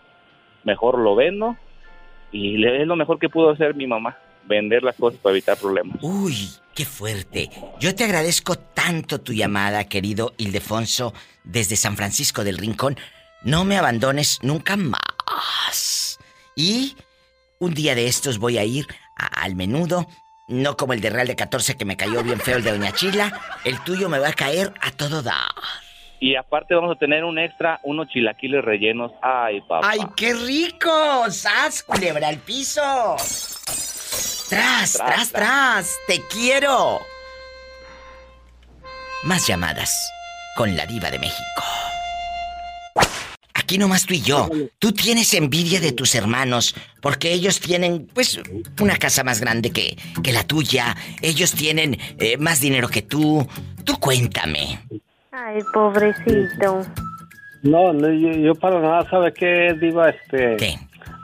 Mejor 0.64 0.98
lo 0.98 1.16
vendo 1.16 1.56
y 2.30 2.64
es 2.64 2.86
lo 2.86 2.96
mejor 2.96 3.18
que 3.18 3.28
pudo 3.28 3.50
hacer 3.50 3.74
mi 3.74 3.86
mamá, 3.86 4.16
vender 4.44 4.82
las 4.82 4.96
cosas 4.96 5.18
para 5.20 5.32
evitar 5.32 5.56
problemas. 5.58 5.96
Uy, 6.02 6.34
qué 6.74 6.84
fuerte. 6.84 7.50
Yo 7.78 7.94
te 7.94 8.04
agradezco 8.04 8.56
tanto 8.56 9.20
tu 9.20 9.32
llamada, 9.32 9.88
querido 9.88 10.32
Ildefonso, 10.38 11.12
desde 11.44 11.76
San 11.76 11.96
Francisco 11.96 12.44
del 12.44 12.58
Rincón. 12.58 12.96
No 13.44 13.64
me 13.64 13.76
abandones 13.76 14.38
nunca 14.42 14.76
más. 14.76 16.18
Y 16.56 16.96
un 17.58 17.74
día 17.74 17.94
de 17.94 18.06
estos 18.06 18.38
voy 18.38 18.58
a 18.58 18.64
ir 18.64 18.86
al 19.16 19.54
menudo, 19.54 20.06
no 20.48 20.76
como 20.76 20.92
el 20.92 21.00
de 21.00 21.10
Real 21.10 21.26
de 21.26 21.36
14 21.36 21.76
que 21.76 21.84
me 21.84 21.96
cayó 21.96 22.22
bien 22.22 22.40
feo 22.40 22.56
el 22.56 22.64
de 22.64 22.72
Doña 22.72 22.92
Chila. 22.92 23.32
El 23.64 23.82
tuyo 23.84 24.08
me 24.08 24.18
va 24.18 24.28
a 24.28 24.32
caer 24.32 24.72
a 24.80 24.90
todo 24.90 25.22
dar. 25.22 25.52
Y 26.20 26.36
aparte 26.36 26.74
vamos 26.74 26.94
a 26.94 26.98
tener 26.98 27.24
un 27.24 27.38
extra, 27.38 27.80
unos 27.82 28.08
chilaquiles 28.08 28.64
rellenos. 28.64 29.10
Ay, 29.22 29.60
papá. 29.62 29.90
¡Ay, 29.90 30.00
qué 30.16 30.34
rico! 30.34 31.28
¡Sas, 31.30 31.82
culebra 31.82 32.28
al 32.28 32.38
piso! 32.38 33.16
¡Tras, 34.48 34.92
tras, 34.92 35.32
tras! 35.32 35.96
¡Te 36.06 36.20
quiero! 36.30 37.00
Más 39.24 39.46
llamadas 39.46 40.12
con 40.56 40.76
la 40.76 40.86
diva 40.86 41.10
de 41.10 41.18
México. 41.18 41.62
Aquí 43.72 43.78
nomás 43.78 44.04
tú 44.04 44.12
y 44.12 44.20
yo. 44.20 44.50
Tú 44.78 44.92
tienes 44.92 45.32
envidia 45.32 45.80
de 45.80 45.92
tus 45.92 46.14
hermanos 46.14 46.74
porque 47.00 47.32
ellos 47.32 47.58
tienen, 47.58 48.06
pues, 48.12 48.38
una 48.78 48.98
casa 48.98 49.24
más 49.24 49.40
grande 49.40 49.70
que, 49.70 49.96
que 50.22 50.30
la 50.30 50.44
tuya. 50.44 50.94
Ellos 51.22 51.52
tienen 51.52 51.96
eh, 52.18 52.36
más 52.36 52.60
dinero 52.60 52.88
que 52.88 53.00
tú. 53.00 53.48
Tú 53.84 53.98
cuéntame. 53.98 54.78
Ay, 55.32 55.62
pobrecito. 55.72 56.82
No, 57.62 57.94
no, 57.94 58.12
yo, 58.12 58.32
yo 58.32 58.54
para 58.56 58.78
nada, 58.78 59.08
¿sabe 59.08 59.32
qué, 59.32 59.74
Diva? 59.80 60.10
Este, 60.10 60.78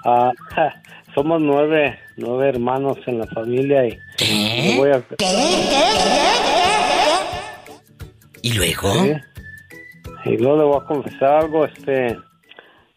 ah, 0.06 0.32
ja, 0.54 0.82
somos 1.14 1.42
nueve, 1.42 1.98
nueve 2.16 2.48
hermanos 2.48 2.96
en 3.06 3.18
la 3.18 3.26
familia 3.26 3.86
y... 3.88 3.98
¿Qué? 4.16 4.74
voy 4.78 4.90
a- 4.92 5.04
¿Y 8.40 8.52
luego? 8.54 8.90
Sí. 9.04 9.12
Y 10.24 10.36
luego 10.38 10.56
le 10.56 10.64
voy 10.64 10.80
a 10.82 10.86
confesar 10.86 11.42
algo, 11.42 11.66
este... 11.66 12.16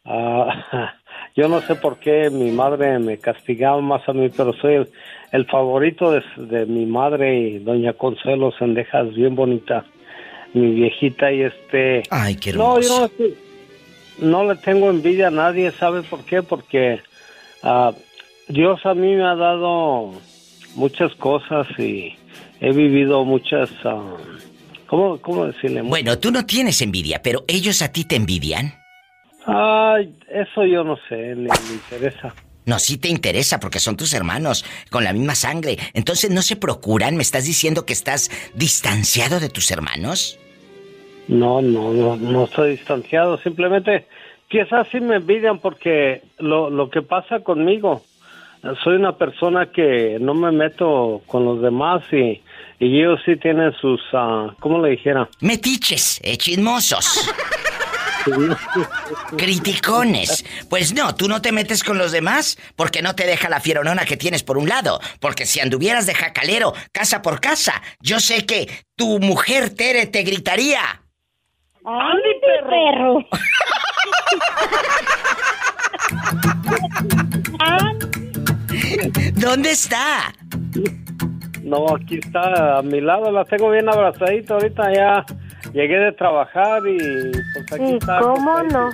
ah, 0.06 0.94
yo 1.36 1.48
no 1.48 1.62
sé 1.62 1.76
por 1.76 1.98
qué 2.00 2.30
mi 2.30 2.52
madre 2.52 3.00
me 3.00 3.18
castigaba 3.18 3.80
más 3.82 4.08
a 4.08 4.14
mí, 4.14 4.30
pero 4.36 4.54
soy 4.54 4.76
el, 4.76 4.90
el 5.32 5.46
favorito 5.46 6.12
de, 6.12 6.22
de 6.38 6.66
mi 6.66 6.86
madre 6.86 7.38
y 7.40 7.60
doña 7.60 7.94
Consuelo 7.94 8.52
Sendejas, 8.58 9.14
bien 9.14 9.36
bonita, 9.36 9.86
mi 10.54 10.74
viejita, 10.74 11.32
y 11.32 11.44
este... 11.44 12.04
Ay, 12.10 12.36
qué 12.36 12.54
No, 12.54 12.80
yo 12.80 12.90
no, 12.90 13.10
le- 13.18 13.34
no 14.28 14.44
le 14.46 14.56
tengo 14.58 14.90
envidia 14.90 15.28
a 15.28 15.32
nadie, 15.32 15.72
¿sabe 15.72 16.02
por 16.04 16.26
qué? 16.26 16.44
Porque 16.44 17.00
ah, 17.64 17.94
Dios 18.48 18.86
a 18.86 18.94
mí 18.94 19.16
me 19.16 19.24
ha 19.24 19.36
dado 19.36 20.12
muchas 20.76 21.14
cosas 21.16 21.68
y 21.80 22.14
he 22.60 22.72
vivido 22.74 23.24
muchas... 23.24 23.70
ah, 23.86 24.16
¿cómo, 24.88 25.18
¿Cómo 25.22 25.46
decirle? 25.46 25.82
Bueno, 25.84 26.20
tú 26.20 26.32
no 26.32 26.46
tienes 26.46 26.82
envidia, 26.82 27.22
pero 27.24 27.46
ellos 27.48 27.82
a 27.82 27.92
ti 27.94 28.04
te 28.04 28.18
envidian. 28.18 28.74
Ay, 29.46 30.14
eso 30.30 30.66
yo 30.66 30.84
no 30.84 30.98
sé, 31.10 31.36
ni 31.36 31.48
me 31.48 31.74
interesa. 31.74 32.34
No, 32.66 32.78
sí 32.78 32.98
te 32.98 33.08
interesa 33.08 33.60
porque 33.60 33.80
son 33.80 33.98
tus 33.98 34.14
hermanos, 34.14 34.64
con 34.92 35.04
la 35.04 35.14
misma 35.14 35.36
sangre. 35.36 35.78
Entonces 35.94 36.30
no 36.30 36.42
se 36.42 36.56
procuran, 36.56 37.16
me 37.16 37.24
estás 37.24 37.46
diciendo 37.46 37.86
que 37.86 37.94
estás 37.94 38.30
distanciado 38.54 39.40
de 39.40 39.50
tus 39.50 39.72
hermanos. 39.72 40.38
No, 41.28 41.62
no, 41.62 41.94
no, 41.94 42.16
no 42.18 42.44
estoy 42.46 42.72
distanciado, 42.72 43.38
simplemente 43.38 44.06
quizás 44.48 44.88
sí 44.92 45.00
me 45.00 45.16
envidian 45.16 45.60
porque 45.60 46.22
lo, 46.40 46.70
lo 46.70 46.90
que 46.90 47.02
pasa 47.02 47.40
conmigo, 47.40 48.04
soy 48.84 48.96
una 48.96 49.18
persona 49.18 49.72
que 49.72 50.18
no 50.20 50.34
me 50.34 50.52
meto 50.52 51.22
con 51.26 51.46
los 51.46 51.62
demás 51.62 52.04
y, 52.12 52.42
y 52.80 53.00
ellos 53.00 53.20
sí 53.26 53.38
tienen 53.38 53.74
sus, 53.80 54.02
ah, 54.14 54.54
¿cómo 54.60 54.82
le 54.82 54.92
dijera? 54.92 55.30
Metiches, 55.40 56.20
eh, 56.24 56.38
chismosos. 56.38 57.30
Criticones. 59.38 60.46
Pues 60.70 60.94
no, 60.94 61.16
tú 61.16 61.28
no 61.28 61.42
te 61.42 61.52
metes 61.52 61.84
con 61.84 61.98
los 61.98 62.12
demás 62.12 62.58
porque 62.76 63.02
no 63.02 63.16
te 63.16 63.26
deja 63.26 63.50
la 63.50 63.60
fieronona 63.60 64.06
que 64.06 64.18
tienes 64.18 64.44
por 64.44 64.58
un 64.58 64.70
lado. 64.70 65.00
Porque 65.20 65.46
si 65.46 65.60
anduvieras 65.60 66.06
de 66.06 66.14
jacalero, 66.14 66.74
casa 66.92 67.22
por 67.22 67.40
casa, 67.40 67.82
yo 68.00 68.20
sé 68.20 68.46
que 68.46 68.70
tu 68.96 69.20
mujer 69.20 69.72
Tere 69.72 70.06
te 70.08 70.24
gritaría. 70.24 71.02
¡Ay, 71.86 72.22
perro! 72.42 73.26
¿Dónde 79.34 79.72
está? 79.72 80.34
No, 81.64 81.96
aquí 81.96 82.20
está 82.20 82.80
a 82.80 82.82
mi 82.82 83.02
lado, 83.02 83.32
la 83.32 83.46
tengo 83.46 83.72
bien 83.72 83.88
abrazadita 83.90 84.56
ahorita 84.56 84.94
ya 84.94 85.26
llegué 85.74 85.98
de 85.98 86.12
trabajar 86.14 86.82
y 86.88 86.98
pues 87.54 87.74
aquí 87.74 87.96
está. 87.96 88.20
¿Cómo 88.20 88.64
no? 88.64 88.90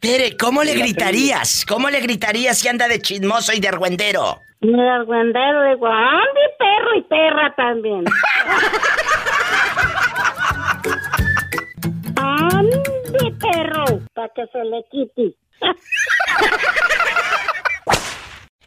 Tere, 0.00 0.36
¿cómo 0.36 0.64
le 0.64 0.74
gritarías? 0.74 1.64
¿Cómo 1.66 1.88
le 1.88 2.00
gritarías 2.00 2.58
si 2.58 2.66
anda 2.68 2.88
de 2.88 3.00
chismoso 3.00 3.52
y 3.52 3.60
de 3.60 3.68
argüendero? 3.68 4.40
Mi 4.60 4.88
argüendero, 4.88 5.64
digo, 5.70 5.86
¡Andy, 5.86 6.40
perro 6.58 6.96
y 6.96 7.02
perra 7.02 7.54
también! 7.56 8.04
¡Andy, 12.16 13.30
perro! 13.40 13.84
Para 14.14 14.28
que 14.34 14.46
se 14.52 14.64
le 14.64 14.84
quite. 14.90 15.34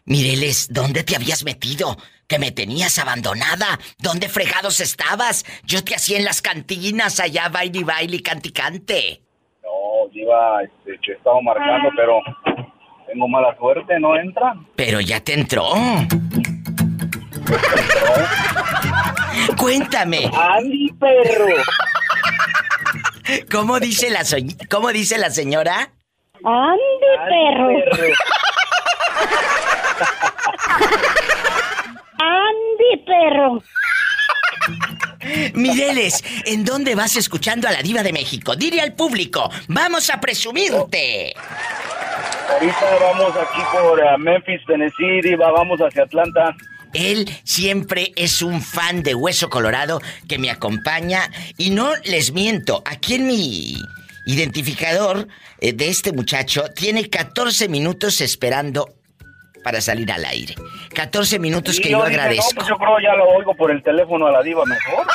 Mireles, 0.05 0.67
¿dónde 0.71 1.03
te 1.03 1.15
habías 1.15 1.43
metido? 1.43 1.97
Que 2.27 2.39
me 2.39 2.51
tenías 2.51 2.97
abandonada. 2.97 3.79
¿Dónde 3.99 4.29
fregados 4.29 4.79
estabas? 4.79 5.45
Yo 5.63 5.83
te 5.83 5.93
hacía 5.95 6.17
en 6.17 6.25
las 6.25 6.41
cantinas 6.41 7.19
allá, 7.19 7.49
baile 7.49 7.79
y 7.79 7.83
baile 7.83 8.15
y 8.17 8.21
cante 8.21 8.49
y 8.49 8.51
cante. 8.51 9.21
No, 9.63 10.09
iba, 10.11 10.63
este, 10.63 11.11
he 11.11 11.15
estado 11.15 11.41
marcando, 11.41 11.89
pero 11.95 12.19
tengo 13.07 13.27
mala 13.27 13.55
suerte, 13.57 13.99
no 13.99 14.15
entran. 14.17 14.67
Pero 14.75 14.99
ya 15.01 15.19
te 15.19 15.33
entró. 15.33 15.69
Cuéntame. 19.57 20.29
¡Andy, 20.33 20.91
perro! 20.93 21.45
¿Cómo 23.51 23.79
dice 23.79 24.09
la, 24.09 24.23
so- 24.25 24.37
¿Cómo 24.69 24.91
dice 24.91 25.17
la 25.19 25.29
señora? 25.29 25.91
¡Andy, 26.43 26.81
perro! 27.29 27.69
¡Andy, 32.95 33.03
perro! 33.05 33.61
Mireles, 35.53 36.23
¿en 36.45 36.63
dónde 36.63 36.95
vas 36.95 37.15
escuchando 37.15 37.67
a 37.67 37.71
la 37.71 37.81
diva 37.81 38.03
de 38.03 38.13
México? 38.13 38.55
Dile 38.55 38.81
al 38.81 38.93
público, 38.93 39.49
vamos 39.67 40.09
a 40.09 40.19
presumirte. 40.19 41.33
Ahorita 42.49 42.97
vamos 43.01 43.33
aquí 43.37 43.61
por 43.73 43.99
eh, 43.99 44.17
Memphis, 44.19 44.61
Tennessee, 44.67 45.21
Diva, 45.23 45.51
vamos 45.51 45.79
hacia 45.79 46.03
Atlanta. 46.03 46.55
Él 46.93 47.27
siempre 47.43 48.13
es 48.15 48.41
un 48.41 48.61
fan 48.61 49.03
de 49.03 49.15
Hueso 49.15 49.49
Colorado 49.49 49.99
que 50.29 50.37
me 50.37 50.49
acompaña 50.49 51.29
y 51.57 51.71
no 51.71 51.93
les 52.05 52.31
miento, 52.31 52.83
aquí 52.85 53.15
en 53.15 53.27
mi 53.27 53.77
identificador 54.27 55.27
eh, 55.59 55.73
de 55.73 55.89
este 55.89 56.13
muchacho 56.13 56.65
tiene 56.73 57.09
14 57.09 57.67
minutos 57.67 58.21
esperando 58.21 58.89
para 59.65 59.81
salir 59.81 60.11
al 60.11 60.23
aire. 60.23 60.53
14 60.93 61.39
minutos 61.39 61.79
que 61.79 61.89
yo 61.89 61.97
dije, 62.05 62.09
agradezco. 62.09 62.51
No, 62.51 62.55
pues 62.55 62.67
yo 62.67 62.75
creo 62.75 62.99
ya 62.99 63.15
lo 63.15 63.25
oigo 63.29 63.55
por 63.55 63.71
el 63.71 63.81
teléfono 63.81 64.27
a 64.27 64.31
la 64.31 64.43
Diva 64.43 64.63
mejor. 64.63 65.07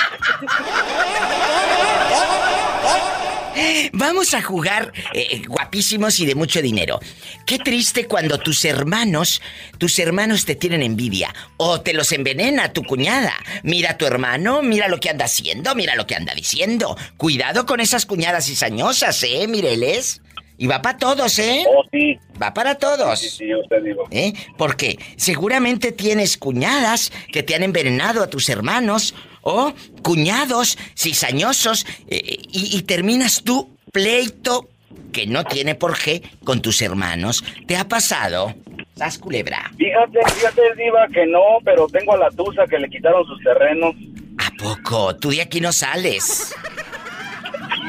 Vamos 3.92 4.34
a 4.34 4.42
jugar 4.42 4.92
eh, 5.14 5.42
guapísimos 5.46 6.18
y 6.18 6.26
de 6.26 6.34
mucho 6.34 6.60
dinero. 6.62 6.98
Qué 7.46 7.60
triste 7.60 8.06
cuando 8.06 8.38
tus 8.38 8.64
hermanos, 8.64 9.40
tus 9.78 10.00
hermanos 10.00 10.44
te 10.44 10.56
tienen 10.56 10.82
envidia 10.82 11.32
o 11.56 11.80
te 11.80 11.92
los 11.92 12.10
envenena 12.10 12.72
tu 12.72 12.82
cuñada. 12.82 13.34
Mira 13.62 13.92
a 13.92 13.98
tu 13.98 14.04
hermano, 14.04 14.62
mira 14.62 14.88
lo 14.88 14.98
que 14.98 15.10
anda 15.10 15.26
haciendo, 15.26 15.76
mira 15.76 15.94
lo 15.94 16.08
que 16.08 16.16
anda 16.16 16.34
diciendo. 16.34 16.96
Cuidado 17.16 17.66
con 17.66 17.78
esas 17.78 18.04
cuñadas 18.04 18.46
cizañosas, 18.46 19.22
¿eh? 19.22 19.46
Mireles. 19.46 20.20
Y 20.60 20.66
va 20.66 20.82
para 20.82 20.98
todos, 20.98 21.38
¿eh? 21.38 21.64
Oh, 21.66 21.82
sí. 21.90 22.18
Va 22.40 22.52
para 22.52 22.74
todos. 22.74 23.18
Sí, 23.18 23.30
sí, 23.30 23.54
usted 23.54 23.82
digo. 23.82 24.06
¿Eh? 24.10 24.34
Porque 24.58 24.98
seguramente 25.16 25.90
tienes 25.90 26.36
cuñadas 26.36 27.12
que 27.32 27.42
te 27.42 27.54
han 27.54 27.62
envenenado 27.62 28.22
a 28.22 28.28
tus 28.28 28.50
hermanos 28.50 29.14
o 29.40 29.72
cuñados 30.02 30.76
cizañosos 30.94 31.86
eh, 32.08 32.36
y, 32.52 32.76
y 32.76 32.82
terminas 32.82 33.42
tú 33.42 33.74
pleito 33.90 34.68
que 35.14 35.26
no 35.26 35.44
tiene 35.44 35.76
por 35.76 35.98
qué 35.98 36.20
con 36.44 36.60
tus 36.60 36.82
hermanos. 36.82 37.42
¿Te 37.66 37.78
ha 37.78 37.88
pasado? 37.88 38.54
¿Sas 38.96 39.16
culebra? 39.16 39.72
Fíjate, 39.78 40.18
fíjate, 40.34 40.62
Diva, 40.76 41.08
que 41.08 41.24
no, 41.24 41.40
pero 41.64 41.86
tengo 41.86 42.12
a 42.12 42.18
la 42.18 42.30
Tusa 42.32 42.66
que 42.66 42.78
le 42.78 42.90
quitaron 42.90 43.24
sus 43.24 43.42
terrenos. 43.42 43.94
¿A 44.36 44.50
poco? 44.62 45.16
Tú 45.16 45.30
de 45.30 45.40
aquí 45.40 45.58
no 45.62 45.72
sales. 45.72 46.54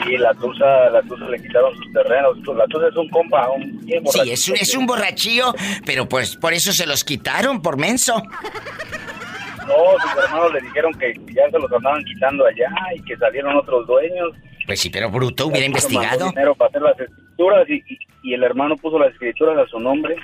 Y 0.08 0.18
la 0.18 0.34
Tusa, 0.34 0.90
la 0.90 1.02
Tusa 1.04 1.26
le 1.26 1.42
quitaron 1.42 1.76
sus 1.76 1.92
terrenos. 1.94 2.38
La 2.56 2.66
Tusa 2.68 2.88
es 2.88 2.96
un 2.96 3.10
compa, 3.10 3.50
un 3.52 3.80
bien 3.86 4.04
Sí, 4.08 4.32
es 4.32 4.48
un, 4.50 4.56
es 4.58 4.76
un 4.76 4.86
borrachillo, 4.86 5.54
pero 5.86 6.08
pues 6.08 6.36
por 6.38 6.54
eso 6.54 6.72
se 6.72 6.86
los 6.86 7.04
quitaron, 7.04 7.62
por 7.62 7.78
menso. 7.78 8.22
No, 9.68 9.76
sus 10.02 10.24
hermanos 10.24 10.54
le 10.54 10.62
dijeron 10.62 10.92
que 10.96 11.14
ya 11.34 11.44
se 11.52 11.60
los 11.60 11.72
andaban 11.72 12.04
quitando 12.04 12.46
allá 12.46 12.70
y 12.96 13.02
que 13.04 13.16
salieron 13.18 13.56
otros 13.56 13.86
dueños. 13.88 14.32
Pues 14.66 14.80
sí, 14.80 14.90
pero 14.90 15.10
bruto, 15.10 15.48
hubiera 15.48 15.66
investigado. 15.66 16.30
dinero 16.30 16.56
para 16.56 16.70
hacer 16.70 16.82
las 16.82 17.00
escrituras 17.00 17.68
y, 17.70 17.76
y- 17.94 18.00
y 18.24 18.36
el 18.36 18.44
hermano 18.44 18.76
puso 18.78 19.00
las 19.00 19.12
escrituras 19.14 19.58
a 19.58 19.66
su 19.68 19.80
nombre. 19.80 20.16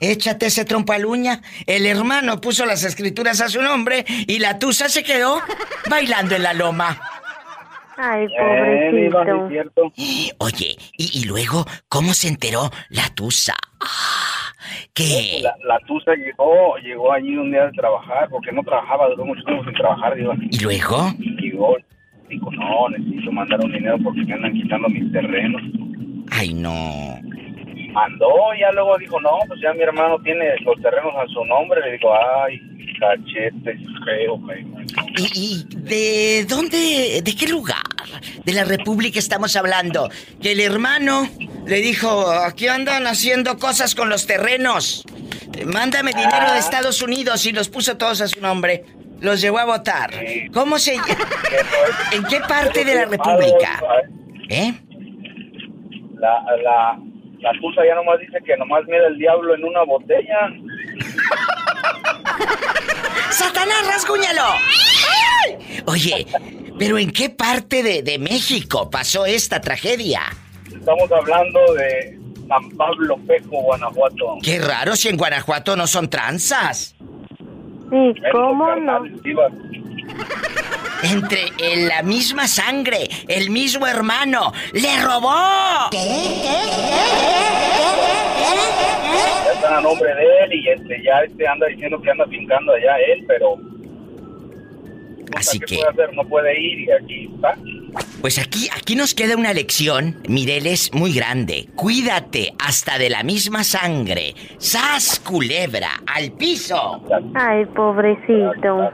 Échate 0.00 0.46
ese 0.46 0.64
trompo 0.64 0.92
al 0.92 1.06
uña. 1.06 1.40
El 1.66 1.86
hermano 1.86 2.40
puso 2.40 2.66
las 2.66 2.82
escrituras 2.82 3.40
a 3.40 3.48
su 3.48 3.62
nombre 3.62 4.04
y 4.26 4.40
la 4.40 4.58
tusa 4.58 4.88
se 4.88 5.04
quedó 5.04 5.40
bailando 5.88 6.34
en 6.34 6.42
la 6.42 6.52
loma. 6.52 7.00
Ay, 7.96 8.26
Eh, 8.26 9.10
pobrecito. 9.12 9.48
cierto. 9.48 9.82
Oye, 10.38 10.76
y, 10.98 11.20
y 11.20 11.24
luego, 11.26 11.64
¿cómo 11.88 12.12
se 12.14 12.28
enteró 12.28 12.70
la 12.90 13.08
tusa? 13.14 13.54
Ah, 13.80 14.52
que... 14.94 15.40
La, 15.42 15.54
la 15.66 15.78
Tusa 15.86 16.12
llegó, 16.14 16.76
llegó 16.78 17.12
allí 17.12 17.36
un 17.36 17.50
día 17.50 17.66
de 17.66 17.72
trabajar, 17.72 18.28
porque 18.30 18.52
no 18.52 18.62
trabajaba, 18.62 19.08
duró 19.08 19.26
mucho 19.26 19.42
tiempo 19.44 19.64
sin 19.64 19.74
trabajar, 19.74 20.14
Diva. 20.14 20.34
¿Y 20.50 20.58
luego? 20.60 21.12
Llegó, 21.18 21.76
dijo, 22.28 22.50
no, 22.52 22.88
necesito 22.90 23.32
mandar 23.32 23.60
un 23.64 23.72
dinero 23.72 23.98
porque 24.02 24.24
me 24.24 24.34
andan 24.34 24.52
quitando 24.54 24.88
mis 24.88 25.12
terrenos. 25.12 25.62
Ay, 26.30 26.54
no. 26.54 27.18
Mandó, 27.94 28.52
y 28.56 28.60
ya 28.60 28.72
luego 28.72 28.98
dijo, 28.98 29.20
no, 29.20 29.38
pues 29.46 29.60
ya 29.62 29.72
mi 29.72 29.82
hermano 29.82 30.18
tiene 30.18 30.46
los 30.64 30.80
terrenos 30.82 31.14
a 31.16 31.26
su 31.28 31.44
nombre. 31.44 31.80
Le 31.80 31.92
digo, 31.92 32.12
ay, 32.12 32.60
cachete, 32.98 33.78
feo, 34.04 34.40
feo. 34.46 34.66
¿Y, 35.16 35.30
y 35.34 35.64
de 35.76 36.44
dónde, 36.48 37.22
de 37.22 37.36
qué 37.36 37.46
lugar 37.46 37.84
de 38.44 38.52
la 38.52 38.64
República 38.64 39.20
estamos 39.20 39.54
hablando? 39.54 40.10
Que 40.42 40.52
el 40.52 40.60
hermano 40.60 41.28
le 41.66 41.76
dijo, 41.76 42.30
aquí 42.32 42.66
andan 42.66 43.06
haciendo 43.06 43.58
cosas 43.58 43.94
con 43.94 44.08
los 44.08 44.26
terrenos. 44.26 45.04
Mándame 45.64 46.12
dinero 46.12 46.52
de 46.52 46.58
Estados 46.58 47.00
Unidos 47.00 47.46
y 47.46 47.52
los 47.52 47.68
puso 47.68 47.96
todos 47.96 48.20
a 48.20 48.26
su 48.26 48.40
nombre. 48.40 48.84
Los 49.20 49.40
llevó 49.40 49.58
a 49.58 49.64
votar. 49.64 50.10
¿Cómo 50.52 50.80
se 50.80 50.94
¿En 52.12 52.24
qué 52.28 52.40
parte 52.40 52.84
de 52.84 52.94
la 52.96 53.04
República? 53.04 53.80
¿Eh? 54.48 54.74
La, 56.18 56.44
la, 56.62 56.98
la 57.44 57.52
Tusa 57.60 57.84
ya 57.86 57.94
nomás 57.94 58.18
dice 58.20 58.38
que 58.42 58.56
nomás 58.56 58.84
mira 58.86 59.06
el 59.06 59.18
diablo 59.18 59.54
en 59.54 59.64
una 59.64 59.82
botella. 59.82 60.50
¡Satanás, 63.30 63.86
rasguñalo! 63.86 64.42
¡Ay! 65.44 65.82
Oye, 65.86 66.26
pero 66.78 66.96
¿en 66.96 67.10
qué 67.10 67.28
parte 67.28 67.82
de, 67.82 68.02
de 68.02 68.18
México 68.18 68.88
pasó 68.88 69.26
esta 69.26 69.60
tragedia? 69.60 70.22
Estamos 70.74 71.12
hablando 71.12 71.60
de 71.74 72.18
San 72.48 72.70
Pablo 72.78 73.18
Pejo, 73.26 73.60
Guanajuato. 73.62 74.38
Qué 74.42 74.58
raro 74.58 74.96
si 74.96 75.08
en 75.08 75.18
Guanajuato 75.18 75.76
no 75.76 75.86
son 75.86 76.08
tranzas. 76.08 76.96
Sí, 77.90 78.14
¿cómo 78.32 78.74
no? 78.76 79.02
Entre 81.02 81.52
en 81.58 81.88
la 81.88 82.02
misma 82.02 82.46
sangre, 82.46 83.08
el 83.28 83.50
mismo 83.50 83.86
hermano, 83.86 84.52
le 84.72 85.00
robó. 85.02 85.90
Ya 85.92 86.00
están 89.52 89.74
a 89.74 89.80
nombre 89.80 90.14
de 90.14 90.22
él 90.44 90.52
y 90.54 90.68
este, 90.68 91.02
ya 91.02 91.20
este 91.20 91.46
anda 91.46 91.66
diciendo 91.66 92.00
que 92.00 92.10
anda 92.10 92.26
fincando 92.26 92.72
allá 92.72 92.96
él, 93.12 93.24
pero... 93.26 93.58
Así 95.34 95.58
¿Qué 95.60 95.66
que, 95.66 95.76
puede 95.76 95.90
hacer? 95.90 96.14
No 96.14 96.24
puede 96.28 96.60
ir 96.60 96.80
y 96.80 96.90
aquí 96.92 97.30
está. 97.34 97.56
pues 98.20 98.38
aquí, 98.38 98.68
aquí 98.76 98.94
nos 98.96 99.14
queda 99.14 99.36
una 99.36 99.52
lección, 99.52 100.20
Mireles, 100.28 100.90
muy 100.92 101.12
grande. 101.12 101.68
Cuídate 101.74 102.52
hasta 102.58 102.98
de 102.98 103.10
la 103.10 103.22
misma 103.22 103.64
sangre. 103.64 104.34
¡Sas, 104.58 105.20
culebra! 105.20 105.90
¡Al 106.06 106.32
piso! 106.32 107.02
Ay, 107.34 107.64
pobrecito. 107.66 108.90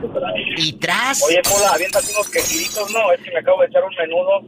Y 0.57 0.73
tras... 0.74 1.23
Oye, 1.23 1.40
Pola, 1.43 1.73
aviéntate 1.74 2.07
unos 2.15 2.31
quejitos, 2.31 2.90
no, 2.93 3.12
es 3.12 3.20
que 3.23 3.31
me 3.32 3.39
acabo 3.39 3.61
de 3.62 3.66
echar 3.69 3.82
un 3.85 3.94
menudo. 3.97 4.40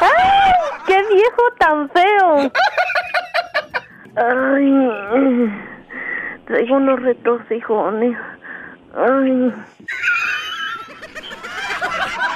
¡Ay! 0.00 0.52
¡Qué 0.86 0.96
viejo 1.14 1.42
tan 1.58 1.90
feo! 1.90 2.52
Ay, 4.16 5.52
traigo 6.46 6.76
unos 6.76 7.00
retrocijones. 7.02 8.16
Ay, 8.94 9.52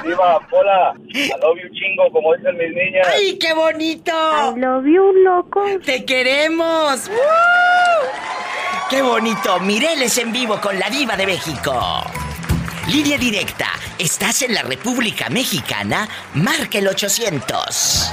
Diva, 0.03 0.39
Pola, 0.49 0.93
I 1.13 1.31
love 1.41 1.57
you 1.61 1.69
chingo, 1.69 2.11
como 2.11 2.33
dicen 2.35 2.57
mis 2.57 2.73
niñas. 2.75 3.07
¡Ay, 3.07 3.37
qué 3.39 3.53
bonito! 3.53 4.11
I 4.11 4.53
love 4.59 4.85
you, 4.85 5.13
loco. 5.23 5.63
¡Te 5.85 6.03
queremos! 6.03 7.07
¡Woo! 7.07 7.15
¡Qué 8.89 9.01
bonito! 9.01 9.61
Mireles 9.61 10.17
en 10.17 10.33
vivo 10.33 10.59
con 10.59 10.77
la 10.77 10.89
diva 10.89 11.15
de 11.15 11.25
México. 11.25 12.03
Línea 12.87 13.17
directa. 13.17 13.67
¿Estás 13.97 14.41
en 14.41 14.53
la 14.53 14.63
República 14.63 15.29
Mexicana? 15.29 16.09
Marca 16.33 16.79
el 16.79 16.89
800. 16.89 18.11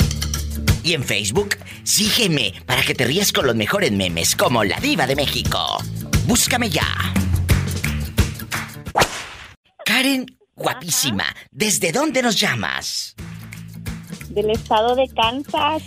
Y 0.84 0.94
en 0.94 1.04
Facebook, 1.04 1.56
sígueme 1.84 2.54
para 2.66 2.84
que 2.84 2.94
te 2.94 3.06
rías 3.06 3.32
con 3.32 3.48
los 3.48 3.56
mejores 3.56 3.92
memes 3.92 4.36
como 4.36 4.64
la 4.64 4.80
diva 4.80 5.08
de 5.08 5.16
México. 5.16 5.78
Búscame 6.26 6.70
ya. 6.70 6.88
Karen, 9.86 10.26
guapísima, 10.56 11.26
¿desde 11.52 11.92
dónde 11.92 12.22
nos 12.22 12.40
llamas? 12.40 13.16
Del 14.30 14.50
estado 14.50 14.96
de 14.96 15.08
Kansas. 15.10 15.84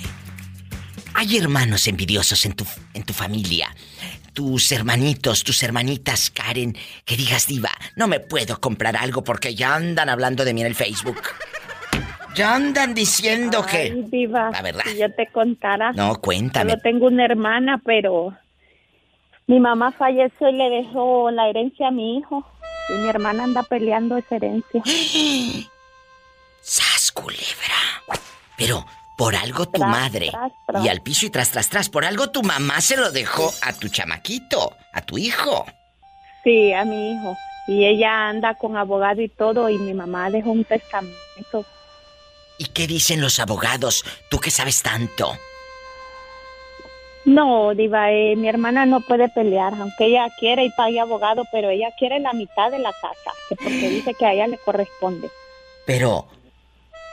Hay 1.14 1.38
hermanos 1.38 1.88
envidiosos 1.88 2.44
en 2.44 2.52
tu, 2.52 2.66
en 2.92 3.02
tu 3.02 3.12
familia. 3.12 3.74
Tus 4.36 4.70
hermanitos, 4.70 5.44
tus 5.44 5.62
hermanitas, 5.62 6.30
Karen, 6.30 6.76
que 7.06 7.16
digas, 7.16 7.46
diva, 7.46 7.70
no 7.96 8.06
me 8.06 8.20
puedo 8.20 8.60
comprar 8.60 8.94
algo 8.94 9.24
porque 9.24 9.54
ya 9.54 9.74
andan 9.74 10.10
hablando 10.10 10.44
de 10.44 10.52
mí 10.52 10.60
en 10.60 10.66
el 10.66 10.74
Facebook. 10.74 11.22
Ya 12.34 12.54
andan 12.54 12.92
diciendo 12.92 13.64
que... 13.64 13.78
Ay, 13.78 14.04
diva, 14.10 14.50
La 14.50 14.60
verdad. 14.60 14.84
si 14.84 14.98
yo 14.98 15.10
te 15.10 15.28
contara. 15.28 15.92
No, 15.92 16.20
cuéntame. 16.20 16.72
Solo 16.72 16.82
tengo 16.82 17.06
una 17.06 17.24
hermana, 17.24 17.80
pero 17.82 18.36
mi 19.46 19.58
mamá 19.58 19.92
falleció 19.92 20.50
y 20.50 20.52
le 20.52 20.68
dejó 20.68 21.30
la 21.30 21.48
herencia 21.48 21.88
a 21.88 21.90
mi 21.90 22.18
hijo. 22.18 22.46
Y 22.90 22.92
mi 22.98 23.08
hermana 23.08 23.44
anda 23.44 23.62
peleando 23.62 24.18
esa 24.18 24.36
herencia. 24.36 24.82
¡Sas, 26.60 27.10
culebra! 27.10 28.20
Pero, 28.58 28.84
por 29.16 29.34
algo 29.34 29.66
tu 29.66 29.78
Tras, 29.80 29.90
madre. 29.90 30.28
tras, 30.30 30.52
tras. 30.66 30.84
Y 30.84 30.88
al 30.88 31.00
piso 31.00 31.26
y 31.26 31.30
tras, 31.30 31.50
tras, 31.50 31.68
tras. 31.68 31.88
Por 31.88 32.04
algo 32.04 32.30
tu 32.30 32.42
mamá 32.42 32.80
se 32.80 32.96
lo 32.96 33.10
dejó 33.10 33.52
a 33.62 33.72
tu 33.72 33.88
chamaquito, 33.88 34.76
a 34.92 35.02
tu 35.02 35.18
hijo. 35.18 35.64
Sí, 36.44 36.72
a 36.72 36.84
mi 36.84 37.12
hijo. 37.12 37.36
Y 37.66 37.84
ella 37.86 38.28
anda 38.28 38.54
con 38.54 38.76
abogado 38.76 39.20
y 39.22 39.28
todo, 39.28 39.68
y 39.68 39.78
mi 39.78 39.94
mamá 39.94 40.30
dejó 40.30 40.50
un 40.52 40.64
testamento. 40.64 41.64
¿Y 42.58 42.66
qué 42.66 42.86
dicen 42.86 43.20
los 43.20 43.40
abogados? 43.40 44.04
Tú 44.30 44.38
que 44.38 44.50
sabes 44.50 44.82
tanto. 44.82 45.36
No, 47.24 47.74
Diva, 47.74 48.12
eh, 48.12 48.36
mi 48.36 48.48
hermana 48.48 48.86
no 48.86 49.00
puede 49.00 49.28
pelear, 49.28 49.74
aunque 49.74 50.06
ella 50.06 50.28
quiere 50.38 50.64
y 50.64 50.70
pague 50.70 51.00
abogado, 51.00 51.42
pero 51.50 51.70
ella 51.70 51.88
quiere 51.98 52.20
la 52.20 52.32
mitad 52.32 52.70
de 52.70 52.78
la 52.78 52.92
casa, 52.92 53.32
que 53.48 53.56
porque 53.56 53.88
dice 53.90 54.14
que 54.14 54.26
a 54.26 54.32
ella 54.32 54.46
le 54.46 54.58
corresponde. 54.58 55.28
Pero, 55.86 56.28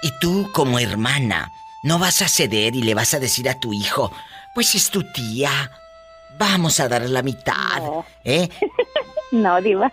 ¿y 0.04 0.12
tú 0.20 0.52
como 0.54 0.78
hermana 0.78 1.52
no 1.84 2.00
vas 2.00 2.22
a 2.22 2.28
ceder 2.28 2.76
y 2.76 2.82
le 2.82 2.94
vas 2.96 3.14
a 3.14 3.20
decir 3.20 3.48
a 3.50 3.60
tu 3.60 3.74
hijo, 3.74 4.12
pues 4.56 4.74
es 4.76 4.90
tu 4.90 5.04
tía, 5.12 5.72
vamos 6.38 6.80
a 6.80 6.88
darle 6.88 7.10
la 7.10 7.22
mitad, 7.24 7.78
No. 7.82 8.06
¿eh? 8.24 8.50
No, 9.32 9.60
Diva. 9.62 9.92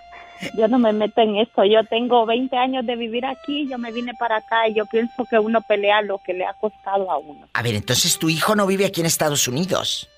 yo 0.54 0.68
no 0.68 0.78
me 0.78 0.92
meto 0.92 1.20
en 1.22 1.36
esto. 1.38 1.64
Yo 1.64 1.82
tengo 1.84 2.26
20 2.26 2.54
años 2.58 2.84
de 2.84 2.94
vivir 2.94 3.24
aquí, 3.24 3.66
yo 3.70 3.78
me 3.78 3.90
vine 3.90 4.12
para 4.18 4.36
acá 4.36 4.68
y 4.68 4.74
yo 4.74 4.84
pienso 4.86 5.24
que 5.30 5.38
uno 5.38 5.62
pelea 5.62 6.02
lo 6.02 6.18
que 6.18 6.34
le 6.34 6.44
ha 6.44 6.52
costado 6.54 7.10
a 7.10 7.16
uno. 7.18 7.48
A 7.54 7.62
ver, 7.62 7.74
entonces 7.74 8.18
tu 8.18 8.28
hijo 8.28 8.54
no 8.54 8.66
vive 8.66 8.84
aquí 8.84 9.00
en 9.00 9.06
Estados 9.06 9.48
Unidos. 9.48 10.08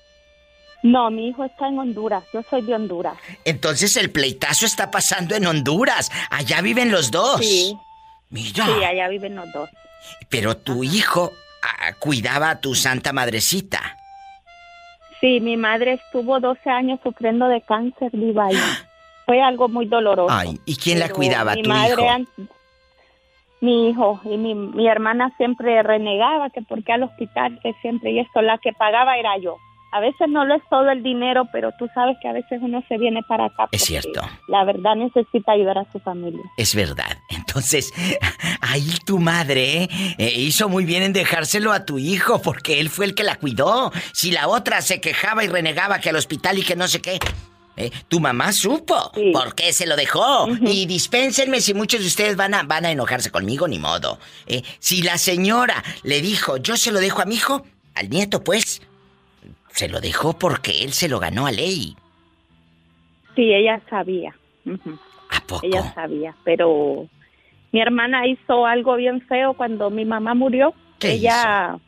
No, 0.81 1.09
mi 1.09 1.29
hijo 1.29 1.45
está 1.45 1.69
en 1.69 1.79
Honduras, 1.79 2.25
yo 2.33 2.41
soy 2.49 2.61
de 2.63 2.73
Honduras. 2.75 3.15
Entonces 3.45 3.95
el 3.95 4.11
pleitazo 4.11 4.65
está 4.65 4.91
pasando 4.91 5.35
en 5.35 5.45
Honduras. 5.47 6.11
Allá 6.29 6.59
viven 6.59 6.91
los 6.91 7.09
dos. 7.09 7.39
Sí. 7.39 7.77
Mira. 8.29 8.65
Sí, 8.65 8.83
allá 8.83 9.07
viven 9.07 9.35
los 9.35 9.49
dos. 9.53 9.69
Pero 10.27 10.57
tu 10.57 10.83
hijo 10.83 11.31
cuidaba 11.99 12.51
a 12.51 12.61
tu 12.61 12.75
santa 12.75 13.13
madrecita. 13.13 13.79
Sí, 15.19 15.39
mi 15.39 15.55
madre 15.55 15.93
estuvo 15.93 16.39
12 16.39 16.69
años 16.69 16.99
sufriendo 17.03 17.47
de 17.47 17.61
cáncer, 17.61 18.11
ahí. 18.39 18.55
Fue 19.25 19.41
algo 19.41 19.69
muy 19.69 19.85
doloroso. 19.85 20.33
Ay, 20.33 20.59
¿y 20.65 20.75
quién 20.75 20.99
la 20.99 21.07
cuidaba? 21.07 21.55
Mi 21.55 21.63
¿Tu 21.63 21.69
madre, 21.69 21.93
hijo? 21.93 22.47
mi 23.61 23.89
hijo 23.89 24.19
y 24.25 24.35
mi, 24.35 24.53
mi 24.53 24.89
hermana 24.89 25.33
siempre 25.37 25.81
renegaba 25.81 26.49
que 26.49 26.61
porque 26.61 26.91
al 26.91 27.03
hospital, 27.03 27.57
que 27.63 27.73
siempre, 27.81 28.11
y 28.11 28.19
esto, 28.19 28.41
la 28.41 28.57
que 28.57 28.73
pagaba 28.73 29.17
era 29.17 29.37
yo. 29.37 29.55
A 29.95 29.99
veces 29.99 30.27
no 30.29 30.43
lo 30.43 30.55
es 30.55 30.61
todo 30.69 30.89
el 30.89 31.03
dinero, 31.03 31.43
pero 31.51 31.71
tú 31.77 31.87
sabes 31.93 32.17
que 32.21 32.27
a 32.27 32.33
veces 32.33 32.59
uno 32.61 32.83
se 32.89 32.97
viene 32.97 33.21
para 33.27 33.45
acá. 33.45 33.67
Es 33.71 33.83
cierto. 33.83 34.21
La 34.47 34.63
verdad 34.65 34.95
necesita 34.95 35.51
ayudar 35.51 35.77
a 35.77 35.91
su 35.91 35.99
familia. 35.99 36.41
Es 36.57 36.73
verdad. 36.73 37.17
Entonces, 37.29 37.93
ahí 38.61 38.89
tu 39.05 39.19
madre 39.19 39.87
eh, 40.17 40.33
hizo 40.35 40.67
muy 40.69 40.85
bien 40.85 41.03
en 41.03 41.13
dejárselo 41.13 41.71
a 41.71 41.85
tu 41.85 41.99
hijo 41.99 42.41
porque 42.41 42.79
él 42.79 42.89
fue 42.89 43.05
el 43.05 43.13
que 43.15 43.23
la 43.23 43.35
cuidó. 43.35 43.91
Si 44.13 44.31
la 44.31 44.47
otra 44.47 44.81
se 44.81 44.99
quejaba 44.99 45.43
y 45.43 45.47
renegaba 45.47 45.99
que 45.99 46.09
al 46.09 46.15
hospital 46.15 46.57
y 46.57 46.63
que 46.63 46.75
no 46.75 46.87
sé 46.87 47.01
qué. 47.01 47.19
eh, 47.75 47.91
tu 48.07 48.19
mamá 48.19 48.51
supo 48.51 49.11
por 49.31 49.55
qué 49.55 49.73
se 49.73 49.85
lo 49.85 49.95
dejó. 49.95 50.47
Y 50.61 50.85
dispénsenme 50.85 51.61
si 51.61 51.73
muchos 51.73 52.01
de 52.01 52.07
ustedes 52.07 52.35
van 52.35 52.53
a, 52.53 52.63
van 52.63 52.85
a 52.85 52.91
enojarse 52.91 53.29
conmigo, 53.31 53.67
ni 53.67 53.79
modo. 53.79 54.19
Eh, 54.47 54.63
si 54.79 55.01
la 55.03 55.17
señora 55.17 55.83
le 56.03 56.21
dijo, 56.21 56.57
yo 56.57 56.77
se 56.77 56.91
lo 56.91 56.99
dejo 56.99 57.21
a 57.21 57.25
mi 57.25 57.35
hijo, 57.35 57.63
al 57.95 58.09
nieto, 58.09 58.43
pues, 58.43 58.81
se 59.73 59.89
lo 59.89 59.99
dejó 59.99 60.37
porque 60.37 60.83
él 60.83 60.93
se 60.93 61.09
lo 61.09 61.19
ganó 61.19 61.47
a 61.47 61.51
ley. 61.51 61.95
Sí, 63.35 63.53
ella 63.53 63.81
sabía. 63.89 64.35
Ujú. 64.65 64.97
Ella 65.63 65.93
sabía, 65.93 66.35
pero 66.43 67.07
mi 67.71 67.81
hermana 67.81 68.27
hizo 68.27 68.65
algo 68.67 68.95
bien 68.95 69.21
feo 69.21 69.55
cuando 69.55 69.89
mi 69.89 70.05
mamá 70.05 70.35
murió. 70.35 70.73
ella 71.01 71.79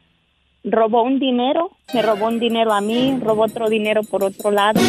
robó 0.64 1.04
un 1.04 1.20
dinero, 1.20 1.72
me 1.94 2.02
robó 2.02 2.26
un 2.26 2.40
dinero 2.40 2.74
a 2.74 2.82
mí, 2.82 3.18
robó 3.22 3.44
otro 3.44 3.70
dinero 3.70 4.02
por 4.04 4.24
otro 4.24 4.50
lado. 4.50 4.82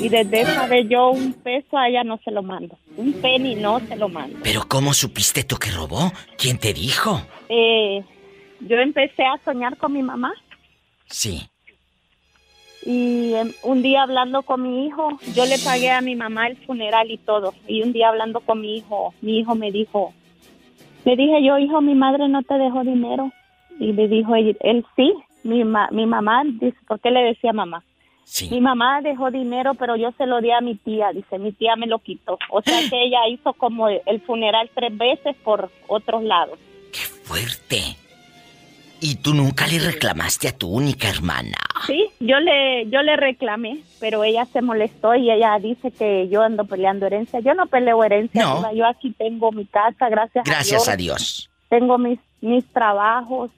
Y 0.00 0.08
desde 0.08 0.40
esa 0.40 0.66
vez 0.66 0.88
yo 0.88 1.10
un 1.10 1.34
peso 1.34 1.78
a 1.78 1.88
ella 1.88 2.02
no 2.02 2.18
se 2.24 2.32
lo 2.32 2.42
mando. 2.42 2.76
Un 2.96 3.12
penny 3.12 3.54
no 3.54 3.78
se 3.80 3.94
lo 3.94 4.08
mando. 4.08 4.38
Pero 4.42 4.62
¿cómo 4.66 4.92
supiste 4.92 5.44
tú 5.44 5.56
que 5.56 5.70
robó? 5.70 6.10
¿Quién 6.36 6.58
te 6.58 6.72
dijo? 6.72 7.22
Eh, 7.48 8.02
yo 8.60 8.76
empecé 8.76 9.22
a 9.24 9.38
soñar 9.44 9.76
con 9.76 9.92
mi 9.92 10.02
mamá 10.02 10.32
Sí. 11.06 11.49
Y 12.84 13.34
em, 13.34 13.52
un 13.62 13.82
día 13.82 14.02
hablando 14.02 14.42
con 14.42 14.62
mi 14.62 14.86
hijo, 14.86 15.08
yo 15.34 15.44
le 15.46 15.58
pagué 15.58 15.90
a 15.90 16.00
mi 16.00 16.14
mamá 16.16 16.46
el 16.48 16.56
funeral 16.58 17.10
y 17.10 17.18
todo. 17.18 17.54
Y 17.68 17.82
un 17.82 17.92
día 17.92 18.08
hablando 18.08 18.40
con 18.40 18.60
mi 18.60 18.76
hijo, 18.78 19.14
mi 19.20 19.38
hijo 19.38 19.54
me 19.54 19.70
dijo, 19.70 20.12
le 21.04 21.16
dije 21.16 21.42
yo, 21.44 21.58
hijo, 21.58 21.80
mi 21.80 21.94
madre 21.94 22.28
no 22.28 22.42
te 22.42 22.54
dejó 22.54 22.82
dinero. 22.84 23.30
Y 23.78 23.92
me 23.92 24.08
dijo 24.08 24.34
él, 24.34 24.56
él, 24.60 24.84
sí, 24.96 25.12
mi, 25.42 25.64
ma- 25.64 25.88
mi 25.90 26.04
mamá, 26.06 26.42
dice, 26.44 26.76
¿por 26.86 27.00
qué 27.00 27.10
le 27.10 27.22
decía 27.22 27.52
mamá? 27.52 27.82
Mi 28.50 28.60
mamá 28.60 29.00
dejó 29.00 29.30
dinero, 29.30 29.74
pero 29.74 29.96
yo 29.96 30.12
se 30.18 30.26
lo 30.26 30.40
di 30.40 30.50
a 30.52 30.60
mi 30.60 30.76
tía, 30.76 31.10
dice, 31.12 31.38
mi 31.38 31.50
tía 31.52 31.74
me 31.76 31.86
lo 31.86 31.98
quitó. 31.98 32.38
O 32.50 32.62
sea 32.62 32.78
que 32.88 33.02
ella 33.04 33.26
hizo 33.28 33.52
como 33.54 33.88
el 33.88 34.20
funeral 34.20 34.70
tres 34.74 34.96
veces 34.96 35.34
por 35.42 35.70
otros 35.88 36.22
lados. 36.22 36.58
Fuerte. 37.24 37.96
¿Y 39.00 39.16
tú 39.16 39.34
nunca 39.34 39.66
le 39.66 39.78
reclamaste 39.78 40.48
a 40.48 40.56
tu 40.56 40.68
única 40.68 41.08
hermana? 41.08 41.56
Sí, 41.86 42.06
yo 42.20 42.38
le, 42.40 42.88
yo 42.90 43.02
le 43.02 43.16
reclamé, 43.16 43.82
pero 43.98 44.22
ella 44.24 44.46
se 44.52 44.60
molestó 44.60 45.14
y 45.14 45.30
ella 45.30 45.58
dice 45.58 45.90
que 45.90 46.28
yo 46.28 46.42
ando 46.42 46.66
peleando 46.66 47.06
herencia. 47.06 47.40
Yo 47.40 47.54
no 47.54 47.66
peleo 47.66 48.04
herencia, 48.04 48.42
No. 48.42 48.74
Yo 48.74 48.86
aquí 48.86 49.12
tengo 49.12 49.52
mi 49.52 49.64
casa, 49.64 50.08
gracias, 50.08 50.44
Gracias 50.44 50.88
a 50.88 50.92
a 50.92 50.96
Dios. 50.96 51.18
Dios. 51.18 51.50
Tengo 51.70 51.98
mis, 51.98 52.18
mis 52.40 52.64
trabajos. 52.66 53.50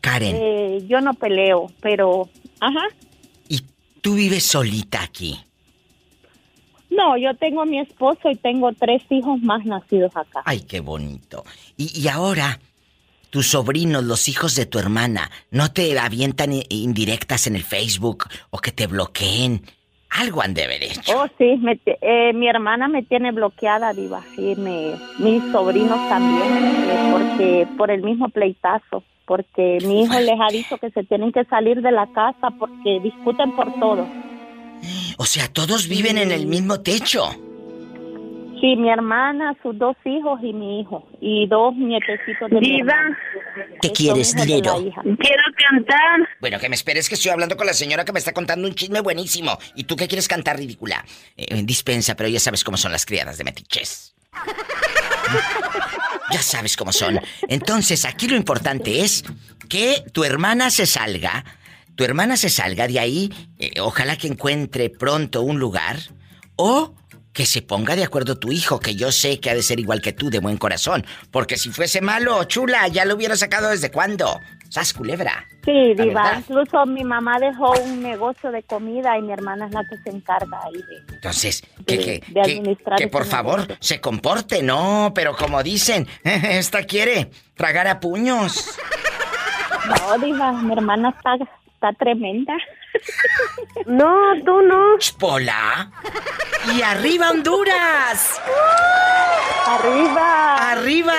Karen. 0.00 0.34
Eh, 0.36 0.84
yo 0.88 1.00
no 1.00 1.14
peleo, 1.14 1.70
pero, 1.80 2.28
ajá. 2.60 2.82
Tú 4.00 4.14
vives 4.14 4.44
solita 4.44 5.02
aquí. 5.02 5.38
No, 6.90 7.16
yo 7.18 7.34
tengo 7.34 7.62
a 7.62 7.66
mi 7.66 7.78
esposo 7.80 8.30
y 8.30 8.36
tengo 8.36 8.72
tres 8.72 9.02
hijos 9.10 9.40
más 9.42 9.64
nacidos 9.64 10.16
acá. 10.16 10.42
Ay, 10.44 10.60
qué 10.60 10.80
bonito. 10.80 11.44
Y, 11.76 12.00
y 12.00 12.08
ahora, 12.08 12.58
tus 13.30 13.48
sobrinos, 13.48 14.04
los 14.04 14.28
hijos 14.28 14.54
de 14.54 14.66
tu 14.66 14.78
hermana, 14.78 15.30
¿no 15.50 15.70
te 15.72 15.98
avientan 15.98 16.50
indirectas 16.68 17.46
en 17.46 17.56
el 17.56 17.62
Facebook 17.64 18.24
o 18.50 18.58
que 18.58 18.72
te 18.72 18.86
bloqueen? 18.86 19.62
Algo 20.10 20.40
han 20.40 20.54
de 20.54 20.64
haber 20.64 20.82
hecho. 20.82 21.12
Oh, 21.20 21.26
sí, 21.36 21.56
me 21.60 21.76
te- 21.76 21.98
eh, 22.00 22.32
mi 22.32 22.48
hermana 22.48 22.88
me 22.88 23.02
tiene 23.02 23.30
bloqueada, 23.30 23.92
Diva, 23.92 24.22
sí, 24.34 24.54
me, 24.56 24.94
mis 25.18 25.42
sobrinos 25.52 25.98
también, 26.08 26.50
eh, 26.88 27.08
porque 27.12 27.68
por 27.76 27.90
el 27.90 28.02
mismo 28.02 28.30
pleitazo, 28.30 29.04
porque 29.26 29.76
mi 29.82 30.04
hijo 30.04 30.18
les 30.18 30.40
ha 30.40 30.50
dicho 30.50 30.78
que 30.78 30.90
se 30.90 31.04
tienen 31.04 31.30
que 31.32 31.44
salir 31.44 31.82
de 31.82 31.92
la 31.92 32.06
casa 32.06 32.48
porque 32.58 33.00
discuten 33.02 33.52
por 33.54 33.70
todo. 33.78 34.08
O 35.18 35.26
sea, 35.26 35.48
todos 35.48 35.88
viven 35.88 36.16
en 36.16 36.30
el 36.32 36.46
mismo 36.46 36.80
techo. 36.80 37.28
Sí, 38.60 38.76
mi 38.76 38.90
hermana, 38.90 39.54
sus 39.62 39.78
dos 39.78 39.96
hijos 40.04 40.40
y 40.42 40.52
mi 40.52 40.80
hijo, 40.80 41.06
y 41.20 41.46
dos 41.48 41.74
nietecitos 41.76 42.50
de 42.50 42.60
mi 42.60 42.70
Diva. 42.78 42.92
hermana. 42.92 43.18
¿Qué 43.80 43.92
quieres, 43.92 44.34
dinero? 44.34 44.76
Quiero 45.02 45.42
cantar. 45.70 46.28
Bueno, 46.40 46.58
que 46.58 46.68
me 46.68 46.74
esperes 46.74 47.08
que 47.08 47.14
estoy 47.14 47.30
hablando 47.30 47.56
con 47.56 47.66
la 47.66 47.72
señora 47.72 48.04
que 48.04 48.12
me 48.12 48.18
está 48.18 48.32
contando 48.32 48.66
un 48.68 48.74
chisme 48.74 49.00
buenísimo. 49.00 49.58
¿Y 49.74 49.84
tú 49.84 49.96
qué 49.96 50.08
quieres 50.08 50.28
cantar, 50.28 50.56
ridícula? 50.56 51.04
Eh, 51.36 51.62
dispensa, 51.64 52.14
pero 52.16 52.28
ya 52.28 52.40
sabes 52.40 52.64
cómo 52.64 52.76
son 52.76 52.92
las 52.92 53.06
criadas 53.06 53.38
de 53.38 53.44
metiches. 53.44 54.14
Ya 56.30 56.42
sabes 56.42 56.76
cómo 56.76 56.92
son. 56.92 57.20
Entonces, 57.48 58.04
aquí 58.04 58.28
lo 58.28 58.36
importante 58.36 59.00
es 59.00 59.24
que 59.68 60.02
tu 60.12 60.24
hermana 60.24 60.70
se 60.70 60.84
salga. 60.86 61.44
Tu 61.96 62.04
hermana 62.04 62.36
se 62.36 62.48
salga 62.50 62.86
de 62.86 62.98
ahí. 63.00 63.30
eh, 63.58 63.80
ojalá 63.80 64.16
que 64.16 64.26
encuentre 64.28 64.90
pronto 64.90 65.42
un 65.42 65.58
lugar. 65.58 65.96
O 66.56 66.94
que 67.38 67.46
se 67.46 67.62
ponga 67.62 67.94
de 67.94 68.02
acuerdo 68.02 68.36
tu 68.36 68.50
hijo, 68.50 68.80
que 68.80 68.96
yo 68.96 69.12
sé 69.12 69.38
que 69.38 69.48
ha 69.48 69.54
de 69.54 69.62
ser 69.62 69.78
igual 69.78 70.00
que 70.02 70.12
tú, 70.12 70.28
de 70.28 70.40
buen 70.40 70.56
corazón. 70.56 71.06
Porque 71.30 71.56
si 71.56 71.70
fuese 71.70 72.00
malo, 72.00 72.42
chula, 72.42 72.88
ya 72.88 73.04
lo 73.04 73.14
hubiera 73.14 73.36
sacado 73.36 73.68
desde 73.68 73.92
cuándo. 73.92 74.40
¿Sas, 74.70 74.92
culebra? 74.92 75.46
Sí, 75.64 75.94
Diva, 75.96 76.34
incluso 76.36 76.84
mi 76.86 77.04
mamá 77.04 77.38
dejó 77.38 77.70
un 77.80 78.02
negocio 78.02 78.50
de 78.50 78.64
comida 78.64 79.16
y 79.16 79.22
mi 79.22 79.32
hermana 79.32 79.66
es 79.66 79.72
la 79.72 79.82
que 79.88 79.96
se 79.98 80.10
encarga 80.10 80.58
ahí 80.64 80.72
de... 80.82 81.14
Entonces, 81.14 81.62
que, 81.86 81.96
de- 81.96 82.04
que, 82.04 82.10
de 82.10 82.20
que- 82.26 82.40
administrar 82.40 82.98
que 82.98 83.06
por 83.06 83.24
favor 83.24 83.60
negocio. 83.60 83.76
se 83.78 84.00
comporte, 84.00 84.60
no, 84.64 85.12
pero 85.14 85.36
como 85.36 85.62
dicen, 85.62 86.08
esta 86.24 86.82
quiere 86.82 87.30
tragar 87.54 87.86
a 87.86 88.00
puños. 88.00 88.68
No, 89.86 90.18
Diva, 90.18 90.52
mi 90.54 90.72
hermana 90.72 91.10
está, 91.16 91.36
está 91.72 91.92
tremenda. 91.92 92.54
No, 93.86 94.14
tú 94.44 94.60
no. 94.62 94.96
Pola. 95.18 95.90
Y 96.76 96.82
arriba 96.82 97.30
Honduras. 97.30 98.40
Arriba. 99.66 100.70
Arriba. 100.72 101.14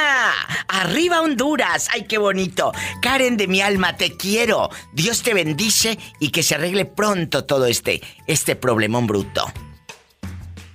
Arriba 0.68 1.22
Honduras. 1.22 1.90
Ay, 1.94 2.04
qué 2.04 2.18
bonito. 2.18 2.72
Karen 3.02 3.38
de 3.38 3.48
mi 3.48 3.62
alma, 3.62 3.96
te 3.98 4.16
quiero. 4.18 4.70
Dios 4.94 5.24
te 5.24 5.34
bendice 5.34 5.98
y 6.20 6.32
que 6.32 6.44
se 6.44 6.56
arregle 6.56 6.86
pronto 6.86 7.46
todo 7.46 7.66
este 7.66 8.02
este 8.28 8.56
problemón 8.56 9.08
bruto. 9.08 9.46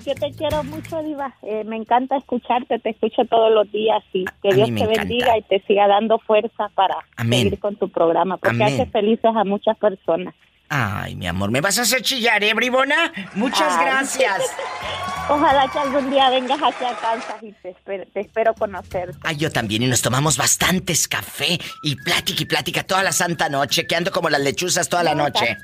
Yo 0.04 0.14
te 0.14 0.32
quiero 0.32 0.62
mucho, 0.64 1.02
Diva. 1.02 1.34
Eh, 1.42 1.64
me 1.64 1.76
encanta 1.76 2.16
escucharte, 2.18 2.78
te 2.78 2.90
escucho 2.90 3.24
todos 3.24 3.50
los 3.52 3.70
días 3.72 4.02
y 4.12 4.24
que 4.42 4.48
A 4.50 4.54
Dios 4.54 4.68
te 4.68 4.74
encanta. 4.74 4.98
bendiga 4.98 5.38
y 5.38 5.42
te 5.42 5.62
siga 5.66 5.86
dando 5.88 6.18
fuerza 6.18 6.68
para 6.74 6.96
Amén. 7.16 7.44
seguir 7.44 7.58
con 7.58 7.76
tu 7.76 7.88
programa, 7.88 8.36
porque 8.36 8.62
Amén. 8.62 8.74
hace 8.74 8.86
felices 8.90 9.30
a 9.34 9.44
muchas 9.44 9.78
personas. 9.78 10.34
Ay, 10.76 11.14
mi 11.14 11.28
amor, 11.28 11.52
¿me 11.52 11.60
vas 11.60 11.78
a 11.78 11.82
hacer 11.82 12.02
chillar, 12.02 12.42
eh, 12.42 12.52
bribona? 12.52 13.12
Muchas 13.34 13.72
Ay. 13.78 13.84
gracias. 13.86 14.42
Ojalá 15.28 15.68
que 15.68 15.78
algún 15.78 16.10
día 16.10 16.28
vengas 16.30 16.58
hacia 16.60 16.96
Kansas 16.96 17.36
y 17.42 17.52
te 17.52 17.70
espero, 17.70 18.04
te 18.12 18.20
espero 18.20 18.54
conocer. 18.54 19.12
Ay, 19.22 19.36
yo 19.36 19.52
también, 19.52 19.82
y 19.84 19.86
nos 19.86 20.02
tomamos 20.02 20.36
bastantes 20.36 21.06
café 21.06 21.60
y 21.84 21.94
plática 21.94 22.42
y 22.42 22.46
plática 22.46 22.82
toda 22.82 23.04
la 23.04 23.12
santa 23.12 23.48
noche, 23.48 23.86
que 23.86 23.94
ando 23.94 24.10
como 24.10 24.28
las 24.28 24.40
lechuzas 24.40 24.88
toda 24.88 25.04
la 25.04 25.14
No, 25.14 25.22
noche. 25.28 25.56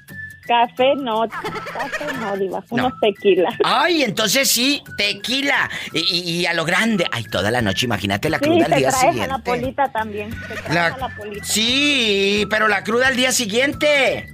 Café 0.47 0.95
no, 0.97 1.23
café 1.29 2.13
no, 2.21 2.37
Diva, 2.37 2.61
No. 2.71 2.87
unos 2.87 2.93
tequilas. 3.01 3.55
Ay, 3.65 4.05
entonces 4.05 4.49
sí, 4.49 4.81
tequila. 4.97 5.69
Y, 5.93 5.99
y- 6.01 6.41
y 6.41 6.47
a 6.47 6.55
lo 6.55 6.65
grande. 6.65 7.05
Ay, 7.11 7.25
toda 7.25 7.51
la 7.51 7.61
noche, 7.63 7.87
imagínate 7.87 8.31
la 8.31 8.39
Sí, 8.39 8.45
cruda 8.45 8.67
te 8.67 8.75
al 8.75 8.79
día 8.81 8.89
traes 8.91 9.03
a 9.03 9.07
la 9.07 9.13
siguiente. 9.13 9.43
polita 9.51 9.89
también. 9.93 10.31
Te 10.31 10.73
La- 10.73 10.87
a 10.87 10.99
la 10.99 11.09
polita. 11.17 11.45
Sí, 11.45 12.47
pero 12.49 12.69
la 12.69 12.85
cruda 12.85 13.09
al 13.09 13.17
día 13.17 13.33
siguiente. 13.33 14.33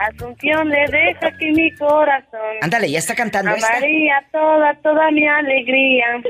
Asunción 0.00 0.70
le 0.70 0.86
deja 0.86 1.26
aquí 1.26 1.52
mi 1.52 1.70
corazón. 1.72 2.56
Ándale, 2.62 2.90
ya 2.90 2.98
está 2.98 3.14
cantando 3.14 3.54
esta. 3.54 3.68
Amaría 3.76 4.24
toda, 4.32 4.74
toda 4.82 5.10
mi 5.10 5.28
alegría. 5.28 6.22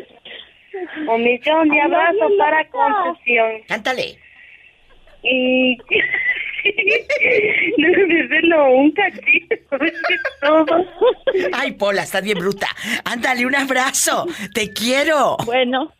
Un 1.09 1.23
millón 1.23 1.69
de 1.69 1.81
abrazos 1.81 2.33
para 2.37 2.69
concesión. 2.69 3.63
Cántale. 3.69 4.19
Y... 5.23 5.79
no, 8.49 8.71
un 8.73 8.91
cachito, 8.91 9.57
todo. 10.41 10.85
Ay, 11.53 11.71
Pola, 11.73 12.03
estás 12.03 12.23
bien 12.23 12.39
bruta. 12.39 12.67
Ándale, 13.05 13.47
un 13.47 13.55
abrazo. 13.55 14.27
Te 14.53 14.73
quiero. 14.73 15.37
Bueno, 15.47 15.93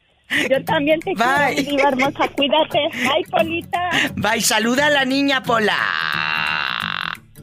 yo 0.49 0.65
también 0.65 0.99
te 1.01 1.13
Bye. 1.15 1.55
quiero, 1.55 1.71
diva 1.71 1.89
hermosa. 1.89 2.29
Cuídate. 2.35 2.79
Bye, 2.95 3.25
Polita. 3.31 3.91
Bye, 4.17 4.41
saluda 4.41 4.89
a 4.89 4.91
la 4.91 5.05
niña, 5.05 5.43
Pola. 5.43 5.77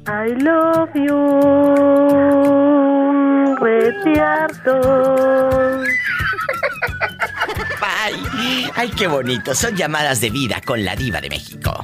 I 0.10 0.34
love 0.42 0.90
you, 0.96 1.20
Retiarto. 3.60 4.80
Bye. 7.82 8.72
Ay, 8.76 8.90
qué 8.98 9.08
bonito. 9.08 9.54
Son 9.54 9.76
llamadas 9.76 10.22
de 10.22 10.30
vida 10.30 10.62
con 10.66 10.86
la 10.86 10.96
diva 10.96 11.20
de 11.20 11.28
México. 11.28 11.84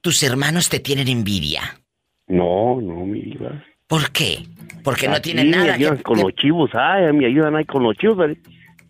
Tus 0.00 0.22
hermanos 0.22 0.70
te 0.70 0.80
tienen 0.80 1.08
envidia. 1.08 1.78
No, 2.26 2.80
no, 2.80 3.04
mi 3.04 3.20
diva. 3.20 3.64
¿Por 3.86 4.10
qué? 4.12 4.46
Porque 4.82 5.06
no 5.06 5.20
tienen 5.20 5.50
me 5.50 5.56
nada 5.58 5.74
ayudan 5.74 5.98
que... 5.98 6.02
con 6.02 6.20
los 6.20 6.34
chivos, 6.36 6.70
ay, 6.72 7.12
me 7.12 7.26
ayudan 7.26 7.54
ahí 7.54 7.66
con 7.66 7.82
los 7.82 7.98
chivos, 7.98 8.16
¿vale? 8.16 8.40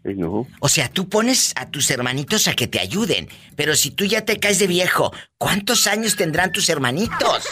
No. 0.04 0.46
O 0.60 0.68
sea, 0.68 0.88
tú 0.88 1.08
pones 1.08 1.52
a 1.56 1.68
tus 1.68 1.90
hermanitos 1.90 2.46
a 2.46 2.54
que 2.54 2.68
te 2.68 2.78
ayuden. 2.78 3.28
Pero 3.56 3.74
si 3.74 3.90
tú 3.90 4.04
ya 4.04 4.24
te 4.24 4.38
caes 4.38 4.60
de 4.60 4.68
viejo, 4.68 5.12
¿cuántos 5.36 5.88
años 5.88 6.14
tendrán 6.14 6.52
tus 6.52 6.68
hermanitos? 6.68 7.44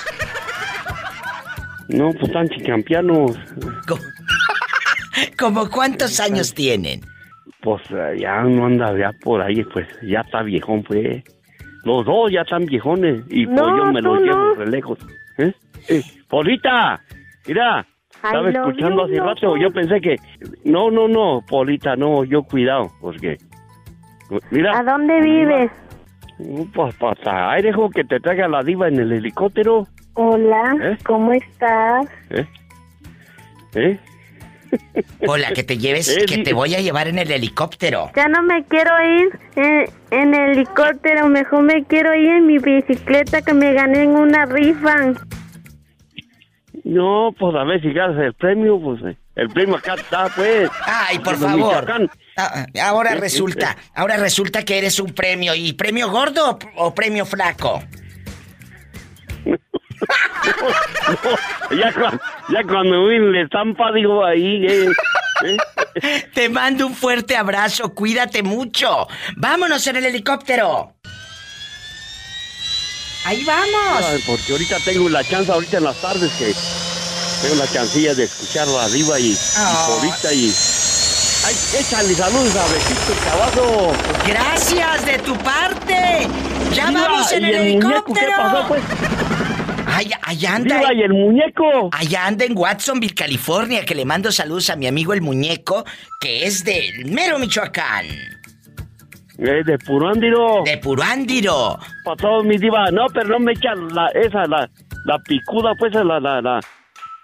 No, 1.89 2.13
pues 2.13 2.25
están 2.25 2.49
chicampianos. 2.49 3.39
¿Cómo 5.39 5.69
cuántos 5.75 6.21
años 6.21 6.55
tienen? 6.55 7.01
Pues 7.63 7.83
eh, 7.91 8.19
ya 8.21 8.43
no 8.43 8.67
anda 8.67 8.97
ya 8.97 9.11
por 9.23 9.41
ahí, 9.41 9.65
pues 9.65 9.87
ya 10.03 10.21
está 10.21 10.43
viejón, 10.43 10.83
pues. 10.83 11.25
Los 11.85 12.05
dos 12.05 12.31
ya 12.31 12.43
están 12.43 12.67
viejones 12.67 13.25
y 13.29 13.47
pues 13.47 13.57
No, 13.57 13.77
yo 13.77 13.93
me 13.93 14.03
los 14.03 14.21
llevo 14.21 14.55
re 14.55 14.67
lejos. 14.67 14.99
¿Eh? 15.39 15.53
Eh, 15.89 16.03
Polita, 16.29 17.01
mira, 17.47 17.87
estaba 18.11 18.51
escuchando 18.51 19.05
hace 19.05 19.17
rato, 19.17 19.57
yo 19.57 19.71
pensé 19.71 20.01
que... 20.01 20.17
No, 20.65 20.91
no, 20.91 21.09
no, 21.09 21.41
Polita, 21.49 21.97
no, 21.97 22.25
yo 22.25 22.43
cuidado, 22.43 22.91
porque... 23.01 23.39
Mira, 24.51 24.79
¿A 24.79 24.83
dónde 24.83 25.21
vives? 25.21 25.71
pues 26.75 26.95
pasa, 26.97 27.51
ahí 27.51 27.63
dejo 27.63 27.91
que 27.91 28.05
te 28.05 28.21
traiga 28.21 28.47
la 28.49 28.63
diva 28.63 28.89
en 28.89 28.99
el 28.99 29.13
helicóptero. 29.13 29.87
Hola, 30.29 30.75
¿Eh? 30.83 30.99
¿cómo 31.07 31.33
estás? 31.33 32.07
¿Eh? 32.31 32.45
¿Eh? 33.77 34.01
Hola, 35.29 35.53
que 35.53 35.63
te 35.63 35.79
lleves, 35.79 36.09
Eh, 36.17 36.25
que 36.27 36.39
te 36.39 36.53
voy 36.53 36.75
a 36.75 36.81
llevar 36.81 37.07
en 37.07 37.21
el 37.21 37.31
helicóptero. 37.31 38.11
Ya 38.17 38.27
no 38.27 38.43
me 38.43 38.65
quiero 38.65 38.91
ir 39.01 39.39
en, 39.55 39.85
en 40.11 40.35
helicóptero, 40.35 41.29
mejor 41.29 41.63
me 41.63 41.85
quiero 41.85 42.17
ir 42.17 42.31
en 42.31 42.47
mi 42.49 42.59
bicicleta 42.59 43.43
que 43.43 43.55
me 43.55 43.73
gané 43.75 44.03
en 44.03 44.11
una 44.11 44.45
rifa. 44.47 45.13
No, 46.83 47.33
pues 47.39 47.55
a 47.55 47.63
ver 47.63 47.81
si 47.81 47.93
ganas 47.93 48.19
el 48.21 48.35
premio, 48.35 48.81
pues 48.81 49.17
el 49.37 49.49
premio 49.51 49.77
acá 49.77 49.95
está, 49.95 50.27
pues. 50.35 50.69
Ay, 50.85 51.21
por 51.21 51.37
favor. 51.37 51.57
Michoacán. 51.85 52.11
Ah, 52.37 52.67
ahora 52.83 53.15
resulta, 53.15 53.77
ahora 53.95 54.17
resulta 54.17 54.65
que 54.65 54.79
eres 54.79 54.99
un 54.99 55.13
premio. 55.15 55.55
¿Y 55.55 55.75
premio 55.75 56.11
gordo 56.11 56.59
o- 56.77 56.87
o 56.87 56.93
premio 56.95 57.25
flaco? 57.25 57.85
No, 61.71 61.77
ya, 61.77 61.93
cuando, 61.93 62.21
ya 62.51 62.63
cuando 62.65 63.07
vi 63.07 63.19
la 63.19 63.43
estampa, 63.43 63.93
digo 63.93 64.25
ahí, 64.25 64.67
eh, 64.67 64.89
eh. 65.45 66.25
Te 66.35 66.49
mando 66.49 66.87
un 66.87 66.95
fuerte 66.95 67.37
abrazo, 67.37 67.95
cuídate 67.95 68.43
mucho. 68.43 69.07
Vámonos 69.37 69.87
en 69.87 69.97
el 69.97 70.07
helicóptero. 70.07 70.95
Ahí 73.25 73.45
vamos. 73.45 74.05
Ay, 74.05 74.23
porque 74.27 74.53
ahorita 74.53 74.77
tengo 74.85 75.09
la 75.09 75.25
chance, 75.25 75.51
ahorita 75.53 75.79
en 75.79 75.85
las 75.85 76.01
tardes 76.01 76.31
que 76.39 76.55
tengo 77.43 77.55
la 77.57 77.67
chancilla 77.71 78.15
de 78.15 78.25
escucharlo 78.25 78.79
arriba 78.81 79.19
y, 79.19 79.33
y 79.33 79.37
Ay. 79.57 79.77
ahorita 79.93 80.33
y... 80.33 80.55
Ay, 81.47 81.55
échale 81.79 82.15
saludos 82.15 82.57
a 82.57 82.67
Besito 82.73 83.15
Caballo. 83.25 83.93
Gracias 84.27 85.07
de 85.07 85.19
tu 85.19 85.37
parte. 85.39 86.27
Ya 86.73 86.91
vamos 86.91 87.31
en 87.33 87.45
¿y 87.45 87.49
el, 87.49 87.55
el 87.55 87.63
muñeco 87.83 88.13
qué 88.13 88.21
helicóptero. 88.21 88.33
pasó, 88.37 88.69
pues? 88.69 88.83
Ay, 89.91 90.11
allá 90.23 90.57
anda. 90.57 90.79
Diva, 90.79 90.95
¿y 90.95 91.03
el 91.03 91.13
muñeco? 91.13 91.91
Allá 91.93 92.27
anda 92.27 92.45
en 92.45 92.57
Watsonville, 92.57 93.15
California, 93.15 93.85
que 93.85 93.95
le 93.95 94.05
mando 94.05 94.31
saludos 94.31 94.69
a 94.71 94.77
mi 94.77 94.87
amigo 94.87 95.13
el 95.15 95.23
muñeco, 95.23 95.85
que 96.21 96.45
es 96.45 96.65
de 96.65 96.93
Mero, 97.07 97.39
Michoacán. 97.39 98.07
Eh, 99.39 99.63
de 99.65 99.79
Purándiro. 99.79 100.63
De 100.65 100.79
Purándiro. 100.79 101.79
Para 102.05 102.17
todos 102.17 102.45
mis 102.45 102.61
divas. 102.61 102.93
No, 102.93 103.07
pero 103.13 103.29
no 103.29 103.39
me 103.39 103.53
echan 103.53 103.89
la, 103.95 104.09
esa, 104.09 104.45
la, 104.47 104.69
la 105.05 105.19
picuda, 105.21 105.73
pues, 105.79 105.95
la, 105.95 106.19
la, 106.21 106.41
la, 106.43 106.61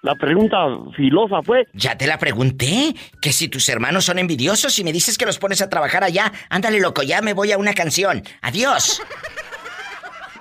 la 0.02 0.14
pregunta 0.14 0.56
filosa, 0.96 1.40
pues. 1.44 1.66
Ya 1.72 1.98
te 1.98 2.06
la 2.06 2.18
pregunté, 2.18 2.94
que 3.20 3.32
si 3.32 3.48
tus 3.48 3.68
hermanos 3.68 4.04
son 4.04 4.18
envidiosos 4.18 4.78
y 4.78 4.84
me 4.84 4.92
dices 4.92 5.18
que 5.18 5.26
los 5.26 5.38
pones 5.38 5.60
a 5.60 5.68
trabajar 5.68 6.04
allá, 6.04 6.32
ándale 6.50 6.78
loco, 6.78 7.02
ya 7.02 7.20
me 7.20 7.32
voy 7.32 7.52
a 7.52 7.58
una 7.58 7.74
canción. 7.74 8.22
Adiós. 8.42 9.02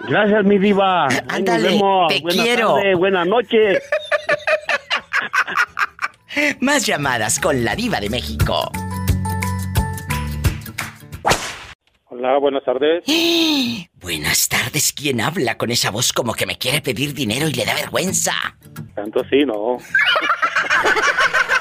Gracias, 0.08 0.44
mi 0.46 0.58
diva. 0.58 1.08
Ahí 1.08 1.18
nos 1.22 1.34
Ándale, 1.34 1.68
vemos. 1.70 2.08
te 2.14 2.22
Buenas 2.22 2.46
quiero. 2.46 2.76
tardes, 2.76 2.98
buenas 2.98 3.28
noches. 3.28 3.84
Más 6.62 6.86
llamadas 6.86 7.40
con 7.40 7.64
la 7.64 7.76
diva 7.76 8.00
de 8.00 8.10
México. 8.10 8.72
Hola, 12.10 12.38
buenas 12.40 12.64
tardes. 12.64 13.04
Buenas 14.04 14.50
tardes, 14.50 14.92
¿quién 14.92 15.22
habla 15.22 15.58
con 15.58 15.72
esa 15.72 15.90
voz 15.90 16.12
como 16.12 16.34
que 16.34 16.46
me 16.46 16.58
quiere 16.58 16.82
pedir 16.82 17.14
dinero 17.14 17.48
y 17.48 17.54
le 17.54 17.64
da 17.64 17.74
vergüenza? 17.74 18.34
Tanto 18.96 19.24
sí, 19.30 19.46
no. 19.46 19.78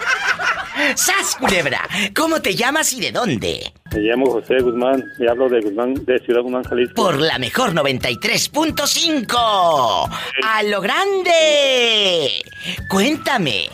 ¡Sas, 0.96 1.36
culebra! 1.38 1.80
¿Cómo 2.14 2.40
te 2.40 2.54
llamas 2.54 2.92
y 2.92 3.00
de 3.00 3.12
dónde? 3.12 3.72
Me 3.94 4.00
llamo 4.00 4.30
José 4.32 4.58
Guzmán 4.60 5.04
y 5.18 5.26
hablo 5.28 5.48
de 5.48 5.60
Guzmán, 5.60 5.94
de 6.04 6.18
Ciudad 6.20 6.42
Guzmán, 6.42 6.64
Jalisco. 6.64 6.94
Por 6.94 7.20
la 7.20 7.38
mejor 7.38 7.72
93.5. 7.74 10.08
¡A 10.44 10.62
lo 10.64 10.80
grande! 10.80 12.42
Cuéntame. 12.88 13.68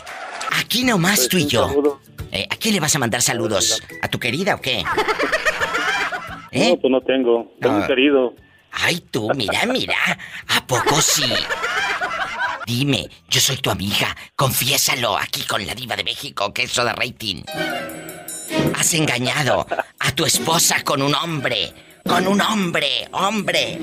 Aquí 0.59 0.83
nomás 0.83 1.17
Pues, 1.19 1.29
tú 1.29 1.37
y 1.37 1.45
yo. 1.47 1.99
Eh, 2.31 2.47
¿A 2.49 2.55
quién 2.57 2.73
le 2.75 2.79
vas 2.79 2.95
a 2.95 2.99
mandar 2.99 3.21
saludos? 3.21 3.81
¿A 4.01 4.07
tu 4.07 4.19
querida 4.19 4.55
o 4.55 4.61
qué? 4.61 4.83
No, 6.51 6.77
pues 6.77 6.91
no 6.91 6.99
tengo. 7.01 7.53
Tengo 7.61 7.75
un 7.75 7.83
Ah. 7.83 7.87
querido. 7.87 8.33
Ay, 8.71 8.99
tú, 9.11 9.29
mira, 9.35 9.67
mira. 9.67 9.95
¿A 10.47 10.65
poco 10.65 10.99
sí? 10.99 11.31
Dime, 12.69 13.09
yo 13.27 13.41
soy 13.41 13.57
tu 13.57 13.71
amiga. 13.71 14.15
Confiésalo 14.35 15.17
aquí 15.17 15.41
con 15.41 15.65
la 15.65 15.73
diva 15.73 15.95
de 15.95 16.03
México, 16.03 16.53
que 16.53 16.63
eso 16.63 16.85
de 16.85 16.93
rating. 16.93 17.41
Has 18.75 18.93
engañado 18.93 19.65
a 19.97 20.11
tu 20.11 20.23
esposa 20.23 20.83
con 20.83 21.01
un 21.01 21.15
hombre. 21.15 21.73
Con 22.07 22.27
un 22.27 22.39
hombre, 22.39 23.07
hombre. 23.11 23.79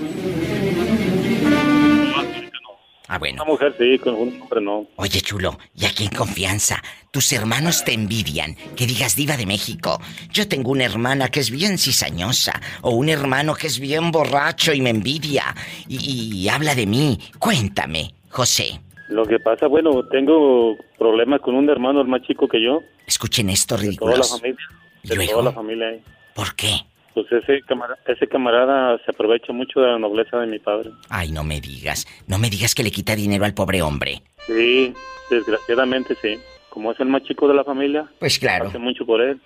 Ah, 3.08 3.18
bueno. 3.18 3.42
Una 3.42 3.52
mujer 3.52 3.74
sí, 3.76 3.98
con 3.98 4.14
un 4.14 4.40
hombre 4.40 4.60
no. 4.60 4.86
Oye, 4.94 5.20
chulo, 5.20 5.58
y 5.74 5.84
aquí 5.84 6.04
en 6.04 6.10
confianza, 6.10 6.80
tus 7.10 7.32
hermanos 7.32 7.82
te 7.84 7.92
envidian, 7.92 8.54
que 8.76 8.86
digas 8.86 9.16
diva 9.16 9.36
de 9.36 9.46
México. 9.46 10.00
Yo 10.30 10.46
tengo 10.46 10.70
una 10.70 10.84
hermana 10.84 11.28
que 11.28 11.40
es 11.40 11.50
bien 11.50 11.76
cizañosa, 11.76 12.60
o 12.82 12.90
un 12.90 13.08
hermano 13.08 13.56
que 13.56 13.66
es 13.66 13.80
bien 13.80 14.12
borracho 14.12 14.72
y 14.72 14.80
me 14.80 14.90
envidia, 14.90 15.56
y, 15.88 16.42
y 16.44 16.48
habla 16.48 16.76
de 16.76 16.86
mí. 16.86 17.18
Cuéntame, 17.40 18.12
José. 18.36 18.80
Lo 19.08 19.24
que 19.24 19.38
pasa, 19.40 19.66
bueno, 19.66 20.02
tengo 20.10 20.76
problemas 20.98 21.40
con 21.40 21.54
un 21.54 21.70
hermano, 21.70 22.02
el 22.02 22.06
más 22.08 22.20
chico 22.22 22.46
que 22.46 22.62
yo. 22.62 22.80
Escuchen 23.06 23.48
esto, 23.48 23.76
Toda 23.76 23.82
la 23.84 23.88
ridículos. 23.88 24.30
familia. 24.30 24.66
De 25.04 25.14
Luego. 25.16 25.30
toda 25.32 25.44
la 25.44 25.52
familia. 25.52 25.88
ahí. 25.88 26.02
¿Por 26.34 26.54
qué? 26.54 26.72
Pues 27.14 27.26
ese, 27.32 27.62
camara- 27.62 27.96
ese 28.06 28.26
camarada 28.26 28.98
se 29.04 29.10
aprovecha 29.10 29.54
mucho 29.54 29.80
de 29.80 29.86
la 29.92 29.98
nobleza 29.98 30.36
de 30.38 30.46
mi 30.48 30.58
padre. 30.58 30.90
Ay, 31.08 31.30
no 31.32 31.44
me 31.44 31.62
digas, 31.62 32.06
no 32.26 32.36
me 32.38 32.50
digas 32.50 32.74
que 32.74 32.82
le 32.82 32.90
quita 32.90 33.16
dinero 33.16 33.46
al 33.46 33.54
pobre 33.54 33.80
hombre. 33.80 34.22
Sí, 34.46 34.92
desgraciadamente 35.30 36.14
sí. 36.20 36.38
Como 36.68 36.92
es 36.92 37.00
el 37.00 37.06
más 37.08 37.22
chico 37.22 37.48
de 37.48 37.54
la 37.54 37.64
familia. 37.64 38.04
Pues 38.18 38.38
claro. 38.38 38.68
Hace 38.68 38.78
mucho 38.78 39.06
por 39.06 39.22
él. 39.22 39.40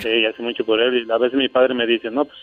Sí, 0.00 0.24
hace 0.24 0.40
mucho 0.42 0.64
por 0.64 0.80
él. 0.80 1.04
Y 1.06 1.10
a 1.12 1.18
veces 1.18 1.36
mi 1.36 1.48
padre 1.50 1.74
me 1.74 1.86
dice, 1.86 2.10
no, 2.10 2.24
pues 2.24 2.38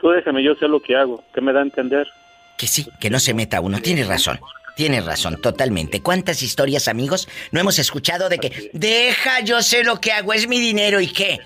tú 0.00 0.08
déjame, 0.10 0.42
yo 0.42 0.56
sé 0.56 0.66
lo 0.66 0.80
que 0.80 0.96
hago. 0.96 1.22
¿Qué 1.32 1.40
me 1.40 1.52
da 1.52 1.60
a 1.60 1.62
entender? 1.62 2.08
Que 2.56 2.66
sí, 2.66 2.84
que 3.00 3.10
no 3.10 3.20
se 3.20 3.32
meta 3.34 3.60
uno. 3.60 3.78
Tienes 3.80 4.08
razón. 4.08 4.40
Tienes 4.78 5.04
razón, 5.04 5.40
totalmente. 5.42 6.02
¿Cuántas 6.02 6.40
historias, 6.40 6.86
amigos, 6.86 7.28
no 7.50 7.58
hemos 7.58 7.80
escuchado 7.80 8.28
de 8.28 8.38
que 8.38 8.70
deja, 8.72 9.40
yo 9.40 9.60
sé 9.60 9.82
lo 9.82 10.00
que 10.00 10.12
hago, 10.12 10.32
es 10.32 10.46
mi 10.46 10.60
dinero 10.60 11.00
y 11.00 11.08
qué? 11.08 11.40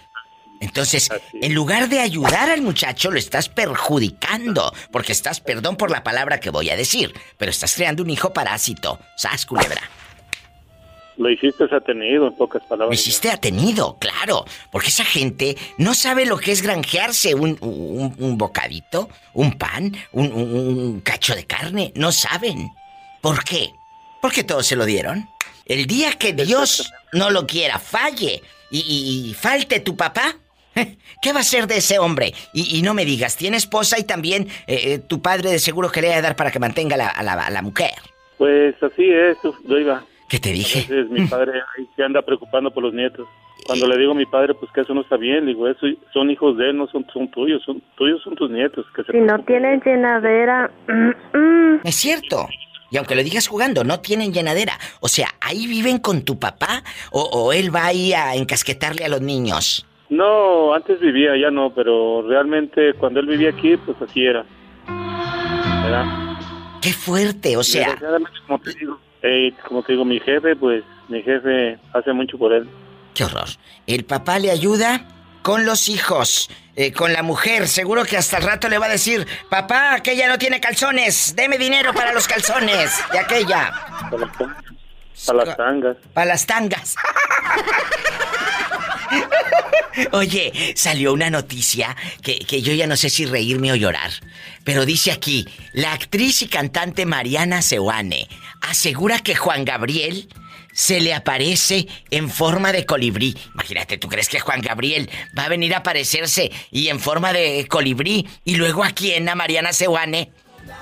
Entonces, 0.61 1.09
en 1.33 1.55
lugar 1.55 1.89
de 1.89 2.01
ayudar 2.01 2.51
al 2.51 2.61
muchacho, 2.61 3.11
lo 3.11 3.19
estás 3.19 3.49
perjudicando. 3.49 4.71
Porque 4.91 5.13
estás, 5.13 5.41
perdón 5.41 5.79
por 5.79 5.91
la 5.91 6.05
palabra 6.05 6.41
que 6.41 6.51
voy 6.51 6.69
a 6.69 6.77
decir, 6.77 7.15
pero 7.39 7.51
estás 7.51 7.75
creando 7.75 8.03
un 8.03 8.11
hijo 8.11 8.35
parásito. 8.35 9.01
¡Sas, 9.17 9.47
culebra! 9.47 9.81
Lo 11.17 11.31
hiciste 11.31 11.65
atenido, 11.75 12.27
en 12.27 12.37
pocas 12.37 12.63
palabras. 12.65 12.89
Lo 12.91 12.95
hiciste 13.01 13.31
atenido, 13.31 13.97
claro. 13.99 14.45
Porque 14.71 14.89
esa 14.89 15.07
gente 15.07 15.57
no 15.79 15.95
sabe 15.95 16.27
lo 16.27 16.37
que 16.37 16.53
es 16.53 16.61
granjearse 16.61 17.35
un, 17.35 17.57
un- 17.63 18.15
un 18.19 18.37
bocadito, 18.37 19.09
un 19.33 19.53
pan, 19.57 19.97
un, 20.13 21.01
cacho 21.01 21.35
de 21.35 21.45
carne. 21.47 21.93
No 21.97 22.13
saben. 22.13 22.69
¿Por 23.23 23.45
qué? 23.45 23.71
Porque 24.21 24.45
todos 24.45 24.67
se 24.67 24.77
lo 24.77 24.85
dieron. 24.85 25.29
El 25.65 25.87
día 25.87 26.13
que 26.19 26.33
Dios 26.33 26.93
no 27.13 27.31
lo 27.31 27.47
quiera, 27.47 27.79
falle 27.79 28.43
y, 28.71 28.79
y- 28.81 29.31
y 29.31 29.35
falte 29.35 29.81
tu 29.81 29.97
papá, 29.97 30.35
¿qué 31.23 31.33
va 31.33 31.41
a 31.41 31.45
ser 31.45 31.67
de 31.67 31.77
ese 31.77 31.99
hombre? 31.99 32.33
Y, 32.53 32.79
y 32.79 32.83
no 32.83 32.95
me 32.95 33.05
digas, 33.05 33.37
tiene 33.37 33.57
esposa 33.57 33.99
y 33.99 34.05
también 34.05 34.49
eh, 34.67 34.81
eh, 34.95 34.99
tu 34.99 35.23
padre 35.23 35.51
de 35.51 35.59
seguro 35.59 35.91
que 35.91 36.03
le 36.03 36.09
va 36.09 36.17
a 36.17 36.23
dar 36.23 36.37
para 36.37 36.51
que 36.51 36.59
mantenga 36.59 36.97
la- 36.97 37.09
a, 37.09 37.23
la, 37.23 37.35
a 37.35 37.51
la 37.51 37.63
mujer. 37.63 37.93
Pues 38.39 38.75
así 38.83 39.09
es, 39.09 39.37
lo 39.67 39.79
iba. 39.79 40.05
¿Qué 40.29 40.39
te 40.41 40.51
dije? 40.51 40.81
Entonces 40.81 41.11
mi 41.11 41.27
padre 41.27 41.61
ahí 41.77 41.87
se 41.95 42.03
anda 42.03 42.23
preocupando 42.23 42.71
por 42.73 42.83
los 42.83 42.93
nietos. 42.93 43.29
Cuando 43.67 43.87
le 43.87 43.97
digo 43.99 44.11
a 44.11 44.15
mi 44.17 44.27
padre, 44.27 44.55
pues 44.55 44.73
que 44.73 44.81
eso 44.81 44.93
no 44.95 45.03
está 45.03 45.17
bien, 45.17 45.45
le 45.45 45.53
digo, 45.53 45.69
eso 45.69 45.87
son 46.13 46.29
hijos 46.33 46.57
de 46.59 46.71
él, 46.71 46.77
no 46.77 46.89
son, 46.89 47.07
son 47.13 47.31
tuyos, 47.31 47.63
son 47.65 47.81
tuyos 47.97 48.21
son 48.25 48.35
tus 48.35 48.51
nietos. 48.51 48.85
Que 48.97 49.05
se 49.05 49.13
Si 49.13 49.19
no 49.19 49.39
tienen 49.45 49.81
llenadera, 49.85 50.69
mm, 50.89 51.39
mm. 51.39 51.81
Es 51.85 51.95
cierto. 51.95 52.49
Y 52.93 52.99
aunque 52.99 53.15
lo 53.15 53.25
digas 53.25 53.49
jugando, 53.49 53.83
no 53.83 54.01
tienen 54.01 54.33
llenadera. 54.33 54.79
O 55.01 55.09
sea, 55.09 55.29
ahí 55.41 55.67
viven 55.67 55.99
con 55.99 56.23
tu 56.23 56.39
papá 56.39 56.85
o, 57.11 57.23
o 57.23 57.53
él 57.53 57.75
va 57.75 57.87
ahí 57.87 58.13
a 58.13 58.37
encasquetarle 58.37 59.07
a 59.07 59.09
los 59.09 59.23
niños. 59.23 59.87
No, 60.11 60.75
antes 60.75 61.01
vivía, 61.01 61.31
ya 61.41 61.51
no, 61.51 61.73
pero 61.75 62.21
realmente 62.29 62.93
cuando 62.95 63.21
él 63.21 63.27
vivía 63.27 63.49
aquí, 63.49 63.79
pues 63.79 63.97
así 64.03 64.27
era. 64.27 64.45
¿Verdad? 64.87 66.05
Qué 66.83 66.93
fuerte, 66.93 67.57
o 67.57 67.63
sea. 67.63 67.93
Desgraciadamente, 67.93 68.39
como 68.47 68.59
te 68.61 68.73
digo, 68.75 68.99
eh, 69.23 69.53
como 69.67 69.83
te 69.83 69.93
digo, 69.93 70.05
mi 70.05 70.21
jefe, 70.21 70.55
pues 70.55 70.85
mi 71.09 71.23
jefe 71.23 71.79
hace 71.95 72.13
mucho 72.13 72.37
por 72.37 72.53
él. 72.53 72.69
Qué 73.15 73.25
horror. 73.25 73.49
El 73.87 74.05
papá 74.05 74.39
le 74.39 74.51
ayuda 74.51 75.09
con 75.41 75.65
los 75.65 75.89
hijos, 75.89 76.51
eh, 76.77 76.93
con 76.93 77.13
la 77.13 77.23
mujer. 77.23 77.69
Seguro 77.69 78.05
que 78.05 78.17
hasta 78.17 78.39
el 78.39 78.45
rato 78.45 78.69
le 78.69 78.79
va 78.79 78.87
a 78.87 78.91
decir, 78.91 79.27
papá, 79.51 79.95
aquella 79.95 80.29
no 80.29 80.39
tiene 80.39 80.61
calzones, 80.61 81.35
deme 81.37 81.59
dinero 81.59 81.93
para 81.93 82.13
los 82.13 82.27
calzones 82.27 82.91
de 83.13 83.19
aquella. 83.19 83.73
Para 85.27 85.45
las, 85.45 85.57
tangas. 85.57 85.97
Para 86.15 86.27
las 86.27 86.47
tangas. 86.47 86.95
Oye, 90.13 90.73
salió 90.75 91.13
una 91.13 91.29
noticia 91.29 91.95
que, 92.23 92.39
que 92.39 92.63
yo 92.63 92.73
ya 92.73 92.87
no 92.87 92.97
sé 92.97 93.11
si 93.11 93.27
reírme 93.27 93.73
o 93.73 93.77
llorar. 93.77 94.11
Pero 94.65 94.87
dice 94.87 95.13
aquí, 95.13 95.47
la 95.73 95.93
actriz 95.93 96.43
y 96.43 96.49
cantante 96.49 97.05
Mariana 97.05 97.61
Seoane 97.61 98.29
asegura 98.63 99.19
que 99.19 99.35
Juan 99.35 99.65
Gabriel 99.65 100.29
se 100.73 101.01
le 101.01 101.15
aparece 101.15 101.87
en 102.11 102.31
forma 102.31 102.73
de 102.73 102.87
colibrí. 102.87 103.37
Imagínate, 103.55 103.99
¿tú 103.99 104.09
crees 104.09 104.29
que 104.29 104.41
Juan 104.41 104.61
Gabriel 104.61 105.11
va 105.39 105.45
a 105.45 105.49
venir 105.49 105.75
a 105.75 105.79
aparecerse 105.79 106.51
y 106.71 106.89
en 106.89 107.01
forma 107.01 107.33
de 107.33 107.67
colibrí 107.69 108.27
y 108.45 108.57
luego 108.57 108.85
a 108.85 108.91
quién, 108.91 109.29
a 109.29 109.35
Mariana 109.35 109.73
Seoane? 109.73 110.31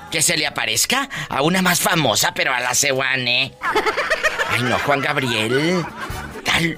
Que 0.09 0.21
se 0.21 0.37
le 0.37 0.45
aparezca 0.45 1.09
a 1.29 1.41
una 1.41 1.61
más 1.61 1.79
famosa, 1.79 2.33
pero 2.33 2.53
a 2.53 2.59
la 2.59 2.73
Seoane. 2.73 3.53
Ay, 4.49 4.63
no, 4.63 4.77
Juan 4.79 5.01
Gabriel. 5.01 5.85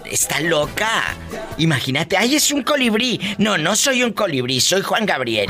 Está, 0.05 0.39
loca. 0.39 1.15
Imagínate, 1.57 2.15
ay, 2.15 2.35
es 2.35 2.51
un 2.51 2.63
colibrí. 2.63 3.19
No, 3.37 3.57
no 3.57 3.75
soy 3.75 4.03
un 4.03 4.13
colibrí, 4.13 4.61
soy 4.61 4.81
Juan 4.81 5.05
Gabriel. 5.05 5.49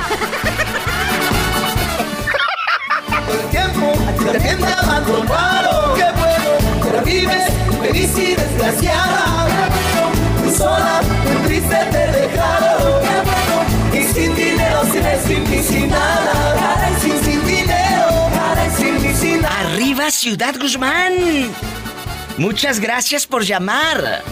El 3.30 3.50
tiempo 3.50 3.94
vives 7.14 7.44
feliz 7.82 8.18
y 8.18 8.36
desgraciada. 8.36 9.70
Muy 10.42 10.54
sola, 10.54 11.02
muy 11.26 11.48
triste 11.48 11.76
te 11.92 12.12
dejaron. 12.20 13.04
Y 13.94 14.04
sin 14.14 14.36
dinero, 14.36 14.84
sin 14.92 15.06
el 15.06 15.20
sin 15.20 15.54
y 15.54 15.64
sin 15.64 15.90
nada. 15.90 16.90
Sin, 17.02 17.20
sin 17.24 17.46
dinero, 17.46 18.08
sin 18.78 19.06
y 19.06 19.14
sin 19.14 19.42
nada. 19.42 19.60
Arriba, 19.60 20.12
Ciudad 20.12 20.56
Guzmán. 20.60 21.14
Muchas 22.38 22.80
gracias 22.80 23.28
por 23.28 23.44
llamar. 23.44 24.24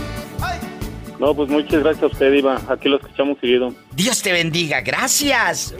No, 1.19 1.35
pues 1.35 1.49
muchas 1.49 1.83
gracias 1.83 2.03
a 2.03 2.07
usted, 2.07 2.33
Iba. 2.33 2.59
Aquí 2.67 2.89
lo 2.89 2.97
escuchamos 2.97 3.37
seguido. 3.39 3.75
Dios 3.91 4.23
te 4.23 4.31
bendiga, 4.31 4.81
gracias. 4.81 5.75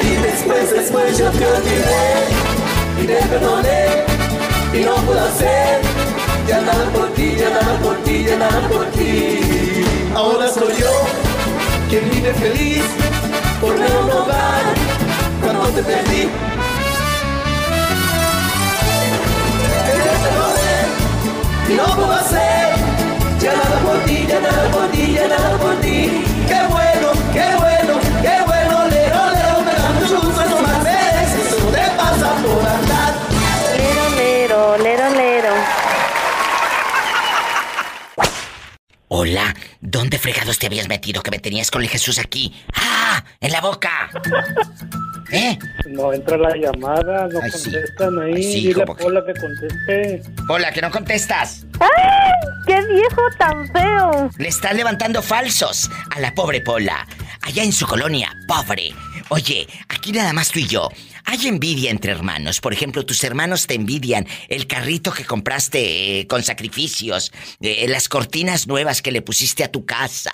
Y 0.00 0.22
después, 0.22 0.70
después 0.70 1.18
yo 1.18 1.28
te 1.30 1.44
olvidé 1.44 2.73
y 3.00 3.06
te 3.06 3.14
perdoné 3.26 4.04
y 4.72 4.84
no 4.84 4.94
puedo 5.06 5.24
hacer 5.24 5.80
ya 6.46 6.60
nada 6.60 6.84
por 6.90 7.08
ti, 7.14 7.36
ya 7.36 7.50
nada 7.50 7.78
por 7.82 7.96
ti, 8.04 8.24
ya 8.24 8.36
nada 8.36 8.68
por 8.68 8.86
ti. 8.86 9.40
Ahora 10.14 10.48
soy 10.48 10.74
yo 10.78 10.92
quien 11.88 12.10
vive 12.10 12.32
feliz 12.34 12.84
por 13.60 13.78
ver 13.78 13.90
un 14.02 14.10
hogar 14.10 14.62
cuando 15.42 15.68
te 15.68 15.82
perdí. 15.82 16.28
Y 21.66 21.72
no 21.76 21.84
puedo 21.96 22.12
hacer 22.12 22.74
ya 23.40 23.52
nada 23.54 23.78
por 23.80 23.98
ti, 24.04 24.26
ya 24.28 24.40
nada 24.40 24.70
por 24.70 24.86
ti, 24.90 25.14
ya 25.14 25.28
nada 25.28 25.56
por 25.58 25.74
ti. 25.80 26.24
Qué 26.46 26.60
bueno, 26.68 27.08
qué 27.32 27.46
bueno, 27.58 27.94
qué 28.22 28.36
bueno, 28.46 28.84
lero, 28.88 29.30
lero, 29.30 29.60
me 29.64 29.72
da 29.72 29.88
mucho 29.98 30.20
gusto, 30.20 30.44
no 30.50 30.62
más 30.62 30.86
eso 30.86 31.56
te. 31.72 32.83
Hola, 39.16 39.54
¿dónde 39.80 40.18
fregados 40.18 40.58
te 40.58 40.66
habías 40.66 40.88
metido 40.88 41.22
que 41.22 41.30
me 41.30 41.38
tenías 41.38 41.70
con 41.70 41.82
el 41.82 41.88
Jesús 41.88 42.18
aquí? 42.18 42.52
¡Ah! 42.74 43.22
¡En 43.40 43.52
la 43.52 43.60
boca! 43.60 44.10
¿Eh? 45.30 45.56
No 45.86 46.12
entra 46.12 46.36
la 46.36 46.56
llamada, 46.56 47.28
no 47.28 47.38
Ay, 47.40 47.48
sí. 47.52 47.70
contestan 47.70 48.18
ahí. 48.18 48.32
Ay, 48.34 48.42
sí, 48.42 48.60
Dile 48.66 48.82
a 48.82 48.86
como 48.86 48.96
que- 48.96 49.04
Pola 49.04 49.22
que 49.24 49.40
conteste. 49.40 50.22
Hola, 50.48 50.72
que 50.72 50.82
no 50.82 50.90
contestas. 50.90 51.64
¡Ay! 51.78 52.32
¡Qué 52.66 52.74
viejo 52.92 53.22
tan 53.38 53.68
feo! 53.72 54.30
Le 54.36 54.48
están 54.48 54.76
levantando 54.76 55.22
falsos 55.22 55.88
a 56.10 56.18
la 56.18 56.34
pobre 56.34 56.60
Pola. 56.60 57.06
Allá 57.42 57.62
en 57.62 57.72
su 57.72 57.86
colonia, 57.86 58.36
pobre. 58.48 58.92
Oye, 59.28 59.68
aquí 59.90 60.10
nada 60.10 60.32
más 60.32 60.50
tú 60.50 60.58
y 60.58 60.66
yo. 60.66 60.88
Hay 61.26 61.48
envidia 61.48 61.90
entre 61.90 62.12
hermanos. 62.12 62.60
Por 62.60 62.72
ejemplo, 62.72 63.06
tus 63.06 63.24
hermanos 63.24 63.66
te 63.66 63.74
envidian 63.74 64.26
el 64.48 64.66
carrito 64.66 65.12
que 65.12 65.24
compraste 65.24 66.20
eh, 66.20 66.26
con 66.26 66.42
sacrificios, 66.42 67.32
eh, 67.60 67.86
las 67.88 68.08
cortinas 68.08 68.66
nuevas 68.66 69.00
que 69.00 69.12
le 69.12 69.22
pusiste 69.22 69.64
a 69.64 69.72
tu 69.72 69.86
casa, 69.86 70.32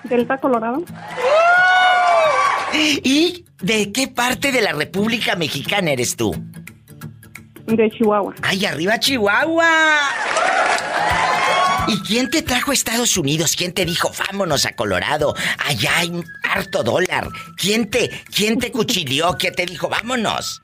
Delta 0.04 0.38
Colorado. 0.38 0.84
¿Y 2.72 3.44
de 3.60 3.92
qué 3.92 4.08
parte 4.08 4.52
de 4.52 4.60
la 4.60 4.72
República 4.72 5.36
Mexicana 5.36 5.92
eres 5.92 6.16
tú? 6.16 6.34
De 7.66 7.90
Chihuahua. 7.90 8.34
¡Ay, 8.42 8.64
arriba 8.64 8.98
Chihuahua! 8.98 9.98
¿Y 11.88 12.00
quién 12.00 12.30
te 12.30 12.42
trajo 12.42 12.72
a 12.72 12.74
Estados 12.74 13.16
Unidos? 13.16 13.54
¿Quién 13.56 13.72
te 13.72 13.84
dijo, 13.84 14.10
vámonos 14.26 14.66
a 14.66 14.72
Colorado? 14.72 15.34
Allá 15.64 15.98
hay 15.98 16.08
un 16.10 16.24
harto 16.42 16.82
dólar. 16.82 17.28
¿Quién 17.56 17.88
te, 17.90 18.10
quién 18.34 18.58
te 18.58 18.72
cuchillió? 18.72 19.36
¿Quién 19.38 19.54
te 19.54 19.66
dijo, 19.66 19.88
vámonos? 19.88 20.62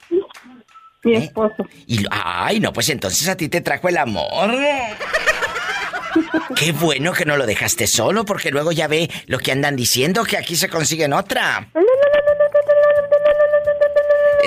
Mi 1.04 1.16
esposo. 1.16 1.66
Y, 1.86 2.04
ay, 2.10 2.60
no, 2.60 2.72
pues 2.72 2.88
entonces 2.88 3.28
a 3.28 3.36
ti 3.36 3.48
te 3.48 3.60
trajo 3.60 3.88
el 3.88 3.98
amor. 3.98 4.50
Qué 6.56 6.72
bueno 6.72 7.12
que 7.12 7.24
no 7.24 7.36
lo 7.36 7.46
dejaste 7.46 7.86
solo, 7.86 8.24
porque 8.24 8.50
luego 8.50 8.72
ya 8.72 8.86
ve 8.86 9.10
lo 9.26 9.38
que 9.38 9.52
andan 9.52 9.76
diciendo, 9.76 10.24
que 10.24 10.36
aquí 10.36 10.56
se 10.56 10.68
consiguen 10.68 11.12
otra. 11.12 11.68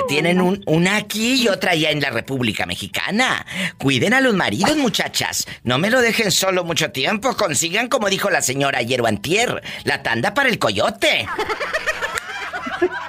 Tienen 0.08 0.40
un, 0.40 0.62
una 0.66 0.96
aquí 0.96 1.42
y 1.42 1.48
otra 1.48 1.72
allá 1.72 1.90
en 1.90 2.00
la 2.00 2.10
República 2.10 2.66
Mexicana. 2.66 3.44
Cuiden 3.78 4.14
a 4.14 4.20
los 4.20 4.34
maridos, 4.34 4.76
muchachas. 4.76 5.46
No 5.64 5.78
me 5.78 5.90
lo 5.90 6.00
dejen 6.00 6.30
solo 6.30 6.64
mucho 6.64 6.90
tiempo. 6.92 7.36
Consigan, 7.36 7.88
como 7.88 8.08
dijo 8.08 8.30
la 8.30 8.42
señora 8.42 8.78
ayer 8.78 9.00
o 9.00 9.06
antier, 9.06 9.62
la 9.84 10.02
tanda 10.02 10.34
para 10.34 10.48
el 10.48 10.58
coyote. 10.58 11.26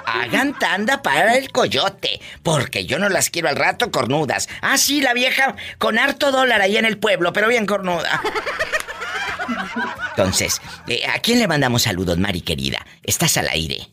Hagan 0.06 0.58
tanda 0.58 1.02
para 1.02 1.36
el 1.36 1.52
coyote, 1.52 2.20
porque 2.42 2.86
yo 2.86 2.98
no 2.98 3.08
las 3.08 3.28
quiero 3.30 3.48
al 3.48 3.56
rato 3.56 3.90
cornudas. 3.90 4.48
Ah, 4.62 4.78
sí, 4.78 5.00
la 5.00 5.12
vieja 5.12 5.54
con 5.76 5.98
harto 5.98 6.32
dólar 6.32 6.62
ahí 6.62 6.78
en 6.78 6.86
el 6.86 6.98
pueblo, 6.98 7.32
pero 7.32 7.48
bien 7.48 7.66
cornuda. 7.66 8.22
Entonces, 10.10 10.60
eh, 10.88 11.02
¿a 11.06 11.20
quién 11.20 11.38
le 11.38 11.46
mandamos 11.46 11.82
saludos, 11.82 12.18
Mari 12.18 12.40
querida? 12.40 12.84
Estás 13.04 13.36
al 13.36 13.48
aire. 13.48 13.88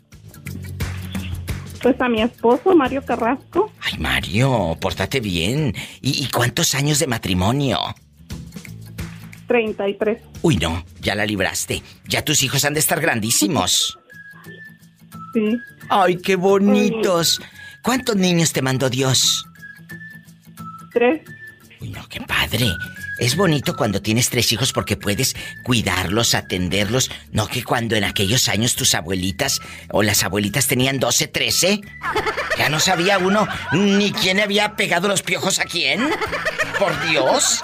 Pues 1.86 2.02
a 2.02 2.10
mi 2.10 2.20
esposo, 2.20 2.76
Mario 2.76 3.06
Carrasco. 3.06 3.72
Ay, 3.80 4.00
Mario, 4.00 4.76
pórtate 4.82 5.20
bien. 5.20 5.72
¿Y, 6.02 6.24
y 6.24 6.30
cuántos 6.32 6.74
años 6.74 6.98
de 6.98 7.06
matrimonio? 7.06 7.78
33. 9.48 10.20
Uy, 10.42 10.58
no, 10.58 10.84
ya 11.00 11.14
la 11.14 11.28
libraste. 11.28 11.84
Ya 12.08 12.26
tus 12.26 12.42
hijos 12.42 12.66
han 12.66 12.74
de 12.74 12.80
estar 12.80 13.00
grandísimos. 13.00 14.00
Sí. 15.34 15.58
Ay, 15.90 16.16
qué 16.16 16.38
bonitos. 16.38 17.42
¿Cuántos 17.84 18.16
niños 18.16 18.54
te 18.54 18.62
mandó 18.62 18.90
Dios? 18.90 19.46
Tres. 20.94 21.22
Uy, 21.82 21.90
no, 21.90 22.08
qué 22.08 22.22
padre. 22.22 22.68
Es 23.18 23.38
bonito 23.38 23.78
cuando 23.78 24.02
tienes 24.02 24.30
tres 24.30 24.52
hijos 24.52 24.74
porque 24.74 24.98
puedes 24.98 25.36
cuidarlos, 25.64 26.36
atenderlos. 26.36 27.10
No 27.32 27.48
que 27.48 27.64
cuando 27.64 27.96
en 27.96 28.04
aquellos 28.04 28.50
años 28.50 28.76
tus 28.76 28.94
abuelitas 28.94 29.62
o 29.92 30.04
las 30.04 30.24
abuelitas 30.24 30.68
tenían 30.68 31.00
12, 31.00 31.28
13. 31.28 31.82
Ya 32.58 32.70
no 32.70 32.80
sabía 32.80 33.18
uno 33.18 33.48
ni 33.72 34.12
quién 34.12 34.40
había 34.40 34.76
pegado 34.76 35.08
los 35.08 35.22
piojos 35.22 35.60
a 35.60 35.64
quién. 35.64 36.10
Por 36.78 37.08
Dios. 37.08 37.62